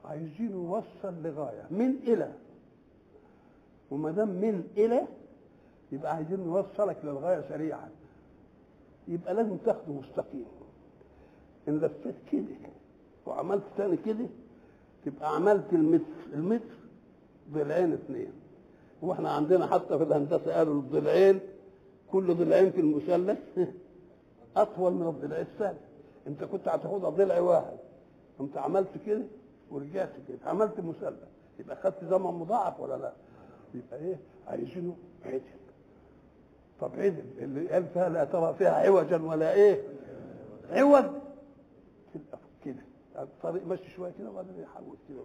عايزين 0.08 0.50
يوصل 0.52 1.14
لغايه 1.22 1.66
من 1.70 1.90
الى 2.02 2.32
وما 3.90 4.10
دام 4.10 4.28
من 4.28 4.62
الى 4.76 5.06
يبقى 5.92 6.14
عايزين 6.14 6.40
نوصلك 6.40 6.96
للغايه 7.04 7.44
سريعا 7.48 7.90
يبقى 9.08 9.34
لازم 9.34 9.56
تاخده 9.56 9.92
مستقيم 9.92 10.46
ان 11.68 11.78
لفيت 11.78 12.14
كده 12.32 12.70
وعملت 13.26 13.62
تاني 13.76 13.96
كده 13.96 14.26
تبقى 15.04 15.34
عملت 15.34 15.72
المتر 15.72 16.26
المتر 16.34 16.74
ضلعين 17.54 17.92
اثنين 17.92 18.32
واحنا 19.02 19.30
عندنا 19.30 19.66
حتى 19.66 19.98
في 19.98 20.04
الهندسه 20.04 20.54
قالوا 20.56 20.74
الضلعين 20.74 21.40
كل 22.12 22.34
ضلعين 22.34 22.70
في 22.70 22.80
المثلث 22.80 23.38
اطول 24.56 24.92
من 24.92 25.06
الضلع 25.08 25.40
الثاني 25.40 25.78
انت 26.26 26.44
كنت 26.44 26.68
هتاخدها 26.68 27.10
ضلع 27.10 27.40
واحد 27.40 27.76
انت 28.40 28.56
عملت 28.56 28.90
كده 29.06 29.22
ورجعت 29.70 30.12
كده 30.28 30.38
عملت 30.46 30.80
مثلث 30.80 31.14
يبقى 31.58 31.76
خدت 31.76 32.04
زمن 32.04 32.20
مضاعف 32.30 32.80
ولا 32.80 32.96
لا 32.96 33.12
يبقى 33.74 33.98
ايه 33.98 34.18
عايزينه 34.46 34.96
عدل 35.24 35.40
طب 36.80 36.90
عدل 36.94 37.24
اللي 37.38 37.68
قال 37.68 37.86
فيها 37.86 38.08
لا 38.08 38.24
ترى 38.24 38.54
فيها 38.54 38.70
عوجا 38.70 39.16
ولا 39.22 39.52
ايه 39.54 39.82
عوج 40.70 41.04
تبقى 42.14 42.38
كده 42.64 42.82
الطريق 43.16 43.54
يعني 43.56 43.68
ماشي 43.68 43.90
شويه 43.90 44.12
كده 44.18 44.30
وبعدين 44.30 44.60
يحول 44.60 44.96
كده 45.08 45.20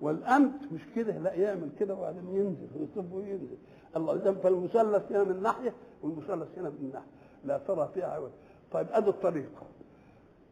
والامت 0.00 0.72
مش 0.72 0.80
كده 0.96 1.18
لا 1.18 1.34
يعمل 1.34 1.70
كده 1.78 1.94
وبعدين 1.94 2.28
ينزل 2.28 2.68
ويصب 2.78 3.12
وينزل 3.12 3.56
الله 3.96 4.14
اذا 4.14 4.32
فالمثلث 4.34 5.12
هنا 5.12 5.24
من 5.24 5.42
ناحيه 5.42 5.74
والمثلث 6.02 6.58
هنا 6.58 6.68
من 6.70 6.90
ناحيه 6.94 7.10
لا 7.44 7.58
ترى 7.58 7.90
فيها 7.94 8.06
عوج 8.06 8.30
طيب 8.72 8.86
ادي 8.92 9.10
الطريقه 9.10 9.62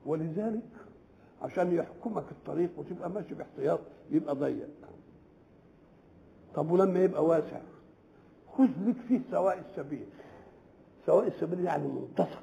ولذلك 0.07 0.84
عشان 1.45 1.75
يحكمك 1.77 2.25
الطريق 2.31 2.71
وتبقى 2.77 3.11
ماشي 3.11 3.35
باحتياط 3.35 3.81
يبقى 4.11 4.35
ضيق 4.35 4.69
طب 6.55 6.71
ولما 6.71 7.03
يبقى 7.05 7.25
واسع 7.25 7.61
خذ 8.59 8.69
لك 8.87 8.97
فيه 9.09 9.21
سواء 9.31 9.59
السبيل 9.71 10.07
سواء 11.07 11.27
السبيل 11.27 11.65
يعني 11.65 11.89
منتصف 11.89 12.43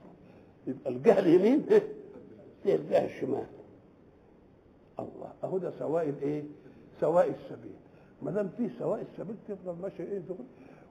يبقى 0.67 0.89
الجهه 0.91 1.19
اليمين 1.19 1.65
هي 1.69 1.75
إيه؟ 1.75 1.87
إيه 2.65 2.75
الجهه 2.75 3.05
الشمال 3.05 3.45
الله 4.99 5.33
اهو 5.43 5.57
ده 5.57 5.71
سواء 5.79 6.09
الايه 6.09 6.43
سواء 6.99 7.29
السبيل 7.29 7.75
ما 8.21 8.31
دام 8.31 8.49
في 8.57 8.69
سواء 8.79 9.01
السبيل 9.11 9.35
تفضل 9.47 9.81
ماشي 9.81 10.03
ايه 10.03 10.19
دول 10.19 10.37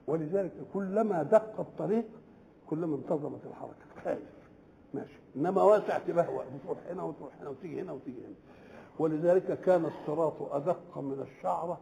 ولذلك 0.07 0.51
كلما 0.73 1.23
دق 1.23 1.59
الطريق 1.59 2.05
كلما 2.69 2.95
انتظمت 2.95 3.39
الحركه 3.45 3.85
خايف 4.03 4.19
ماشي 4.93 5.20
انما 5.35 5.63
واسع 5.63 5.97
تبهوى 5.97 6.43
بتروح 6.57 6.77
هنا 6.91 7.03
وتروح 7.03 7.31
هنا 7.41 7.49
وتيجي 7.49 7.81
هنا 7.81 7.91
وتيجي 7.91 8.17
هنا 8.17 8.35
ولذلك 8.99 9.59
كان 9.61 9.85
الصراط 9.85 10.33
ادق 10.51 10.97
من 10.97 11.21
الشعره 11.27 11.79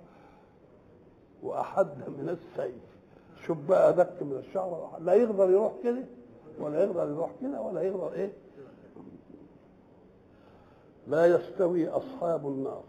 واحد 1.43 1.87
من 1.87 2.29
السيف 2.37 2.81
شوف 3.47 3.57
بقى 3.69 3.89
ادق 3.89 4.23
من 4.23 4.43
الشعره 4.47 4.97
لا 5.01 5.13
يقدر 5.13 5.49
يروح 5.49 5.73
كده 5.83 6.03
ولا 6.59 6.83
يقدر 6.83 7.09
يروح 7.09 7.31
كده 7.41 7.61
ولا 7.61 7.81
يقدر 7.81 8.13
ايه 8.13 8.29
لا 11.07 11.25
يستوي 11.35 11.87
اصحاب 11.89 12.47
النار 12.47 12.83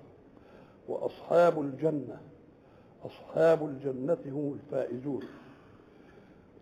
واصحاب 0.89 1.61
الجنه 1.61 2.21
اصحاب 3.07 3.65
الجنه 3.67 4.17
هم 4.27 4.53
الفائزون 4.53 5.23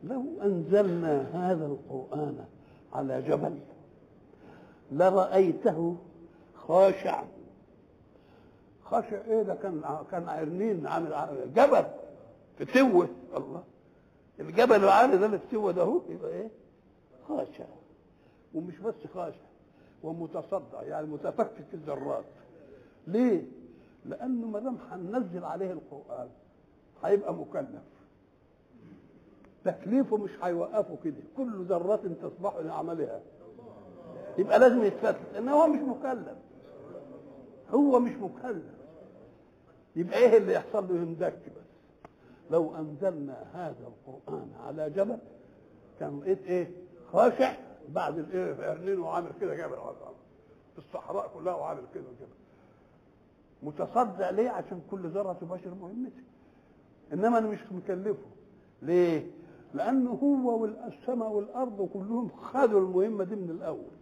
لو 0.04 0.24
انزلنا 0.42 1.20
هذا 1.32 1.66
القران 1.66 2.44
على 2.94 3.22
جبل 3.22 3.58
لرأيته 4.92 5.96
خاشع 6.68 7.22
خاشع 8.84 9.24
ايه 9.24 9.42
ده 9.42 9.54
كان 9.54 9.98
كان 10.10 10.28
قرنين 10.30 10.86
عامل 10.86 11.36
جبل 11.56 11.84
في 12.58 12.64
توه 12.64 13.08
الله 13.36 13.62
الجبل 14.40 14.76
العالي 14.84 15.16
ده 15.18 15.26
اللي 15.26 15.38
في 15.38 15.56
ده 15.72 15.82
هو 15.82 16.00
يبقى 16.08 16.30
ايه 16.30 16.48
خاشع 17.28 17.64
ومش 18.54 18.76
بس 18.78 18.94
خاشع 19.14 19.48
ومتصدع 20.02 20.82
يعني 20.82 21.06
متفكك 21.06 21.66
الذرات 21.74 22.24
ليه؟ 23.06 23.42
لانه 24.04 24.46
ما 24.46 24.58
دام 24.58 24.78
هننزل 24.90 25.44
عليه 25.44 25.70
القران 25.72 26.28
هيبقى 27.04 27.34
مكلف 27.34 27.82
تكليفه 29.64 30.16
مش 30.16 30.30
هيوقفه 30.42 30.96
كده 31.04 31.22
كل 31.36 31.62
ذرات 31.64 32.00
تصبح 32.22 32.56
لعملها 32.56 33.20
يبقى 34.38 34.58
لازم 34.58 34.84
يتفتح 34.84 35.20
لان 35.32 35.48
هو 35.48 35.66
مش 35.66 35.80
مكلف 35.80 36.36
هو 37.70 37.98
مش 38.00 38.12
مكلف 38.12 38.64
يبقى 39.96 40.18
ايه 40.18 40.38
اللي 40.38 40.52
يحصل 40.52 40.88
له 40.88 40.94
يندك 40.94 41.32
بس 41.32 42.08
لو 42.50 42.76
انزلنا 42.76 43.46
هذا 43.54 43.92
القران 44.06 44.50
على 44.66 44.90
جبل 44.90 45.18
كان 46.00 46.20
لقيت 46.20 46.44
ايه 46.46 46.70
خاشع 47.12 47.52
بعد 47.88 48.18
الايه 48.18 48.54
قرنين 48.70 49.00
وعامل 49.00 49.30
كده 49.40 49.54
جبل 49.54 49.76
في 50.72 50.78
الصحراء 50.78 51.30
كلها 51.34 51.54
وعامل 51.54 51.82
كده 51.94 52.02
جبل 52.20 52.34
متصدع 53.62 54.30
ليه 54.30 54.50
عشان 54.50 54.80
كل 54.90 55.08
ذره 55.08 55.32
تباشر 55.32 55.74
مهمته 55.74 56.22
انما 57.12 57.38
انا 57.38 57.46
مش 57.48 57.72
مكلفه 57.72 58.28
ليه 58.82 59.30
لانه 59.74 60.10
هو 60.22 60.62
والسماء 60.62 61.28
والارض 61.28 61.88
كلهم 61.94 62.28
خدوا 62.28 62.80
المهمه 62.80 63.24
دي 63.24 63.36
من 63.36 63.50
الاول 63.50 63.97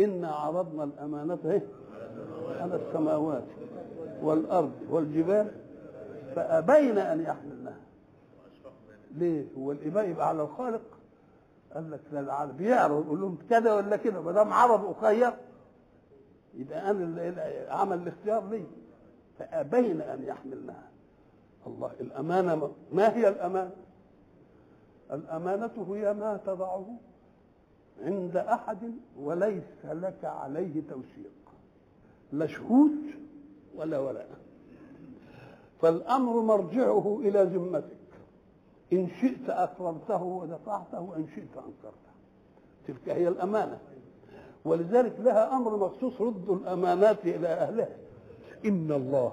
إنا 0.00 0.28
عرضنا 0.28 0.84
الأمانة 0.84 1.38
إيه؟ 1.44 1.66
على 2.60 2.76
السماوات 2.86 3.44
والأرض 4.22 4.72
والجبال 4.90 5.50
فأبين 6.36 6.98
أن 6.98 7.20
يحملنها 7.22 7.76
ليه؟ 9.14 9.44
هو 9.58 9.72
الإباء 9.72 10.08
يبقى 10.08 10.28
على 10.28 10.42
الخالق 10.42 10.80
قال 11.74 11.90
لك 11.90 12.00
لا 12.12 12.20
العرب 12.20 12.56
بيعرض 12.56 13.04
يقول 13.06 13.20
لهم 13.20 13.38
كذا 13.50 13.74
ولا 13.74 13.96
كذا 13.96 14.20
ما 14.20 14.32
دام 14.32 14.52
عرض 14.52 14.96
أخير 14.98 15.30
يبقى 16.54 16.90
أنا 16.90 17.20
إيه؟ 17.22 17.70
عمل 17.70 17.96
الاختيار 17.96 18.48
لي 18.48 18.64
فأبين 19.38 20.00
أن 20.00 20.22
يحملنها 20.24 20.88
الله 21.66 21.92
الأمانة 22.00 22.72
ما 22.92 23.16
هي 23.16 23.28
الأمانة؟ 23.28 23.70
الأمانة 25.12 25.70
هي 25.90 26.12
ما 26.14 26.40
تضعه 26.46 26.86
عند 28.04 28.36
أحد 28.36 28.78
وليس 29.20 29.84
لك 29.84 30.24
عليه 30.24 30.82
توثيق 30.90 31.32
لا 32.32 32.46
شهود 32.46 32.90
ولا 33.74 33.98
ولاء 33.98 34.28
فالأمر 35.82 36.40
مرجعه 36.40 37.20
إلى 37.20 37.42
ذمتك 37.42 37.96
إن 38.92 39.08
شئت 39.20 39.50
أقررته 39.50 40.22
ودفعته 40.22 41.00
وإن 41.00 41.26
شئت 41.34 41.56
أنكرته 41.56 42.08
تلك 42.88 43.08
هي 43.08 43.28
الأمانة 43.28 43.78
ولذلك 44.64 45.12
لها 45.20 45.56
أمر 45.56 45.76
مخصوص 45.76 46.20
رد 46.20 46.48
الأمانات 46.50 47.24
إلى 47.26 47.48
أهلها 47.48 47.96
إن 48.64 48.92
الله 48.92 49.32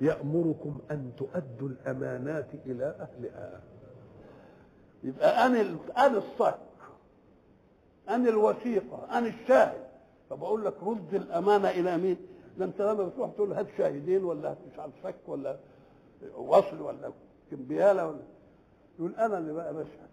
يأمركم 0.00 0.78
أن 0.90 1.10
تؤدوا 1.16 1.68
الأمانات 1.68 2.46
إلى 2.66 2.84
أهلها 2.84 3.60
يبقى 5.04 5.46
أنا 5.46 5.76
أنا 5.98 6.20
عن 8.08 8.26
الوثيقه 8.28 9.06
عن 9.08 9.26
الشاهد 9.26 9.86
فبقول 10.30 10.64
لك 10.64 10.74
رد 10.82 11.14
الامانه 11.14 11.70
الى 11.70 11.96
مين؟ 11.98 12.16
ده 12.58 12.64
انت 12.64 12.82
لما 12.82 13.04
بتروح 13.04 13.30
تقول 13.30 13.52
هات 13.52 13.66
شاهدين 13.78 14.24
ولا 14.24 14.50
هات 14.50 14.58
مش 14.72 14.78
عارف 14.78 14.92
فك 15.02 15.14
ولا 15.26 15.58
وصل 16.36 16.80
ولا 16.80 17.12
كمبياله 17.50 18.06
ولا 18.08 18.20
يقول 18.98 19.14
انا 19.14 19.38
اللي 19.38 19.52
بقى 19.52 19.74
بشهد 19.74 20.08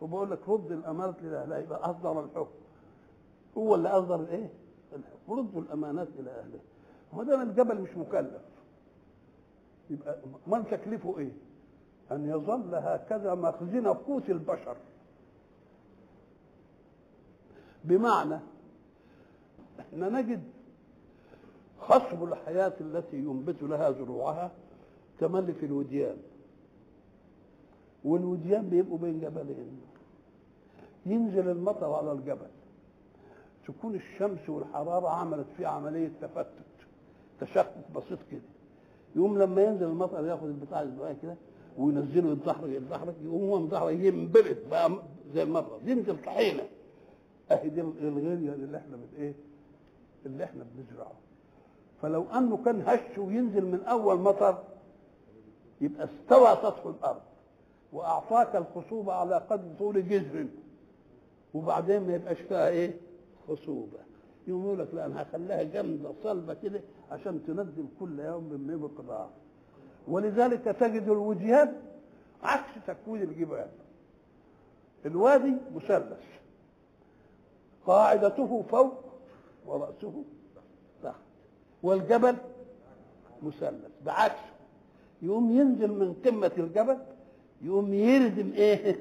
وبقول 0.00 0.30
لك 0.30 0.48
رد 0.48 0.72
الامانه 0.72 1.14
الى 1.22 1.36
اهلها 1.36 1.58
يبقى 1.58 1.90
اصدر 1.90 2.24
الحكم 2.24 2.54
هو 3.58 3.74
اللي 3.74 3.88
اصدر 3.88 4.20
الايه؟ 4.20 4.52
الحكم 4.92 5.32
ردوا 5.40 5.60
الامانات 5.60 6.08
الى 6.18 6.30
اهلها 6.30 6.60
ما 7.12 7.24
دام 7.24 7.40
الجبل 7.42 7.80
مش 7.80 7.96
مكلف 7.96 8.40
يبقى 9.90 10.18
من 10.46 10.64
تكلفه 10.70 11.18
ايه؟ 11.18 11.32
ان 12.12 12.28
يظل 12.28 12.74
هكذا 12.74 13.34
مخزن 13.34 13.86
قوت 13.88 14.30
البشر 14.30 14.76
بمعنى 17.84 18.38
احنا 19.80 20.08
نجد 20.08 20.42
خصب 21.80 22.24
الحياة 22.24 22.72
التي 22.80 23.16
ينبت 23.16 23.62
لها 23.62 23.90
زروعها 23.90 24.50
كمن 25.20 25.54
في 25.60 25.66
الوديان 25.66 26.16
والوديان 28.04 28.68
بيبقوا 28.70 28.98
بين 28.98 29.20
جبلين 29.20 29.80
ينزل 31.06 31.48
المطر 31.48 31.92
على 31.92 32.12
الجبل 32.12 32.46
تكون 33.68 33.94
الشمس 33.94 34.48
والحرارة 34.48 35.08
عملت 35.08 35.46
فيه 35.56 35.66
عملية 35.66 36.10
تفتت 36.22 36.52
تشقق 37.40 37.84
بسيط 37.96 38.18
كده 38.30 38.40
يقوم 39.16 39.38
لما 39.38 39.62
ينزل 39.64 39.86
المطر 39.86 40.26
ياخد 40.26 40.44
البتاع 40.46 40.82
الزراعي 40.82 41.14
كده 41.22 41.36
وينزله 41.78 42.32
يتدحرج 42.32 42.70
يتدحرج 42.70 43.14
يقوم 43.24 43.48
هو 43.50 43.58
مدحرج 43.60 44.00
ينبلط 44.04 44.58
بقى 44.70 44.90
زي 45.34 45.42
المطر 45.42 45.78
ينزل 45.86 46.16
طحينه 46.24 46.62
اهي 47.50 47.68
دي 47.68 47.80
الغيريه 47.80 48.52
اللي 48.52 48.76
احنا 48.78 48.96
بت 48.96 49.18
ايه 49.18 49.34
اللي 50.26 50.44
احنا 50.44 50.64
بنزرعه 50.76 51.12
فلو 52.02 52.22
انه 52.24 52.56
كان 52.64 52.82
هش 52.86 53.18
وينزل 53.18 53.64
من 53.64 53.82
اول 53.82 54.18
مطر 54.20 54.64
يبقى 55.80 56.04
استوى 56.04 56.48
سطح 56.54 56.86
الارض 56.86 57.20
واعطاك 57.92 58.56
الخصوبه 58.56 59.12
على 59.12 59.36
قدر 59.36 59.68
طول 59.78 60.08
جزر 60.08 60.46
وبعدين 61.54 62.06
ما 62.06 62.14
يبقاش 62.14 62.40
فيها 62.40 62.68
ايه 62.68 62.94
خصوبه 63.48 63.98
يقول 64.46 64.78
لك 64.78 64.88
لا 64.94 65.06
انا 65.06 65.22
هخليها 65.22 65.62
جامده 65.62 66.12
صلبه 66.22 66.54
كده 66.54 66.80
عشان 67.10 67.40
تنزل 67.46 67.84
كل 68.00 68.20
يوم 68.20 68.48
بمقدار 68.48 69.30
ولذلك 70.08 70.64
تجد 70.64 71.02
الوجهات 71.02 71.74
عكس 72.42 72.70
تكوين 72.86 73.22
الجبال 73.22 73.68
الوادي 75.06 75.52
مثلث 75.74 76.22
قاعدته 77.86 78.62
فوق 78.62 78.88
ورأسه 79.66 80.24
تحت 81.04 81.14
والجبل 81.82 82.36
مثلث 83.42 83.72
بعكسه 84.06 84.44
يقوم 85.22 85.50
ينزل 85.52 85.90
من 85.92 86.14
قمة 86.24 86.50
الجبل 86.58 86.98
يقوم 87.62 87.94
يردم 87.94 88.52
ايه 88.52 89.00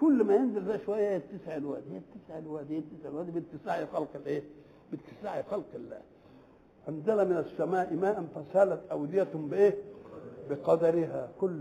كل 0.00 0.24
ما 0.24 0.34
ينزل 0.34 0.66
ده 0.66 0.78
شويه 0.86 1.08
يتسع 1.10 1.56
الوادي 1.56 1.86
يتسع 1.96 2.38
الوادي 2.38 2.76
يتسع 2.76 3.08
الوادي 3.08 3.30
باتساع 3.30 3.86
خلق 3.92 4.08
الايه 4.14 4.42
باتساع 4.92 5.42
خلق 5.42 5.66
الله 5.74 6.00
انزل 6.88 7.28
من 7.30 7.36
السماء 7.36 7.94
ماء 7.94 8.24
فسالت 8.34 8.80
اودية 8.90 9.26
بايه 9.34 9.78
بقدرها 10.50 11.28
كل 11.40 11.60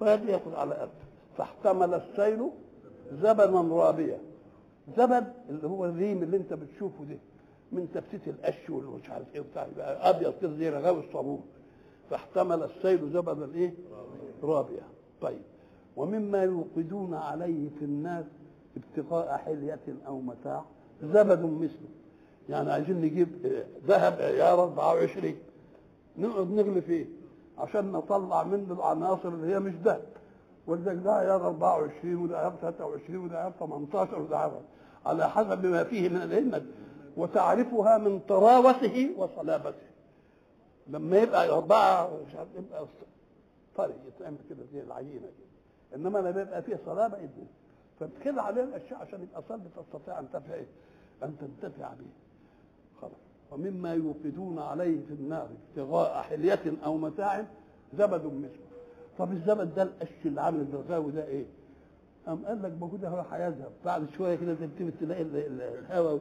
وادي 0.00 0.32
ياخذ 0.32 0.54
على 0.54 0.80
أرض 0.82 0.90
فاحتمل 1.36 1.94
السيل 1.94 2.42
زبنا 3.12 3.74
رابيا 3.76 4.18
زمن 4.96 5.24
اللي 5.48 5.66
هو 5.68 5.84
الريم 5.84 6.22
اللي 6.22 6.36
انت 6.36 6.52
بتشوفه 6.54 7.04
ده 7.04 7.16
من 7.72 7.88
تفتيت 7.94 8.20
القش 8.28 8.70
والمش 8.70 9.10
عارف 9.10 9.34
ايه 9.34 9.40
بتاع 9.40 9.66
يبقى 9.66 10.10
ابيض 10.10 10.34
كده 10.42 10.56
زي 10.56 10.70
رغاوي 10.70 11.04
الصابون 11.06 11.40
فاحتمل 12.10 12.62
السيل 12.62 13.10
زبدا 13.10 13.44
الايه؟ 13.44 13.74
رابيه 14.42 14.82
طيب 15.20 15.40
ومما 15.96 16.42
يوقدون 16.42 17.14
عليه 17.14 17.68
في 17.78 17.84
الناس 17.84 18.24
ابتغاء 18.76 19.36
حلية 19.36 19.80
أو 20.06 20.20
متاع 20.20 20.64
زبد 21.02 21.42
مثله 21.44 21.88
يعني 22.48 22.72
عايزين 22.72 23.00
نجيب 23.00 23.46
آه، 23.46 23.64
ذهب 23.86 24.12
عيار 24.20 24.58
آه، 24.60 24.62
24 24.90 25.34
نقعد 26.18 26.50
نغلي 26.50 26.80
فيه 26.82 27.06
عشان 27.58 27.92
نطلع 27.92 28.44
منه 28.44 28.72
العناصر 28.74 29.28
اللي 29.28 29.54
هي 29.54 29.58
مش 29.60 29.72
ذهب 29.84 30.04
ولذلك 30.66 30.98
ده 31.04 31.14
عيار 31.14 31.46
24 31.46 32.14
وده 32.16 32.38
عيار 32.38 32.54
23 32.60 33.24
وده 33.24 33.38
عيار 33.40 33.52
18 33.60 34.22
وده 34.22 34.38
عيار 34.38 34.60
على 35.08 35.28
حسب 35.30 35.66
ما 35.66 35.84
فيه 35.84 36.08
من 36.08 36.16
العلم 36.22 36.66
وتعرفها 37.16 37.98
من 37.98 38.18
طراوته 38.18 39.10
وصلابته 39.16 39.86
لما 40.86 41.18
يبقى 41.18 41.48
أربعة 41.48 42.10
مش 42.28 42.34
عارف 42.34 42.48
يبقى 42.56 42.86
طري 43.76 43.94
يتعمل 44.08 44.38
كده 44.50 44.64
زي 44.72 44.80
العينة 44.82 45.10
كده 45.20 45.50
إنما 45.96 46.18
لما 46.18 46.42
يبقى 46.42 46.62
فيه 46.62 46.78
صلابة 46.86 47.18
يدي 47.18 47.46
فتخل 48.00 48.38
عليه 48.38 48.62
الأشياء 48.64 48.98
عشان 49.00 49.22
يبقى 49.22 49.42
صلب 49.48 49.66
تستطيع 49.76 50.18
أن 50.18 50.26
تنتفع 50.32 50.54
إيه؟ 50.54 50.66
أن 51.22 51.36
تنتفع 51.38 51.88
به 51.88 52.10
خلاص 53.00 53.12
ومما 53.52 53.94
يوقدون 53.94 54.58
عليه 54.58 55.00
في 55.08 55.14
النار 55.14 55.48
ابتغاء 55.70 56.22
حلية 56.22 56.72
أو 56.84 56.96
متاع 56.96 57.46
زبد 57.98 58.24
مثله 58.24 58.68
طب 59.18 59.32
الزبد 59.32 59.74
ده 59.74 59.82
القش 59.82 60.08
اللي 60.26 60.40
عامل 60.40 60.60
الزرقاوي 60.60 61.12
ده 61.12 61.24
ايه؟ 61.24 61.44
قام 62.28 62.44
قال 62.46 62.62
لك 62.62 62.72
موجود 62.80 63.04
اهو 63.04 63.24
هيذهب 63.30 63.70
بعد 63.84 64.06
شويه 64.16 64.34
كده 64.34 64.54
تبتدي 64.54 64.90
تلاقي 64.90 65.22
الهواء 65.22 66.20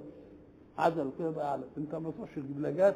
عزل 0.78 1.10
كده 1.20 1.30
بقى 1.30 1.48
اعلى 1.48 1.64
انت 1.78 1.96
ما 1.96 2.12
تروحش 2.12 2.38
الجبلاجات 2.38 2.96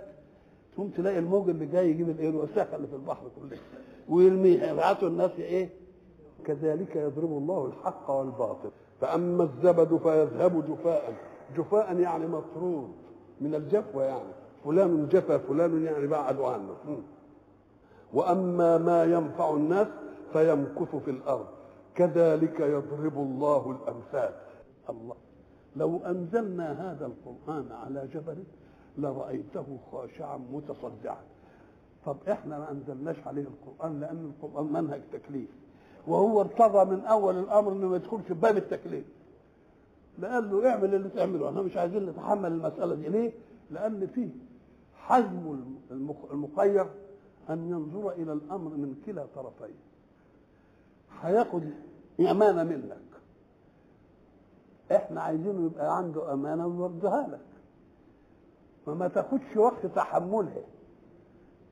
تقوم 0.74 0.90
تلاقي 0.90 1.20
الموج 1.20 1.50
اللي 1.50 1.66
جاي 1.66 1.90
يجيب 1.90 2.10
الايه 2.10 2.30
الوساخه 2.30 2.76
اللي 2.76 2.88
في 2.88 2.94
البحر 2.96 3.24
كلها 3.42 3.60
ويرميها 4.10 4.72
يبعثوا 4.74 5.08
الناس 5.08 5.32
ايه 5.40 5.70
كذلك 6.46 6.96
يضرب 6.96 7.32
الله 7.38 7.66
الحق 7.66 8.10
والباطل 8.12 8.70
فاما 9.02 9.44
الزبد 9.44 9.98
فيذهب 9.98 10.66
جفاء 10.72 11.14
جفاء 11.58 12.00
يعني 12.00 12.28
مطرود 12.28 12.92
من 13.42 13.56
الجفوه 13.56 14.04
يعني 14.04 14.32
فلان 14.66 15.08
جفا 15.08 15.38
فلان 15.38 15.84
يعني 15.84 16.08
بعدوا 16.08 16.48
عنه 16.48 16.74
واما 18.14 18.78
ما 18.78 19.04
ينفع 19.04 19.54
الناس 19.54 19.88
فيمكث 20.34 20.96
في 20.96 21.12
الارض 21.12 21.46
كذلك 21.96 22.60
يضرب 22.60 23.18
الله 23.18 23.72
الأمثال 23.72 24.34
الله 24.90 25.16
لو 25.76 25.98
أنزلنا 26.06 26.72
هذا 26.92 27.06
القرآن 27.06 27.72
على 27.72 28.08
جبل 28.14 28.38
لرأيته 28.98 29.78
خاشعا 29.92 30.38
متصدعا 30.38 31.22
طب 32.06 32.18
احنا 32.32 32.60
ما 32.60 32.72
انزلناش 32.72 33.16
عليه 33.28 33.42
القرآن 33.44 34.00
لأن 34.00 34.32
القرآن 34.44 34.66
منهج 34.74 35.02
تكليف 35.14 35.50
وهو 36.08 36.42
ارتضى 36.42 36.96
من 36.96 37.02
أول 37.06 37.38
الأمر 37.40 37.72
إنه 37.72 37.88
ما 37.88 37.96
يدخلش 37.96 38.26
في 38.28 38.34
باب 38.34 38.58
التكليف 38.58 39.06
لقال 40.20 40.52
له 40.52 40.70
اعمل 40.70 40.96
اللي 40.96 41.10
تعمله 41.10 41.50
احنا 41.50 41.62
مش 41.62 41.78
عايزين 41.78 42.06
نتحمل 42.06 42.52
المسألة 42.52 42.96
دي 42.96 43.10
ليه؟ 43.10 43.32
لأن 43.72 44.08
فيه 44.08 44.30
حزم 44.96 45.60
المخير 46.34 46.86
أن 47.50 47.70
ينظر 47.70 48.12
إلى 48.12 48.34
الأمر 48.34 48.70
من 48.70 48.96
كلا 49.06 49.26
طرفيه 49.36 49.78
هياخد 51.20 51.64
امانه 52.20 52.64
منك 52.64 52.98
احنا 54.92 55.22
عايزينه 55.22 55.66
يبقى 55.66 55.98
عنده 55.98 56.34
امانه 56.34 56.68
ويردها 56.68 57.28
لك 57.32 57.46
فما 58.86 59.08
تاخدش 59.08 59.58
وقت 59.58 59.86
تحملها 59.86 60.64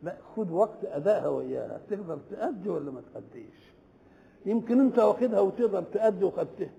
لا 0.03 0.17
خد 0.35 0.51
وقت 0.51 0.77
ادائها 0.85 1.27
وياها 1.27 1.81
تقدر 1.89 2.17
تأدي 2.31 2.69
ولا 2.69 2.91
ما 2.91 3.01
تأديش 3.13 3.73
يمكن 4.45 4.79
انت 4.79 4.99
واخدها 4.99 5.39
وتقدر 5.39 5.83
تأدي 5.83 6.25
وخدتها 6.25 6.69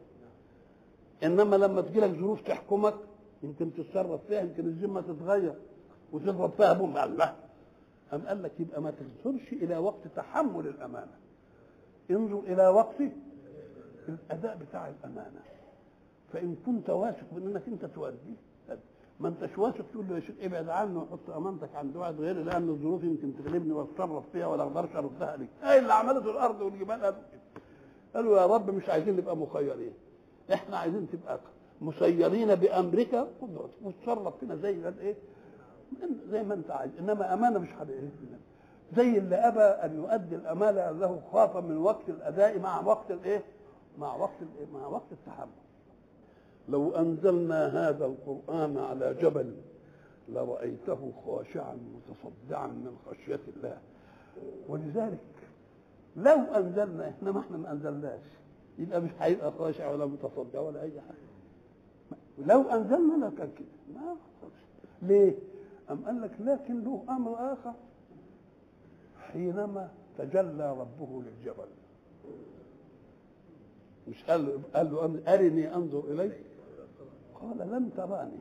انما 1.25 1.57
لما 1.57 1.81
تجيلك 1.81 2.11
ظروف 2.19 2.41
تحكمك 2.41 2.95
يمكن 3.43 3.75
تتصرف 3.75 4.21
فيها 4.29 4.41
يمكن 4.41 4.67
الذمه 4.67 5.01
تتغير 5.01 5.55
وتضرب 6.13 6.51
فيها 6.51 6.73
بوم 6.73 6.97
الله 6.99 7.35
أم 8.13 8.27
قال 8.27 8.43
لك 8.43 8.53
يبقى 8.61 8.83
ما 8.83 8.91
تنظرش 8.91 9.53
إلى 9.53 9.79
وقت 9.79 10.09
تحمل 10.17 10.67
الأمانة 10.67 11.17
انظر 12.11 12.39
إلى 12.39 12.69
وقته 12.69 13.13
الأداء 14.09 14.57
بتاع 14.69 14.89
الأمانة 14.89 15.41
فإن 16.33 16.57
كنت 16.67 16.91
واثق 16.91 17.27
بأنك 17.33 17.63
أنت 17.69 17.85
تؤدي 17.85 18.35
ما 19.21 19.29
أنتش 19.29 19.59
واثق 19.59 19.85
تقول 19.93 20.09
له 20.09 20.15
يا 20.15 20.21
شيخ 20.21 20.37
ابعد 20.41 20.69
عني 20.69 20.97
وحط 20.97 21.31
أمانتك 21.31 21.75
عند 21.75 21.97
واحد 21.97 22.21
غيري 22.21 22.43
لأن 22.43 22.69
الظروف 22.69 23.05
يمكن 23.05 23.35
تغلبني 23.45 23.73
وأتصرف 23.73 24.25
فيها 24.33 24.47
ولا 24.47 24.63
أقدرش 24.63 24.97
أردها 24.97 25.37
لك 25.37 25.49
هاي 25.63 25.79
اللي 25.79 25.93
عملته 25.93 26.31
الأرض 26.31 26.61
والجبال 26.61 27.03
قالوا 27.03 27.19
إيه؟ 27.33 27.41
قالوا 28.15 28.39
يا 28.41 28.47
رب 28.47 28.71
مش 28.71 28.89
عايزين 28.89 29.17
نبقى 29.17 29.37
مخيرين 29.37 29.93
إحنا 30.53 30.77
عايزين 30.79 31.09
تبقى 31.13 31.41
مسيرين 31.81 32.55
بأمرك 32.55 33.27
وتصرف 33.83 34.39
فينا 34.41 34.57
زي 34.57 34.83
ايه 35.01 35.17
زي 36.31 36.43
ما 36.43 36.55
أنت 36.55 36.71
عايز 36.71 36.93
إنما 36.99 37.35
أمانة 37.35 37.59
مش 37.59 37.69
هتعرف 37.73 37.91
منك 38.01 38.41
زي 38.97 39.19
اللي 39.19 39.35
ابى 39.37 39.61
ان 39.61 39.97
يؤدي 39.97 40.35
الامانه 40.37 40.91
له 40.91 41.21
خاف 41.33 41.57
من 41.57 41.77
وقت 41.79 42.09
الاداء 42.09 42.59
مع 42.61 42.81
وقت 42.85 43.11
الايه؟ 43.11 43.43
مع 43.99 44.17
وقت 44.17 44.35
الإيه؟ 44.43 44.67
مع 44.75 44.87
وقت 44.87 45.13
التحمل. 45.13 45.51
لو 46.69 46.91
انزلنا 46.91 47.67
هذا 47.89 48.07
القران 48.07 48.79
على 48.79 49.15
جبل 49.15 49.55
لرايته 50.29 51.13
خاشعا 51.27 51.75
متصدعا 51.95 52.67
من 52.67 52.97
خشيه 53.11 53.41
الله 53.57 53.79
ولذلك 54.69 55.19
لو 56.17 56.37
انزلنا 56.39 57.09
احنا 57.09 57.33
ما 57.33 57.41
احنا 57.41 57.57
ما 57.57 57.73
انزلناش 57.73 58.21
يبقى 58.79 59.01
مش 59.01 59.11
هيبقى 59.21 59.53
خاشع 59.59 59.91
ولا 59.91 60.07
متصدع 60.07 60.61
ولا 60.61 60.83
اي 60.83 61.01
حاجه 61.01 61.31
لو 62.39 62.63
انزلنا 62.63 63.27
لكان 63.27 63.51
كده 63.59 63.95
ما 63.95 64.17
ليه؟ 65.03 65.35
أم 65.91 66.05
قال 66.05 66.23
لك 66.23 66.31
لكن 66.41 66.85
له 66.85 67.03
أمر 67.09 67.53
آخر 67.53 67.73
حينما 69.33 69.89
تجلى 70.19 70.73
ربه 70.81 71.23
للجبل 71.23 71.69
مش 74.09 74.25
قال 74.25 74.73
قال 74.75 74.93
له 74.93 75.35
أرني 75.35 75.75
أنظر 75.75 76.05
إليك 76.09 76.45
قال 77.35 77.59
لن 77.59 77.91
تراني 77.97 78.41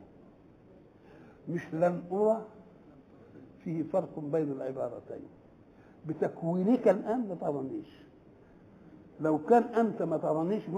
مش 1.48 1.74
لن 1.74 2.02
أرى 2.12 2.44
فيه 3.64 3.82
فرق 3.82 4.18
بين 4.18 4.52
العبارتين 4.52 5.24
بتكوينك 6.06 6.88
الآن 6.88 7.28
ما 7.28 7.34
ترانيش 7.34 7.88
لو 9.20 9.38
كان 9.38 9.62
أنت 9.62 10.02
ما 10.02 10.16
ترانيش 10.16 10.68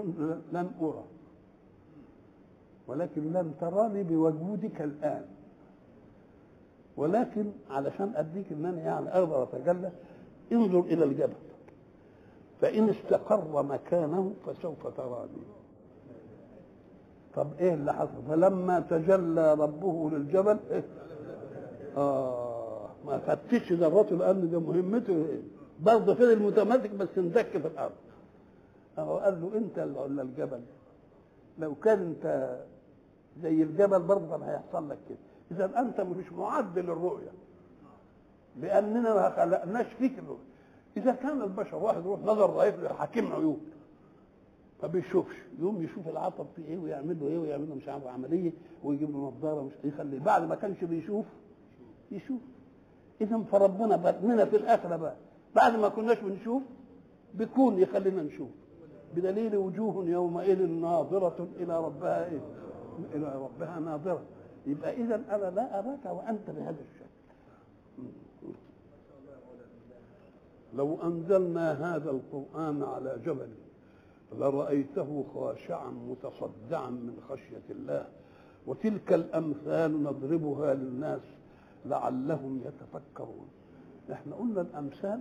لن 0.52 0.70
أرى 0.82 1.04
ولكن 2.86 3.32
لن 3.32 3.54
تراني 3.60 4.02
بوجودك 4.02 4.82
الآن 4.82 5.31
ولكن 6.96 7.52
علشان 7.70 8.12
اديك 8.16 8.52
ان 8.52 8.64
انا 8.64 8.80
يعني 8.82 9.08
اقدر 9.18 9.42
اتجلى 9.42 9.90
انظر 10.52 10.80
الى 10.80 11.04
الجبل 11.04 11.32
فان 12.60 12.88
استقر 12.88 13.62
مكانه 13.62 14.34
فسوف 14.46 14.86
تراني 14.96 15.42
طب 17.34 17.46
ايه 17.60 17.74
اللي 17.74 17.92
حصل 17.94 18.22
فلما 18.28 18.80
تجلى 18.80 19.54
ربه 19.54 20.10
للجبل 20.12 20.58
إيه؟ 20.70 20.84
اه 21.96 22.86
ما 23.06 23.18
خدتش 23.26 23.72
ذراته 23.72 24.14
الارض 24.14 24.50
ده 24.50 24.60
مهمته 24.60 25.12
ايه 25.12 25.42
برضه 25.80 26.14
فضل 26.14 26.42
متماسك 26.42 26.90
بس 26.90 27.08
اندك 27.18 27.46
في 27.46 27.58
الارض 27.68 27.92
اهو 28.98 29.16
قال 29.16 29.40
له 29.42 29.58
انت 29.58 29.78
قلنا 29.78 30.22
الجبل 30.22 30.60
لو 31.58 31.74
كان 31.74 31.98
انت 32.02 32.56
زي 33.42 33.62
الجبل 33.62 34.02
برضه 34.02 34.28
كان 34.30 34.42
هيحصل 34.42 34.88
لك 34.90 34.98
كده 35.08 35.18
اذا 35.52 35.78
انت 35.80 36.00
مش 36.00 36.32
معد 36.32 36.78
للرؤيه 36.78 37.30
لاننا 38.60 39.14
ما 39.14 39.30
خلقناش 39.30 39.86
فيك 39.86 40.18
الرؤيه 40.18 40.52
اذا 40.96 41.12
كان 41.12 41.42
البشر 41.42 41.76
واحد 41.76 42.02
روح 42.06 42.20
نظر 42.20 42.46
ضعيف 42.46 42.92
حكيم 42.92 43.32
عيوب 43.32 43.60
ما 44.82 44.88
بيشوفش 44.88 45.36
يقوم 45.60 45.82
يشوف 45.82 46.08
العطب 46.08 46.46
فيه 46.56 46.64
ايه 46.64 46.78
ويعمل 46.78 47.16
له 47.20 47.26
ايه 47.26 47.38
ويعمل 47.38 47.68
له 47.68 47.74
مش 47.74 47.88
عارف 47.88 48.06
عمليه 48.06 48.52
ويجيب 48.84 49.10
له 49.10 49.18
نظاره 49.36 49.62
مش 49.62 49.72
يخلي 49.92 50.18
بعد 50.18 50.42
ما 50.48 50.54
كانش 50.54 50.84
بيشوف 50.84 51.26
يشوف 52.10 52.40
اذا 53.20 53.42
فربنا 53.52 53.96
بدنا 53.96 54.44
في 54.44 54.56
الاخره 54.56 54.96
بقى 54.96 55.16
بعد 55.54 55.76
ما 55.78 55.88
كناش 55.88 56.20
بنشوف 56.20 56.62
بيكون 57.34 57.78
يخلينا 57.78 58.22
نشوف 58.22 58.48
بدليل 59.16 59.56
وجوه 59.56 60.04
يومئذ 60.04 60.62
ناظرة 60.70 61.48
إلى 61.56 61.84
ربها 61.84 62.24
إيه؟ 62.30 62.40
إلى 63.14 63.34
ربها 63.34 63.80
ناظرة 63.80 64.22
يبقى 64.66 64.94
اذا 65.04 65.14
انا 65.14 65.50
لا 65.50 65.78
اراك 65.78 66.04
وانت 66.06 66.50
بهذا 66.50 66.80
الشكل 66.90 68.04
لو 70.74 70.98
انزلنا 71.02 71.72
هذا 71.96 72.10
القران 72.10 72.82
على 72.82 73.18
جبل 73.24 73.48
لرايته 74.32 75.24
خاشعا 75.34 75.90
متصدعا 75.90 76.90
من 76.90 77.16
خشيه 77.28 77.62
الله 77.70 78.06
وتلك 78.66 79.12
الامثال 79.12 80.02
نضربها 80.02 80.74
للناس 80.74 81.20
لعلهم 81.86 82.62
يتفكرون 82.64 83.46
احنا 84.12 84.36
قلنا 84.36 84.60
الامثال 84.60 85.20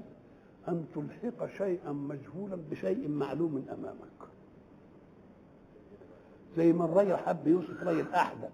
ان 0.67 0.85
تلحق 0.95 1.45
شيئا 1.57 1.91
مجهولا 1.91 2.57
بشيء 2.71 3.07
معلوم 3.09 3.65
امامك 3.73 4.31
زي 6.57 6.73
ما 6.73 6.85
الراجل 6.85 7.15
حب 7.17 7.47
يوصف 7.47 7.83
راجل 7.83 8.13
احدث 8.13 8.51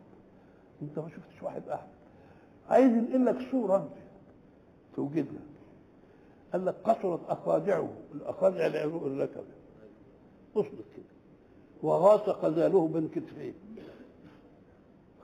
انت 0.82 1.00
ما 1.00 1.10
شفتش 1.16 1.44
واحد 1.44 1.70
احد 1.70 1.88
عايز 2.70 2.92
ينقل 2.94 3.26
لك 3.26 3.52
صوره 3.52 3.88
توجدها 4.96 5.42
قال 6.54 6.66
لك 6.66 6.76
قصرت 6.84 7.20
اصابعه 7.30 7.90
الاصابع 8.16 8.66
الركبه 8.66 9.56
اصبت 10.56 10.86
كده 10.96 11.06
وغاص 11.84 12.22
قذاله 12.22 12.88
بين 12.88 13.08
كتفيه 13.08 13.54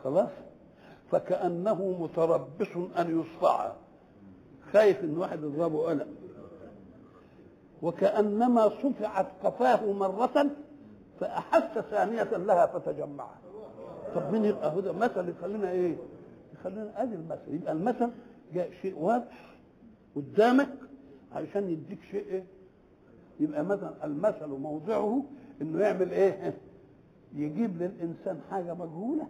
خلاص 0.03 0.29
فكانه 1.11 1.97
متربص 2.01 2.97
ان 2.99 3.19
يصفع 3.19 3.71
خايف 4.73 5.03
ان 5.03 5.17
واحد 5.17 5.43
يضربه 5.43 5.87
قلق 5.89 6.07
وكانما 7.81 8.69
صفعت 8.69 9.27
قفاه 9.43 9.93
مره 9.93 10.47
فاحس 11.19 11.79
ثانيه 11.79 12.23
لها 12.37 12.65
فتجمعت 12.65 13.43
طب 14.15 14.31
مين 14.31 14.45
يبقى 14.45 14.79
هدى 14.79 14.91
مثل 14.91 15.29
يخلينا 15.29 15.71
ايه 15.71 15.95
يخلينا 16.53 17.03
ادي 17.03 17.15
المثل 17.15 17.53
يبقى 17.53 17.71
المثل 17.71 18.09
جاء 18.53 18.71
شيء 18.81 18.99
واضح 18.99 19.55
قدامك 20.15 20.69
علشان 21.31 21.69
يديك 21.69 21.99
شيء 22.11 22.25
ايه 22.25 22.43
يبقى 23.39 23.65
مثلا 23.65 24.05
المثل 24.05 24.47
موضعه 24.47 25.23
انه 25.61 25.79
يعمل 25.79 26.11
ايه 26.11 26.53
يجيب 27.35 27.81
للانسان 27.81 28.41
حاجه 28.51 28.73
مجهوله 28.73 29.27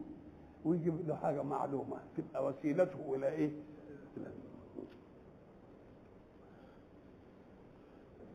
ويجيب 0.66 1.08
له 1.08 1.16
حاجه 1.16 1.44
معلومه 1.44 1.98
تبقى 2.18 2.46
وسيلته 2.46 3.16
الى 3.16 3.28
ايه 3.30 3.52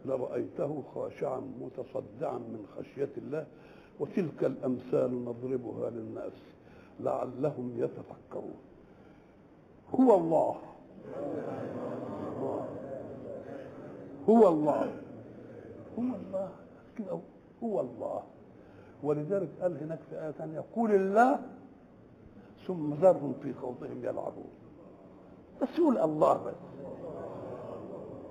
لرأيته 0.05 0.83
خاشعا 0.95 1.43
متصدعا 1.61 2.39
من 2.39 2.67
خشية 2.79 3.09
الله 3.17 3.47
وتلك 4.01 4.45
الأمثال 4.45 5.25
نضربها 5.25 5.91
للناس 5.91 6.33
لعلهم 7.01 7.73
يتفكرون 7.77 8.57
هو 10.01 10.15
الله 10.17 10.57
هو 14.29 14.49
الله 14.49 14.93
هو 15.99 16.03
الله 16.03 16.51
كده 16.99 17.19
هو 17.65 17.81
الله 17.81 18.23
ولذلك 19.03 19.49
قال 19.63 19.83
هناك 19.83 19.99
في 20.11 20.25
آية 20.25 20.31
ثانية 20.31 20.65
قول 20.77 20.95
الله 20.95 21.39
ثم 22.67 22.95
ذرهم 22.95 23.35
في 23.43 23.55
خوضهم 23.55 23.99
يلعبون 24.05 24.51
بس 25.63 25.69
يقول 25.79 25.99
الله 25.99 26.35
بس 26.45 26.55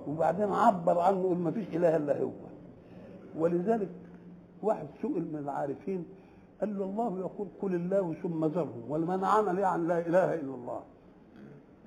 وبعدين 0.08 0.52
عبر 0.52 0.98
عنه 1.00 1.20
يقول 1.20 1.36
ما 1.36 1.50
فيش 1.50 1.68
إله 1.68 1.96
إلا 1.96 2.20
هو 2.22 2.30
ولذلك 3.38 3.88
واحد 4.62 4.86
سئل 5.02 5.28
من 5.32 5.38
العارفين 5.44 6.04
قال 6.60 6.78
له 6.78 6.84
الله 6.84 7.18
يقول 7.18 7.48
قل 7.62 7.74
الله 7.74 8.14
ثم 8.22 8.44
ذرهم 8.44 8.82
ولمن 8.88 9.24
عمل 9.24 9.58
يعني 9.58 9.86
لا 9.86 10.00
اله 10.06 10.34
الا 10.34 10.54
الله 10.54 10.80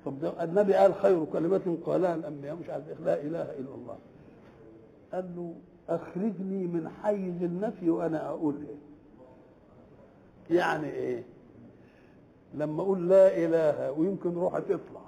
طب 0.04 0.14
النبي 0.40 0.74
قال 0.74 0.94
خير 0.94 1.24
كلمة 1.24 1.78
قالها 1.86 2.14
الأنبياء 2.14 2.56
مش 2.56 2.68
عارف 2.68 2.88
إيه، 2.88 2.94
لا 3.04 3.22
إله 3.22 3.42
إلا 3.58 3.74
الله 3.74 3.96
قال 5.12 5.36
له 5.36 5.54
أخرجني 5.88 6.66
من 6.66 6.88
حيز 6.88 7.42
النفي 7.42 7.90
وأنا 7.90 8.28
أقول 8.28 8.54
إيه 8.68 10.56
يعني 10.58 10.88
إيه 10.90 11.22
لما 12.54 12.82
أقول 12.82 13.08
لا 13.08 13.36
إله 13.44 13.92
ويمكن 13.92 14.34
روحي 14.34 14.60
تطلع 14.60 15.00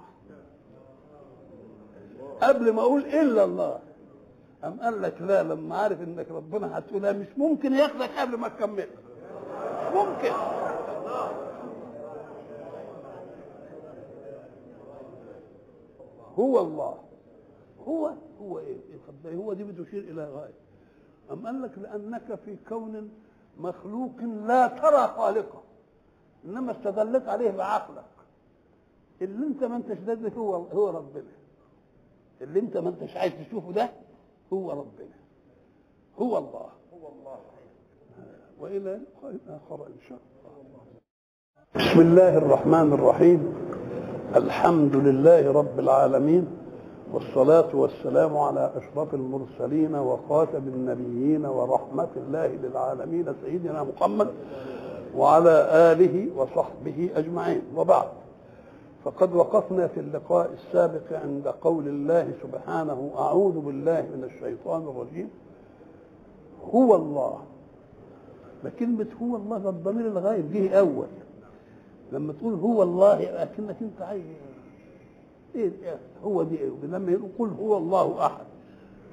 قبل 2.42 2.72
ما 2.72 2.80
أقول 2.82 3.00
إلا 3.04 3.44
الله 3.44 3.78
قام 4.64 4.80
قال 4.80 5.02
لك 5.02 5.20
لا 5.22 5.42
لما 5.42 5.76
عارف 5.76 6.02
انك 6.02 6.30
ربنا 6.30 6.78
هتقولها 6.78 7.12
مش 7.12 7.26
ممكن 7.36 7.72
ياخدك 7.72 8.10
قبل 8.18 8.36
ما 8.36 8.48
تكمل 8.48 8.86
ممكن 9.94 10.30
هو 16.38 16.58
الله 16.60 16.98
هو 17.88 18.12
هو 18.42 18.58
ايه, 18.58 18.76
إيه 19.26 19.34
هو 19.34 19.52
دي 19.52 19.64
بتشير 19.64 20.00
الى 20.02 20.24
غايه 20.30 20.54
أم 21.30 21.46
قال 21.46 21.62
لك 21.62 21.70
لأنك 21.78 22.34
في 22.44 22.56
كون 22.68 23.10
مخلوق 23.58 24.18
لا 24.46 24.66
ترى 24.66 25.06
خالقه 25.16 25.62
إنما 26.44 26.72
استدلت 26.72 27.28
عليه 27.28 27.50
بعقلك 27.50 28.04
اللي 29.22 29.46
أنت 29.46 29.64
ما 29.64 29.76
أنتش 29.76 30.32
هو 30.36 30.54
هو 30.54 30.88
ربنا 30.90 31.24
اللي 32.40 32.60
أنت 32.60 32.76
ما 32.76 32.88
أنتش 32.88 33.16
عايز 33.16 33.32
تشوفه 33.46 33.72
ده 33.72 33.88
هو 34.52 34.70
ربنا 34.70 35.14
هو 36.18 36.38
الله 36.38 36.68
هو 36.94 37.08
الله 37.08 37.38
والى 38.60 38.78
لقاء 38.78 39.36
اخر 39.48 39.86
ان 39.86 39.96
شاء 40.08 40.18
الله 40.18 40.84
بسم 41.90 42.00
الله 42.00 42.38
الرحمن 42.38 42.92
الرحيم 42.92 43.54
الحمد 44.36 44.96
لله 44.96 45.52
رب 45.52 45.78
العالمين 45.78 46.46
والصلاة 47.12 47.76
والسلام 47.76 48.36
على 48.36 48.72
أشرف 48.76 49.14
المرسلين 49.14 49.94
وخاتم 49.94 50.68
النبيين 50.68 51.44
ورحمة 51.46 52.08
الله 52.16 52.46
للعالمين 52.46 53.34
سيدنا 53.44 53.82
محمد 53.82 54.30
وعلى 55.16 55.68
آله 55.72 56.28
وصحبه 56.36 57.10
أجمعين 57.14 57.62
وبعد 57.76 58.08
فقد 59.04 59.34
وقفنا 59.34 59.86
في 59.86 60.00
اللقاء 60.00 60.52
السابق 60.52 61.12
عند 61.18 61.48
قول 61.48 61.88
الله 61.88 62.32
سبحانه 62.42 63.10
أعوذ 63.18 63.52
بالله 63.60 64.00
من 64.00 64.24
الشيطان 64.24 64.82
الرجيم 64.82 65.28
هو 66.74 66.94
الله 66.96 67.38
ما 68.64 68.70
كلمة 68.70 69.06
هو 69.22 69.36
الله 69.36 69.58
ده 69.58 69.70
الضمير 69.70 70.06
الغايب 70.06 70.52
جه 70.52 70.78
أول 70.78 71.06
لما 72.12 72.32
تقول 72.32 72.54
هو 72.54 72.82
الله 72.82 73.18
لكنك 73.22 73.76
أنت 73.82 74.02
عايز 74.02 74.22
إيه 75.54 75.72
هو 76.24 76.42
دي 76.42 76.58
إيه 76.58 76.70
لما 76.82 77.12
يقول 77.12 77.50
هو 77.60 77.76
الله 77.76 78.26
أحد 78.26 78.44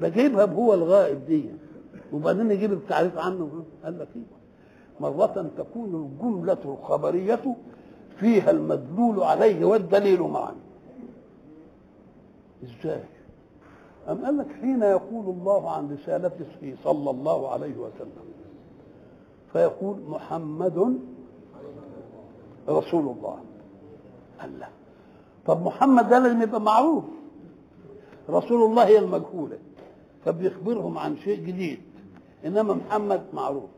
بجيبها 0.02 0.46
بهو 0.46 0.74
الغائب 0.74 1.26
دي 1.26 1.46
وبعدين 2.14 2.52
يجيب 2.52 2.74
التعريف 2.74 3.18
عنه 3.18 3.50
قال 3.84 4.00
لك 4.00 4.08
إيه 4.16 4.22
مرة 5.02 5.46
تكون 5.58 5.96
الجملة 6.12 6.58
الخبرية 6.66 7.40
فيها 8.20 8.52
المدلول 8.52 9.24
عليه 9.24 9.66
والدليل 9.66 10.22
معا 10.22 10.56
ازاي 12.64 13.04
أم 14.10 14.26
قال 14.26 14.38
لك 14.38 14.48
حين 14.62 14.82
يقول 14.84 15.26
الله 15.26 15.72
عن 15.72 15.92
رسالته 15.94 16.76
صلى 16.84 17.10
الله 17.10 17.50
عليه 17.50 17.78
وسلم 17.78 18.32
فيقول 19.54 19.98
محمد 20.10 21.00
رسول 22.70 23.16
الله 23.18 23.38
قال 24.42 24.60
لا 24.60 24.68
طب 25.46 25.66
محمد 25.66 26.10
ده 26.10 26.20
لازم 26.20 26.42
يبقى 26.42 26.62
معروف 26.62 27.04
رسول 28.30 28.64
الله 28.72 28.86
هي 28.86 29.00
المجهولة 29.00 29.58
فبيخبرهم 30.26 30.98
عن 30.98 31.18
شيء 31.18 31.46
جديد 31.46 31.80
إنما 32.46 32.74
محمد 32.74 33.22
معروف 33.34 33.70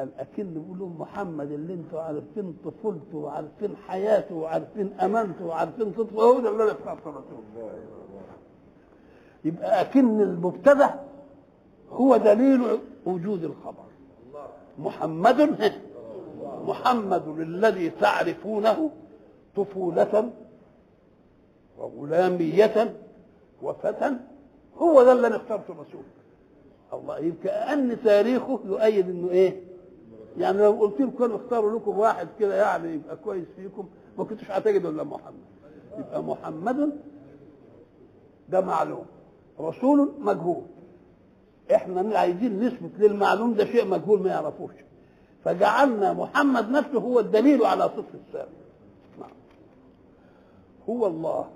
الأكل 0.00 0.44
بيقول 0.44 0.78
لهم 0.78 0.96
محمد 1.00 1.50
اللي 1.52 1.74
انتوا 1.74 2.00
عارفين 2.00 2.56
طفولته 2.64 3.16
وعارفين 3.18 3.76
حياته 3.76 4.34
وعارفين 4.34 4.92
أمانته 5.00 5.44
وعارفين 5.46 5.92
صدقه 5.96 6.22
هو 6.22 6.40
ده 6.40 6.48
اللي 6.50 6.62
أنا 6.64 6.72
بتاعت 6.72 6.98
الرسول 7.06 7.66
يبقى 9.44 9.80
أكن 9.80 10.20
المبتدأ 10.20 11.04
هو 11.92 12.16
دليل 12.16 12.60
وجود 13.06 13.44
الخبر 13.44 13.86
محمد 14.78 15.70
محمد 16.66 17.28
الذي 17.28 17.90
تعرفونه 17.90 18.90
طفولة 19.56 20.30
وغلامية 21.78 22.96
وفتى 23.62 24.12
هو 24.78 25.02
ده 25.02 25.12
اللي 25.12 25.26
انا 25.26 25.36
اخترته 25.36 25.72
رسول 25.74 26.02
الله 26.92 27.18
يبقى 27.18 27.72
ان 27.72 27.96
تاريخه 28.04 28.60
يؤيد 28.64 29.08
انه 29.10 29.30
ايه 29.30 29.65
يعني 30.38 30.58
لو 30.58 30.72
قلت 30.72 31.00
لهم 31.00 31.10
كانوا 31.10 31.36
اختاروا 31.36 31.78
لكم 31.78 31.98
واحد 31.98 32.28
كده 32.40 32.56
يعني 32.62 32.94
يبقى 32.94 33.16
كويس 33.16 33.46
فيكم 33.56 33.88
ما 34.18 34.24
كنتوش 34.24 34.50
هتجدوا 34.50 34.90
الا 34.90 35.04
محمد 35.04 35.44
يبقى 35.98 36.22
محمد 36.22 37.00
ده 38.48 38.60
معلوم 38.60 39.04
رسول 39.60 40.10
مجهول 40.18 40.62
احنا 41.74 42.18
عايزين 42.18 42.64
نثبت 42.66 42.90
للمعلوم 43.00 43.54
ده 43.54 43.64
شيء 43.64 43.86
مجهول 43.86 44.22
ما 44.22 44.28
يعرفوش 44.30 44.72
فجعلنا 45.44 46.12
محمد 46.12 46.70
نفسه 46.70 46.98
هو 47.00 47.20
الدليل 47.20 47.64
على 47.66 47.82
صدق 47.82 48.04
السابق 48.26 48.48
نعم. 49.20 49.30
هو 50.88 51.06
الله 51.06 51.48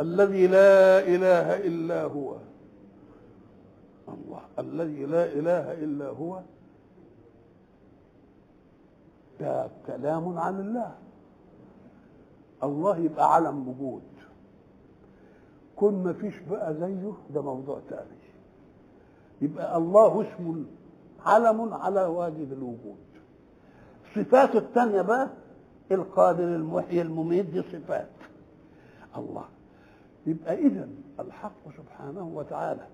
الذي 0.00 0.46
لا 0.46 0.98
اله 0.98 1.56
الا 1.66 2.02
هو 2.04 2.36
الله 4.08 4.40
الذي 4.58 5.02
لا 5.06 5.24
اله 5.24 5.72
الا 5.84 6.08
هو 6.08 6.40
ده 9.40 9.68
كلام 9.86 10.38
عن 10.38 10.60
الله 10.60 10.94
الله 12.62 12.96
يبقى 12.98 13.34
علم 13.34 13.68
وجود 13.68 14.02
كون 15.76 16.02
ما 16.04 16.12
فيش 16.12 16.34
بقى 16.50 16.74
زيه 16.74 17.12
ده 17.34 17.42
موضوع 17.42 17.80
تاني 17.90 18.08
يبقى 19.42 19.76
الله 19.76 20.22
اسم 20.22 20.66
علم 21.26 21.74
على 21.74 22.04
واجب 22.04 22.52
الوجود 22.52 22.98
صفاته 24.14 24.58
الثانية 24.58 25.02
بقى 25.02 25.28
القادر 25.92 26.44
المحيي 26.44 27.02
المميت 27.02 27.46
دي 27.46 27.62
صفات 27.62 28.08
الله 29.16 29.44
يبقى 30.26 30.54
إذا 30.58 30.88
الحق 31.20 31.68
سبحانه 31.76 32.32
وتعالى 32.34 32.86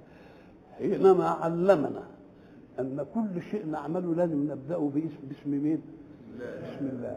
حينما 0.79 1.29
علمنا 1.29 2.03
أن 2.81 3.07
كل 3.15 3.43
شيء 3.51 3.67
نعمله 3.67 4.15
لازم 4.15 4.53
نبدأه 4.53 4.91
باسم 4.95 5.15
باسم 5.29 5.51
مين؟ 5.51 5.83
بسم 6.35 6.87
الله 6.93 7.17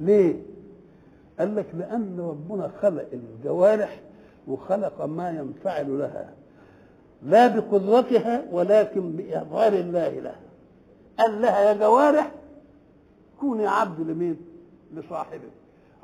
ليه 0.00 0.34
قال 1.38 1.56
لك 1.56 1.66
لأن 1.78 2.20
ربنا 2.20 2.70
خلق 2.82 3.08
الجوارح 3.12 4.00
وخلق 4.48 5.04
ما 5.04 5.30
ينفعل 5.30 5.98
لها 5.98 6.32
لا 7.22 7.46
بقدرتها 7.46 8.44
ولكن 8.52 9.12
بإظهار 9.12 9.72
الله 9.72 10.08
لها 10.08 10.40
قال 11.18 11.42
لها 11.42 11.60
يا 11.60 11.72
جوارح 11.74 12.32
كوني 13.40 13.66
عبد 13.66 14.00
لمين 14.10 14.36
لصاحبك 14.94 15.42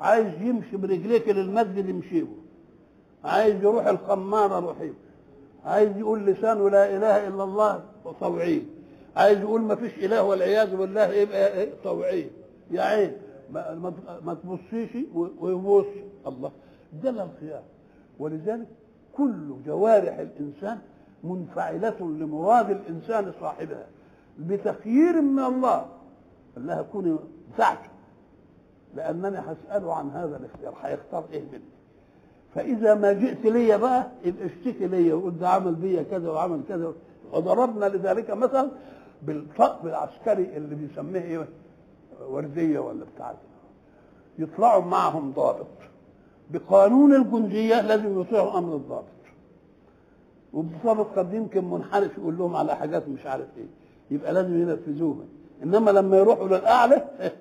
عايز 0.01 0.41
يمشي 0.41 0.77
برجليك 0.77 1.29
للمسجد 1.29 1.89
يمشيه 1.89 2.25
عايز 3.23 3.55
يروح 3.63 3.85
القمارة 3.87 4.59
روحيه 4.59 4.93
عايز 5.65 5.97
يقول 5.97 6.25
لسانه 6.25 6.69
لا 6.69 6.95
إله 6.97 7.27
إلا 7.27 7.43
الله 7.43 7.83
وطوعيه 8.05 8.61
عايز 9.17 9.39
يقول 9.39 9.61
ما 9.61 9.75
فيش 9.75 9.93
اله 10.05 10.23
والعياذ 10.23 10.75
بالله 10.75 11.05
يبقى 11.07 11.47
ايه 11.53 11.69
طوعيه 11.83 12.11
إيه؟ 12.23 12.31
يا 12.71 12.81
عين 12.81 13.11
ما, 13.51 13.93
ما 14.25 14.33
تبصيش 14.33 14.89
ويبص 15.39 15.85
الله 16.27 16.51
ده 17.03 17.09
الخيار 17.09 17.61
ولذلك 18.19 18.67
كل 19.13 19.53
جوارح 19.65 20.17
الانسان 20.17 20.77
منفعله 21.23 21.95
لمراد 21.99 22.69
الانسان 22.69 23.31
صاحبها 23.41 23.87
بتخيير 24.39 25.21
من 25.21 25.43
الله 25.43 25.85
انها 26.57 26.75
لها 26.75 26.81
كوني 26.81 27.15
بتاعته 27.53 27.89
لانني 28.95 29.37
هساله 29.37 29.93
عن 29.93 30.09
هذا 30.09 30.37
الاختيار 30.37 30.73
هيختار 30.81 31.25
ايه 31.33 31.41
مني 31.53 31.61
فاذا 32.55 32.95
ما 32.95 33.13
جئت 33.13 33.45
ليا 33.45 33.77
بقى 33.77 34.07
يبقى 34.25 34.45
اشتكي 34.45 34.87
ليا 34.87 35.13
وقلت 35.13 35.43
عمل 35.43 35.75
بيا 35.75 36.03
كذا 36.03 36.29
وعمل 36.29 36.61
كذا 36.69 36.93
وضربنا 37.33 37.85
لذلك 37.85 38.29
مثلا 38.31 38.71
بالفصل 39.25 39.87
العسكري 39.87 40.57
اللي 40.57 40.75
بيسميه 40.75 41.19
ايه 41.21 41.47
ورديه 42.29 42.79
ولا 42.79 43.05
بتاع 43.15 43.35
يطلعوا 44.39 44.83
معهم 44.85 45.31
ضابط 45.31 45.67
بقانون 46.51 47.15
الجنديه 47.15 47.81
لازم 47.81 48.21
يطيعوا 48.21 48.57
امر 48.57 48.75
الضابط 48.75 49.03
والضابط 50.53 51.07
قد 51.19 51.33
يمكن 51.33 51.69
منحرف 51.69 52.17
يقول 52.17 52.37
لهم 52.37 52.55
على 52.55 52.75
حاجات 52.75 53.07
مش 53.09 53.25
عارف 53.25 53.47
ايه 53.57 53.65
يبقى 54.11 54.33
لازم 54.33 54.59
ينفذوها 54.61 55.25
انما 55.63 55.91
لما 55.91 56.17
يروحوا 56.17 56.47
للاعلى 56.47 57.07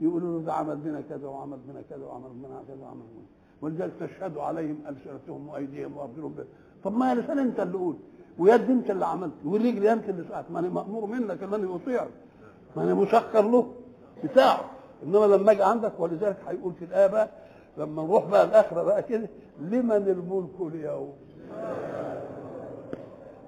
يقولوا 0.00 0.38
له 0.40 0.46
ده 0.46 0.52
عمل 0.52 0.76
بنا 0.76 1.00
كذا 1.08 1.28
وعمل 1.28 1.58
بنا 1.68 1.82
كذا 1.90 2.04
وعمل 2.06 2.28
بنا 2.34 2.62
كذا 2.68 2.82
وعمل 2.84 3.00
بنا 3.12 3.26
ولذلك 3.62 3.92
تشهد 4.00 4.38
عليهم 4.38 4.76
السنتهم 4.88 5.48
وايديهم 5.48 5.96
وارجلهم 5.96 6.34
طب 6.84 6.96
ما 6.96 7.10
يا 7.10 7.14
لسان 7.14 7.38
انت 7.38 7.60
اللي 7.60 7.78
قول 7.78 7.96
ويد 8.38 8.70
انت 8.70 8.90
اللي 8.90 9.06
عملت 9.06 9.32
والرجل 9.44 9.86
انت 9.86 10.08
اللي 10.08 10.24
سقط 10.28 10.44
ما 10.50 10.58
انا 10.58 10.68
مامور 10.68 11.06
منك 11.06 11.42
ان 11.42 11.54
انا 11.54 11.74
اطيعك 11.76 12.08
ما 12.76 12.82
انا 12.82 12.94
مسخر 12.94 13.42
له 13.50 13.72
بتاعه 14.24 14.60
انما 15.02 15.24
لما 15.24 15.52
اجي 15.52 15.62
عندك 15.62 15.92
ولذلك 15.98 16.36
هيقول 16.48 16.72
في 16.78 16.84
الايه 16.84 17.06
بقى 17.06 17.28
لما 17.76 18.02
نروح 18.02 18.24
بقى 18.24 18.44
الاخره 18.44 18.82
بقى 18.82 19.02
كده 19.02 19.28
لمن 19.60 19.96
الملك 19.96 20.74
اليوم 20.74 21.12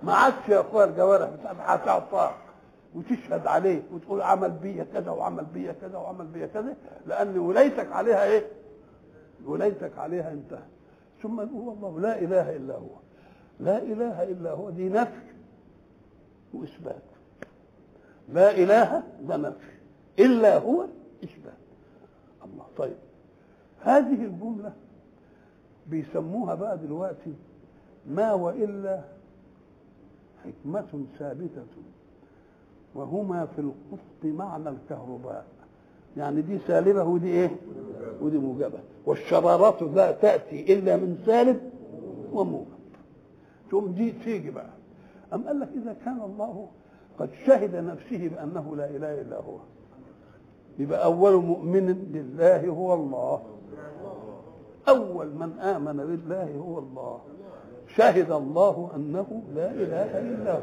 ما 0.02 0.12
عادش 0.14 0.48
يا 0.48 0.60
اخويا 0.60 0.84
الجوارح 0.84 1.30
هتعطاك 1.58 2.34
وتشهد 2.94 3.46
عليه 3.46 3.82
وتقول 3.92 4.22
عمل 4.22 4.50
بيا 4.50 4.86
كذا 4.92 5.10
وعمل 5.10 5.44
بيا 5.54 5.72
كذا 5.72 5.98
وعمل 5.98 6.26
بيا 6.26 6.46
كذا 6.46 6.76
لان 7.06 7.38
ولايتك 7.38 7.92
عليها 7.92 8.24
ايه؟ 8.24 8.42
ولايتك 9.46 9.98
عليها 9.98 10.32
انتهت 10.32 10.68
ثم 11.22 11.40
يقول 11.40 11.62
والله 11.68 12.00
لا 12.00 12.18
اله 12.18 12.56
الا 12.56 12.74
هو 12.74 12.96
لا 13.60 13.82
إله 13.82 14.22
إلا 14.22 14.50
هو 14.52 14.70
دي 14.70 14.88
نفي 14.88 15.12
وإثبات 16.54 17.02
لا 18.28 18.50
إله 18.50 19.02
ده 19.28 19.36
نفي 19.36 19.70
إلا 20.18 20.58
هو 20.58 20.82
إثبات 21.24 21.52
الله 22.44 22.64
طيب 22.76 22.96
هذه 23.80 24.24
الجملة 24.24 24.72
بيسموها 25.86 26.54
بقى 26.54 26.78
دلوقتي 26.78 27.34
ما 28.06 28.32
وإلا 28.32 29.00
حكمة 30.44 31.04
ثابتة 31.18 31.62
وهما 32.94 33.46
في 33.46 33.58
القسط 33.60 34.24
معنى 34.24 34.68
الكهرباء 34.68 35.46
يعني 36.16 36.42
دي 36.42 36.58
سالبة 36.58 37.04
ودي 37.04 37.28
إيه 37.28 37.56
ودي 38.20 38.38
موجبة 38.38 38.78
والشرارات 39.06 39.82
لا 39.82 40.12
تأتي 40.12 40.74
إلا 40.74 40.96
من 40.96 41.22
سالب 41.26 41.70
وموجب 42.32 42.77
تقوم 43.70 43.92
دي 43.92 44.12
تيجي 44.24 44.50
بقى 44.50 44.70
أم 45.34 45.46
قال 45.46 45.60
لك 45.60 45.68
إذا 45.82 45.96
كان 46.04 46.20
الله 46.22 46.68
قد 47.18 47.28
شهد 47.46 47.76
نفسه 47.76 48.28
بأنه 48.28 48.76
لا 48.76 48.90
إله 48.90 49.20
إلا 49.20 49.36
هو 49.36 49.58
يبقى 50.78 51.04
أول 51.04 51.36
مؤمن 51.44 52.06
لله 52.12 52.68
هو 52.68 52.94
الله 52.94 53.42
أول 54.88 55.26
من 55.26 55.52
آمن 55.58 55.96
بالله 56.06 56.54
هو 56.58 56.78
الله 56.78 57.20
شهد 57.96 58.30
الله 58.30 58.90
أنه 58.96 59.42
لا 59.54 59.70
إله 59.70 60.18
إلا 60.20 60.52
هو 60.52 60.60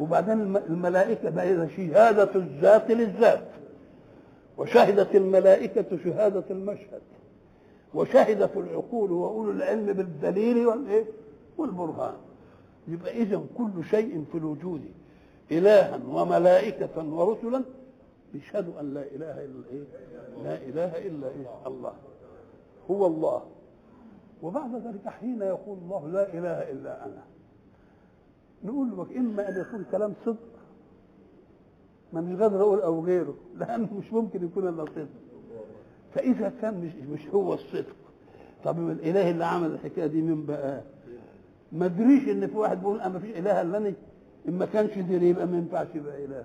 وبعدين 0.00 0.56
الملائكة 0.56 1.28
إذا 1.28 1.68
شهادة 1.76 2.34
الذات 2.34 2.90
للذات 2.90 3.48
وشهدت 4.58 5.14
الملائكة 5.16 5.96
شهادة 6.04 6.44
المشهد 6.50 7.00
وشهدت 7.94 8.56
العقول 8.56 9.12
وأولو 9.12 9.50
العلم 9.50 9.86
بالدليل 9.92 10.66
والإيه؟ 10.66 11.04
والبرهان 11.58 12.14
يبقى 12.88 13.22
إذا 13.22 13.42
كل 13.58 13.84
شيء 13.84 14.24
في 14.32 14.38
الوجود 14.38 14.82
إلها 15.50 16.00
وملائكة 16.08 17.04
ورسلا 17.08 17.62
يشهد 18.34 18.76
أن 18.80 18.94
لا 18.94 19.02
إله 19.02 19.44
إلا 19.44 19.64
إيه؟ 19.72 19.84
لا 20.44 20.56
إله 20.62 21.06
إلا 21.06 21.28
إيه؟ 21.28 21.46
الله 21.66 21.92
هو 22.90 23.06
الله 23.06 23.42
وبعد 24.42 24.74
ذلك 24.86 25.08
حين 25.08 25.42
يقول 25.42 25.78
الله 25.82 26.08
لا 26.08 26.32
إله 26.34 26.70
إلا 26.70 27.06
أنا 27.06 27.22
نقول 28.64 28.98
لك 28.98 29.16
إما 29.16 29.48
أن 29.48 29.60
يكون 29.60 29.84
كلام 29.92 30.14
صدق 30.24 30.38
ما 32.12 32.20
مش 32.20 32.40
قادر 32.40 32.60
أقول 32.60 32.80
أو 32.80 33.04
غيره 33.04 33.34
لأنه 33.56 33.88
مش 33.94 34.12
ممكن 34.12 34.44
يكون 34.44 34.68
إلا 34.68 34.84
صدق 34.84 35.08
فإذا 36.14 36.52
كان 36.62 36.80
مش, 36.80 36.94
مش 37.20 37.28
هو 37.34 37.54
الصدق 37.54 37.96
طب 38.64 38.90
الإله 38.90 39.30
اللي 39.30 39.44
عمل 39.44 39.70
الحكاية 39.70 40.06
دي 40.06 40.22
مين 40.22 40.46
بقى؟ 40.46 40.80
ما 41.74 41.86
ادريش 41.86 42.28
ان 42.28 42.46
في 42.46 42.56
واحد 42.56 42.78
بيقول 42.80 43.00
انا 43.00 43.12
ما 43.12 43.18
فيش 43.18 43.30
اله 43.36 43.60
الا 43.62 43.76
انا 43.78 43.88
ان 44.48 44.58
ما 44.58 44.66
كانش 44.66 44.98
دير 44.98 45.22
يبقى 45.22 45.46
ما 45.46 45.56
ينفعش 45.58 45.86
يبقى 45.94 46.24
اله 46.24 46.44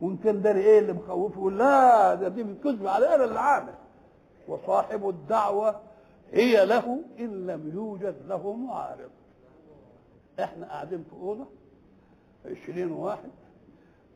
وان 0.00 0.16
كان 0.16 0.42
ده 0.42 0.52
ايه 0.54 0.78
اللي 0.78 0.92
مخوفه 0.92 1.38
يقول 1.38 1.58
لا 1.58 2.14
ده 2.14 2.28
دي 2.28 2.42
بتكذب 2.42 2.86
على 2.86 3.14
انا 3.14 3.24
اللي 3.24 3.40
عامل 3.40 3.74
وصاحب 4.48 5.08
الدعوه 5.08 5.80
هي 6.32 6.66
له 6.66 6.98
ان 7.20 7.46
لم 7.46 7.70
يوجد 7.74 8.14
له 8.28 8.52
معارض 8.52 9.10
احنا 10.40 10.66
قاعدين 10.68 11.04
في 11.04 11.12
اوضه 11.12 11.46
20 12.64 12.92
واحد 12.92 13.30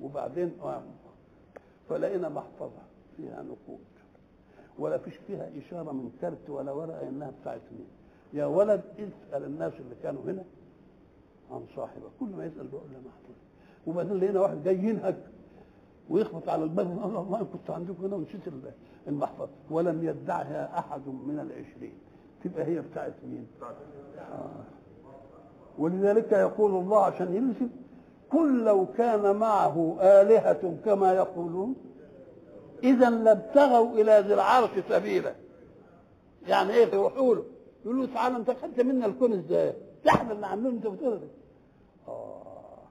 وبعدين 0.01 0.53
قاموا 0.63 0.93
فلقينا 1.89 2.29
محفظه 2.29 2.83
فيها 3.17 3.43
نقود 3.43 3.81
ولا 4.79 4.99
فيش 4.99 5.17
فيها 5.27 5.51
اشاره 5.59 5.93
من 5.93 6.11
كارت 6.21 6.51
ولا 6.51 6.73
ورقه 6.73 7.09
انها 7.09 7.31
بتاعت 7.41 7.61
مين 7.73 7.98
يا 8.33 8.47
ولد 8.47 8.81
اسال 8.99 9.45
الناس 9.45 9.73
اللي 9.73 9.95
كانوا 10.03 10.23
هنا 10.27 10.45
عن 11.53 11.61
صاحبك 11.77 12.11
كل 12.21 12.27
ما 12.27 12.45
يسال 12.47 12.67
بيقول 12.67 12.83
له 12.93 12.99
محفوظ 12.99 13.37
وبعدين 13.87 14.17
لقينا 14.25 14.41
واحد 14.41 14.63
جاي 14.65 14.77
ينهك 14.79 15.17
ويخبط 16.11 16.49
على 16.49 16.65
الباب 16.65 16.87
الله 17.27 17.47
كنت 17.53 17.71
عندكم 17.71 18.05
هنا 18.05 18.17
ونسيت 18.17 18.41
المحفظه 19.09 19.49
ولم 19.71 20.05
يدعها 20.05 20.79
احد 20.79 21.01
من 21.07 21.41
العشرين 21.41 21.93
تبقى 22.45 22.65
هي 22.65 22.81
بتاعت 22.81 23.13
مين؟ 23.27 23.47
آه. 24.19 24.51
ولذلك 25.79 26.33
يقول 26.33 26.71
الله 26.71 27.05
عشان 27.05 27.37
ينسب 27.37 27.71
قل 28.33 28.65
لو 28.65 28.87
كان 28.87 29.37
معه 29.37 29.99
آلهة 30.01 30.77
كما 30.85 31.13
يقولون 31.15 31.75
إذا 32.85 33.11
لابتغوا 33.11 33.93
إلى 33.93 34.21
ذي 34.27 34.35
العرش 34.35 34.71
سبيلا 34.89 35.35
يعني 36.49 36.73
إيه 36.75 36.95
يروحوا 36.95 37.35
له 37.35 37.45
يقول 37.85 38.01
له 38.01 38.07
تعالى 38.15 38.37
انت 38.37 38.51
خدت 38.51 38.81
منا 38.81 39.07
الكون 39.07 39.33
ازاي؟ 39.33 39.75
احنا 40.09 40.33
اللي 40.33 40.47
عاملينه 40.47 40.71
انت 40.75 40.87
بتقول 40.87 41.21
اه 42.09 42.83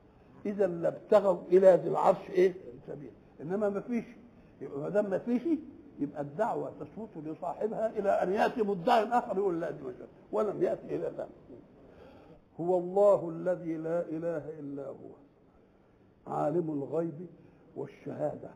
اذا 0.46 0.68
لابتغوا 0.68 1.38
الى 1.48 1.72
ذي 1.84 1.88
العرش 1.90 2.30
ايه؟ 2.30 2.54
سبيل 2.88 3.12
انما 3.42 3.70
ما 3.70 3.80
فيش 3.80 4.04
يبقى 4.62 4.80
ما 4.80 4.90
دام 4.90 5.10
ما 5.10 5.18
فيش 5.18 5.42
يبقى 6.00 6.22
الدعوه 6.22 6.72
تصوت 6.80 7.10
لصاحبها 7.26 7.90
الى 8.00 8.10
ان 8.10 8.32
ياتي 8.34 8.62
مدعي 8.64 9.04
اخر 9.06 9.38
يقول 9.38 9.62
لا 9.62 9.72
دي 9.72 9.84
مشكلة. 9.84 10.08
ولم 10.32 10.64
ياتي 10.64 10.86
الى 10.96 11.12
ذلك 11.18 11.28
هو 12.60 12.78
الله 12.78 13.30
الذي 13.30 13.78
لا 13.78 14.02
اله 14.02 14.44
الا 14.60 14.88
هو 14.88 15.10
عالم 16.28 16.70
الغيب 16.72 17.26
والشهاده 17.76 18.50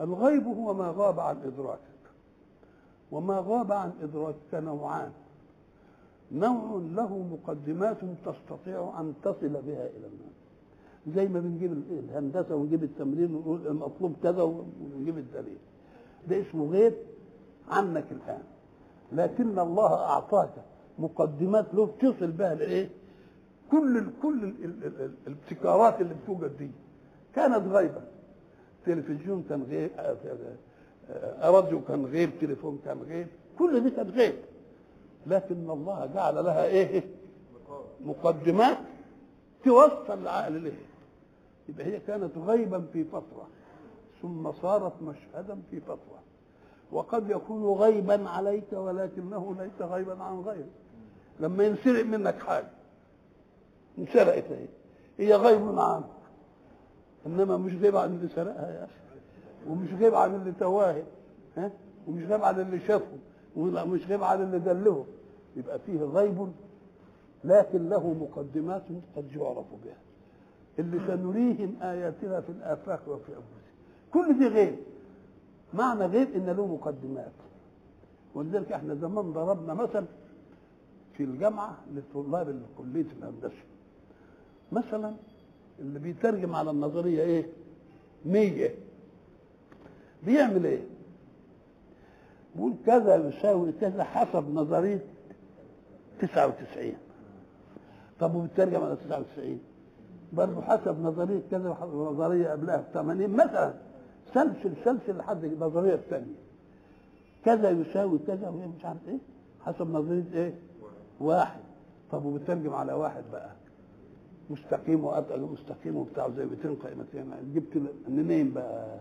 الغيب 0.00 0.46
هو 0.46 0.74
ما 0.74 0.94
غاب 0.96 1.20
عن 1.20 1.38
ادراكك 1.42 1.80
وما 3.12 3.44
غاب 3.46 3.72
عن 3.72 3.92
ادراكك 4.02 4.54
نوعان 4.54 5.12
نوع 6.38 6.80
له 6.96 7.18
مقدمات 7.32 7.98
تستطيع 8.24 8.94
أن 9.00 9.14
تصل 9.22 9.48
بها 9.48 9.86
إلى 9.86 10.06
الناس 10.06 10.30
زي 11.16 11.28
ما 11.28 11.40
بنجيب 11.40 11.72
الهندسة 11.90 12.54
ونجيب 12.56 12.84
التمرين 12.84 13.34
ونقول 13.34 13.66
المطلوب 13.66 14.16
كذا 14.22 14.42
ونجيب 14.42 15.18
الدليل 15.18 15.58
ده 16.28 16.40
اسمه 16.40 16.70
غيب 16.72 16.94
عنك 17.68 18.04
الآن 18.12 18.42
لكن 19.12 19.58
الله 19.58 19.94
أعطاك 19.94 20.52
مقدمات 20.98 21.66
له 21.74 21.88
تصل 22.00 22.30
بها 22.30 22.54
لإيه؟ 22.54 22.88
كل 23.70 24.04
كل 24.22 24.52
الابتكارات 25.26 26.00
اللي 26.00 26.14
بتوجد 26.14 26.56
دي 26.56 26.70
كانت 27.34 27.66
غايبة 27.72 28.02
تلفزيون 28.86 29.44
كان 29.48 29.62
غير 29.62 29.90
آه، 29.96 30.00
آه، 30.00 30.36
آه، 31.10 31.50
راديو 31.50 31.80
كان 31.84 32.04
غير 32.06 32.30
تليفون 32.40 32.78
كان 32.84 32.98
غير 33.08 33.26
كل 33.58 33.80
دي 33.82 33.90
كانت 33.90 34.10
غيب 34.10 34.34
لكن 35.26 35.70
الله 35.70 36.06
جعل 36.14 36.34
لها 36.34 36.64
ايه 36.64 37.04
مقدمات 38.04 38.78
توصل 39.64 40.18
العقل 40.22 40.52
ليه 40.52 40.72
يبقى 41.68 41.86
هي 41.86 42.00
كانت 42.00 42.38
غيبا 42.38 42.86
في 42.92 43.04
فتره 43.04 43.46
ثم 44.22 44.52
صارت 44.52 44.92
مشهدا 45.02 45.58
في 45.70 45.80
فتره 45.80 46.20
وقد 46.92 47.30
يكون 47.30 47.78
غيبا 47.78 48.28
عليك 48.28 48.64
ولكنه 48.72 49.56
ليس 49.58 49.90
غيبا 49.90 50.22
عن 50.24 50.40
غيرك 50.40 50.68
لما 51.40 51.64
ينسرق 51.64 52.04
منك 52.04 52.38
حاجه 52.38 52.68
انسرقت 53.98 54.44
هي 54.44 54.66
هي 55.18 55.34
غيب 55.34 55.78
عنك 55.78 56.04
انما 57.26 57.56
مش 57.56 57.72
غيب 57.74 57.96
عن 57.96 58.14
اللي 58.14 58.28
سرقها 58.28 58.70
يا 58.74 58.84
اخي 58.84 59.20
ومش 59.70 59.88
غيب 60.00 60.14
عن 60.14 60.34
اللي 60.34 60.52
تواهب 60.60 61.04
ها 61.56 61.70
ومش 62.08 62.24
غيب 62.24 62.44
عن 62.44 62.60
اللي 62.60 62.80
شافه 62.80 63.16
ومش 63.56 64.06
غيب 64.06 64.22
عن 64.22 64.42
اللي 64.42 64.58
دلهم 64.58 65.04
يبقى 65.56 65.78
فيه 65.86 66.00
غيب 66.00 66.52
لكن 67.44 67.88
له 67.88 68.12
مقدمات 68.20 68.82
قد 69.16 69.24
يعرف 69.36 69.66
بها 69.84 69.96
اللي 70.78 71.00
سنريهم 71.06 71.74
آياتنا 71.82 72.40
في 72.40 72.48
الآفاق 72.52 73.00
وفي 73.08 73.28
أنفسهم 73.28 73.72
كل 74.12 74.38
دي 74.38 74.46
غيب 74.48 74.76
معنى 75.74 76.06
غيب 76.06 76.34
إن 76.34 76.46
له 76.46 76.66
مقدمات 76.66 77.32
ولذلك 78.34 78.72
احنا 78.72 78.94
زمان 78.94 79.32
ضربنا 79.32 79.74
مثل 79.74 80.04
في 81.16 81.24
الجامعة 81.24 81.76
للطلاب 81.94 82.62
كلية 82.78 83.06
الهندسة 83.18 83.62
مثلا 84.72 85.14
اللي 85.80 85.98
بيترجم 85.98 86.54
على 86.54 86.70
النظرية 86.70 87.22
ايه؟ 87.22 87.46
مية 88.26 88.74
بيعمل 90.26 90.64
ايه؟ 90.66 90.82
قول 92.58 92.74
كذا 92.86 93.16
يساوي 93.16 93.72
كذا 93.80 94.04
حسب 94.04 94.50
نظريه 94.54 95.00
99 96.20 96.92
طب 98.20 98.34
وبترجم 98.34 98.82
على 98.84 98.96
99 98.96 99.58
برضه 100.32 100.62
حسب 100.62 101.02
نظريه 101.02 101.40
كذا 101.50 101.76
ونظريه 101.92 102.50
قبلها 102.50 102.84
80 102.94 103.30
مثلا 103.30 103.74
سلسل 104.34 104.72
سلسل 104.84 105.16
لحد 105.18 105.44
النظريه 105.44 105.94
الثانيه 105.94 106.34
كذا 107.44 107.70
يساوي 107.70 108.18
كذا 108.26 108.48
وهي 108.48 108.66
مش 108.66 108.84
عارف 108.84 109.08
ايه 109.08 109.18
حسب 109.66 109.90
نظريه 109.90 110.24
ايه؟ 110.34 110.54
واحد 111.20 111.60
طب 112.12 112.24
وبترجم 112.24 112.74
على 112.74 112.92
واحد 112.92 113.24
بقى 113.32 113.50
مستقيم 114.50 115.04
وأتقل 115.04 115.40
مستقيم 115.40 115.96
وبتاع 115.96 116.30
زي 116.36 116.44
بتنقى 116.44 116.80
قائمتين 116.82 117.30
جبت 117.54 117.88
منين 118.08 118.52
بقى؟ 118.52 118.98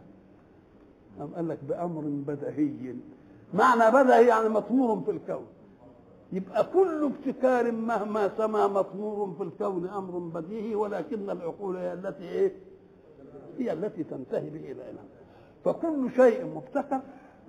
قال 1.35 1.47
لك 1.47 1.57
بأمر 1.67 2.01
بدهي 2.01 2.69
معنى 3.53 3.91
بدا 3.91 4.19
يعني 4.19 4.49
مطمور 4.49 5.01
في 5.05 5.11
الكون 5.11 5.45
يبقى 6.33 6.63
كل 6.73 7.11
ابتكار 7.19 7.71
مهما 7.71 8.31
سما 8.37 8.67
مطمور 8.67 9.35
في 9.37 9.43
الكون 9.43 9.87
امر 9.87 10.19
بديهي 10.19 10.75
ولكن 10.75 11.29
العقول 11.29 11.77
هي 11.77 11.93
التي 11.93 12.23
ايه؟ 12.23 12.51
هي 13.59 13.73
التي 13.73 14.03
تنتهي 14.03 14.49
به 14.49 14.59
الى 14.59 14.71
الان 14.73 15.05
فكل 15.65 16.09
شيء 16.15 16.45
مبتكر 16.55 16.99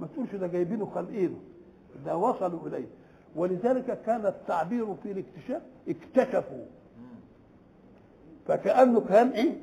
ما 0.01 0.07
تقولش 0.07 0.35
ده 0.35 0.47
جايبينه 0.47 0.91
خالقينه 0.95 1.37
ده 2.07 2.17
وصلوا 2.17 2.67
اليه 2.67 2.87
ولذلك 3.37 4.03
كان 4.07 4.27
التعبير 4.27 4.95
في 5.03 5.13
الاكتشاف 5.13 5.63
اكتشفوا 5.89 6.65
فكانه 8.47 9.01
كان 9.01 9.29
ايه؟ 9.29 9.61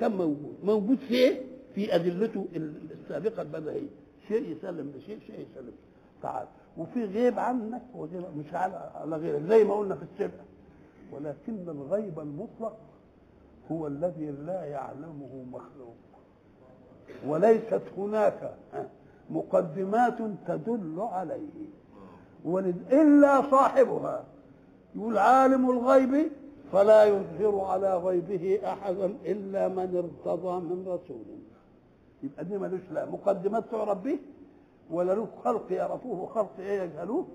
كان 0.00 0.12
موجود 0.12 0.54
موجود 0.64 0.98
في 0.98 1.14
ايه؟ 1.14 1.40
في 1.74 1.94
ادلته 1.96 2.46
السابقه 2.56 3.42
البديهيه 3.42 4.01
شيء 4.28 4.56
يسلم 4.56 4.92
لشيء 4.96 5.18
شيء 5.26 5.40
يسلم 5.50 5.72
تعال 6.22 6.46
وفي 6.78 7.04
غيب 7.04 7.38
عنك 7.38 7.82
وغيب 7.94 8.22
مش 8.38 8.54
على 8.54 8.90
على 8.94 9.16
غيرك 9.16 9.42
زي 9.42 9.64
ما 9.64 9.74
قلنا 9.74 9.94
في 9.94 10.02
السرقه 10.02 10.44
ولكن 11.12 11.68
الغيب 11.68 12.20
المطلق 12.20 12.76
هو 13.72 13.86
الذي 13.86 14.26
لا 14.30 14.64
يعلمه 14.64 15.44
مخلوق 15.52 15.94
وليست 17.26 17.82
هناك 17.98 18.54
مقدمات 19.30 20.16
تدل 20.46 20.96
عليه 21.12 21.64
إلا 22.92 23.50
صاحبها 23.50 24.24
يقول 24.96 25.18
عالم 25.18 25.70
الغيب 25.70 26.30
فلا 26.72 27.04
يظهر 27.04 27.60
على 27.60 27.96
غيبه 27.96 28.60
أحدا 28.64 29.06
إلا 29.24 29.68
من 29.68 29.96
ارتضى 30.24 30.60
من 30.60 30.84
رسول 30.88 31.41
يبقى 32.22 32.44
دي 32.44 32.58
ملوش 32.58 32.80
لا 32.92 33.06
مقدمات 33.10 33.64
تعرف 33.70 33.98
به 33.98 34.18
ولا 34.90 35.12
له 35.12 35.28
خلق 35.44 35.72
يعرفوه 35.72 36.20
وخلق 36.20 36.50
ايه 36.58 36.80
يجهلوه 36.82 37.26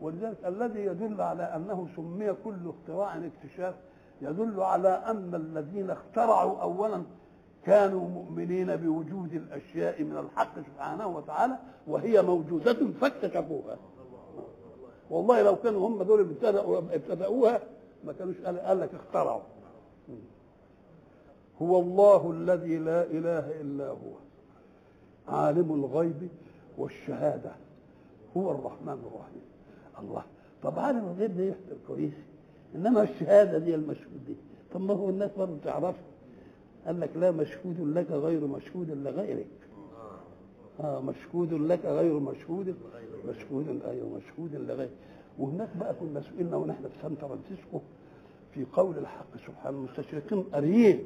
ولذلك 0.00 0.36
الذي 0.46 0.80
يدل 0.80 1.20
على 1.20 1.42
انه 1.42 1.88
سمي 1.96 2.32
كل 2.44 2.58
اختراع 2.70 3.20
اكتشاف 3.26 3.74
يدل 4.22 4.60
على 4.60 4.88
ان 4.88 5.34
الذين 5.34 5.90
اخترعوا 5.90 6.58
اولا 6.62 7.02
كانوا 7.64 8.08
مؤمنين 8.08 8.76
بوجود 8.76 9.34
الاشياء 9.34 10.02
من 10.02 10.16
الحق 10.18 10.58
سبحانه 10.60 11.06
وتعالى 11.06 11.54
وهي 11.86 12.22
موجوده 12.22 12.74
فاكتشفوها 13.00 13.76
والله 15.10 15.42
لو 15.42 15.56
كانوا 15.56 15.88
هم 15.88 16.02
دول 16.02 16.20
ابتدأوا 16.20 16.78
ابتدأوها 16.78 17.60
ما 18.04 18.12
كانوش 18.12 18.40
قال 18.40 18.80
لك 18.80 18.90
اخترعوا 18.94 19.42
هو 21.62 21.80
الله 21.80 22.30
الذي 22.30 22.76
لا 22.78 23.02
اله 23.04 23.60
الا 23.60 23.88
هو 23.88 24.23
عالم 25.28 25.74
الغيب 25.74 26.28
والشهاده 26.78 27.50
هو 28.36 28.50
الرحمن 28.50 29.02
الرحيم 29.06 29.40
الله 30.00 30.22
طب 30.62 30.78
عالم 30.78 31.14
الغيب 31.16 31.36
ده 31.36 31.44
يحضر 31.44 31.76
كويس 31.88 32.14
انما 32.74 33.02
الشهاده 33.02 33.58
دي 33.58 33.74
المشهود 33.74 34.24
دي 34.26 34.34
طب 34.74 34.80
ما 34.80 34.94
هو 34.94 35.10
الناس 35.10 35.30
برضه 35.38 35.52
تعرفها 35.64 36.02
قال 36.86 37.00
لك 37.00 37.10
لا 37.16 37.30
مشهود 37.30 37.80
لك 37.80 38.10
غير 38.10 38.46
مشهود 38.46 38.90
لغيرك 38.90 39.46
اه 40.80 41.00
مشهود 41.00 41.52
لك 41.52 41.84
غير 41.84 42.20
مشهود 42.20 42.74
مشهود 43.28 43.82
ايوه 43.84 44.08
مشهود 44.08 44.54
لغيرك 44.54 44.90
وهناك 45.38 45.68
بقى 45.80 45.94
كنا 45.94 46.20
سئلنا 46.20 46.56
ونحن 46.56 46.82
في 46.82 46.94
سان 47.02 47.16
فرانسيسكو 47.20 47.80
في 48.54 48.66
قول 48.72 48.98
الحق 48.98 49.36
سبحانه 49.46 49.78
المستشرقين 49.78 50.42
قاريين 50.42 51.00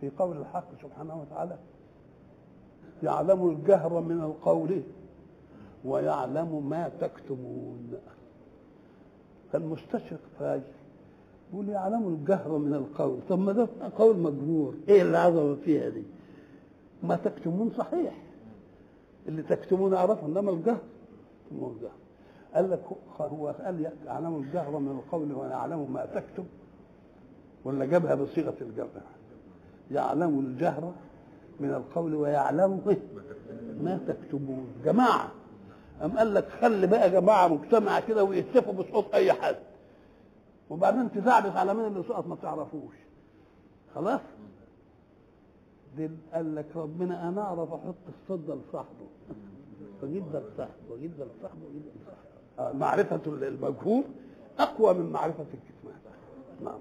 في 0.00 0.10
قول 0.18 0.36
الحق 0.36 0.82
سبحانه 0.82 1.20
وتعالى 1.20 1.58
يعلم 3.02 3.48
الجهر 3.48 4.00
من 4.00 4.20
القول 4.22 4.82
ويعلم 5.84 6.68
ما 6.68 6.90
تكتمون 7.00 7.92
فالمستشرق 9.52 10.20
فاجر 10.38 10.62
يقول 11.52 11.68
يعلم 11.68 12.08
الجهر 12.08 12.58
من 12.58 12.74
القول 12.74 13.18
طب 13.28 13.38
ما 13.38 13.52
ده 13.52 13.68
قول 13.98 14.18
مجهور 14.18 14.74
ايه 14.88 15.02
العظمه 15.02 15.54
فيها 15.54 15.88
دي 15.88 16.02
ما 17.02 17.16
تكتمون 17.16 17.70
صحيح 17.70 18.14
اللي 19.28 19.42
تكتمون 19.42 19.94
اعرفه 19.94 20.26
انما 20.26 20.50
الجهر 20.50 20.80
هو 21.62 21.70
الجهر 21.70 21.90
قال 22.54 22.70
لك 22.70 22.82
هو 23.20 23.48
قال 23.64 23.92
يعلم 24.06 24.36
الجهر 24.36 24.78
من 24.78 24.88
القول 24.90 25.32
ويعلم 25.32 25.92
ما 25.92 26.06
تكتم 26.06 26.44
ولا 27.64 27.84
جابها 27.84 28.14
بصيغه 28.14 28.54
الجهر 28.60 28.88
يعلم 29.90 30.38
الجهر 30.38 30.92
من 31.60 31.74
القول 31.74 32.14
ويعلم 32.14 32.82
ما 33.82 34.00
تكتبون 34.08 34.66
جماعة 34.84 35.32
أم 36.04 36.18
قال 36.18 36.34
لك 36.34 36.48
خلي 36.48 36.86
بقى 36.86 37.10
جماعة 37.10 37.48
مجتمع 37.48 38.00
كده 38.00 38.24
ويتفقوا 38.24 38.74
بصوت 38.74 39.14
أي 39.14 39.32
حد 39.32 39.56
وبعدين 40.70 41.12
تزعبط 41.12 41.56
على 41.56 41.74
مين 41.74 41.86
اللي 41.86 42.02
سقط 42.08 42.26
ما 42.26 42.36
تعرفوش 42.36 42.94
خلاص 43.94 44.20
دي 45.96 46.10
قال 46.34 46.54
لك 46.54 46.66
ربنا 46.76 47.28
انا 47.28 47.42
اعرف 47.42 47.72
احط 47.72 47.94
الصد 48.08 48.50
لصاحبه 48.50 49.06
فجدا 50.02 50.40
لصاحبه 50.40 50.74
وجدا 50.90 51.24
لصاحبه 51.24 51.60
وجدا 51.66 51.90
لصاحبه 52.02 52.30
آه، 52.58 52.72
معرفه 52.72 53.20
المجهول 53.26 54.04
اقوى 54.58 54.94
من 54.94 55.12
معرفه 55.12 55.46
الكتمان 55.54 56.00
نعم 56.64 56.80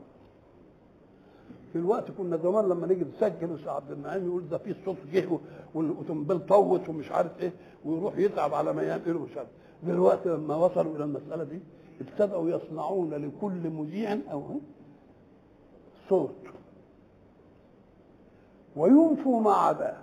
في 1.73 1.75
الوقت 1.77 2.11
كنا 2.11 2.37
زمان 2.37 2.69
لما 2.69 2.87
نيجي 2.87 3.05
نسجل 3.17 3.51
وسع 3.51 3.75
عبد 3.75 3.91
المنعم 3.91 4.25
يقول 4.25 4.49
ده 4.49 4.57
في 4.57 4.75
صوت 4.85 4.95
جه 5.13 5.39
وتنبل 5.75 6.39
طوت 6.45 6.89
ومش 6.89 7.11
عارف 7.11 7.39
ايه 7.39 7.53
ويروح 7.85 8.17
يتعب 8.17 8.53
على 8.53 8.73
ما 8.73 8.83
يعمله 8.83 9.19
مش 9.19 9.37
عارف 9.37 9.49
دلوقتي 9.83 10.29
لما 10.29 10.55
وصلوا 10.55 10.95
الى 10.95 11.03
المساله 11.03 11.43
دي 11.43 11.59
ابتدوا 12.01 12.49
يصنعون 12.49 13.09
لكل 13.13 13.69
مذيع 13.69 14.17
أو 14.31 14.59
صوت 16.09 16.35
وينفوا 18.75 19.41
ما 19.41 19.51
عداه 19.53 19.97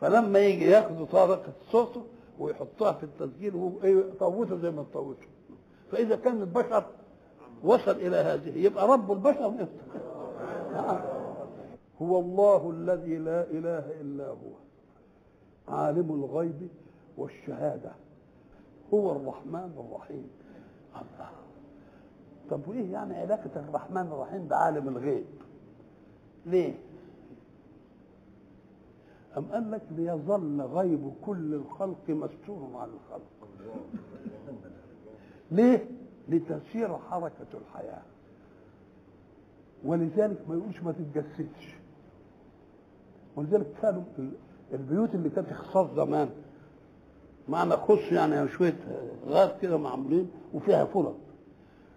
فلما 0.00 0.38
يجي 0.38 0.64
ياخذوا 0.64 1.06
طبقة 1.06 1.52
صوته 1.72 2.02
ويحطها 2.38 2.92
في 2.92 3.04
التسجيل 3.04 3.54
ويطوته 3.54 4.52
إيه 4.54 4.60
زي 4.62 4.70
ما 4.70 4.82
تطوته 4.90 5.26
فإذا 5.92 6.16
كان 6.16 6.40
البشر 6.40 6.84
وصل 7.64 7.90
إلى 7.90 8.16
هذه 8.16 8.58
يبقى 8.58 8.88
رب 8.88 9.12
البشر 9.12 9.66
هو 12.02 12.20
الله 12.20 12.70
الذي 12.70 13.16
لا 13.18 13.40
إله 13.50 14.00
إلا 14.00 14.28
هو 14.28 14.52
عالم 15.68 16.12
الغيب 16.14 16.68
والشهادة 17.16 17.90
هو 18.94 19.12
الرحمن 19.12 19.76
الرحيم 19.86 20.26
الله 20.94 21.30
طب 22.50 22.68
وإيه 22.68 22.92
يعني 22.92 23.16
علاقة 23.18 23.50
الرحمن 23.56 24.06
الرحيم 24.12 24.46
بعالم 24.46 24.88
الغيب 24.88 25.24
ليه 26.46 26.74
أم 29.36 29.44
قال 29.52 29.70
لك 29.70 29.82
ليظل 29.90 30.60
غيب 30.60 31.12
كل 31.26 31.54
الخلق 31.54 32.08
مستور 32.10 32.68
عن 32.74 32.88
الخلق 32.88 33.48
ليه 35.50 35.84
لتسير 36.28 36.96
حركة 37.10 37.48
الحياة 37.54 38.02
ولذلك 39.84 40.38
ما 40.48 40.54
يقولش 40.54 40.82
ما 40.82 40.92
تتجسدش 40.92 41.74
ولذلك 43.36 43.66
كانوا 43.82 44.02
البيوت 44.72 45.14
اللي 45.14 45.30
كانت 45.30 45.48
اخصاص 45.48 45.90
زمان 45.96 46.28
معنى 47.48 47.70
خص 47.70 48.12
يعني 48.12 48.48
شويه 48.48 48.76
غاز 49.26 49.50
كده 49.62 49.76
معمولين 49.76 50.30
وفيها 50.54 50.84
فرص 50.84 51.14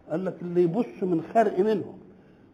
قال 0.10 0.26
لك 0.26 0.42
اللي 0.42 0.64
يبص 0.64 1.04
من 1.04 1.22
خرق 1.34 1.60
منهم 1.60 1.98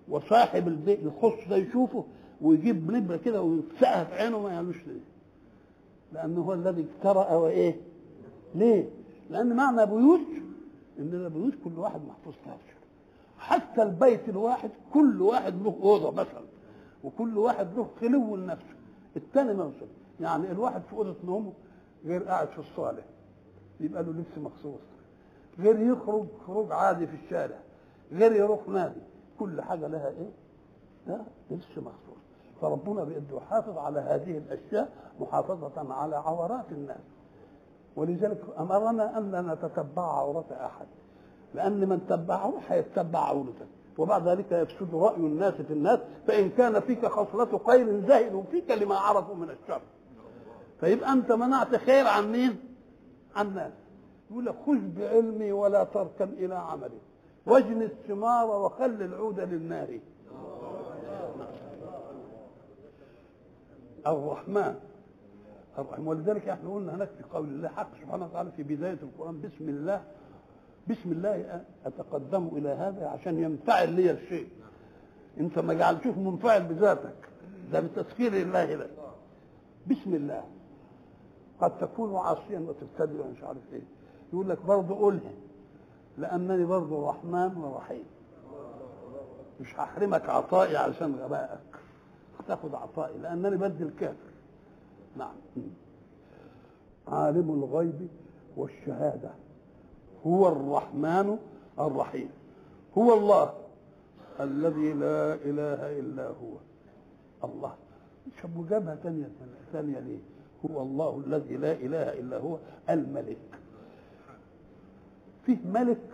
وصاحب 0.10 0.68
البيت 0.68 1.00
الخص 1.04 1.48
ده 1.50 1.56
يشوفه 1.58 2.04
ويجيب 2.42 2.92
نبره 2.92 3.18
كده 3.18 3.42
ويفسقها 3.42 4.04
في 4.04 4.14
عينه 4.16 4.40
ما 4.40 4.50
يعملوش 4.54 4.78
ليه 4.88 5.00
لانه 6.14 6.42
هو 6.42 6.54
الذي 6.54 6.86
اجترأ 6.98 7.34
وايه 7.36 7.82
ليه 8.56 8.90
لان 9.30 9.56
معنى 9.56 9.86
بيوت 9.86 10.20
ان 11.00 11.14
البيوت 11.14 11.54
كل 11.64 11.80
واحد 11.80 12.02
محفوظ 12.08 12.34
كافي 12.46 12.71
حتى 13.42 13.84
البيت 13.84 14.30
الواحد 14.30 14.72
كل 14.94 15.22
واحد 15.22 15.62
له 15.62 15.80
اوضه 15.84 16.12
مثلا 16.12 16.44
وكل 17.04 17.38
واحد 17.38 17.74
له 17.74 17.88
خلو 18.02 18.36
لنفسه 18.36 18.76
الثاني 19.16 19.54
ما 19.54 19.72
يعني 20.20 20.52
الواحد 20.52 20.82
في 20.82 20.94
اوضه 20.94 21.16
نومه 21.26 21.52
غير 22.06 22.24
قاعد 22.24 22.48
في 22.48 22.60
الصاله 22.60 23.04
يبقى 23.80 24.04
له 24.04 24.10
لبس 24.12 24.38
مخصوص 24.38 24.80
غير 25.60 25.80
يخرج 25.80 26.26
خروج 26.48 26.72
عادي 26.72 27.08
في 27.08 27.16
الشارع 27.26 27.58
غير 28.12 28.32
يروح 28.36 28.68
نادي 28.68 29.02
كل 29.40 29.62
حاجه 29.62 29.88
لها 29.88 30.08
ايه؟ 30.10 30.30
ده 31.08 31.22
لبس 31.52 31.78
مخصوص 31.78 32.22
فربنا 32.62 33.04
بيده 33.04 33.38
يحافظ 33.38 33.78
على 33.78 34.00
هذه 34.00 34.38
الاشياء 34.38 34.90
محافظه 35.20 35.94
على 35.94 36.16
عورات 36.16 36.66
الناس 36.72 37.02
ولذلك 37.96 38.38
امرنا 38.60 39.18
ان 39.18 39.32
لا 39.32 39.42
نتتبع 39.42 40.18
عورات 40.20 40.52
احد 40.52 40.88
لأن 41.56 41.90
من 41.90 42.08
تبعه 42.08 42.54
هيتبع 42.70 43.20
عورتك 43.20 43.68
وبعد 43.98 44.28
ذلك 44.28 44.52
يفسد 44.52 44.96
رأي 44.96 45.16
الناس 45.16 45.54
في 45.54 45.74
الناس 45.74 46.00
فإن 46.28 46.50
كان 46.50 46.80
فيك 46.80 47.06
خصلة 47.06 47.62
خير 47.68 48.08
زهدوا 48.08 48.44
فيك 48.52 48.72
لما 48.72 48.96
عرفوا 48.96 49.36
من 49.36 49.50
الشر 49.50 49.82
فيبقى 50.80 51.14
أنت 51.14 51.32
منعت 51.32 51.76
خير 51.76 52.08
عن 52.08 52.32
مين؟ 52.32 52.56
عن 53.36 53.48
الناس 53.48 53.72
يقول 54.32 54.46
لك 54.46 54.56
خذ 54.66 54.80
بعلمي 54.98 55.52
ولا 55.52 55.84
تركن 55.84 56.30
إلى 56.34 56.56
عملي 56.56 56.98
واجن 57.46 57.82
الثمار 57.82 58.46
وخل 58.48 58.86
العود 59.02 59.40
للنار 59.40 60.00
الرحمن 64.08 64.76
الرحمن 65.78 66.08
ولذلك 66.08 66.50
احنا 66.50 66.74
قلنا 66.74 66.96
هناك 66.96 67.08
في 67.10 67.24
قول 67.34 67.46
الله 67.46 67.68
حق 67.70 67.90
سبحانه 68.02 68.26
وتعالى 68.26 68.52
في 68.52 68.64
بداية 68.64 68.98
القرآن 69.04 69.42
بسم 69.42 69.70
الله 69.70 70.02
بسم 70.92 71.12
الله 71.12 71.64
اتقدم 71.86 72.50
الى 72.58 72.70
هذا 72.70 73.06
عشان 73.08 73.40
ينفعل 73.44 73.94
لي 73.94 74.12
الشيء 74.12 74.48
انت 75.40 75.60
ما 75.60 75.74
جعلتوش 75.74 76.14
منفعل 76.18 76.64
بذاتك 76.64 77.30
ده 77.72 77.80
بتسخير 77.80 78.34
الله 78.34 78.76
ده 78.76 78.88
بسم 79.90 80.14
الله 80.16 80.44
قد 81.62 81.78
تكون 81.78 82.16
عاصيا 82.16 82.60
وتبتدئ 82.60 83.22
ومش 83.22 83.44
عارف 83.44 83.74
ايه 83.74 83.82
يقول 84.34 84.50
لك 84.50 84.62
برضه 84.66 84.96
قولها 84.98 85.34
لانني 86.18 86.66
برضه 86.66 87.10
رحمن 87.10 87.58
ورحيم 87.58 88.04
مش 89.62 89.76
هحرمك 89.76 90.30
عطائي 90.30 90.78
عشان 90.78 91.16
غبائك 91.16 91.60
هتاخد 92.40 92.76
عطائي 92.76 93.18
لانني 93.18 93.58
بدي 93.58 93.84
الكافر 93.84 94.32
نعم 95.18 95.36
عالم 97.08 97.50
الغيب 97.52 98.08
والشهاده 98.58 99.30
هو 100.28 100.48
الرحمن 100.48 101.38
الرحيم 101.80 102.30
هو 102.98 103.14
الله 103.14 103.54
الذي 104.40 104.94
لا 104.94 105.34
إله 105.34 106.00
إلا 106.00 106.28
هو 106.28 106.58
الله 107.44 107.76
شب 108.44 108.58
وجابها 108.58 108.96
ثانية 108.96 109.30
ثانية 109.74 110.00
ليه؟ 110.00 110.20
هو 110.66 110.82
الله 110.82 111.24
الذي 111.28 111.56
لا 111.58 111.72
إله 111.72 112.20
إلا 112.20 112.38
هو 112.40 112.58
الملك 112.90 113.38
فيه 115.46 115.58
ملك 115.74 116.10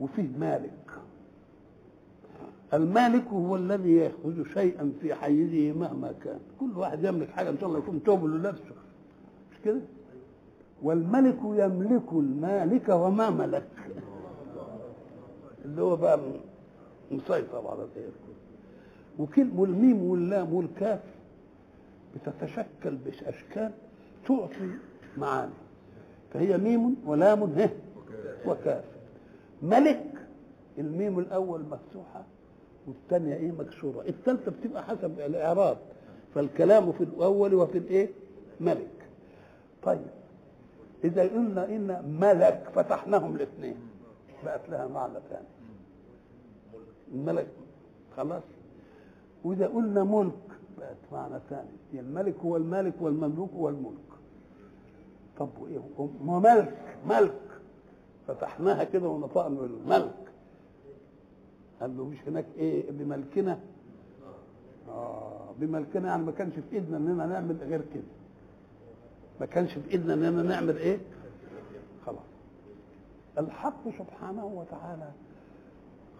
وفيه 0.00 0.28
مالك 0.38 0.90
المالك 2.74 3.26
هو 3.28 3.56
الذي 3.56 3.96
يأخذ 3.96 4.44
شيئا 4.52 4.92
في 5.00 5.14
حيزه 5.14 5.72
مهما 5.78 6.12
كان 6.24 6.40
كل 6.60 6.78
واحد 6.78 7.04
يملك 7.04 7.28
حاجة 7.30 7.48
إن 7.50 7.58
شاء 7.58 7.68
الله 7.68 7.78
يكون 7.78 8.02
توب 8.02 8.24
لنفسه 8.24 8.74
مش 9.50 9.56
كده؟ 9.64 9.80
والملك 10.82 11.38
يملك 11.44 12.12
المالك 12.12 12.88
وما 12.88 13.30
ملك 13.30 13.66
اللي 15.64 15.82
هو 15.82 15.96
بقى 15.96 16.20
مسيطر 17.10 17.66
على 17.66 17.84
الآية 17.84 18.10
وكل 19.18 19.48
والميم 19.56 20.04
واللام 20.04 20.54
والكاف 20.54 21.00
بتتشكل 22.14 22.96
بأشكال 22.96 23.72
تعطي 24.28 24.70
معاني 25.18 25.52
فهي 26.32 26.58
ميم 26.58 26.96
ولام 27.06 27.42
هه 27.42 27.70
وكاف 28.46 28.84
ملك 29.62 30.06
الميم 30.78 31.18
الأول 31.18 31.60
مفتوحة 31.60 32.24
والثانية 32.86 33.34
إيه 33.34 33.52
مكسورة 33.52 34.04
الثالثة 34.08 34.50
بتبقى 34.50 34.84
حسب 34.84 35.20
الإعراب 35.20 35.76
فالكلام 36.34 36.92
في 36.92 37.04
الأول 37.04 37.54
وفي 37.54 37.78
الإيه 37.78 38.08
ملك 38.60 38.90
طيب 39.82 40.06
إذا 41.04 41.22
قلنا 41.22 41.64
إن 41.64 42.16
ملك 42.20 42.70
فتحناهم 42.74 43.36
الاثنين 43.36 43.74
بقت 44.44 44.68
لها 44.70 44.86
معنى 44.86 45.14
ثاني 45.30 45.46
الملك 47.14 47.46
خلاص 48.16 48.42
وإذا 49.44 49.66
قلنا 49.66 50.04
ملك 50.04 50.48
بقت 50.78 50.96
معنى 51.12 51.40
ثاني 51.50 51.70
الملك 52.00 52.34
هو 52.44 52.56
المالك 52.56 52.94
والمملوك 53.00 53.50
هو 53.52 53.68
الملك 53.68 54.10
طب 55.38 55.48
وإيه 55.60 55.78
ملك 56.26 56.78
ملك 57.08 57.40
فتحناها 58.28 58.84
كده 58.84 59.08
ونطقنا 59.08 59.60
الملك 59.64 60.14
قال 61.80 61.96
له 61.96 62.04
مش 62.04 62.16
هناك 62.26 62.44
ايه 62.58 62.90
بملكنا 62.90 63.58
اه 64.88 65.54
بملكنا 65.60 66.08
يعني 66.08 66.22
ما 66.22 66.32
كانش 66.32 66.54
في 66.54 66.72
ايدنا 66.76 66.96
اننا 66.96 67.26
نعمل 67.26 67.56
غير 67.68 67.82
كده 67.94 68.02
ما 69.40 69.46
كانش 69.46 69.74
بايدنا 69.78 70.14
اننا 70.14 70.42
نعمل 70.42 70.76
ايه 70.76 70.98
خلاص 72.06 72.18
الحق 73.38 73.84
سبحانه 73.98 74.44
وتعالى 74.46 75.08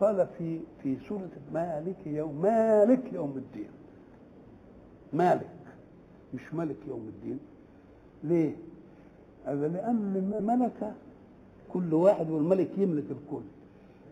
قال 0.00 0.26
في 0.39 0.60
في 0.82 0.97
سورة 1.08 1.28
مالك 1.52 1.97
يوم 2.07 2.42
مالك 2.42 3.12
يوم 3.12 3.34
الدين 3.36 3.70
مالك 5.12 5.50
مش 6.34 6.55
ملك 6.55 6.76
يوم 6.89 7.08
الدين 7.16 7.39
ليه؟ 8.24 8.57
قال 9.47 9.73
لأن 9.73 10.34
ملك 10.40 10.92
كل 11.73 11.94
واحد 11.94 12.31
والملك 12.31 12.70
يملك 12.78 13.05
الكل 13.10 13.42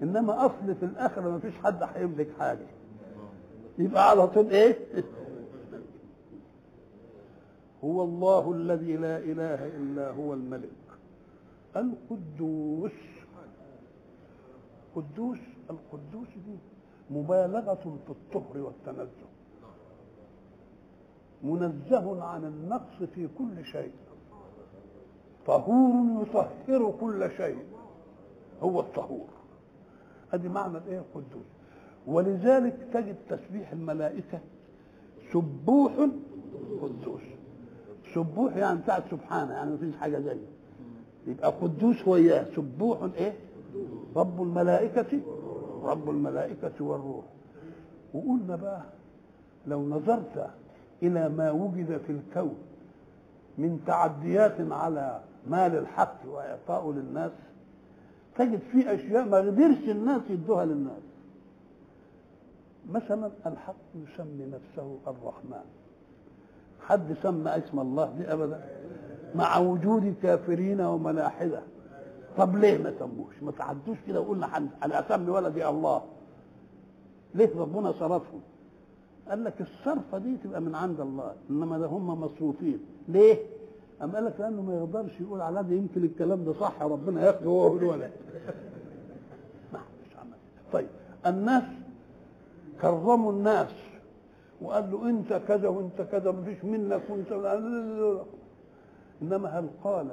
إنما 0.03 0.47
أصل 0.47 0.75
في 0.81 0.85
الآخرة 0.85 1.31
ما 1.31 1.39
فيش 1.39 1.55
حد 1.65 1.83
هيملك 1.95 2.29
حاجة 2.39 2.67
يبقى 3.79 4.11
على 4.11 4.27
طول 4.27 4.51
إيه؟ 4.51 4.77
هو 7.85 8.05
الله 8.05 8.53
الذي 8.53 8.97
لا 8.97 9.19
إله 9.19 9.67
إلا 9.67 10.11
هو 10.11 10.35
الملك 10.35 10.71
القدوس 11.77 12.93
قدوس 14.97 15.39
القدوس 15.71 16.29
دي 16.47 16.59
مبالغة 17.11 17.99
في 18.07 18.11
الطهر 18.13 18.59
والتنزه 18.59 19.27
منزه 21.43 22.25
عن 22.25 22.45
النقص 22.45 23.03
في 23.15 23.29
كل 23.39 23.65
شيء 23.65 23.93
طهور 25.47 26.23
يطهر 26.27 26.93
كل 27.01 27.31
شيء 27.37 27.65
هو 28.63 28.81
الطهور 28.81 29.27
ادي 30.33 30.49
معنى 30.49 30.79
ايه 30.89 30.99
القدوس 30.99 31.47
ولذلك 32.07 32.87
تجد 32.93 33.17
تسبيح 33.29 33.73
الملائكه 33.73 34.41
سبوح 35.33 35.93
قدوس 36.83 37.23
سبوح 38.15 38.57
يعني 38.57 38.79
بتاع 38.79 39.01
سبحانه 39.11 39.53
يعني 39.55 39.71
مفيش 39.71 39.97
حاجة 40.01 40.21
زيه 40.21 40.49
يبقى 41.27 41.53
قدوس 41.63 42.09
وياه 42.09 42.45
سبوح 42.57 43.03
ايه 43.17 43.35
رب 44.17 44.43
الملائكة 44.43 45.21
رب 45.83 46.11
الملائكة 46.11 46.85
والروح 46.85 47.25
وقلنا 48.15 48.57
بقى 48.57 48.83
لو 49.67 49.83
نظرت 49.89 50.47
إلى 51.03 51.29
ما 51.29 51.51
وجد 51.51 52.01
في 52.07 52.13
الكون 52.13 52.57
من 53.59 53.81
تعديات 53.87 54.57
على 54.71 55.21
مال 55.49 55.77
الحق 55.79 56.17
وإعطائه 56.29 56.93
للناس 56.95 57.31
تجد 58.37 58.61
في 58.73 58.95
أشياء 58.95 59.25
ما 59.29 59.37
قدرش 59.37 59.89
الناس 59.89 60.21
يدوها 60.31 60.65
للناس 60.65 61.03
مثلا 62.93 63.31
الحق 63.47 63.75
يسمي 63.97 64.47
نفسه 64.53 64.97
الرحمن 65.07 65.65
حد 66.89 67.17
سمى 67.23 67.51
اسم 67.51 67.81
الله 67.81 68.13
دي 68.19 68.33
ابدا 68.33 68.61
مع 69.35 69.59
وجود 69.59 70.15
كافرين 70.23 70.81
وملاحده 70.81 71.63
طب 72.37 72.57
ليه 72.57 72.79
ما 72.79 72.93
سموش 72.99 73.35
ما 73.43 73.53
تعدوش 73.53 73.97
كده 74.07 74.21
وقلنا 74.21 74.69
انا 74.85 75.01
اسمي 75.07 75.31
ولدي 75.31 75.69
الله 75.69 76.03
ليه 77.35 77.51
ربنا 77.57 77.93
صرفهم 77.93 78.41
قال 79.29 79.45
لك 79.45 79.55
الصرفه 79.61 80.19
دي 80.19 80.37
تبقى 80.45 80.61
من 80.61 80.75
عند 80.75 81.01
الله 81.01 81.33
انما 81.51 81.79
ده 81.79 81.87
هم 81.87 82.21
مصروفين 82.21 82.81
ليه 83.09 83.37
أم 84.03 84.13
قال 84.13 84.25
لك 84.25 84.35
لأنه 84.39 84.63
ما 84.63 84.75
يقدرش 84.75 85.21
يقول 85.21 85.41
على 85.41 85.63
ده 85.63 85.75
يمكن 85.75 86.05
الكلام 86.05 86.45
ده 86.45 86.53
صح 86.61 86.83
ربنا 86.83 87.27
ياخده 87.27 87.47
هو 87.51 87.77
الولد 87.77 88.11
ما 89.73 89.79
عمل 90.19 90.37
طيب 90.73 90.87
الناس 91.27 91.63
كرموا 92.83 93.33
الناس 93.33 93.71
وقال 94.63 94.91
له 94.91 95.09
انت 95.11 95.41
كذا 95.49 95.69
وانت 95.69 96.03
كذا 96.03 96.31
مفيش 96.31 96.65
منك 96.65 97.03
وانت 97.11 97.33
انما 99.23 99.49
هل 99.59 99.69
قال 99.85 100.11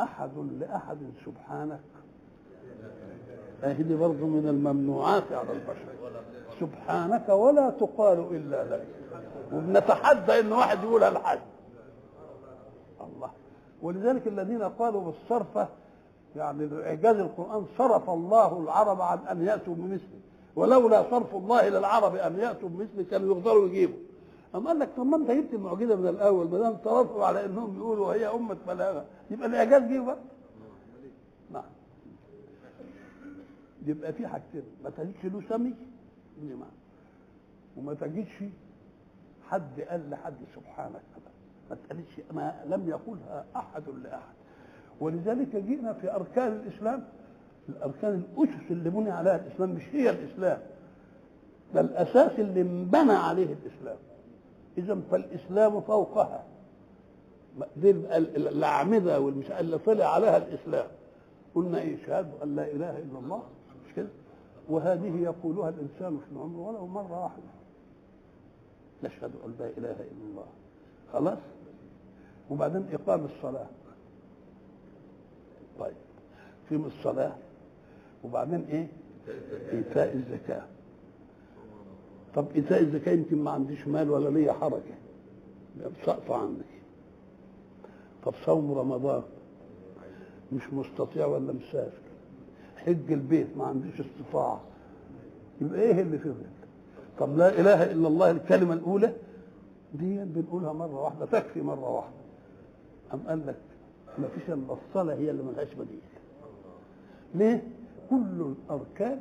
احد 0.00 0.38
لاحد 0.60 0.98
سبحانك 1.26 1.80
هذه 3.62 3.96
برضه 3.96 4.26
من 4.26 4.48
الممنوعات 4.48 5.32
على 5.32 5.52
البشر 5.52 5.86
سبحانك 6.60 7.28
ولا 7.28 7.70
تقال 7.70 8.18
الا 8.18 8.64
لك 8.76 8.86
وبنتحدى 9.52 10.40
ان 10.40 10.52
واحد 10.52 10.82
يقولها 10.84 11.10
لحد 11.10 11.40
الله 13.00 13.30
ولذلك 13.82 14.26
الذين 14.26 14.62
قالوا 14.62 15.00
بالصرفه 15.00 15.68
يعني 16.36 16.68
اعجاز 16.86 17.16
القران 17.16 17.66
صرف 17.78 18.10
الله 18.10 18.58
العرب 18.60 19.00
عن 19.00 19.18
ان 19.18 19.46
ياتوا 19.46 19.74
بمثله 19.74 20.18
ولولا 20.56 21.10
صرف 21.10 21.34
الله 21.34 21.68
للعرب 21.68 22.16
ان 22.16 22.38
ياتوا 22.38 22.68
بمثل 22.68 23.02
كانوا 23.10 23.36
يقدروا 23.38 23.68
يجيبوا 23.68 23.98
اما 24.54 24.66
قال 24.66 24.78
لك 24.78 24.88
طب 24.96 25.06
ما 25.06 25.16
انت 25.16 25.30
جبت 25.30 25.54
المعجزه 25.54 25.96
من 25.96 26.08
الاول 26.08 26.50
ما 26.50 26.58
دام 26.58 26.76
صرفوا 26.84 27.24
على 27.24 27.44
انهم 27.44 27.76
يقولوا 27.76 28.12
هي 28.14 28.26
امه 28.26 28.56
بلاغه 28.66 29.04
يبقى 29.30 29.48
الاعجاز 29.48 29.82
جه 29.82 30.00
بقى 30.00 30.18
نعم 31.52 31.64
يبقى 33.86 34.12
في 34.12 34.26
حاجتين 34.26 34.62
ما 34.84 34.90
تجدش 34.90 35.24
له 35.24 35.42
سمي 35.48 35.74
وما 37.76 37.94
تجدش 37.94 38.44
حد 39.48 39.80
قال 39.80 40.10
لحد 40.10 40.34
سبحانك 40.56 41.00
ما 41.70 41.76
تقالش 41.88 42.20
ما 42.32 42.64
لم 42.66 42.88
يقولها 42.88 43.44
احد 43.56 43.82
لاحد 44.02 44.34
ولذلك 45.00 45.56
جئنا 45.56 45.92
في 45.92 46.14
اركان 46.14 46.52
الاسلام 46.52 47.04
الاركان 47.68 48.22
الاسس 48.38 48.70
اللي 48.70 48.90
بني 48.90 49.10
عليها 49.10 49.36
الاسلام 49.36 49.70
مش 49.70 49.82
هي 49.92 50.10
الاسلام 50.10 50.60
ده 51.74 51.80
الاساس 51.80 52.38
اللي 52.40 52.60
انبنى 52.60 53.12
عليه 53.12 53.54
الاسلام 53.62 53.96
اذا 54.78 55.00
فالاسلام 55.10 55.80
فوقها 55.80 56.44
دي 57.76 57.90
الاعمده 57.90 59.20
والمش 59.20 59.50
اللي 59.50 59.78
طلع 59.78 60.04
عليها 60.14 60.36
الاسلام 60.36 60.86
قلنا 61.54 61.80
ايه 61.80 62.06
شهاده 62.06 62.44
ان 62.44 62.56
لا 62.56 62.70
اله 62.70 62.98
الا 62.98 63.18
الله 63.18 63.42
مش 63.88 63.94
كده 63.96 64.08
وهذه 64.68 65.20
يقولها 65.22 65.68
الانسان 65.68 66.18
في 66.18 66.38
عمره 66.38 66.60
ولو 66.68 66.86
مره 66.86 67.22
واحده 67.22 67.42
نشهد 69.04 69.30
ان 69.46 69.54
لا 69.58 69.66
اله 69.78 69.90
الا 70.00 70.24
الله 70.30 70.46
خلاص 71.12 71.38
وبعدين 72.50 72.84
اقام 72.92 73.24
الصلاه 73.24 73.66
طيب 75.78 75.96
في 76.68 76.74
الصلاه 76.76 77.34
وبعدين 78.24 78.64
ايه 78.70 78.86
ايتاء 79.72 80.14
الزكاه 80.14 80.62
طب 82.34 82.46
ايتاء 82.56 82.82
الزكاه 82.82 83.12
يمكن 83.12 83.36
ما 83.44 83.50
عنديش 83.50 83.88
مال 83.88 84.10
ولا 84.10 84.28
ليا 84.28 84.52
حركه 84.52 84.94
سقط 86.06 86.30
عنك 86.30 86.64
طب 88.24 88.34
صوم 88.46 88.72
رمضان 88.72 89.22
مش 90.52 90.72
مستطيع 90.72 91.26
ولا 91.26 91.52
مسافر 91.52 91.96
حج 92.76 93.12
البيت 93.12 93.56
ما 93.56 93.64
عنديش 93.66 94.00
استطاعه 94.00 94.60
يبقى 95.60 95.80
ايه 95.80 96.00
اللي 96.00 96.18
فيه 96.18 96.32
طب 97.18 97.36
لا 97.38 97.60
اله 97.60 97.92
الا 97.92 98.08
الله 98.08 98.30
الكلمه 98.30 98.74
الاولى 98.74 99.14
دي 99.94 100.24
بنقولها 100.24 100.72
مره 100.72 101.04
واحده 101.04 101.26
تكفي 101.26 101.60
مره 101.62 101.90
واحده 101.90 102.14
ام 103.14 103.20
قال 103.28 103.46
لك 103.46 103.56
ما 104.18 104.28
فيش 104.28 104.50
الا 104.50 104.72
الصلاه 104.88 105.14
هي 105.14 105.30
اللي 105.30 105.42
ملهاش 105.42 105.74
بديل 105.74 106.00
ليه؟ 107.34 107.64
كل 108.10 108.52
الأركان 108.66 109.20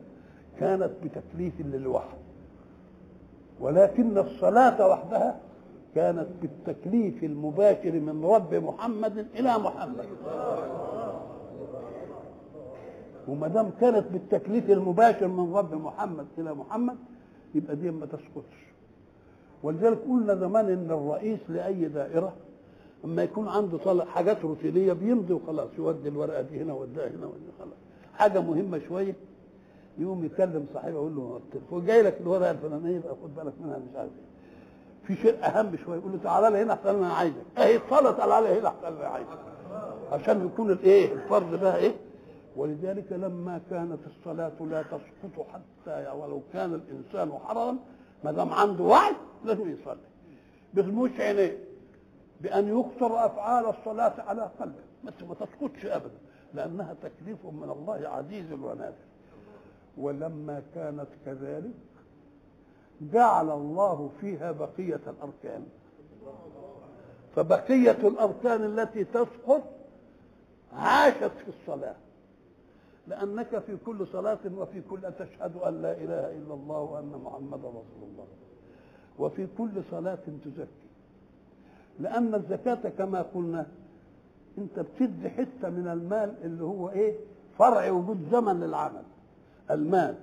كانت 0.60 0.92
بتكليف 1.04 1.54
للوحي 1.62 2.18
ولكن 3.60 4.18
الصلاة 4.18 4.88
وحدها 4.88 5.40
كانت 5.96 6.28
بالتكليف 6.42 7.24
المباشر 7.24 7.92
من 7.92 8.26
رب 8.26 8.54
محمد 8.54 9.28
إلى 9.40 9.58
محمد 9.58 10.06
وما 13.28 13.48
دام 13.48 13.70
كانت 13.82 14.06
بالتكليف 14.12 14.70
المباشر 14.70 15.28
من 15.28 15.54
رب 15.54 15.74
محمد 15.74 16.26
إلى 16.38 16.54
محمد 16.54 16.98
يبقى 17.56 17.76
دي 17.76 17.92
ما 17.92 18.06
تسقطش 18.06 18.58
ولذلك 19.64 19.98
قلنا 20.10 20.36
زمان 20.36 20.70
ان 20.70 20.92
الرئيس 20.92 21.40
لاي 21.50 21.86
دائره 21.88 22.34
اما 23.06 23.24
يكون 23.24 23.48
عنده 23.48 24.06
حاجات 24.06 24.42
روتينيه 24.42 24.94
بيمضي 24.94 25.34
وخلاص 25.34 25.68
يودي 25.78 26.10
الورقه 26.10 26.42
دي 26.42 26.62
هنا 26.62 26.74
ويوديها 26.74 27.08
هنا 27.08 27.26
ويوديها 27.26 27.52
خلاص 27.60 27.78
حاجه 28.18 28.42
مهمه 28.42 28.82
شويه 28.88 29.16
يقوم 29.98 30.26
يكلم 30.26 30.66
صاحبه 30.74 30.90
يقول 30.90 31.16
له 31.16 31.40
التليفون 31.46 31.86
جاي 31.86 32.02
لك 32.02 32.18
الورقه 32.22 32.52
الفلانيه 32.52 32.96
يبقى 32.96 33.16
خد 33.24 33.36
بالك 33.36 33.54
منها 33.62 33.78
مش 33.78 33.96
عارف 33.96 34.12
إيه. 34.12 34.26
في 35.16 35.22
شيء 35.22 35.46
اهم 35.46 35.76
شويه 35.86 35.98
يقول 35.98 36.12
له 36.12 36.20
تعالى 36.24 36.50
لي 36.58 36.64
هنا 36.64 36.74
احسن 36.74 36.90
انا 36.96 37.14
عايزك 37.14 37.44
اهي 37.58 37.76
الصلاه 37.76 38.12
تعالى 38.12 38.48
لي 38.48 38.60
هنا 38.62 38.68
احسن 38.70 38.86
انا 38.98 39.08
عايزك 39.08 39.30
عشان 40.12 40.46
يكون 40.46 40.72
الايه 40.72 41.14
الفرض 41.14 41.60
بقى 41.62 41.78
ايه 41.78 41.94
ولذلك 42.56 43.12
لما 43.12 43.62
كانت 43.70 44.00
الصلاة 44.08 44.52
لا 44.72 44.82
تسقط 44.84 45.48
حتى 45.54 46.12
ولو 46.12 46.42
كان 46.54 46.74
الإنسان 46.74 47.40
حررا 47.46 47.78
ما 48.24 48.32
دام 48.32 48.50
عنده 48.54 48.84
وعي 48.84 49.14
لازم 49.46 49.70
يصلي 49.72 49.96
بغموش 50.74 51.12
عينيه 51.20 51.58
بأن 52.42 52.68
يقصر 52.68 53.26
أفعال 53.26 53.66
الصلاة 53.66 54.14
على 54.18 54.50
قلبه 54.60 54.76
ما 55.04 55.12
تسقطش 55.12 55.86
أبدا 55.86 56.16
لأنها 56.54 56.94
تكليف 57.02 57.38
من 57.46 57.70
الله 57.70 58.08
عزيز 58.10 58.52
ونافع 58.52 59.04
ولما 59.98 60.62
كانت 60.76 61.08
كذلك 61.26 61.74
جعل 63.02 63.52
الله 63.52 64.10
فيها 64.22 64.52
بقية 64.52 65.00
الأركان 65.08 65.66
فبقية 67.36 67.92
الأركان 68.08 68.64
التي 68.64 69.04
تسقط 69.04 69.64
عاشت 70.74 71.24
في 71.44 71.48
الصلاة 71.48 71.96
لأنك 73.08 73.60
في 73.60 73.78
كل 73.86 74.08
صلاة 74.08 74.38
وفي 74.58 74.82
كل 74.82 75.00
تشهد 75.20 75.56
أن 75.56 75.82
لا 75.82 75.92
إله 75.98 76.32
إلا 76.38 76.54
الله 76.54 76.80
وأن 76.80 77.22
محمدا 77.26 77.68
رسول 77.70 78.02
الله 78.04 78.26
وفي 79.20 79.48
كل 79.58 79.72
صلاة 79.92 80.18
تزكي 80.46 80.84
لأن 82.00 82.36
الزكاة 82.36 82.90
كما 82.98 83.22
قلنا 83.22 83.66
انت 84.58 84.80
بتدي 84.80 85.30
حته 85.30 85.70
من 85.70 85.88
المال 85.88 86.34
اللي 86.44 86.64
هو 86.64 86.90
ايه 86.90 87.16
فرع 87.58 87.92
وجود 87.92 88.28
زمن 88.32 88.60
للعمل 88.60 89.04
المال 89.72 90.16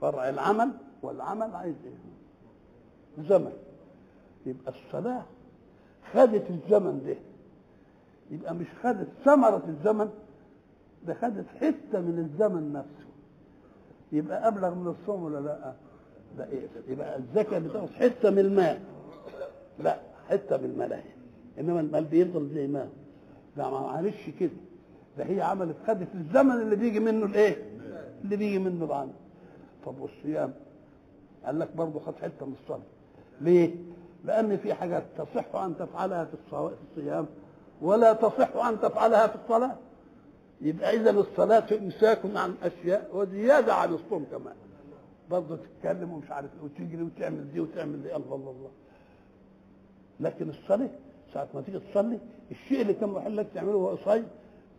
فرع 0.00 0.28
العمل 0.28 0.70
والعمل 1.02 1.54
عايز 1.54 1.74
ايه 1.84 3.24
زمن 3.28 3.52
يبقى 4.46 4.72
الصلاه 4.72 5.22
خدت 6.12 6.50
الزمن 6.50 7.02
ده 7.06 7.16
يبقى 8.36 8.54
مش 8.54 8.66
خدت 8.82 9.08
ثمره 9.24 9.62
الزمن 9.68 10.10
ده 11.06 11.14
خدت 11.14 11.46
حته 11.60 12.00
من 12.00 12.18
الزمن 12.18 12.72
نفسه 12.72 13.10
يبقى 14.12 14.48
ابلغ 14.48 14.74
من 14.74 14.86
الصوم 15.00 15.22
ولا 15.22 15.40
لا 15.40 15.72
ده 16.38 16.46
إيه؟ 16.46 16.66
يبقى 16.88 17.18
الزكاه 17.18 17.58
بتاخد 17.58 17.88
حته 17.90 18.30
من 18.30 18.38
المال 18.38 18.78
لا 19.78 20.00
حته 20.28 20.56
من 20.56 20.64
المال 20.64 21.00
انما 21.60 21.80
المال 21.80 22.04
بيفضل 22.04 22.48
زي 22.54 22.66
ما 22.66 22.82
هو 22.82 22.86
لا 23.56 23.70
معلش 23.70 24.30
كده 24.40 24.50
ده 25.18 25.24
هي 25.24 25.42
عملت 25.42 25.76
خدت 25.86 26.08
الزمن 26.14 26.52
اللي 26.60 26.76
بيجي 26.76 27.00
منه 27.00 27.26
الايه 27.26 27.56
اللي 28.24 28.36
بيجي 28.36 28.58
منه 28.58 28.84
العمل 28.84 29.12
طب 29.86 30.00
والصيام 30.00 30.52
قال 31.44 31.58
لك 31.58 31.68
برضه 31.76 32.00
خد 32.00 32.14
حته 32.16 32.46
من 32.46 32.54
الصلاه 32.62 32.82
ليه 33.40 33.74
لان 34.24 34.56
في 34.56 34.74
حاجات 34.74 35.02
تصح 35.18 35.54
ان 35.56 35.76
تفعلها 35.78 36.24
في 36.24 36.34
الصيام 36.86 37.26
ولا 37.82 38.12
تصح 38.12 38.56
ان 38.56 38.80
تفعلها 38.80 39.26
في 39.26 39.34
الصلاه 39.44 39.74
يبقى 40.60 40.96
اذا 40.96 41.10
الصلاه 41.10 41.66
امساك 41.82 42.20
عن 42.34 42.54
اشياء 42.62 43.10
وزياده 43.14 43.74
عن 43.74 43.94
الصوم 43.94 44.24
كمان 44.30 44.54
برضه 45.30 45.56
تتكلم 45.56 46.10
ومش 46.12 46.30
عارف 46.30 46.50
إيه، 46.54 46.64
وتجري 46.64 47.02
وتعمل 47.02 47.52
دي 47.52 47.60
وتعمل 47.60 48.02
دي 48.02 48.16
الله 48.16 48.34
الله 48.34 48.50
الله 48.50 48.70
لكن 50.20 50.48
الصلاه 50.50 50.90
ساعة 51.34 51.48
ما 51.54 51.60
تيجي 51.60 51.78
تصلي 51.80 52.18
الشيء 52.50 52.80
اللي 52.82 52.94
كان 52.94 53.08
محلك 53.08 53.46
تعمله 53.54 53.76
وهو 53.76 53.96
صايم 54.04 54.24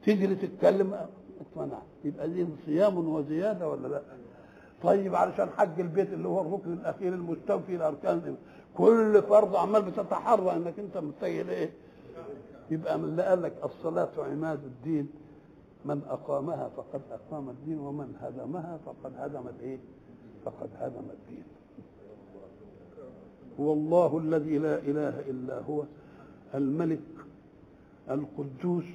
تجري 0.05 0.35
تتكلم 0.35 1.07
اتمنع 1.41 1.79
يبقى 2.03 2.29
دي 2.29 2.45
صيام 2.65 2.97
وزيادة 3.07 3.69
ولا 3.69 3.87
لا؟ 3.87 4.01
طيب 4.83 5.15
علشان 5.15 5.49
حج 5.49 5.79
البيت 5.79 6.13
اللي 6.13 6.27
هو 6.27 6.41
الركن 6.41 6.73
الأخير 6.73 7.13
المستوفي 7.13 7.77
لأركان 7.77 8.35
كل 8.77 9.21
فرض 9.29 9.55
عمال 9.55 9.81
بتتحرى 9.81 10.51
إنك 10.53 10.79
أنت 10.79 10.97
متجه 10.97 11.41
لإيه؟ 11.43 11.69
يبقى 12.71 12.97
من 12.97 13.03
اللي 13.05 13.23
قال 13.23 13.41
لك 13.41 13.53
الصلاة 13.63 14.09
عماد 14.17 14.63
الدين 14.63 15.09
من 15.85 16.01
أقامها 16.09 16.69
فقد 16.77 17.01
أقام 17.11 17.49
الدين 17.49 17.79
ومن 17.79 18.13
هدمها 18.21 18.79
فقد 18.85 19.11
هدم 19.17 19.43
الإيه؟ 19.47 19.77
فقد 20.45 20.69
هدم 20.79 21.03
الدين. 21.13 21.43
والله 23.57 24.17
الذي 24.17 24.57
لا 24.57 24.77
إله 24.77 25.19
إلا 25.19 25.59
هو 25.69 25.83
الملك 26.55 26.99
القدوس 28.09 28.85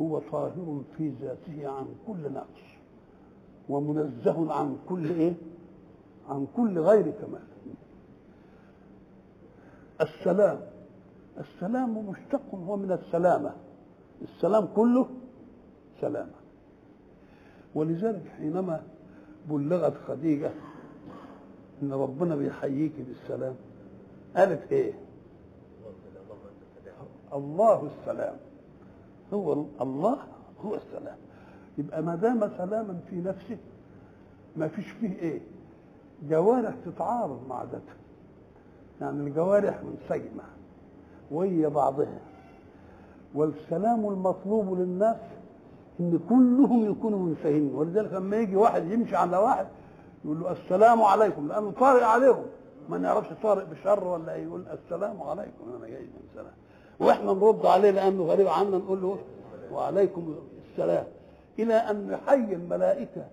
هو 0.00 0.18
طاهر 0.18 0.82
في 0.98 1.08
ذاته 1.20 1.68
عن 1.68 1.86
كل 2.06 2.32
نقص 2.32 2.62
ومنزه 3.68 4.52
عن 4.52 4.76
كل 4.88 5.06
ايه 5.10 5.34
عن 6.28 6.46
كل 6.56 6.78
غير 6.78 7.10
كمال 7.10 7.74
السلام 10.00 10.60
السلام 11.38 12.08
مشتق 12.10 12.54
هو 12.54 12.76
من 12.76 12.92
السلامه 12.92 13.52
السلام 14.22 14.66
كله 14.76 15.06
سلامه 16.00 16.42
ولذلك 17.74 18.26
حينما 18.38 18.82
بلغت 19.50 19.94
خديجه 20.08 20.50
ان 21.82 21.92
ربنا 21.92 22.36
بيحييك 22.36 22.92
بالسلام 23.08 23.54
قالت 24.36 24.72
ايه 24.72 24.92
الله 27.34 27.88
السلام 27.98 28.36
هو 29.34 29.52
الله 29.80 30.16
هو 30.64 30.74
السلام 30.74 31.16
يبقى 31.78 32.02
ما 32.02 32.14
دام 32.14 32.50
سلاما 32.58 33.00
في 33.10 33.16
نفسه 33.16 33.56
ما 34.56 34.68
فيش 34.68 34.90
فيه 34.90 35.14
ايه 35.18 35.40
جوارح 36.28 36.74
تتعارض 36.86 37.40
مع 37.48 37.62
ذاتها 37.64 37.94
يعني 39.00 39.20
الجوارح 39.28 39.80
منسجمة 39.82 40.42
ويا 41.30 41.68
بعضها 41.68 42.18
والسلام 43.34 44.08
المطلوب 44.08 44.78
للناس 44.80 45.16
ان 46.00 46.18
كلهم 46.28 46.90
يكونوا 46.90 47.18
منسهمين 47.18 47.74
ولذلك 47.74 48.12
لما 48.12 48.36
يجي 48.36 48.56
واحد 48.56 48.90
يمشي 48.90 49.16
على 49.16 49.36
واحد 49.36 49.66
يقول 50.24 50.40
له 50.40 50.52
السلام 50.52 51.02
عليكم 51.02 51.48
لانه 51.48 51.70
طارئ 51.80 52.04
عليهم 52.04 52.42
ما 52.88 52.98
نعرفش 52.98 53.28
طارئ 53.42 53.64
بشر 53.64 54.04
ولا 54.04 54.34
إيه، 54.34 54.42
يقول 54.42 54.64
السلام 54.68 55.22
عليكم 55.22 55.68
انا 55.76 55.86
جاي 55.88 56.02
من 56.02 56.28
سلام 56.34 56.61
واحنا 57.02 57.32
نرد 57.32 57.66
عليه 57.66 57.90
لانه 57.90 58.22
غريب 58.24 58.46
عنا 58.46 58.70
نقول 58.78 59.02
له 59.02 59.18
وعليكم 59.72 60.34
السلام 60.70 61.06
الى 61.58 61.74
ان 61.74 62.10
يحيي 62.10 62.54
الملائكه 62.54 63.26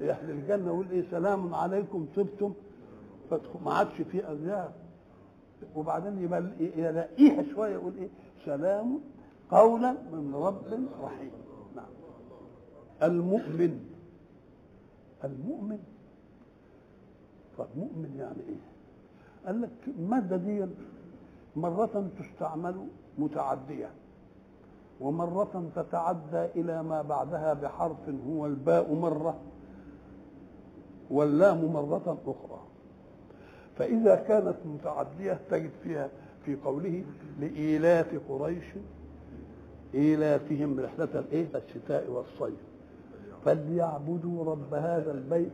اهل 0.00 0.30
الجنه 0.30 0.70
ويقول 0.72 0.90
ايه 0.90 1.04
سلام 1.10 1.54
عليكم 1.54 2.06
طبتم 2.16 2.52
فادخل 3.30 3.58
ما 3.64 3.72
عادش 3.74 3.92
في 4.10 4.24
اذياع 4.24 4.70
وبعدين 5.76 6.28
يلاقيها 6.76 7.42
شويه 7.54 7.72
يقول 7.72 7.92
ايه 7.98 8.08
سلام 8.44 8.98
قولا 9.50 9.92
من 9.92 10.34
رب 10.34 10.62
رحيم 11.02 11.30
نعم 11.76 11.84
المؤمن 13.02 13.84
المؤمن 15.24 15.78
طب 17.58 17.66
مؤمن 17.76 18.16
يعني 18.18 18.40
ايه؟ 18.48 18.60
قال 19.46 19.60
لك 19.62 19.70
الماده 19.86 20.36
دي 20.36 20.66
مرة 21.56 22.06
تستعمل 22.18 22.74
متعدية 23.18 23.88
ومرة 25.00 25.64
تتعدى 25.76 26.44
إلى 26.56 26.82
ما 26.82 27.02
بعدها 27.02 27.52
بحرف 27.54 28.08
هو 28.28 28.46
الباء 28.46 28.94
مرة 28.94 29.36
واللام 31.10 31.64
مرة 31.72 32.18
أخرى 32.26 32.60
فإذا 33.78 34.14
كانت 34.14 34.54
متعدية 34.66 35.38
تجد 35.50 35.70
فيها 35.84 36.08
في 36.44 36.56
قوله 36.56 37.04
لإيلاف 37.40 38.20
قريش 38.28 38.64
إيلافهم 39.94 40.80
رحلة 40.80 41.08
الإيه؟ 41.14 41.46
الشتاء 41.54 42.10
والصيف 42.10 42.60
فليعبدوا 43.44 44.44
رب 44.44 44.74
هذا 44.74 45.12
البيت 45.14 45.52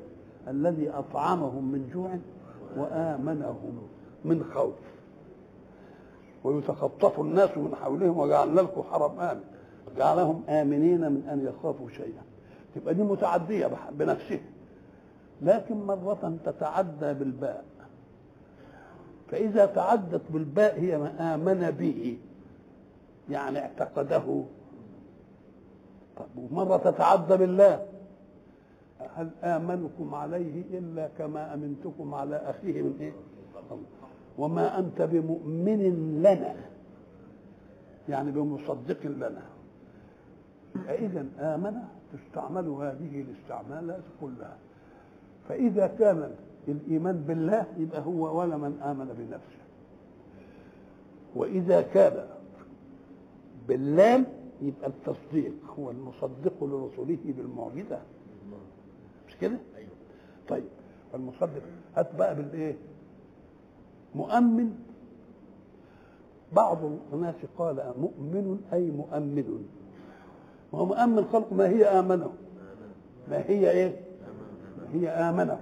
الذي 0.48 0.90
أطعمهم 0.90 1.72
من 1.72 1.90
جوع 1.94 2.16
وآمنهم 2.76 3.82
من 4.24 4.44
خوف 4.54 4.74
ويتخطف 6.44 7.20
الناس 7.20 7.50
من 7.58 7.74
حولهم 7.74 8.18
وجعلنا 8.18 8.60
لكم 8.60 8.82
حرم 8.82 9.20
امن 9.20 9.44
جعلهم 9.98 10.42
امنين 10.48 11.00
من 11.12 11.28
ان 11.32 11.46
يخافوا 11.46 11.88
شيئا 11.90 12.22
تبقى 12.74 12.94
دي 12.94 13.02
متعديه 13.02 13.70
بنفسها 13.92 14.44
لكن 15.42 15.76
مرة 15.86 16.36
تتعدى 16.44 17.12
بالباء 17.14 17.64
فإذا 19.30 19.66
تعدت 19.66 20.20
بالباء 20.30 20.80
هي 20.80 20.98
ما 20.98 21.34
آمن 21.34 21.70
به 21.78 22.18
يعني 23.30 23.58
اعتقده 23.58 24.42
طب 26.16 26.26
ومرة 26.52 26.76
تتعدى 26.76 27.36
بالله 27.36 27.86
هل 29.16 29.30
آمنكم 29.44 30.14
عليه 30.14 30.78
إلا 30.78 31.08
كما 31.18 31.54
أمنتكم 31.54 32.14
على 32.14 32.36
أخيه 32.36 32.82
من 32.82 32.96
إيه؟ 33.00 33.12
وما 34.38 34.78
أنت 34.78 35.02
بمؤمن 35.02 35.82
لنا 36.22 36.54
يعني 38.08 38.30
بمصدق 38.30 39.06
لنا 39.06 39.42
إذا 40.88 41.26
آمن 41.38 41.74
تستعمل 42.12 42.68
هذه 42.68 43.20
الاستعمالات 43.20 44.02
كلها 44.20 44.56
فإذا 45.48 45.86
كان 45.86 46.30
الإيمان 46.68 47.16
بالله 47.28 47.66
يبقى 47.78 48.00
هو 48.00 48.38
ولا 48.40 48.56
من 48.56 48.80
آمن 48.82 49.04
بنفسه 49.18 49.62
وإذا 51.34 51.82
كان 51.82 52.26
باللام 53.68 54.26
يبقى 54.62 54.86
التصديق 54.88 55.52
هو 55.78 55.90
المصدق 55.90 56.64
لرسله 56.64 57.18
بالمعجزة 57.24 58.00
مش 59.28 59.36
كده؟ 59.36 59.56
أيوه. 59.76 59.88
طيب 60.48 60.64
المصدق 61.14 61.62
هات 61.96 62.14
بقى 62.14 62.36
بالايه؟ 62.36 62.74
مؤمن 64.14 64.70
بعض 66.52 66.78
الناس 67.12 67.34
قال 67.58 67.94
مؤمن 68.00 68.60
أي 68.72 68.90
مؤمن 68.90 69.66
هو 70.74 70.84
مؤمن 70.86 71.24
خلق 71.32 71.52
ما 71.52 71.68
هي 71.68 71.84
آمنه 71.84 72.32
ما 73.30 73.38
هي 73.38 73.70
إيه 73.70 74.00
ما 74.78 74.84
هي 75.00 75.08
آمنه 75.08 75.60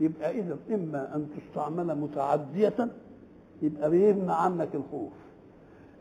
يبقى 0.00 0.30
إذا 0.38 0.58
إما 0.70 1.16
أن 1.16 1.28
تستعمل 1.36 1.94
متعدية 1.94 2.88
يبقى 3.62 3.90
بيمنع 3.90 4.34
عنك 4.34 4.74
الخوف 4.74 5.12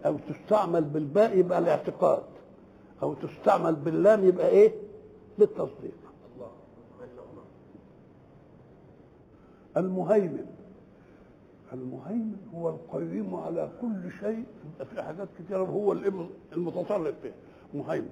أو 0.05 0.15
تستعمل 0.29 0.83
بالباء 0.83 1.37
يبقى 1.37 1.59
الاعتقاد 1.59 2.23
أو 3.03 3.13
تستعمل 3.13 3.75
باللام 3.75 4.27
يبقى 4.27 4.47
إيه 4.49 4.73
للتصديق 5.39 5.93
المهيمن 9.77 10.52
المهيمن 11.73 12.37
هو 12.55 12.69
القيم 12.69 13.35
على 13.35 13.69
كل 13.81 14.11
شيء 14.19 14.43
في 14.95 15.01
حاجات 15.03 15.27
كثيرة 15.39 15.63
هو 15.63 15.91
الابن 15.93 16.29
المتصرف 16.51 17.15
فيها 17.21 17.31
مهيمن 17.73 18.09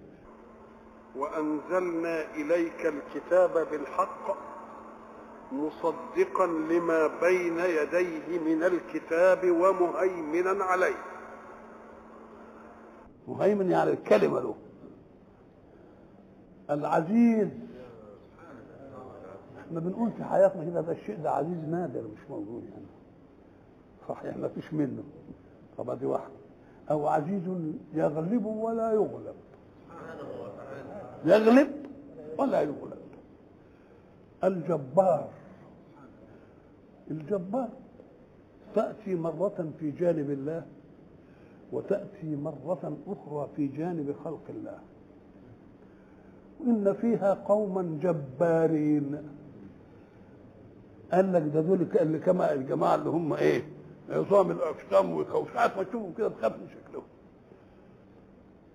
وأنزلنا 1.16 2.22
إليك 2.36 2.86
الكتاب 2.86 3.68
بالحق 3.72 4.38
مصدقا 5.52 6.46
لما 6.48 7.08
بين 7.22 7.60
يديه 7.60 8.40
من 8.40 8.64
الكتاب 8.64 9.52
ومهيمنا 9.52 10.64
عليه 10.64 10.96
مهيمن 13.28 13.72
يعني 13.72 13.92
الكلمة 13.92 14.40
له 14.40 14.56
العزيز 16.70 17.48
احنا 19.60 19.80
بنقول 19.80 20.12
في 20.18 20.24
حياتنا 20.24 20.64
كده 20.66 20.82
ده 20.82 20.92
الشيء 20.92 21.22
ده 21.24 21.32
عزيز 21.32 21.58
نادر 21.70 22.02
مش 22.02 22.30
موجود 22.30 22.64
يعني 22.64 22.91
صحيح 24.10 24.38
ما 24.38 24.48
فيش 24.48 24.74
منه 24.74 25.04
طب 25.78 26.00
دي 26.00 26.06
واحده 26.06 26.34
او 26.92 27.08
عزيز 27.08 27.42
يغلب 27.94 28.46
ولا 28.46 28.92
يغلب 28.92 29.36
يغلب 31.26 31.70
ولا 32.38 32.62
يغلب 32.62 33.02
الجبار 34.44 35.30
الجبار 37.12 37.70
تأتي 38.76 39.16
مرة 39.16 39.70
في 39.80 39.92
جانب 39.92 40.30
الله 40.30 40.64
وتأتي 41.72 42.36
مرة 42.36 42.96
أخرى 43.08 43.50
في 43.56 43.68
جانب 43.68 44.16
خلق 44.24 44.42
الله 44.50 44.78
إن 46.68 46.94
فيها 46.94 47.34
قوما 47.34 47.98
جبارين 48.02 49.18
قال 51.12 51.34
لك 51.34 51.44
ده 51.54 51.62
دول 51.62 51.88
اللي 52.00 52.20
كما 52.20 52.54
الجماعة 52.54 52.96
اللي 52.96 53.10
هم 53.10 53.34
إيه 53.34 53.64
عظام 54.12 54.52
الاجسام 54.52 55.26
ساعات 55.54 55.78
ما 55.78 55.84
تشوفهم 55.84 56.14
كده 56.18 56.28
بخاف 56.28 56.52
من 56.52 56.68
شكلهم 56.70 57.04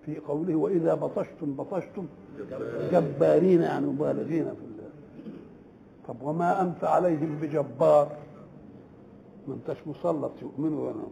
في 0.06 0.18
قوله 0.18 0.54
واذا 0.54 0.94
بطشتم 0.94 1.54
بطشتم 1.56 2.06
جبارين 2.92 3.62
يعني 3.62 3.86
مبالغين 3.86 4.44
في 4.44 4.50
الله 4.64 4.90
طب 6.08 6.16
وما 6.22 6.62
انت 6.62 6.84
عليهم 6.84 7.36
بجبار 7.42 8.12
ما 9.48 9.54
انتش 9.54 9.76
مسلط 9.86 10.32
يؤمنوا 10.42 10.86
ولا 10.88 11.02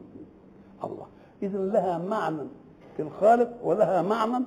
الله 0.85 1.07
اذا 1.43 1.59
لها 1.59 1.99
معنى 1.99 2.49
في 2.97 3.03
الخالق 3.03 3.53
ولها 3.63 4.03
معنى 4.03 4.45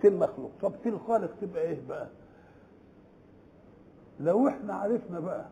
في 0.00 0.08
المخلوق 0.08 0.50
طب 0.62 0.72
في 0.82 0.88
الخالق 0.88 1.30
تبقى 1.40 1.62
ايه 1.62 1.78
بقى 1.88 2.08
لو 4.20 4.48
احنا 4.48 4.74
عرفنا 4.74 5.20
بقى 5.20 5.46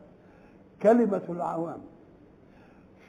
كلمه 0.83 1.23
العوام 1.29 1.81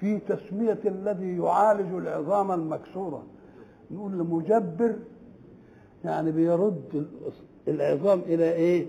في 0.06 0.20
تسمية 0.20 0.78
الذي 0.86 1.38
يعالج 1.38 1.94
العظام 1.94 2.52
المكسورة 2.52 3.24
نقول 3.92 4.12
لمجبر 4.12 4.96
يعني 6.06 6.32
بيرد 6.32 7.08
العظام 7.68 8.20
إلى 8.20 8.52
إيه؟ 8.54 8.88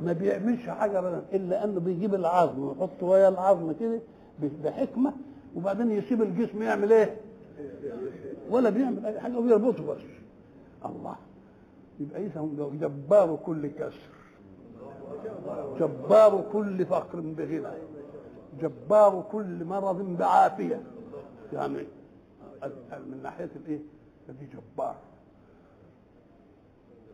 ما 0.00 0.12
بيعملش 0.12 0.68
حاجة 0.68 1.20
إلا 1.34 1.64
أنه 1.64 1.80
بيجيب 1.80 2.14
العظم 2.14 2.68
ويحط 2.68 3.02
ويا 3.02 3.28
العظم 3.28 3.72
كده 3.72 4.00
بحكمة 4.64 5.12
وبعدين 5.56 5.90
يسيب 5.90 6.22
الجسم 6.22 6.62
يعمل 6.62 6.92
إيه؟ 6.92 7.16
ولا 8.50 8.70
بيعمل 8.70 9.06
أي 9.06 9.20
حاجة 9.20 9.38
ويربطه 9.38 9.86
بس 9.86 10.02
الله 10.84 11.14
يبقى 12.00 12.26
إذا 12.26 12.40
إيه 12.40 12.80
جبار 12.80 13.38
كل 13.46 13.66
كسر 13.66 14.10
جبار 15.80 16.42
كل 16.52 16.86
فقر 16.86 17.20
بغنى 17.20 17.66
جبار 18.58 19.24
كل 19.32 19.64
مرض 19.64 20.00
بعافيه 20.18 20.82
يعني 21.52 21.86
من 22.92 23.20
ناحيه 23.22 23.50
الايه 23.56 23.80
الذي 24.28 24.46
جبار 24.46 24.96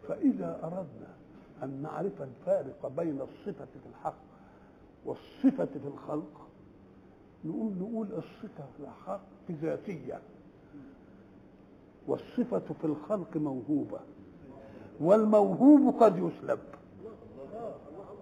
فاذا 0.09 0.61
اردنا 0.65 1.17
ان 1.63 1.83
نعرف 1.83 2.23
الفارق 2.23 2.87
بين 2.97 3.21
الصفه 3.21 3.65
في 3.65 3.79
الحق 3.91 4.17
والصفه 5.05 5.65
في 5.65 5.87
الخلق 5.95 6.47
نقول 7.45 7.73
نقول 7.79 8.07
الصفه 8.07 8.65
في 8.77 8.81
الحق 8.83 9.27
ذاتيه 9.63 10.21
والصفه 12.07 12.59
في 12.59 12.85
الخلق 12.85 13.37
موهوبه 13.37 13.99
والموهوب 15.01 15.95
قد 16.03 16.17
يسلب 16.19 16.59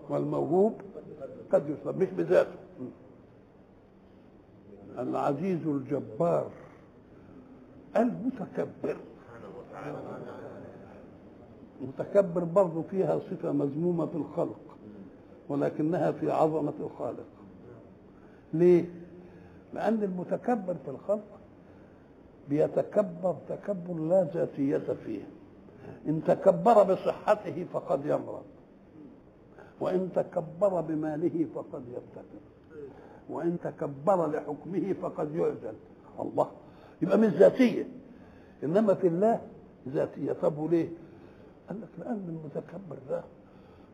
والموهوب 0.09 0.75
قد 1.53 1.69
يسلب 1.71 2.03
مش 2.03 2.09
بذاته 2.09 2.64
العزيز 4.99 5.67
الجبار 5.67 6.51
المتكبر 7.97 8.97
متكبر 11.81 12.45
برضه 12.45 12.83
فيها 12.91 13.19
صفة 13.19 13.53
مذمومة 13.53 14.07
في 14.07 14.15
الخلق 14.17 14.61
ولكنها 15.49 16.11
في 16.13 16.31
عظمة 16.31 16.73
الخالق 16.81 17.27
ليه؟ 18.53 18.85
لأن 19.75 20.03
المتكبر 20.03 20.75
في 20.85 20.91
الخلق 20.91 21.41
بيتكبر 22.49 23.37
تكبر 23.49 23.95
لا 24.05 24.25
ذاتية 24.35 24.95
فيه 25.07 25.23
إن 26.07 26.23
تكبر 26.27 26.83
بصحته 26.95 27.67
فقد 27.73 28.07
يمرض 28.07 28.45
وإن 29.81 30.11
تكبر 30.15 30.81
بماله 30.81 31.47
فقد 31.55 31.83
يبتكر 31.89 32.54
وان 33.29 33.57
تكبر 33.65 34.31
لحكمه 34.31 34.95
فقد 35.03 35.35
يعجل 35.35 35.75
الله 36.21 36.51
يبقى 37.03 37.19
مش 37.19 37.29
ذاتيه 37.33 37.89
انما 38.65 38.95
في 38.95 39.07
الله 39.09 39.41
ذاتيه 39.89 40.33
طب 40.33 40.59
وليه؟ 40.59 40.89
قال 41.69 41.81
لك 41.81 41.89
لان 41.99 42.25
المتكبر 42.29 42.97
ده 43.11 43.23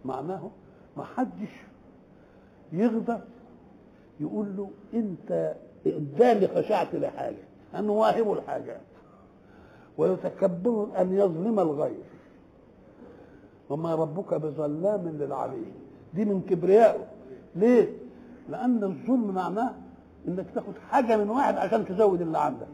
معناه 0.04 0.50
ما 0.96 1.04
حدش 1.04 1.62
يقدر 2.72 3.20
يقول 4.20 4.56
له 4.56 4.70
انت 4.94 5.54
ادالي 5.86 6.48
خشعت 6.48 6.94
لحاجه 6.94 7.44
انا 7.74 7.92
واهب 7.92 8.32
الحاجات 8.32 8.80
ويتكبر 9.98 10.88
ان 11.00 11.12
يظلم 11.12 11.60
الغير 11.60 12.04
وما 13.70 13.94
ربك 13.94 14.34
بظلام 14.34 15.08
للعبيد 15.08 15.72
دي 16.14 16.24
من 16.24 16.40
كبريائه 16.42 17.06
ليه 17.56 17.99
لأن 18.50 18.84
الظلم 18.84 19.30
معناه 19.34 19.74
إنك 20.28 20.46
تاخد 20.54 20.74
حاجة 20.90 21.16
من 21.16 21.30
واحد 21.30 21.56
عشان 21.56 21.84
تزود 21.84 22.20
اللي 22.20 22.38
عندك 22.38 22.66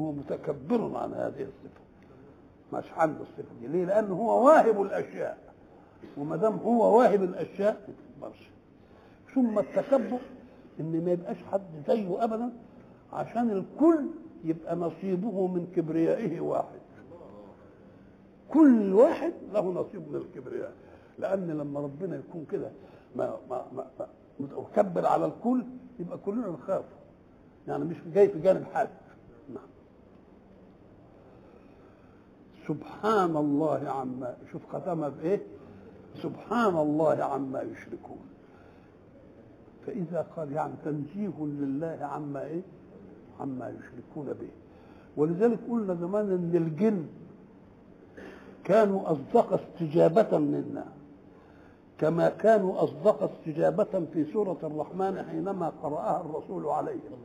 هو 0.00 0.12
متكبر 0.12 0.96
عن 0.98 1.12
هذه 1.14 1.42
الصفة 1.42 1.82
مش 2.72 2.92
عنده 2.98 3.20
الصفة 3.22 3.54
دي 3.60 3.66
ليه؟ 3.66 3.84
لأنه 3.84 4.14
هو 4.14 4.46
واهب 4.46 4.82
الأشياء 4.82 5.38
وما 6.18 6.36
دام 6.36 6.56
هو 6.56 6.98
واهب 6.98 7.22
الأشياء 7.22 7.88
ما 8.20 8.30
ثم 9.34 9.58
التكبر 9.58 10.18
إن 10.80 11.04
ما 11.04 11.12
يبقاش 11.12 11.36
حد 11.52 11.62
زيه 11.88 12.24
أبدا 12.24 12.52
عشان 13.12 13.50
الكل 13.50 14.06
يبقى 14.44 14.76
نصيبه 14.76 15.46
من 15.46 15.66
كبريائه 15.76 16.40
واحد 16.40 16.78
كل 18.50 18.92
واحد 18.94 19.32
له 19.54 19.72
نصيب 19.72 20.08
من 20.12 20.16
الكبرياء 20.16 20.72
لأن 21.18 21.50
لما 21.50 21.80
ربنا 21.80 22.16
يكون 22.16 22.46
كده 22.50 22.70
ما, 23.16 23.36
ما, 23.50 23.64
ما, 23.74 23.86
ما 24.00 24.06
وكبر 24.56 25.06
على 25.06 25.24
الكل 25.26 25.62
يبقى 26.00 26.18
كلنا 26.18 26.48
نخاف 26.48 26.84
يعني 27.68 27.84
مش 27.84 27.96
جاي 28.14 28.28
في 28.28 28.38
جانب 28.40 28.64
حد 28.74 28.88
نعم 29.54 29.64
سبحان 32.68 33.36
الله 33.36 33.88
عما 33.90 34.36
شوف 34.52 34.62
ختمها 34.74 35.08
بايه 35.08 35.40
سبحان 36.22 36.76
الله 36.76 37.24
عما 37.24 37.62
يشركون 37.62 38.18
فاذا 39.86 40.26
قال 40.36 40.52
يعني 40.52 40.72
تنزيه 40.84 41.32
لله 41.40 41.98
عما 42.00 42.44
ايه 42.44 42.62
عما 43.40 43.68
يشركون 43.78 44.26
به 44.32 44.48
ولذلك 45.16 45.58
قلنا 45.70 45.94
زمان 45.94 46.30
ان 46.32 46.50
الجن 46.54 47.06
كانوا 48.64 49.12
اصدق 49.12 49.52
استجابه 49.52 50.38
منا 50.38 50.84
كما 52.02 52.28
كانوا 52.28 52.84
أصدق 52.84 53.22
استجابة 53.22 54.04
في 54.12 54.24
سورة 54.32 54.58
الرحمن 54.62 55.22
حينما 55.22 55.72
قرأها 55.82 56.20
الرسول 56.20 56.66
عليهم 56.66 57.18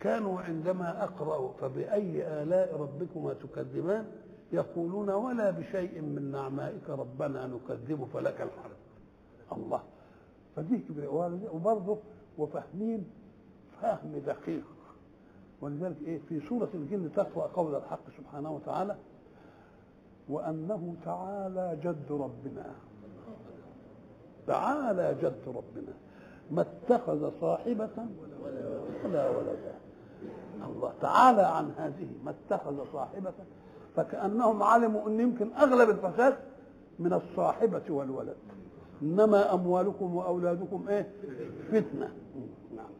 كانوا 0.00 0.40
عندما 0.40 1.04
أقرأوا 1.04 1.48
فبأي 1.60 2.42
آلاء 2.42 2.76
ربكما 2.80 3.32
تكذبان 3.34 4.04
يقولون 4.52 5.10
ولا 5.10 5.50
بشيء 5.50 6.00
من 6.00 6.30
نعمائك 6.30 6.88
ربنا 6.90 7.46
نكذب 7.46 8.08
فلك 8.14 8.40
الحمد 8.40 8.76
الله 9.62 9.82
فدي 10.56 10.82
وبرضه 11.54 11.98
وفاهمين 12.38 13.04
فهم 13.82 14.12
دقيق 14.26 14.64
ولذلك 15.60 15.96
ايه 16.06 16.18
في 16.28 16.40
سوره 16.48 16.68
الجن 16.74 17.12
تقرا 17.16 17.46
قول 17.46 17.74
الحق 17.74 18.10
سبحانه 18.18 18.50
وتعالى 18.52 18.96
وانه 20.28 20.94
تعالى 21.04 21.78
جد 21.82 22.12
ربنا 22.12 22.70
تعالى 24.48 25.16
جد 25.22 25.42
ربنا 25.46 25.92
ما 26.50 26.60
اتخذ 26.66 27.30
صاحبة 27.40 27.88
ولا 29.04 29.28
ولدا 29.28 29.74
الله 30.66 30.92
تعالى 31.00 31.42
عن 31.42 31.70
هذه 31.76 32.06
ما 32.24 32.34
اتخذ 32.46 32.92
صاحبة 32.92 33.32
فكأنهم 33.96 34.62
علموا 34.62 35.08
أن 35.08 35.20
يمكن 35.20 35.52
أغلب 35.52 35.90
الفساد 35.90 36.34
من 36.98 37.12
الصاحبة 37.12 37.82
والولد 37.88 38.36
إنما 39.02 39.54
أموالكم 39.54 40.14
وأولادكم 40.16 40.84
إيه 40.88 41.10
فتنة 41.72 42.10
نعم 42.76 42.90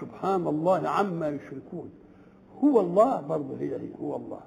سبحان 0.00 0.46
الله 0.46 0.88
عما 0.88 1.28
يشركون 1.28 1.90
هو 2.64 2.80
الله 2.80 3.20
برضه 3.20 3.56
هي 3.60 3.74
هي 3.76 3.88
هو 4.00 4.16
الله 4.16 4.40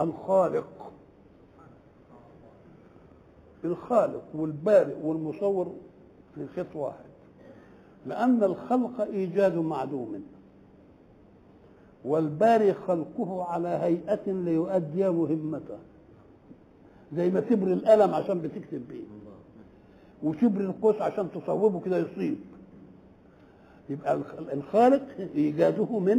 الخالق 0.00 0.66
الخالق 3.64 4.22
والبارئ 4.34 4.94
والمصور 5.02 5.74
في 6.34 6.46
خيط 6.54 6.66
واحد 6.76 7.04
لأن 8.06 8.42
الخلق 8.44 9.00
إيجاد 9.00 9.56
معدوم 9.56 10.24
والباري 12.04 12.74
خلقه 12.74 13.44
على 13.44 13.68
هيئة 13.68 14.32
ليؤدي 14.32 15.10
مهمته 15.10 15.78
زي 17.16 17.30
ما 17.30 17.40
تبر 17.40 17.66
القلم 17.72 18.14
عشان 18.14 18.40
بتكتب 18.40 18.88
به 18.88 19.00
وتبر 20.22 20.60
القوس 20.60 21.00
عشان 21.02 21.28
تصوبه 21.34 21.80
كده 21.80 21.98
يصيب 21.98 22.38
يبقى 23.90 24.18
الخالق 24.52 25.02
إيجاده 25.34 25.98
من 25.98 26.16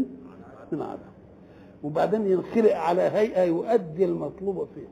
من 0.72 0.82
عدم 0.82 1.02
وبعدين 1.84 2.28
ينخلق 2.28 2.76
على 2.76 3.02
هيئة 3.02 3.42
يؤدي 3.44 4.06
المطلوب 4.06 4.68
فيه 4.76 4.88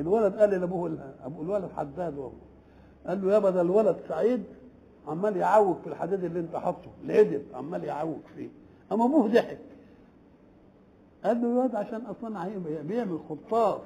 الولد 0.00 0.34
قال 0.38 0.50
لابوه 0.50 0.98
ابو 1.24 1.42
الولد 1.42 1.68
حداد 1.76 2.18
وهو 2.18 2.32
قال 3.06 3.24
له 3.26 3.32
يابا 3.32 3.50
ده 3.50 3.60
الولد 3.60 3.96
سعيد 4.08 4.42
عمال 5.08 5.36
يعوج 5.36 5.76
في 5.76 5.86
الحديد 5.86 6.24
اللي 6.24 6.40
انت 6.40 6.56
حاطه 6.56 6.88
العدل 7.04 7.42
عمال 7.54 7.84
يعوج 7.84 8.16
فيه 8.36 8.48
اما 8.92 9.04
ابوه 9.04 9.26
ضحك 9.28 9.58
قال 11.24 11.42
له 11.42 11.48
الولد 11.52 11.74
عشان 11.74 12.00
اصلا 12.06 12.48
بيعمل 12.88 13.18
خطاف 13.28 13.80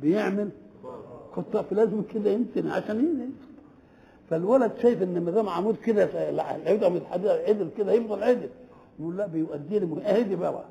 بيعمل 0.00 0.50
خطاف 1.32 1.72
لازم 1.72 2.02
كده 2.02 2.30
يمتنع 2.30 2.72
عشان 2.74 2.98
يمتن 2.98 3.30
فالولد 4.30 4.72
شايف 4.82 5.02
ان 5.02 5.24
ما 5.24 5.30
دام 5.30 5.48
عمود 5.48 5.76
كده 5.76 6.30
العود 6.30 6.84
من 6.84 6.96
الحديد 6.96 7.26
عدل 7.26 7.70
كده 7.78 7.92
يفضل 7.92 8.22
عدل 8.22 8.48
يقول 9.00 9.16
لا 9.16 9.26
بيؤديه 9.26 9.78
اهدي 10.00 10.36
بقى 10.36 10.64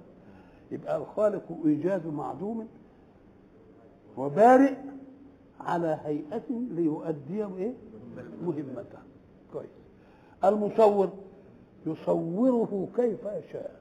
يبقى 0.72 0.98
الخالق 0.98 1.44
ايجاد 1.66 2.08
معدوم 2.08 2.68
وبارئ 4.17 4.74
على 5.61 6.00
هيئة 6.03 6.43
ليؤدي 6.50 7.45
إيه؟ 7.58 7.74
مهمته 8.43 8.98
كويس 9.53 9.69
المصور 10.43 11.09
يصوره 11.85 12.88
كيف 12.95 13.19
شاء 13.51 13.80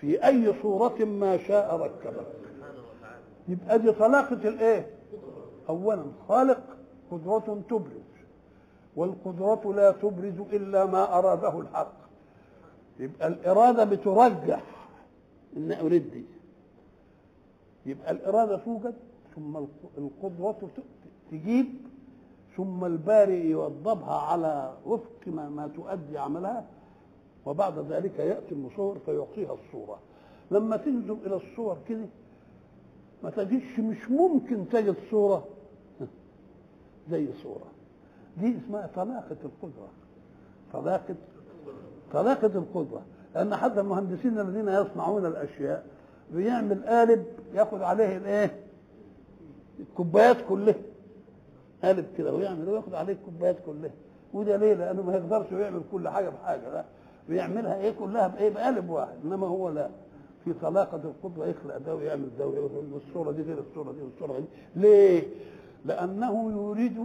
في 0.00 0.26
أي 0.26 0.54
صورة 0.62 1.04
ما 1.04 1.36
شاء 1.36 1.76
ركبه 1.76 2.26
يبقى 3.48 3.78
دي 3.78 3.92
طلاقة 3.92 4.48
الإيه؟ 4.48 4.86
أولا 5.68 6.02
خالق 6.28 6.76
قدرة 7.10 7.58
تبرز 7.70 7.90
والقدرة 8.96 9.72
لا 9.74 9.90
تبرز 9.90 10.40
إلا 10.52 10.86
ما 10.86 11.18
أراده 11.18 11.60
الحق 11.60 11.92
يبقى 12.98 13.28
الإرادة 13.28 13.84
بترجح 13.84 14.62
إن 15.56 15.72
أريد 15.72 16.10
دي 16.10 16.24
يبقى 17.86 18.10
الإرادة 18.10 18.56
توجد 18.56 18.94
ثم 19.36 19.56
القدرة 19.98 20.70
تجيب 21.32 21.66
ثم 22.56 22.84
البارئ 22.84 23.46
يوضبها 23.46 24.18
على 24.20 24.72
وفق 24.86 25.20
ما, 25.26 25.48
ما 25.48 25.68
تؤدي 25.76 26.18
عملها 26.18 26.64
وبعد 27.46 27.78
ذلك 27.78 28.18
يأتي 28.18 28.52
المصور 28.52 28.98
فيعطيها 29.04 29.54
الصورة 29.54 29.98
لما 30.50 30.76
تنزل 30.76 31.16
إلى 31.26 31.36
الصور 31.36 31.76
كده 31.88 32.06
ما 33.24 33.30
تجدش 33.30 33.78
مش 33.78 34.10
ممكن 34.10 34.68
تجد 34.68 34.96
صورة 35.10 35.44
زي 37.10 37.28
صورة 37.42 37.66
دي 38.40 38.56
اسمها 38.58 38.90
طلاقة 38.96 39.36
القدرة 39.44 39.88
طلاقة 40.72 41.14
طلاقة 42.12 42.46
القدرة 42.46 43.02
لأن 43.34 43.56
حتى 43.56 43.80
المهندسين 43.80 44.38
الذين 44.38 44.68
يصنعون 44.68 45.26
الأشياء 45.26 45.86
بيعمل 46.32 46.84
قالب 46.86 47.24
ياخد 47.54 47.82
عليه 47.82 48.16
الايه 48.16 48.54
الكوبايات 49.80 50.36
كلها 50.48 50.74
قالب 51.84 52.06
كده 52.18 52.34
ويعمل 52.34 52.68
وياخد 52.68 52.94
عليه 52.94 53.12
الكوبايات 53.12 53.56
كلها 53.66 53.90
وده 54.34 54.56
ليه 54.56 54.74
لانه 54.74 55.02
ما 55.02 55.12
يقدرش 55.14 55.52
يعمل 55.52 55.80
كل 55.92 56.08
حاجه 56.08 56.28
بحاجه 56.28 56.72
لا 56.72 56.84
بيعملها 57.28 57.76
ايه 57.80 57.90
كلها 57.90 58.26
بايه 58.28 58.50
بقالب 58.50 58.90
واحد 58.90 59.16
انما 59.24 59.46
هو 59.46 59.68
لا 59.68 59.88
في 60.44 60.52
طلاقة 60.52 60.96
القدوة 60.96 61.46
يخلق 61.46 61.78
ده 61.78 61.94
ويعمل 61.94 62.28
ده 62.38 62.46
والصورة 62.92 63.32
دي 63.32 63.42
غير 63.42 63.58
الصورة 63.58 63.92
دي 63.92 64.02
والصورة 64.02 64.38
دي 64.38 64.44
ليه؟ 64.76 65.22
لأنه 65.84 66.52
يريد 66.52 66.96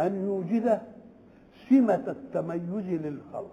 أن 0.00 0.24
يوجد 0.24 0.80
سمة 1.68 1.94
التميز 2.18 2.90
للخلق 2.90 3.52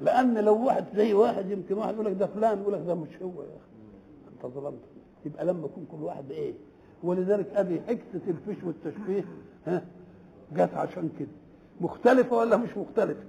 لان 0.00 0.38
لو 0.38 0.66
واحد 0.66 0.84
زي 0.96 1.12
واحد 1.14 1.50
يمكن 1.50 1.74
واحد 1.78 1.94
يقول 1.94 2.06
لك 2.06 2.12
ده 2.12 2.26
فلان 2.26 2.60
يقول 2.60 2.72
لك 2.72 2.82
ده 2.86 2.94
مش 2.94 3.08
هو 3.22 3.42
يا 3.42 3.48
اخي 3.56 3.66
انت 4.34 4.54
ظلمت 4.54 4.78
يبقى 5.26 5.44
لما 5.44 5.64
يكون 5.66 5.86
كل 5.92 6.02
واحد 6.04 6.30
ايه 6.30 6.52
ولذلك 7.02 7.46
ادي 7.54 7.80
حكسه 7.80 8.20
الفش 8.28 8.64
والتشبيه 8.64 9.24
ها 9.66 9.82
جت 10.52 10.74
عشان 10.74 11.10
كده 11.18 11.28
مختلفه 11.80 12.36
ولا 12.36 12.56
مش 12.56 12.76
مختلفه 12.76 13.22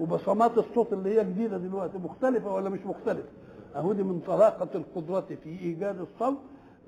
وبصمات 0.00 0.58
الصوت 0.58 0.92
اللي 0.92 1.18
هي 1.20 1.24
جديده 1.24 1.56
دلوقتي 1.58 1.98
مختلفه 1.98 2.54
ولا 2.54 2.68
مش 2.70 2.80
مختلفه 2.86 3.28
اهو 3.76 3.92
دي 3.92 4.02
من 4.02 4.20
طلاقه 4.26 4.68
القدره 4.74 5.20
في 5.44 5.48
ايجاد 5.48 5.96
الصوت 6.00 6.38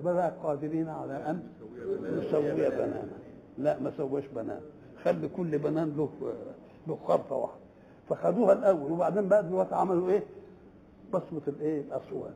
بقى 0.05 0.33
قادرين 0.43 0.89
على 0.89 1.13
ان 1.31 1.43
نسوي 2.19 2.51
بنانا 2.53 3.09
لا 3.59 3.81
ما 3.81 3.93
سواش 3.97 4.25
بنان 4.27 4.61
خلي 5.03 5.29
كل 5.29 5.59
بنان 5.59 5.93
له 5.97 6.09
له 6.89 6.99
خرطه 7.07 7.35
واحده 7.37 7.66
فخدوها 8.09 8.53
الاول 8.53 8.93
وبعدين 8.93 9.29
بقى 9.29 9.43
دلوقتي 9.47 9.75
عملوا 9.75 10.11
ايه 10.11 10.25
بصمه 11.13 11.41
الايه 11.49 11.81
الاصوات 11.81 12.35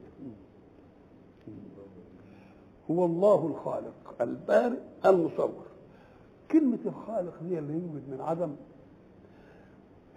هو 2.90 3.04
الله 3.04 3.46
الخالق 3.46 3.94
البارئ 4.20 4.78
المصور 5.06 5.66
كلمة 6.52 6.78
الخالق 6.86 7.32
هي 7.42 7.58
اللي 7.58 7.72
يوجد 7.72 8.08
من 8.10 8.18
عدم 8.20 8.50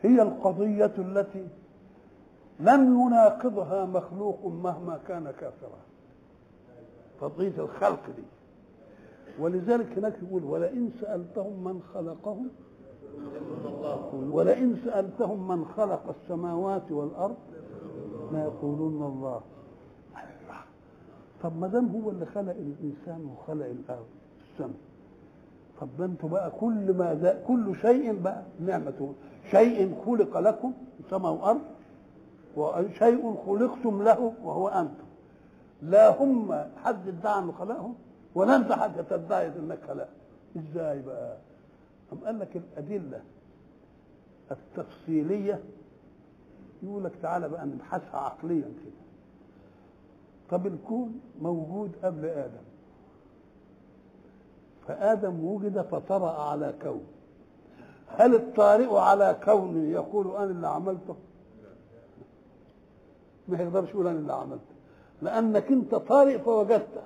هي 0.01 0.21
القضية 0.21 0.91
التي 0.97 1.47
لم 2.59 2.99
يناقضها 3.01 3.85
مخلوق 3.85 4.45
مهما 4.47 4.99
كان 5.07 5.23
كافرا 5.31 5.79
قضية 7.21 7.53
الخلق 7.57 8.05
دي 8.17 8.23
ولذلك 9.39 9.97
هناك 9.97 10.13
يقول 10.27 10.43
ولئن 10.43 10.89
سألتهم 11.01 11.63
من 11.63 11.81
خلقهم 11.93 12.49
ولئن 14.31 14.77
سألتهم 14.85 15.47
من 15.47 15.65
خلق 15.65 16.15
السماوات 16.21 16.91
والأرض 16.91 17.35
ما 18.31 18.41
يقولون 18.43 19.01
الله 19.13 19.41
طب 21.43 21.59
ما 21.59 21.67
دام 21.67 21.87
هو 22.01 22.09
اللي 22.09 22.25
خلق 22.25 22.51
الإنسان 22.55 23.25
وخلق 23.25 23.65
الأرض 23.65 24.05
السماء 24.51 24.75
طب 25.81 26.01
انتوا 26.01 26.29
بقى 26.29 26.51
كل 26.59 26.97
ما 26.97 27.33
كل 27.47 27.75
شيء 27.81 28.21
بقى 28.21 28.41
نعمة 28.59 29.13
شيء 29.51 29.95
خلق 30.05 30.39
لكم 30.39 30.73
سماء 31.09 31.31
وأرض 31.33 31.61
وشيء 32.57 33.35
خلقتم 33.47 34.03
له 34.03 34.33
وهو 34.43 34.67
أنتم 34.67 35.03
لا 35.81 36.23
هم 36.23 36.63
حد 36.83 37.07
ادعى 37.07 37.39
انه 37.39 37.51
خلقهم 37.51 37.95
ولا 38.35 38.55
انت 38.55 38.71
حد 38.71 39.03
تدعي 39.09 39.47
انك 39.47 39.79
خلقهم 39.87 40.07
ازاي 40.55 41.01
بقى 41.01 41.37
طب 42.13 42.23
قال 42.25 42.39
لك 42.39 42.55
الأدلة 42.57 43.21
التفصيلية 44.51 45.59
يقول 46.83 47.03
لك 47.03 47.11
تعالى 47.21 47.49
بقى 47.49 47.65
نبحثها 47.65 48.17
عقليا 48.19 48.61
كده 48.61 49.01
طب 50.49 50.67
الكون 50.67 51.21
موجود 51.41 51.91
قبل 52.03 52.25
آدم 52.25 52.61
فآدم 54.87 55.45
وجد 55.45 55.81
فطرأ 55.81 56.41
على 56.49 56.73
كون 56.81 57.03
هل 58.07 58.35
الطارئ 58.35 58.95
على 58.99 59.39
كون 59.45 59.91
يقول 59.91 60.35
أنا 60.35 60.43
اللي 60.51 60.67
عملته 60.67 61.15
ما 63.47 63.57
يقدرش 63.61 63.89
يقول 63.89 64.07
أنا 64.07 64.19
اللي 64.19 64.33
عملته 64.33 64.73
لأنك 65.21 65.71
أنت 65.71 65.95
طارئ 65.95 66.39
فوجدته 66.39 67.01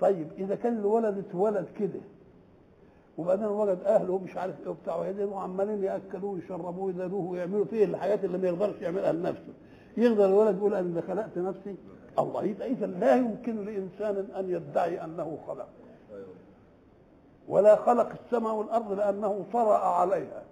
طيب 0.00 0.26
إذا 0.38 0.54
كان 0.54 0.78
الولد 0.78 1.18
اتولد 1.18 1.66
كده 1.78 2.00
وبعدين 3.18 3.46
وجد 3.46 3.78
اهله 3.86 4.18
مش 4.18 4.36
عارف 4.36 4.60
ايه 4.62 4.68
وبتاع 4.68 4.96
وهدم 4.96 5.32
وعمالين 5.32 5.84
ياكلوه 5.84 6.30
ويشربوه 6.32 6.84
ويذلوه 6.84 7.24
ويعملوا 7.24 7.64
فيه 7.64 7.84
الحاجات 7.84 8.24
اللي 8.24 8.38
ما 8.38 8.48
يقدرش 8.48 8.80
يعملها 8.82 9.12
لنفسه 9.12 9.52
يقدر 9.96 10.24
الولد 10.24 10.56
يقول 10.58 10.74
انا 10.74 11.00
خلقت 11.00 11.38
نفسي 11.38 11.74
الله 12.18 12.44
يبقى 12.44 12.68
اذا 12.70 12.86
لا 12.86 13.16
يمكن 13.16 13.64
لانسان 13.64 14.26
ان 14.38 14.50
يدعي 14.50 15.04
انه 15.04 15.38
خلق 15.46 15.68
ولا 17.48 17.76
خلق 17.76 18.08
السماء 18.24 18.54
والارض 18.54 18.92
لانه 18.92 19.44
طرا 19.52 19.78
عليها 19.78 20.42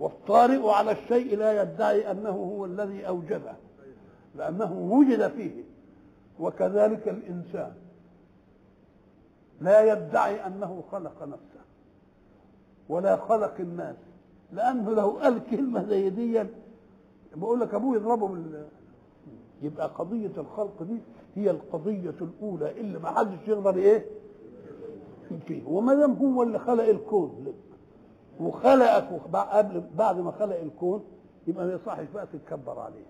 والطارئ 0.00 0.68
على 0.70 0.90
الشيء 0.92 1.36
لا 1.38 1.62
يدعي 1.62 2.10
انه 2.10 2.28
هو 2.30 2.64
الذي 2.64 3.08
اوجده 3.08 3.52
لانه 4.36 4.72
وجد 4.72 5.28
فيه 5.28 5.64
وكذلك 6.40 7.08
الانسان 7.08 7.72
لا 9.60 9.92
يدعي 9.92 10.46
انه 10.46 10.82
خلق 10.92 11.22
نفسه 11.22 11.59
ولا 12.90 13.16
خلق 13.16 13.54
الناس 13.60 13.96
لانه 14.52 14.94
لو 14.94 15.10
قال 15.10 15.40
كلمه 15.50 15.82
زي 15.84 16.10
دي 16.10 16.42
بقول 17.36 17.60
لك 17.60 17.74
ابوه 17.74 17.96
يضربه 17.96 18.28
بال 18.28 18.66
يبقى 19.62 19.88
قضيه 19.88 20.30
الخلق 20.36 20.82
دي 20.82 20.98
هي 21.34 21.50
القضيه 21.50 22.10
الاولى 22.20 22.80
اللي 22.80 22.98
ما 22.98 23.10
حدش 23.10 23.48
يقدر 23.48 23.74
ايه 23.76 24.04
فيه 25.46 25.62
وما 25.66 25.94
دام 25.94 26.12
هو 26.12 26.42
اللي 26.42 26.58
خلق 26.58 26.84
الكون 26.84 27.44
لك 27.46 27.54
وخلقك 28.40 29.20
قبل 29.52 29.82
بعد 29.98 30.18
ما 30.20 30.30
خلق 30.30 30.56
الكون 30.60 31.04
يبقى 31.46 31.66
ما 31.66 31.72
يصحش 31.72 32.06
بقى 32.14 32.26
تتكبر 32.26 32.78
عليه 32.78 33.06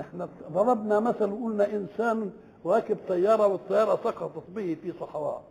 احنا 0.00 0.28
ضربنا 0.52 1.00
مثل 1.00 1.30
وقلنا 1.32 1.72
انسان 1.76 2.30
راكب 2.66 2.96
طياره 3.08 3.46
والطياره 3.46 3.96
سقطت 4.04 4.44
به 4.54 4.76
في 4.82 4.92
صحراء 5.00 5.42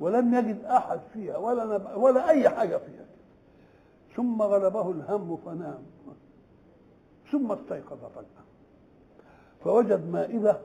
ولم 0.00 0.34
يجد 0.34 0.64
أحد 0.64 1.00
فيها 1.12 1.36
ولا, 1.36 1.96
ولا 1.96 2.28
أي 2.30 2.48
حاجة 2.48 2.76
فيها 2.76 3.06
ثم 4.16 4.42
غلبه 4.42 4.90
الهم 4.90 5.36
فنام 5.36 5.82
ثم 7.32 7.52
استيقظ 7.52 7.98
فجأة 8.14 8.46
فوجد 9.64 10.06
مائدة 10.10 10.60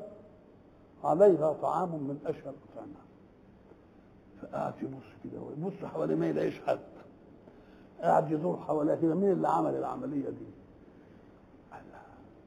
عليها 1.04 1.54
طعام 1.54 1.90
من 1.90 2.20
أشهر 2.26 2.54
الاطعمه 2.54 2.94
فقعد 4.42 4.74
يبص 4.82 5.06
كده 5.24 5.42
ويبص 5.42 5.86
حواليه 5.86 6.16
ما 6.16 6.26
يلاقيش 6.28 6.62
حد 6.62 6.80
قعد 8.02 8.32
يدور 8.32 8.58
حواليه 8.60 8.96
كده 8.96 9.16
مين 9.16 9.32
اللي 9.32 9.48
عمل 9.48 9.74
العملية 9.76 10.30
دي؟ 10.30 10.46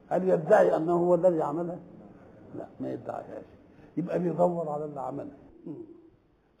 هل 0.09 0.29
يدعي 0.29 0.75
أنه 0.75 0.93
هو 0.93 1.15
الذي 1.15 1.41
عملها؟ 1.41 1.79
لا 2.55 2.67
ما 2.79 2.91
يدعيهاش 2.93 3.45
يبقى 3.97 4.19
بيدور 4.19 4.69
على 4.69 4.85
اللي 4.85 4.99
عملها 5.01 5.37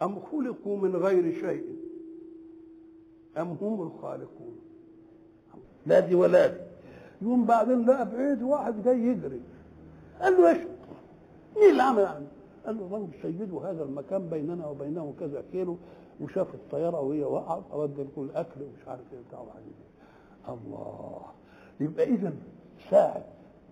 أم 0.01 0.19
خلقوا 0.31 0.77
من 0.77 0.95
غير 0.95 1.31
شيء 1.33 1.65
أم 3.37 3.57
هم 3.61 3.81
الخالقون 3.81 4.55
لا 5.85 5.99
دي 5.99 6.15
ولا 6.15 6.47
دي 6.47 6.61
يوم 7.21 7.45
بعدين 7.45 7.85
لقى 7.85 8.11
بعيد 8.11 8.41
واحد 8.41 8.83
جاي 8.83 8.99
يجري 8.99 9.41
قال 10.21 10.33
له 10.33 10.49
ايش 10.49 10.57
مين 11.57 11.69
اللي 11.71 11.83
عمل 11.83 12.01
يعني 12.01 12.25
قال 12.65 12.77
له 12.79 12.85
الراجل 12.87 13.07
سيده 13.21 13.69
هذا 13.71 13.83
المكان 13.83 14.29
بيننا 14.29 14.67
وبينه 14.67 15.13
كذا 15.19 15.43
كيلو 15.51 15.77
وشاف 16.21 16.53
الطياره 16.53 16.99
وهي 17.01 17.23
وقعت 17.23 17.63
اراد 17.73 17.99
لكم 17.99 18.21
الاكل 18.23 18.61
ومش 18.61 18.87
عارف 18.87 19.01
ايه 19.13 19.19
بتاع 19.27 19.45
الله 20.53 21.21
يبقى 21.79 22.03
اذا 22.07 22.33
ساعه 22.89 23.25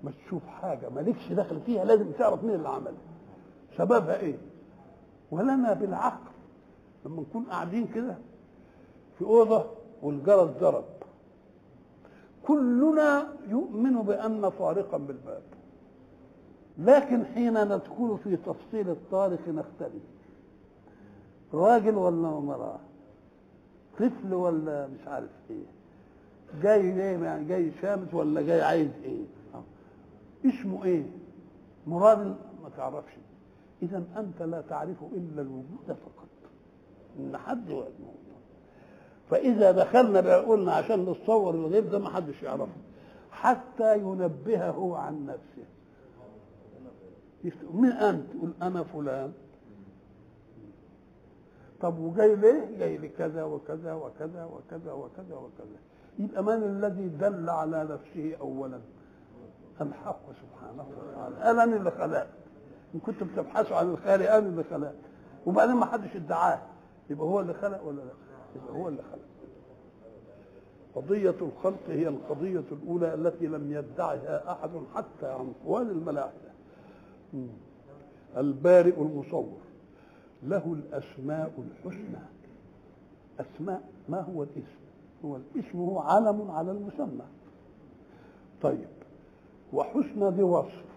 ما 0.03 0.11
تشوف 0.11 0.45
حاجه 0.45 0.89
مالكش 0.89 1.31
دخل 1.31 1.59
فيها 1.65 1.85
لازم 1.85 2.11
تعرف 2.11 2.43
مين 2.43 2.55
اللي 2.55 2.69
عملها 2.69 2.95
سببها 3.77 4.19
ايه 4.19 4.35
ولنا 5.33 5.73
بالعقل 5.73 6.29
لما 7.05 7.21
نكون 7.21 7.43
قاعدين 7.43 7.87
كده 7.87 8.15
في 9.19 9.25
أوضة 9.25 9.65
والجرس 10.01 10.49
ضرب 10.59 10.85
كلنا 12.47 13.27
يؤمن 13.49 14.01
بأن 14.01 14.49
طارقا 14.49 14.97
بالباب 14.97 15.41
لكن 16.77 17.25
حين 17.25 17.75
ندخل 17.75 18.17
في 18.23 18.37
تفصيل 18.37 18.89
الطارق 18.89 19.47
نختلف 19.49 20.01
راجل 21.53 21.95
ولا 21.95 22.37
امرأة 22.37 22.79
طفل 23.99 24.33
ولا 24.33 24.87
مش 24.87 25.07
عارف 25.07 25.29
ايه 25.49 25.63
جاي 26.61 26.91
جاي 26.95 27.21
يعني 27.23 27.45
جاي 27.45 27.71
شامت 27.81 28.13
ولا 28.13 28.41
جاي 28.41 28.61
عايز 28.61 28.89
ايه 29.03 29.25
اسمه 30.45 30.83
ايه 30.85 31.05
مراد 31.87 32.27
ما 32.63 32.69
تعرفش 32.77 33.13
إذا 33.83 34.03
أنت 34.17 34.41
لا 34.41 34.61
تعرف 34.69 34.97
إلا 35.13 35.41
الوجود 35.41 35.85
فقط 35.87 36.27
إن 37.19 37.37
حد 37.37 37.69
هو 37.71 37.79
موجود. 37.79 38.43
فإذا 39.29 39.71
دخلنا 39.71 40.21
بقى 40.21 40.43
قلنا 40.45 40.73
عشان 40.73 41.05
نتصور 41.05 41.53
الغيب 41.55 41.89
ده 41.89 41.99
ما 41.99 42.09
حدش 42.09 42.43
يعرفه 42.43 42.67
حتى 43.31 43.97
ينبهه 43.99 44.97
عن 44.97 45.25
نفسه 45.25 45.65
من 47.73 47.89
أنت 47.89 48.31
تقول 48.31 48.53
أنا 48.61 48.83
فلان 48.83 49.33
طب 51.81 51.99
وجاي 51.99 52.35
ليه؟ 52.35 52.77
جاي 52.77 52.97
لكذا 52.97 53.43
وكذا 53.43 53.93
وكذا 53.93 54.43
وكذا 54.43 54.91
وكذا 54.93 55.35
وكذا 55.35 55.65
يبقى 56.19 56.43
من 56.43 56.53
الذي 56.63 57.07
دل 57.09 57.49
على 57.49 57.83
نفسه 57.89 58.35
أولا؟ 58.41 58.79
الحق 59.81 60.21
سبحانه 60.31 60.85
وتعالى 60.97 61.51
أنا 61.51 61.63
اللي 61.75 61.91
خلقت 61.91 62.27
ان 62.95 62.99
كنتم 62.99 63.27
تبحثوا 63.35 63.77
عن 63.77 63.89
الخالق 63.89 64.35
ما 64.39 64.63
خلق 64.71 64.95
وبعدين 65.45 65.75
ما 65.75 65.85
حدش 65.85 66.15
ادعاه 66.15 66.61
يبقى 67.09 67.27
هو 67.27 67.39
اللي 67.39 67.53
خلق 67.53 67.83
ولا 67.83 68.01
لا 68.01 68.13
يبقى 68.55 68.73
هو 68.81 68.87
اللي 68.87 69.01
خلق 69.01 69.19
قضية 70.95 71.35
الخلق 71.41 71.79
هي 71.87 72.07
القضية 72.07 72.63
الأولى 72.71 73.13
التي 73.13 73.47
لم 73.47 73.71
يدعها 73.73 74.51
أحد 74.51 74.69
حتى 74.95 75.27
عن 75.33 75.53
طوال 75.65 75.91
الملاحدة 75.91 76.53
البارئ 78.37 79.01
المصور 79.01 79.57
له 80.43 80.73
الأسماء 80.73 81.53
الحسنى 81.57 82.19
أسماء 83.39 83.81
ما 84.09 84.21
هو 84.21 84.43
الاسم 84.43 84.79
هو 85.25 85.35
الاسم 85.35 85.77
هو 85.79 85.99
علم 85.99 86.51
على 86.51 86.71
المسمى 86.71 87.25
طيب 88.61 88.87
وحسنى 89.73 90.31
بوصف 90.31 90.67
وصف 90.75 90.92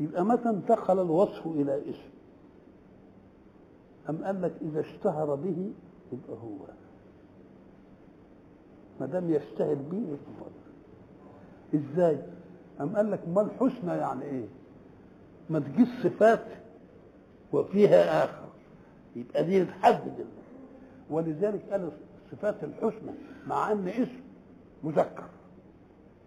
يبقى 0.00 0.24
متى 0.24 0.48
انتقل 0.48 0.98
الوصف 0.98 1.46
إلى 1.46 1.90
اسم 1.90 2.08
أم 4.08 4.24
قال 4.24 4.42
لك 4.42 4.52
إذا 4.62 4.80
اشتهر 4.80 5.34
به 5.34 5.72
يبقى 6.12 6.42
هو 6.44 6.58
ما 9.00 9.06
دام 9.06 9.30
يشتهر 9.30 9.74
به 9.74 9.98
يبقى 10.06 10.50
ازاي؟ 11.92 12.18
أم 12.80 12.96
قال 12.96 13.10
لك 13.10 13.28
ما 13.28 13.40
الحسنى 13.42 13.90
يعني 13.92 14.24
إيه؟ 14.24 14.46
ما 15.50 15.58
تجيش 15.58 15.88
صفات 16.02 16.44
وفيها 17.52 18.24
آخر 18.24 18.48
يبقى 19.16 19.44
دي 19.44 19.64
تحدد 19.64 20.26
ولذلك 21.10 21.62
قال 21.70 21.90
صفات 22.32 22.64
الحسنى 22.64 23.10
مع 23.46 23.72
أن 23.72 23.88
اسم 23.88 24.20
مذكر 24.84 25.24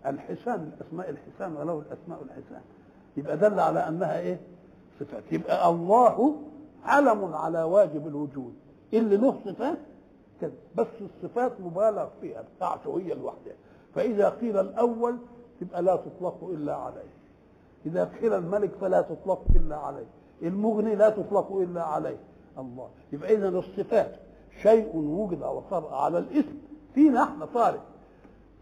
الحسان 0.05 0.71
الأسماء 0.73 1.09
الحسان 1.09 1.55
وله 1.55 1.79
الأسماء 1.87 2.23
الحسان 2.23 2.61
يبقى 3.17 3.37
دل 3.37 3.59
على 3.59 3.87
انها 3.87 4.19
ايه 4.19 4.41
صفات 4.99 5.23
يبقى 5.31 5.69
الله 5.69 6.35
علم 6.85 7.33
على 7.35 7.63
واجب 7.63 8.07
الوجود 8.07 8.53
اللي 8.93 9.17
له 9.17 9.35
صفات 9.45 9.77
كده 10.41 10.51
بس 10.77 10.87
الصفات 11.01 11.51
مبالغ 11.61 12.07
فيها 12.21 12.43
بتاعته 12.57 12.97
هي 12.99 13.13
لوحدها 13.13 13.55
فاذا 13.95 14.29
قيل 14.29 14.57
الاول 14.57 15.17
تبقى 15.61 15.81
لا 15.81 15.95
تطلق 15.95 16.43
الا 16.43 16.75
عليه 16.75 17.15
اذا 17.85 18.05
قيل 18.21 18.33
الملك 18.33 18.71
فلا 18.81 19.01
تطلق 19.01 19.41
الا 19.55 19.75
عليه 19.77 20.05
المغني 20.43 20.95
لا 20.95 21.09
تطلق 21.09 21.51
الا 21.51 21.83
عليه 21.83 22.17
الله 22.57 22.87
يبقى 23.13 23.33
اذا 23.35 23.49
الصفات 23.49 24.11
شيء 24.63 24.95
وجد 24.95 25.43
وطرأ 25.43 25.95
على 25.95 26.17
الاسم 26.17 26.57
فينا 26.95 27.23
احنا 27.23 27.45
طارق 27.45 27.83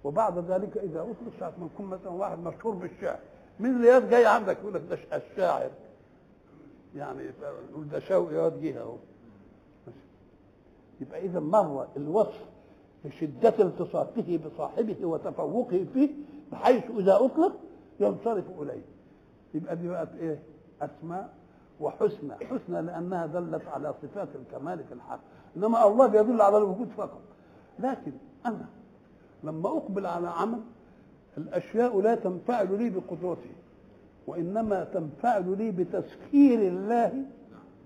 وبعد 0.03 0.37
ذلك 0.37 0.77
اذا 0.77 1.01
اطلق 1.01 1.39
ساعه 1.39 1.53
ما 1.79 1.85
مثلا 1.87 2.09
واحد 2.11 2.39
مشهور 2.39 2.73
بالشعر 2.75 3.19
مين 3.59 3.75
الياس 3.75 4.03
جاي 4.03 4.25
عندك 4.25 4.57
يقول 4.61 4.73
لك 4.73 4.81
ده 4.89 5.17
الشاعر 5.17 5.71
يعني 6.95 7.23
يقول 7.71 7.89
ده 7.89 7.99
شوقي 7.99 8.35
ياض 8.35 8.61
جه 8.61 8.81
اهو 8.81 8.95
يبقى 11.01 11.19
اذا 11.25 11.39
ما 11.39 11.57
هو 11.57 11.87
الوصف 11.97 12.45
بشدة 13.05 13.53
التصاقه 13.59 14.39
بصاحبه 14.45 15.05
وتفوقه 15.05 15.85
فيه 15.93 16.09
بحيث 16.51 16.83
إذا 16.97 17.15
أطلق 17.25 17.59
ينصرف 17.99 18.45
إليه 18.61 18.81
يبقى 19.53 19.75
دي 19.75 19.87
بقت 19.87 20.09
إيه؟ 20.19 20.43
أسماء 20.81 21.33
وحسنى 21.81 22.35
حسنى 22.35 22.81
لأنها 22.81 23.25
دلت 23.25 23.67
على 23.67 23.93
صفات 24.01 24.27
الكمال 24.35 24.83
في 24.83 24.93
الحق 24.93 25.19
إنما 25.57 25.87
الله 25.87 26.07
بيدل 26.07 26.41
على 26.41 26.57
الوجود 26.57 26.89
فقط 26.97 27.21
لكن 27.79 28.11
أنا 28.45 28.65
لما 29.43 29.69
أقبل 29.69 30.05
على 30.05 30.27
عمل 30.29 30.59
الأشياء 31.37 32.01
لا 32.01 32.15
تنفعل 32.15 32.77
لي 32.77 32.89
بقدرتي 32.89 33.49
وإنما 34.27 34.83
تنفعل 34.83 35.57
لي 35.57 35.71
بتسخير 35.71 36.59
الله 36.67 37.23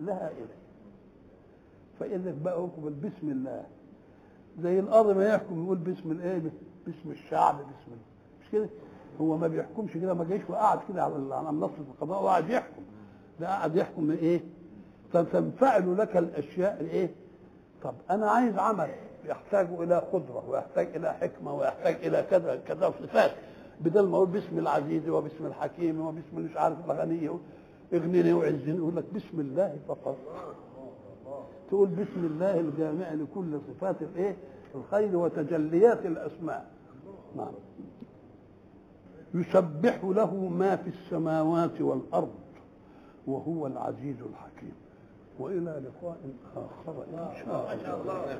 لها 0.01 0.29
إلي 0.31 0.47
فإذا 1.99 2.35
بقى 2.43 2.63
يحكم 2.63 2.95
بسم 3.03 3.29
الله 3.29 3.63
زي 4.61 4.79
القاضي 4.79 5.13
ما 5.13 5.27
يحكم 5.33 5.63
يقول 5.63 5.77
باسم 5.77 6.11
الايه 6.11 6.41
باسم 6.85 7.11
الشعب 7.11 7.55
باسم 7.57 7.97
مش 8.41 8.51
كده 8.51 8.69
هو 9.21 9.37
ما 9.37 9.47
بيحكمش 9.47 9.93
كده 9.93 10.13
ما 10.13 10.23
جايش 10.23 10.41
وقعد 10.49 10.79
كده 10.89 11.03
على 11.03 11.49
النص 11.49 11.69
في 11.71 11.79
القضاء 11.79 12.23
وقعد 12.23 12.49
يحكم 12.49 12.81
ده 13.39 13.47
قعد 13.47 13.75
يحكم 13.75 14.03
من 14.03 14.15
ايه 14.15 14.41
فتنفعل 15.13 15.97
لك 15.97 16.17
الاشياء 16.17 16.81
الايه 16.81 17.11
طب 17.83 17.93
انا 18.11 18.29
عايز 18.29 18.57
عمل 18.57 18.89
يحتاج 19.25 19.67
الى 19.79 19.95
قدره 19.97 20.43
ويحتاج 20.49 20.87
الى 20.95 21.13
حكمه 21.13 21.53
ويحتاج 21.53 21.95
الى 22.03 22.23
كذا 22.31 22.61
كذا 22.67 22.93
صفات 23.01 23.31
بدل 23.81 24.07
ما 24.07 24.17
اقول 24.17 24.27
باسم 24.27 24.59
العزيز 24.59 25.09
وباسم 25.09 25.45
الحكيم 25.45 26.01
وباسم 26.01 26.39
مش 26.39 26.57
عارف 26.57 26.77
الغني 26.91 27.29
اغنيني 27.93 28.33
وعزني 28.33 28.77
يقول 28.77 28.95
لك 28.95 29.05
بسم 29.15 29.39
الله 29.39 29.77
فقط 29.87 30.15
تقول 31.69 31.89
بسم 31.89 32.25
الله 32.25 32.59
الجامع 32.59 33.13
لكل 33.13 33.59
صفات 33.67 33.95
الايه 34.01 34.35
الخير 34.75 35.17
وتجليات 35.17 36.05
الاسماء 36.05 36.65
نعم 37.35 37.51
يسبح 39.33 39.99
له 40.03 40.35
ما 40.35 40.75
في 40.75 40.89
السماوات 40.89 41.81
والارض 41.81 42.33
وهو 43.27 43.67
العزيز 43.67 44.15
الحكيم 44.21 44.73
والى 45.39 45.59
لقاء 45.85 46.17
اخر 46.55 47.03
ان 47.13 47.29
شاء 47.45 48.01
الله 48.01 48.39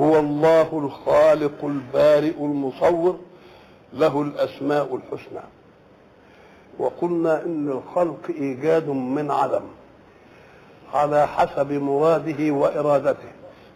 هو 0.00 0.18
الله 0.18 0.78
الخالق 0.78 1.64
البارئ 1.64 2.34
المصور 2.44 3.18
له 3.92 4.22
الأسماء 4.22 4.96
الحسنى 4.96 5.40
وقلنا 6.78 7.44
إن 7.44 7.68
الخلق 7.68 8.18
إيجاد 8.30 8.88
من 8.88 9.30
عدم 9.30 9.62
على 10.94 11.26
حسب 11.26 11.72
مراده 11.72 12.50
وإرادته 12.50 13.32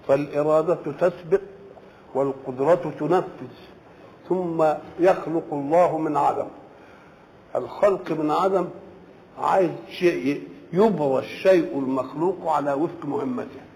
فالإرادة 0.08 0.78
تسبق 1.00 1.40
والقدرة 2.14 2.94
تنفذ 3.00 3.52
ثم 4.28 4.62
يخلق 5.00 5.44
الله 5.52 5.98
من 5.98 6.16
عدم 6.16 6.46
الخلق 7.56 8.10
من 8.10 8.30
عدم 8.30 8.66
عايز 9.38 9.70
شيء 9.98 10.42
يبرى 10.72 11.18
الشيء 11.18 11.78
المخلوق 11.78 12.36
على 12.48 12.72
وفق 12.72 13.04
مهمته 13.04 13.67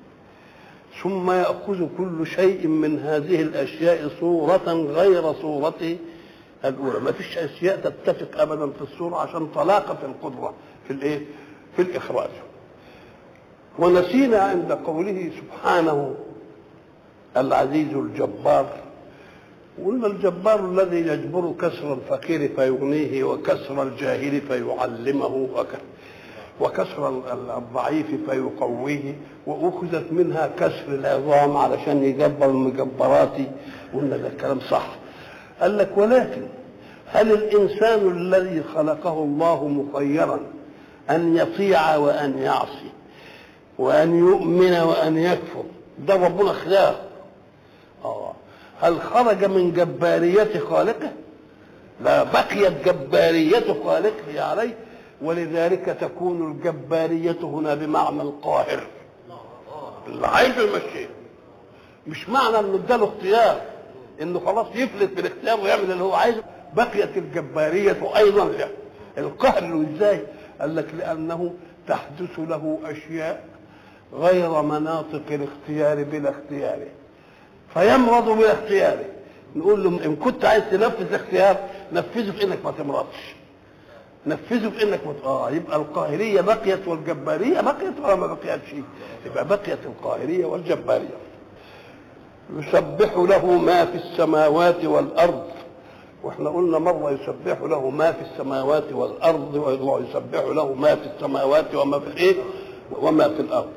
ثم 1.03 1.31
يأخذ 1.31 1.89
كل 1.99 2.27
شيء 2.27 2.67
من 2.69 2.99
هذه 2.99 3.43
الأشياء 3.43 4.11
صورة 4.21 4.67
غير 4.73 5.33
صورته 5.33 5.99
الأولى 6.65 6.99
ما 7.01 7.13
فيش 7.13 7.39
أشياء 7.39 7.77
تتفق 7.81 8.41
أبدا 8.41 8.71
في 8.71 8.83
الصورة 8.83 9.17
عشان 9.17 9.47
طلاقة 9.47 9.99
القدرة 10.07 10.55
في 10.87 10.93
الإيه؟ 10.93 11.21
في 11.77 11.83
الإخراج 11.83 12.31
ونسينا 13.79 14.39
عند 14.39 14.73
قوله 14.73 15.31
سبحانه 15.39 16.15
العزيز 17.37 17.95
الجبار 17.95 18.67
قلنا 19.87 20.07
الجبار 20.07 20.71
الذي 20.71 20.97
يجبر 20.99 21.55
كسر 21.61 21.95
الفقير 21.95 22.53
فيغنيه 22.57 23.25
وكسر 23.25 23.83
الجاهل 23.83 24.41
فيعلمه 24.41 25.49
وكذا 25.57 25.81
وكسر 26.61 27.09
الضعيف 27.59 28.07
فيقويه 28.31 29.17
واخذت 29.47 30.07
منها 30.13 30.51
كسر 30.59 30.85
العظام 30.89 31.57
علشان 31.57 32.05
يجبر 32.05 32.47
المجبرات 32.47 33.37
وان 33.95 34.11
ده 34.11 34.17
الكلام 34.29 34.61
صح 34.61 34.87
قال 35.61 35.79
لك 35.79 35.91
ولكن 35.97 36.47
هل 37.07 37.33
الانسان 37.33 38.09
الذي 38.11 38.63
خلقه 38.75 39.13
الله 39.13 39.69
مخيرا 39.69 40.41
ان 41.11 41.37
يطيع 41.37 41.97
وان 41.97 42.39
يعصي 42.39 42.91
وان 43.79 44.19
يؤمن 44.19 44.73
وان 44.73 45.17
يكفر 45.17 45.65
ده 45.99 46.15
ربنا 46.15 46.53
خلاه 46.53 46.95
اه 48.05 48.33
هل 48.81 49.01
خرج 49.01 49.45
من 49.45 49.73
جباريه 49.73 50.59
خالقه 50.59 51.13
لا 52.05 52.23
بقيت 52.23 52.85
جباريه 52.89 53.83
خالقه 53.85 54.43
عليه 54.43 54.75
ولذلك 55.23 55.85
تكون 56.01 56.51
الجبارية 56.51 57.37
هنا 57.43 57.75
بمعنى 57.75 58.23
القاهر 58.23 58.83
اللي 60.07 60.27
عايز 60.27 60.53
يمشيه 60.59 61.07
مش 62.07 62.29
معنى 62.29 62.59
انه 62.59 62.75
اداله 62.75 63.05
اختيار 63.05 63.61
انه 64.23 64.41
خلاص 64.41 64.67
يفلت 64.75 65.11
بالاختيار 65.17 65.61
ويعمل 65.61 65.91
اللي 65.91 66.05
هو 66.05 66.15
عايزه 66.15 66.43
بقيت 66.77 67.17
الجبارية 67.17 68.17
ايضا 68.17 68.45
له 68.45 68.69
القهر 69.19 69.87
ازاي؟ 69.97 70.21
قال 70.61 70.77
لك 70.77 70.89
لانه 70.99 71.55
تحدث 71.89 72.39
له 72.39 72.79
اشياء 72.85 73.45
غير 74.15 74.63
مناطق 74.63 75.23
الاختيار 75.31 76.05
بلا 76.05 76.31
اختياره 76.31 76.89
فيمرض 77.75 78.39
بلا 78.39 78.53
اختياره 78.53 79.05
نقول 79.57 79.85
له 79.85 80.05
ان 80.05 80.17
كنت 80.17 80.45
عايز 80.45 80.65
تنفذ 80.71 81.15
اختيار 81.15 81.57
نفذه 81.93 82.31
في 82.31 82.45
انك 82.45 82.65
ما 82.65 82.71
تمرضش 82.71 83.35
نفذه 84.27 84.83
انك 84.83 85.07
مت... 85.07 85.25
اه 85.25 85.51
يبقى 85.51 85.77
القاهريه 85.77 86.41
بقيت 86.41 86.89
والجباريه 86.89 87.61
بقيت 87.61 88.01
ولا 88.05 88.15
ما 88.17 88.27
بقيتش؟ 88.27 88.69
يبقى 89.27 89.49
بقيت 89.49 89.79
القاهريه 89.87 90.45
والجباريه. 90.45 91.15
يسبح 92.57 93.17
له 93.17 93.47
ما 93.47 93.85
في 93.85 93.95
السماوات 93.97 94.85
والارض 94.85 95.45
واحنا 96.23 96.51
قلنا 96.51 96.79
مره 96.79 97.11
يسبح 97.11 97.61
له 97.63 97.91
ما 97.91 98.13
في 98.13 98.21
السماوات 98.23 98.93
والارض 98.93 99.55
ويسبح 99.83 100.45
له 100.45 100.75
ما 100.75 100.95
في 100.95 101.03
السماوات 101.15 101.75
وما 101.75 101.99
في 101.99 102.07
الايه؟ 102.07 102.37
وما 102.93 103.29
في 103.29 103.41
الارض. 103.41 103.71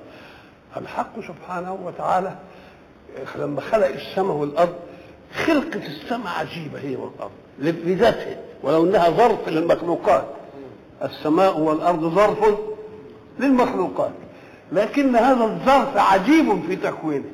الحق 0.78 1.20
سبحانه 1.20 1.78
وتعالى 1.86 2.36
لما 3.36 3.62
خلق 3.62 3.88
السماء 3.88 4.36
والارض 4.38 4.76
خلقت 5.46 5.76
السماء 5.76 6.34
عجيبه 6.40 6.80
هي 6.80 6.96
والارض 6.96 7.32
لذاتها 7.60 8.45
ولو 8.66 8.84
انها 8.84 9.10
ظرف 9.10 9.50
للمخلوقات 9.50 10.26
السماء 11.04 11.60
والارض 11.60 12.06
ظرف 12.16 12.56
للمخلوقات 13.40 14.12
لكن 14.72 15.16
هذا 15.16 15.44
الظرف 15.44 15.98
عجيب 15.98 16.62
في 16.68 16.76
تكوينه 16.76 17.32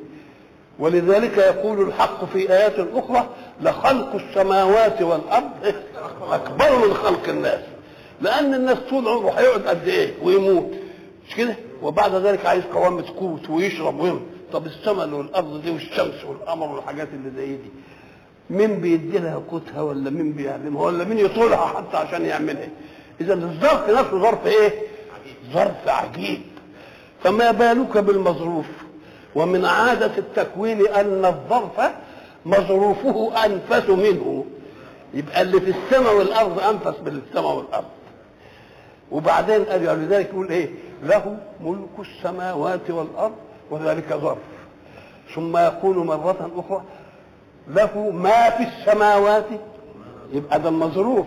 ولذلك 0.78 1.38
يقول 1.38 1.80
الحق 1.88 2.24
في 2.24 2.38
ايات 2.52 2.74
اخرى 2.94 3.26
لخلق 3.60 4.14
السماوات 4.14 5.02
والارض 5.02 5.50
اكبر 6.32 6.86
من 6.88 6.94
خلق 6.94 7.28
الناس 7.28 7.62
لان 8.20 8.54
الناس 8.54 8.78
طول 8.90 9.08
عمره 9.08 9.30
هيقعد 9.30 9.60
قد 9.66 9.88
ايه 9.88 10.14
ويموت 10.22 10.70
مش 11.28 11.34
كده 11.36 11.54
وبعد 11.82 12.14
ذلك 12.14 12.46
عايز 12.46 12.64
قوامة 12.64 13.04
قوت 13.20 13.50
ويشرب 13.50 14.00
ويم 14.00 14.20
طب 14.52 14.66
السماء 14.66 15.08
والارض 15.08 15.62
دي 15.62 15.70
والشمس 15.70 16.24
والقمر 16.28 16.72
والحاجات 16.74 17.08
اللي 17.08 17.30
زي 17.40 17.46
دي 17.56 17.70
مين 18.52 18.80
بيدي 18.80 19.18
لها 19.18 19.42
قوتها 19.50 19.80
ولا 19.82 20.10
مين 20.10 20.32
بيعلمها 20.32 20.82
ولا 20.82 21.04
مين 21.04 21.18
يطولها 21.18 21.64
حتى 21.66 21.96
عشان 21.96 22.24
يعملها 22.24 22.68
اذا 23.20 23.34
الظرف 23.34 23.90
نفسه 23.90 24.20
ظرف 24.22 24.46
ايه 24.46 24.72
ظرف 25.52 25.88
عجيب 25.88 26.42
فما 27.22 27.50
بالك 27.50 27.98
بالمظروف 27.98 28.66
ومن 29.34 29.64
عادة 29.64 30.18
التكوين 30.18 30.86
أن 30.86 31.24
الظرف 31.24 31.80
مظروفه 32.46 33.44
أنفس 33.46 33.88
منه 33.90 34.44
يبقى 35.14 35.42
اللي 35.42 35.60
في 35.60 35.70
السماء 35.70 36.16
والأرض 36.16 36.60
أنفس 36.60 37.00
من 37.00 37.20
السماء 37.28 37.56
والأرض 37.56 37.84
وبعدين 39.10 39.64
قال 39.64 39.82
يعني 39.84 40.06
لذلك 40.06 40.28
يقول 40.28 40.48
إيه 40.48 40.68
له 41.02 41.36
ملك 41.60 41.98
السماوات 42.08 42.90
والأرض 42.90 43.34
وذلك 43.70 44.08
ظرف 44.14 44.38
ثم 45.34 45.56
يقول 45.56 46.06
مرة 46.06 46.50
أخرى 46.56 46.84
له 47.68 48.10
ما 48.10 48.50
في 48.50 48.62
السماوات 48.62 49.46
يبقى 50.32 50.60
ده 50.60 50.68
المظروف 50.68 51.26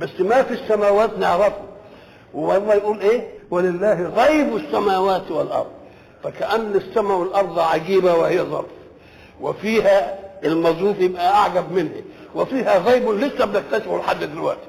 بس 0.00 0.20
ما 0.20 0.42
في 0.42 0.54
السماوات 0.54 1.18
نعرفه 1.18 1.62
والله 2.34 2.74
يقول 2.74 3.00
ايه 3.00 3.28
ولله 3.50 4.02
غيب 4.02 4.56
السماوات 4.56 5.30
والارض 5.30 5.66
فكأن 6.22 6.74
السماء 6.74 7.16
والارض 7.18 7.58
عجيبه 7.58 8.14
وهي 8.14 8.38
ظرف 8.42 8.66
وفيها 9.40 10.18
المظروف 10.44 10.98
يبقى 11.00 11.28
اعجب 11.34 11.72
منه 11.72 11.92
وفيها 12.34 12.78
غيب 12.78 13.10
لسه 13.10 13.44
بنكتشفه 13.44 13.98
لحد 13.98 14.20
دلوقتي 14.24 14.66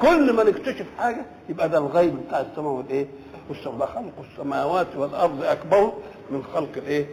كل 0.00 0.32
ما 0.32 0.44
نكتشف 0.44 0.86
حاجه 0.98 1.26
يبقى 1.48 1.68
ده 1.68 1.78
الغيب 1.78 2.26
بتاع 2.28 2.40
السماء 2.40 2.72
والايه 2.72 3.06
والسماء 3.48 3.88
خلق 3.88 4.24
السماوات 4.32 4.86
والارض 4.96 5.44
اكبر 5.44 5.92
من 6.30 6.42
خلق 6.54 6.68
الايه 6.76 7.06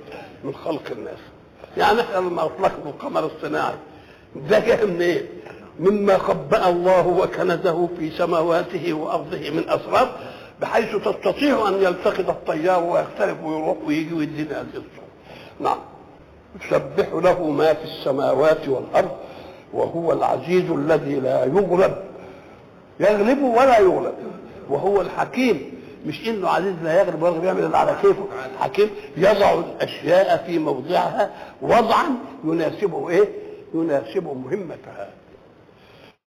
من 0.43 0.53
خلق 0.55 0.83
الناس 0.91 1.19
يعني 1.77 2.01
احنا 2.01 2.15
لما 2.17 2.45
اطلقنا 2.45 2.89
القمر 2.89 3.25
الصناعي 3.25 3.75
ده 4.49 4.59
جاء 4.59 4.85
منين؟ 4.85 5.21
مما 5.79 6.17
خبأ 6.17 6.69
الله 6.69 7.07
وكنزه 7.07 7.87
في 7.99 8.09
سماواته 8.17 8.93
وارضه 8.93 9.49
من 9.49 9.69
اسرار 9.69 10.11
بحيث 10.61 10.95
تستطيع 10.95 11.67
ان 11.67 11.73
يلتقط 11.73 12.29
الطيار 12.29 12.83
ويختلف 12.83 13.43
ويروح 13.43 13.77
ويجي 13.87 14.13
ويدي 14.13 14.43
ناس 14.43 14.65
نعم 15.59 15.77
يسبح 16.61 17.07
له 17.13 17.49
ما 17.49 17.73
في 17.73 17.83
السماوات 17.83 18.67
والارض 18.69 19.09
وهو 19.73 20.11
العزيز 20.13 20.71
الذي 20.71 21.15
لا 21.19 21.45
يغلب 21.45 21.95
يغلب 22.99 23.43
ولا 23.43 23.79
يغلب 23.79 24.13
وهو 24.69 25.01
الحكيم 25.01 25.80
مش 26.05 26.27
انه 26.27 26.47
عزيز 26.49 26.73
لا 26.83 26.99
يغلب 27.01 27.21
ولا 27.23 27.43
يعمل 27.45 27.63
اللي 27.63 27.77
على 27.77 27.95
كيفه 28.01 28.27
حكيم 28.59 28.89
يضع 29.17 29.53
الاشياء 29.71 30.43
في 30.45 30.59
موضعها 30.59 31.31
وضعا 31.61 32.05
يناسبه 32.43 33.09
ايه 33.09 33.27
يناسبه 33.73 34.33
مهمتها 34.33 35.20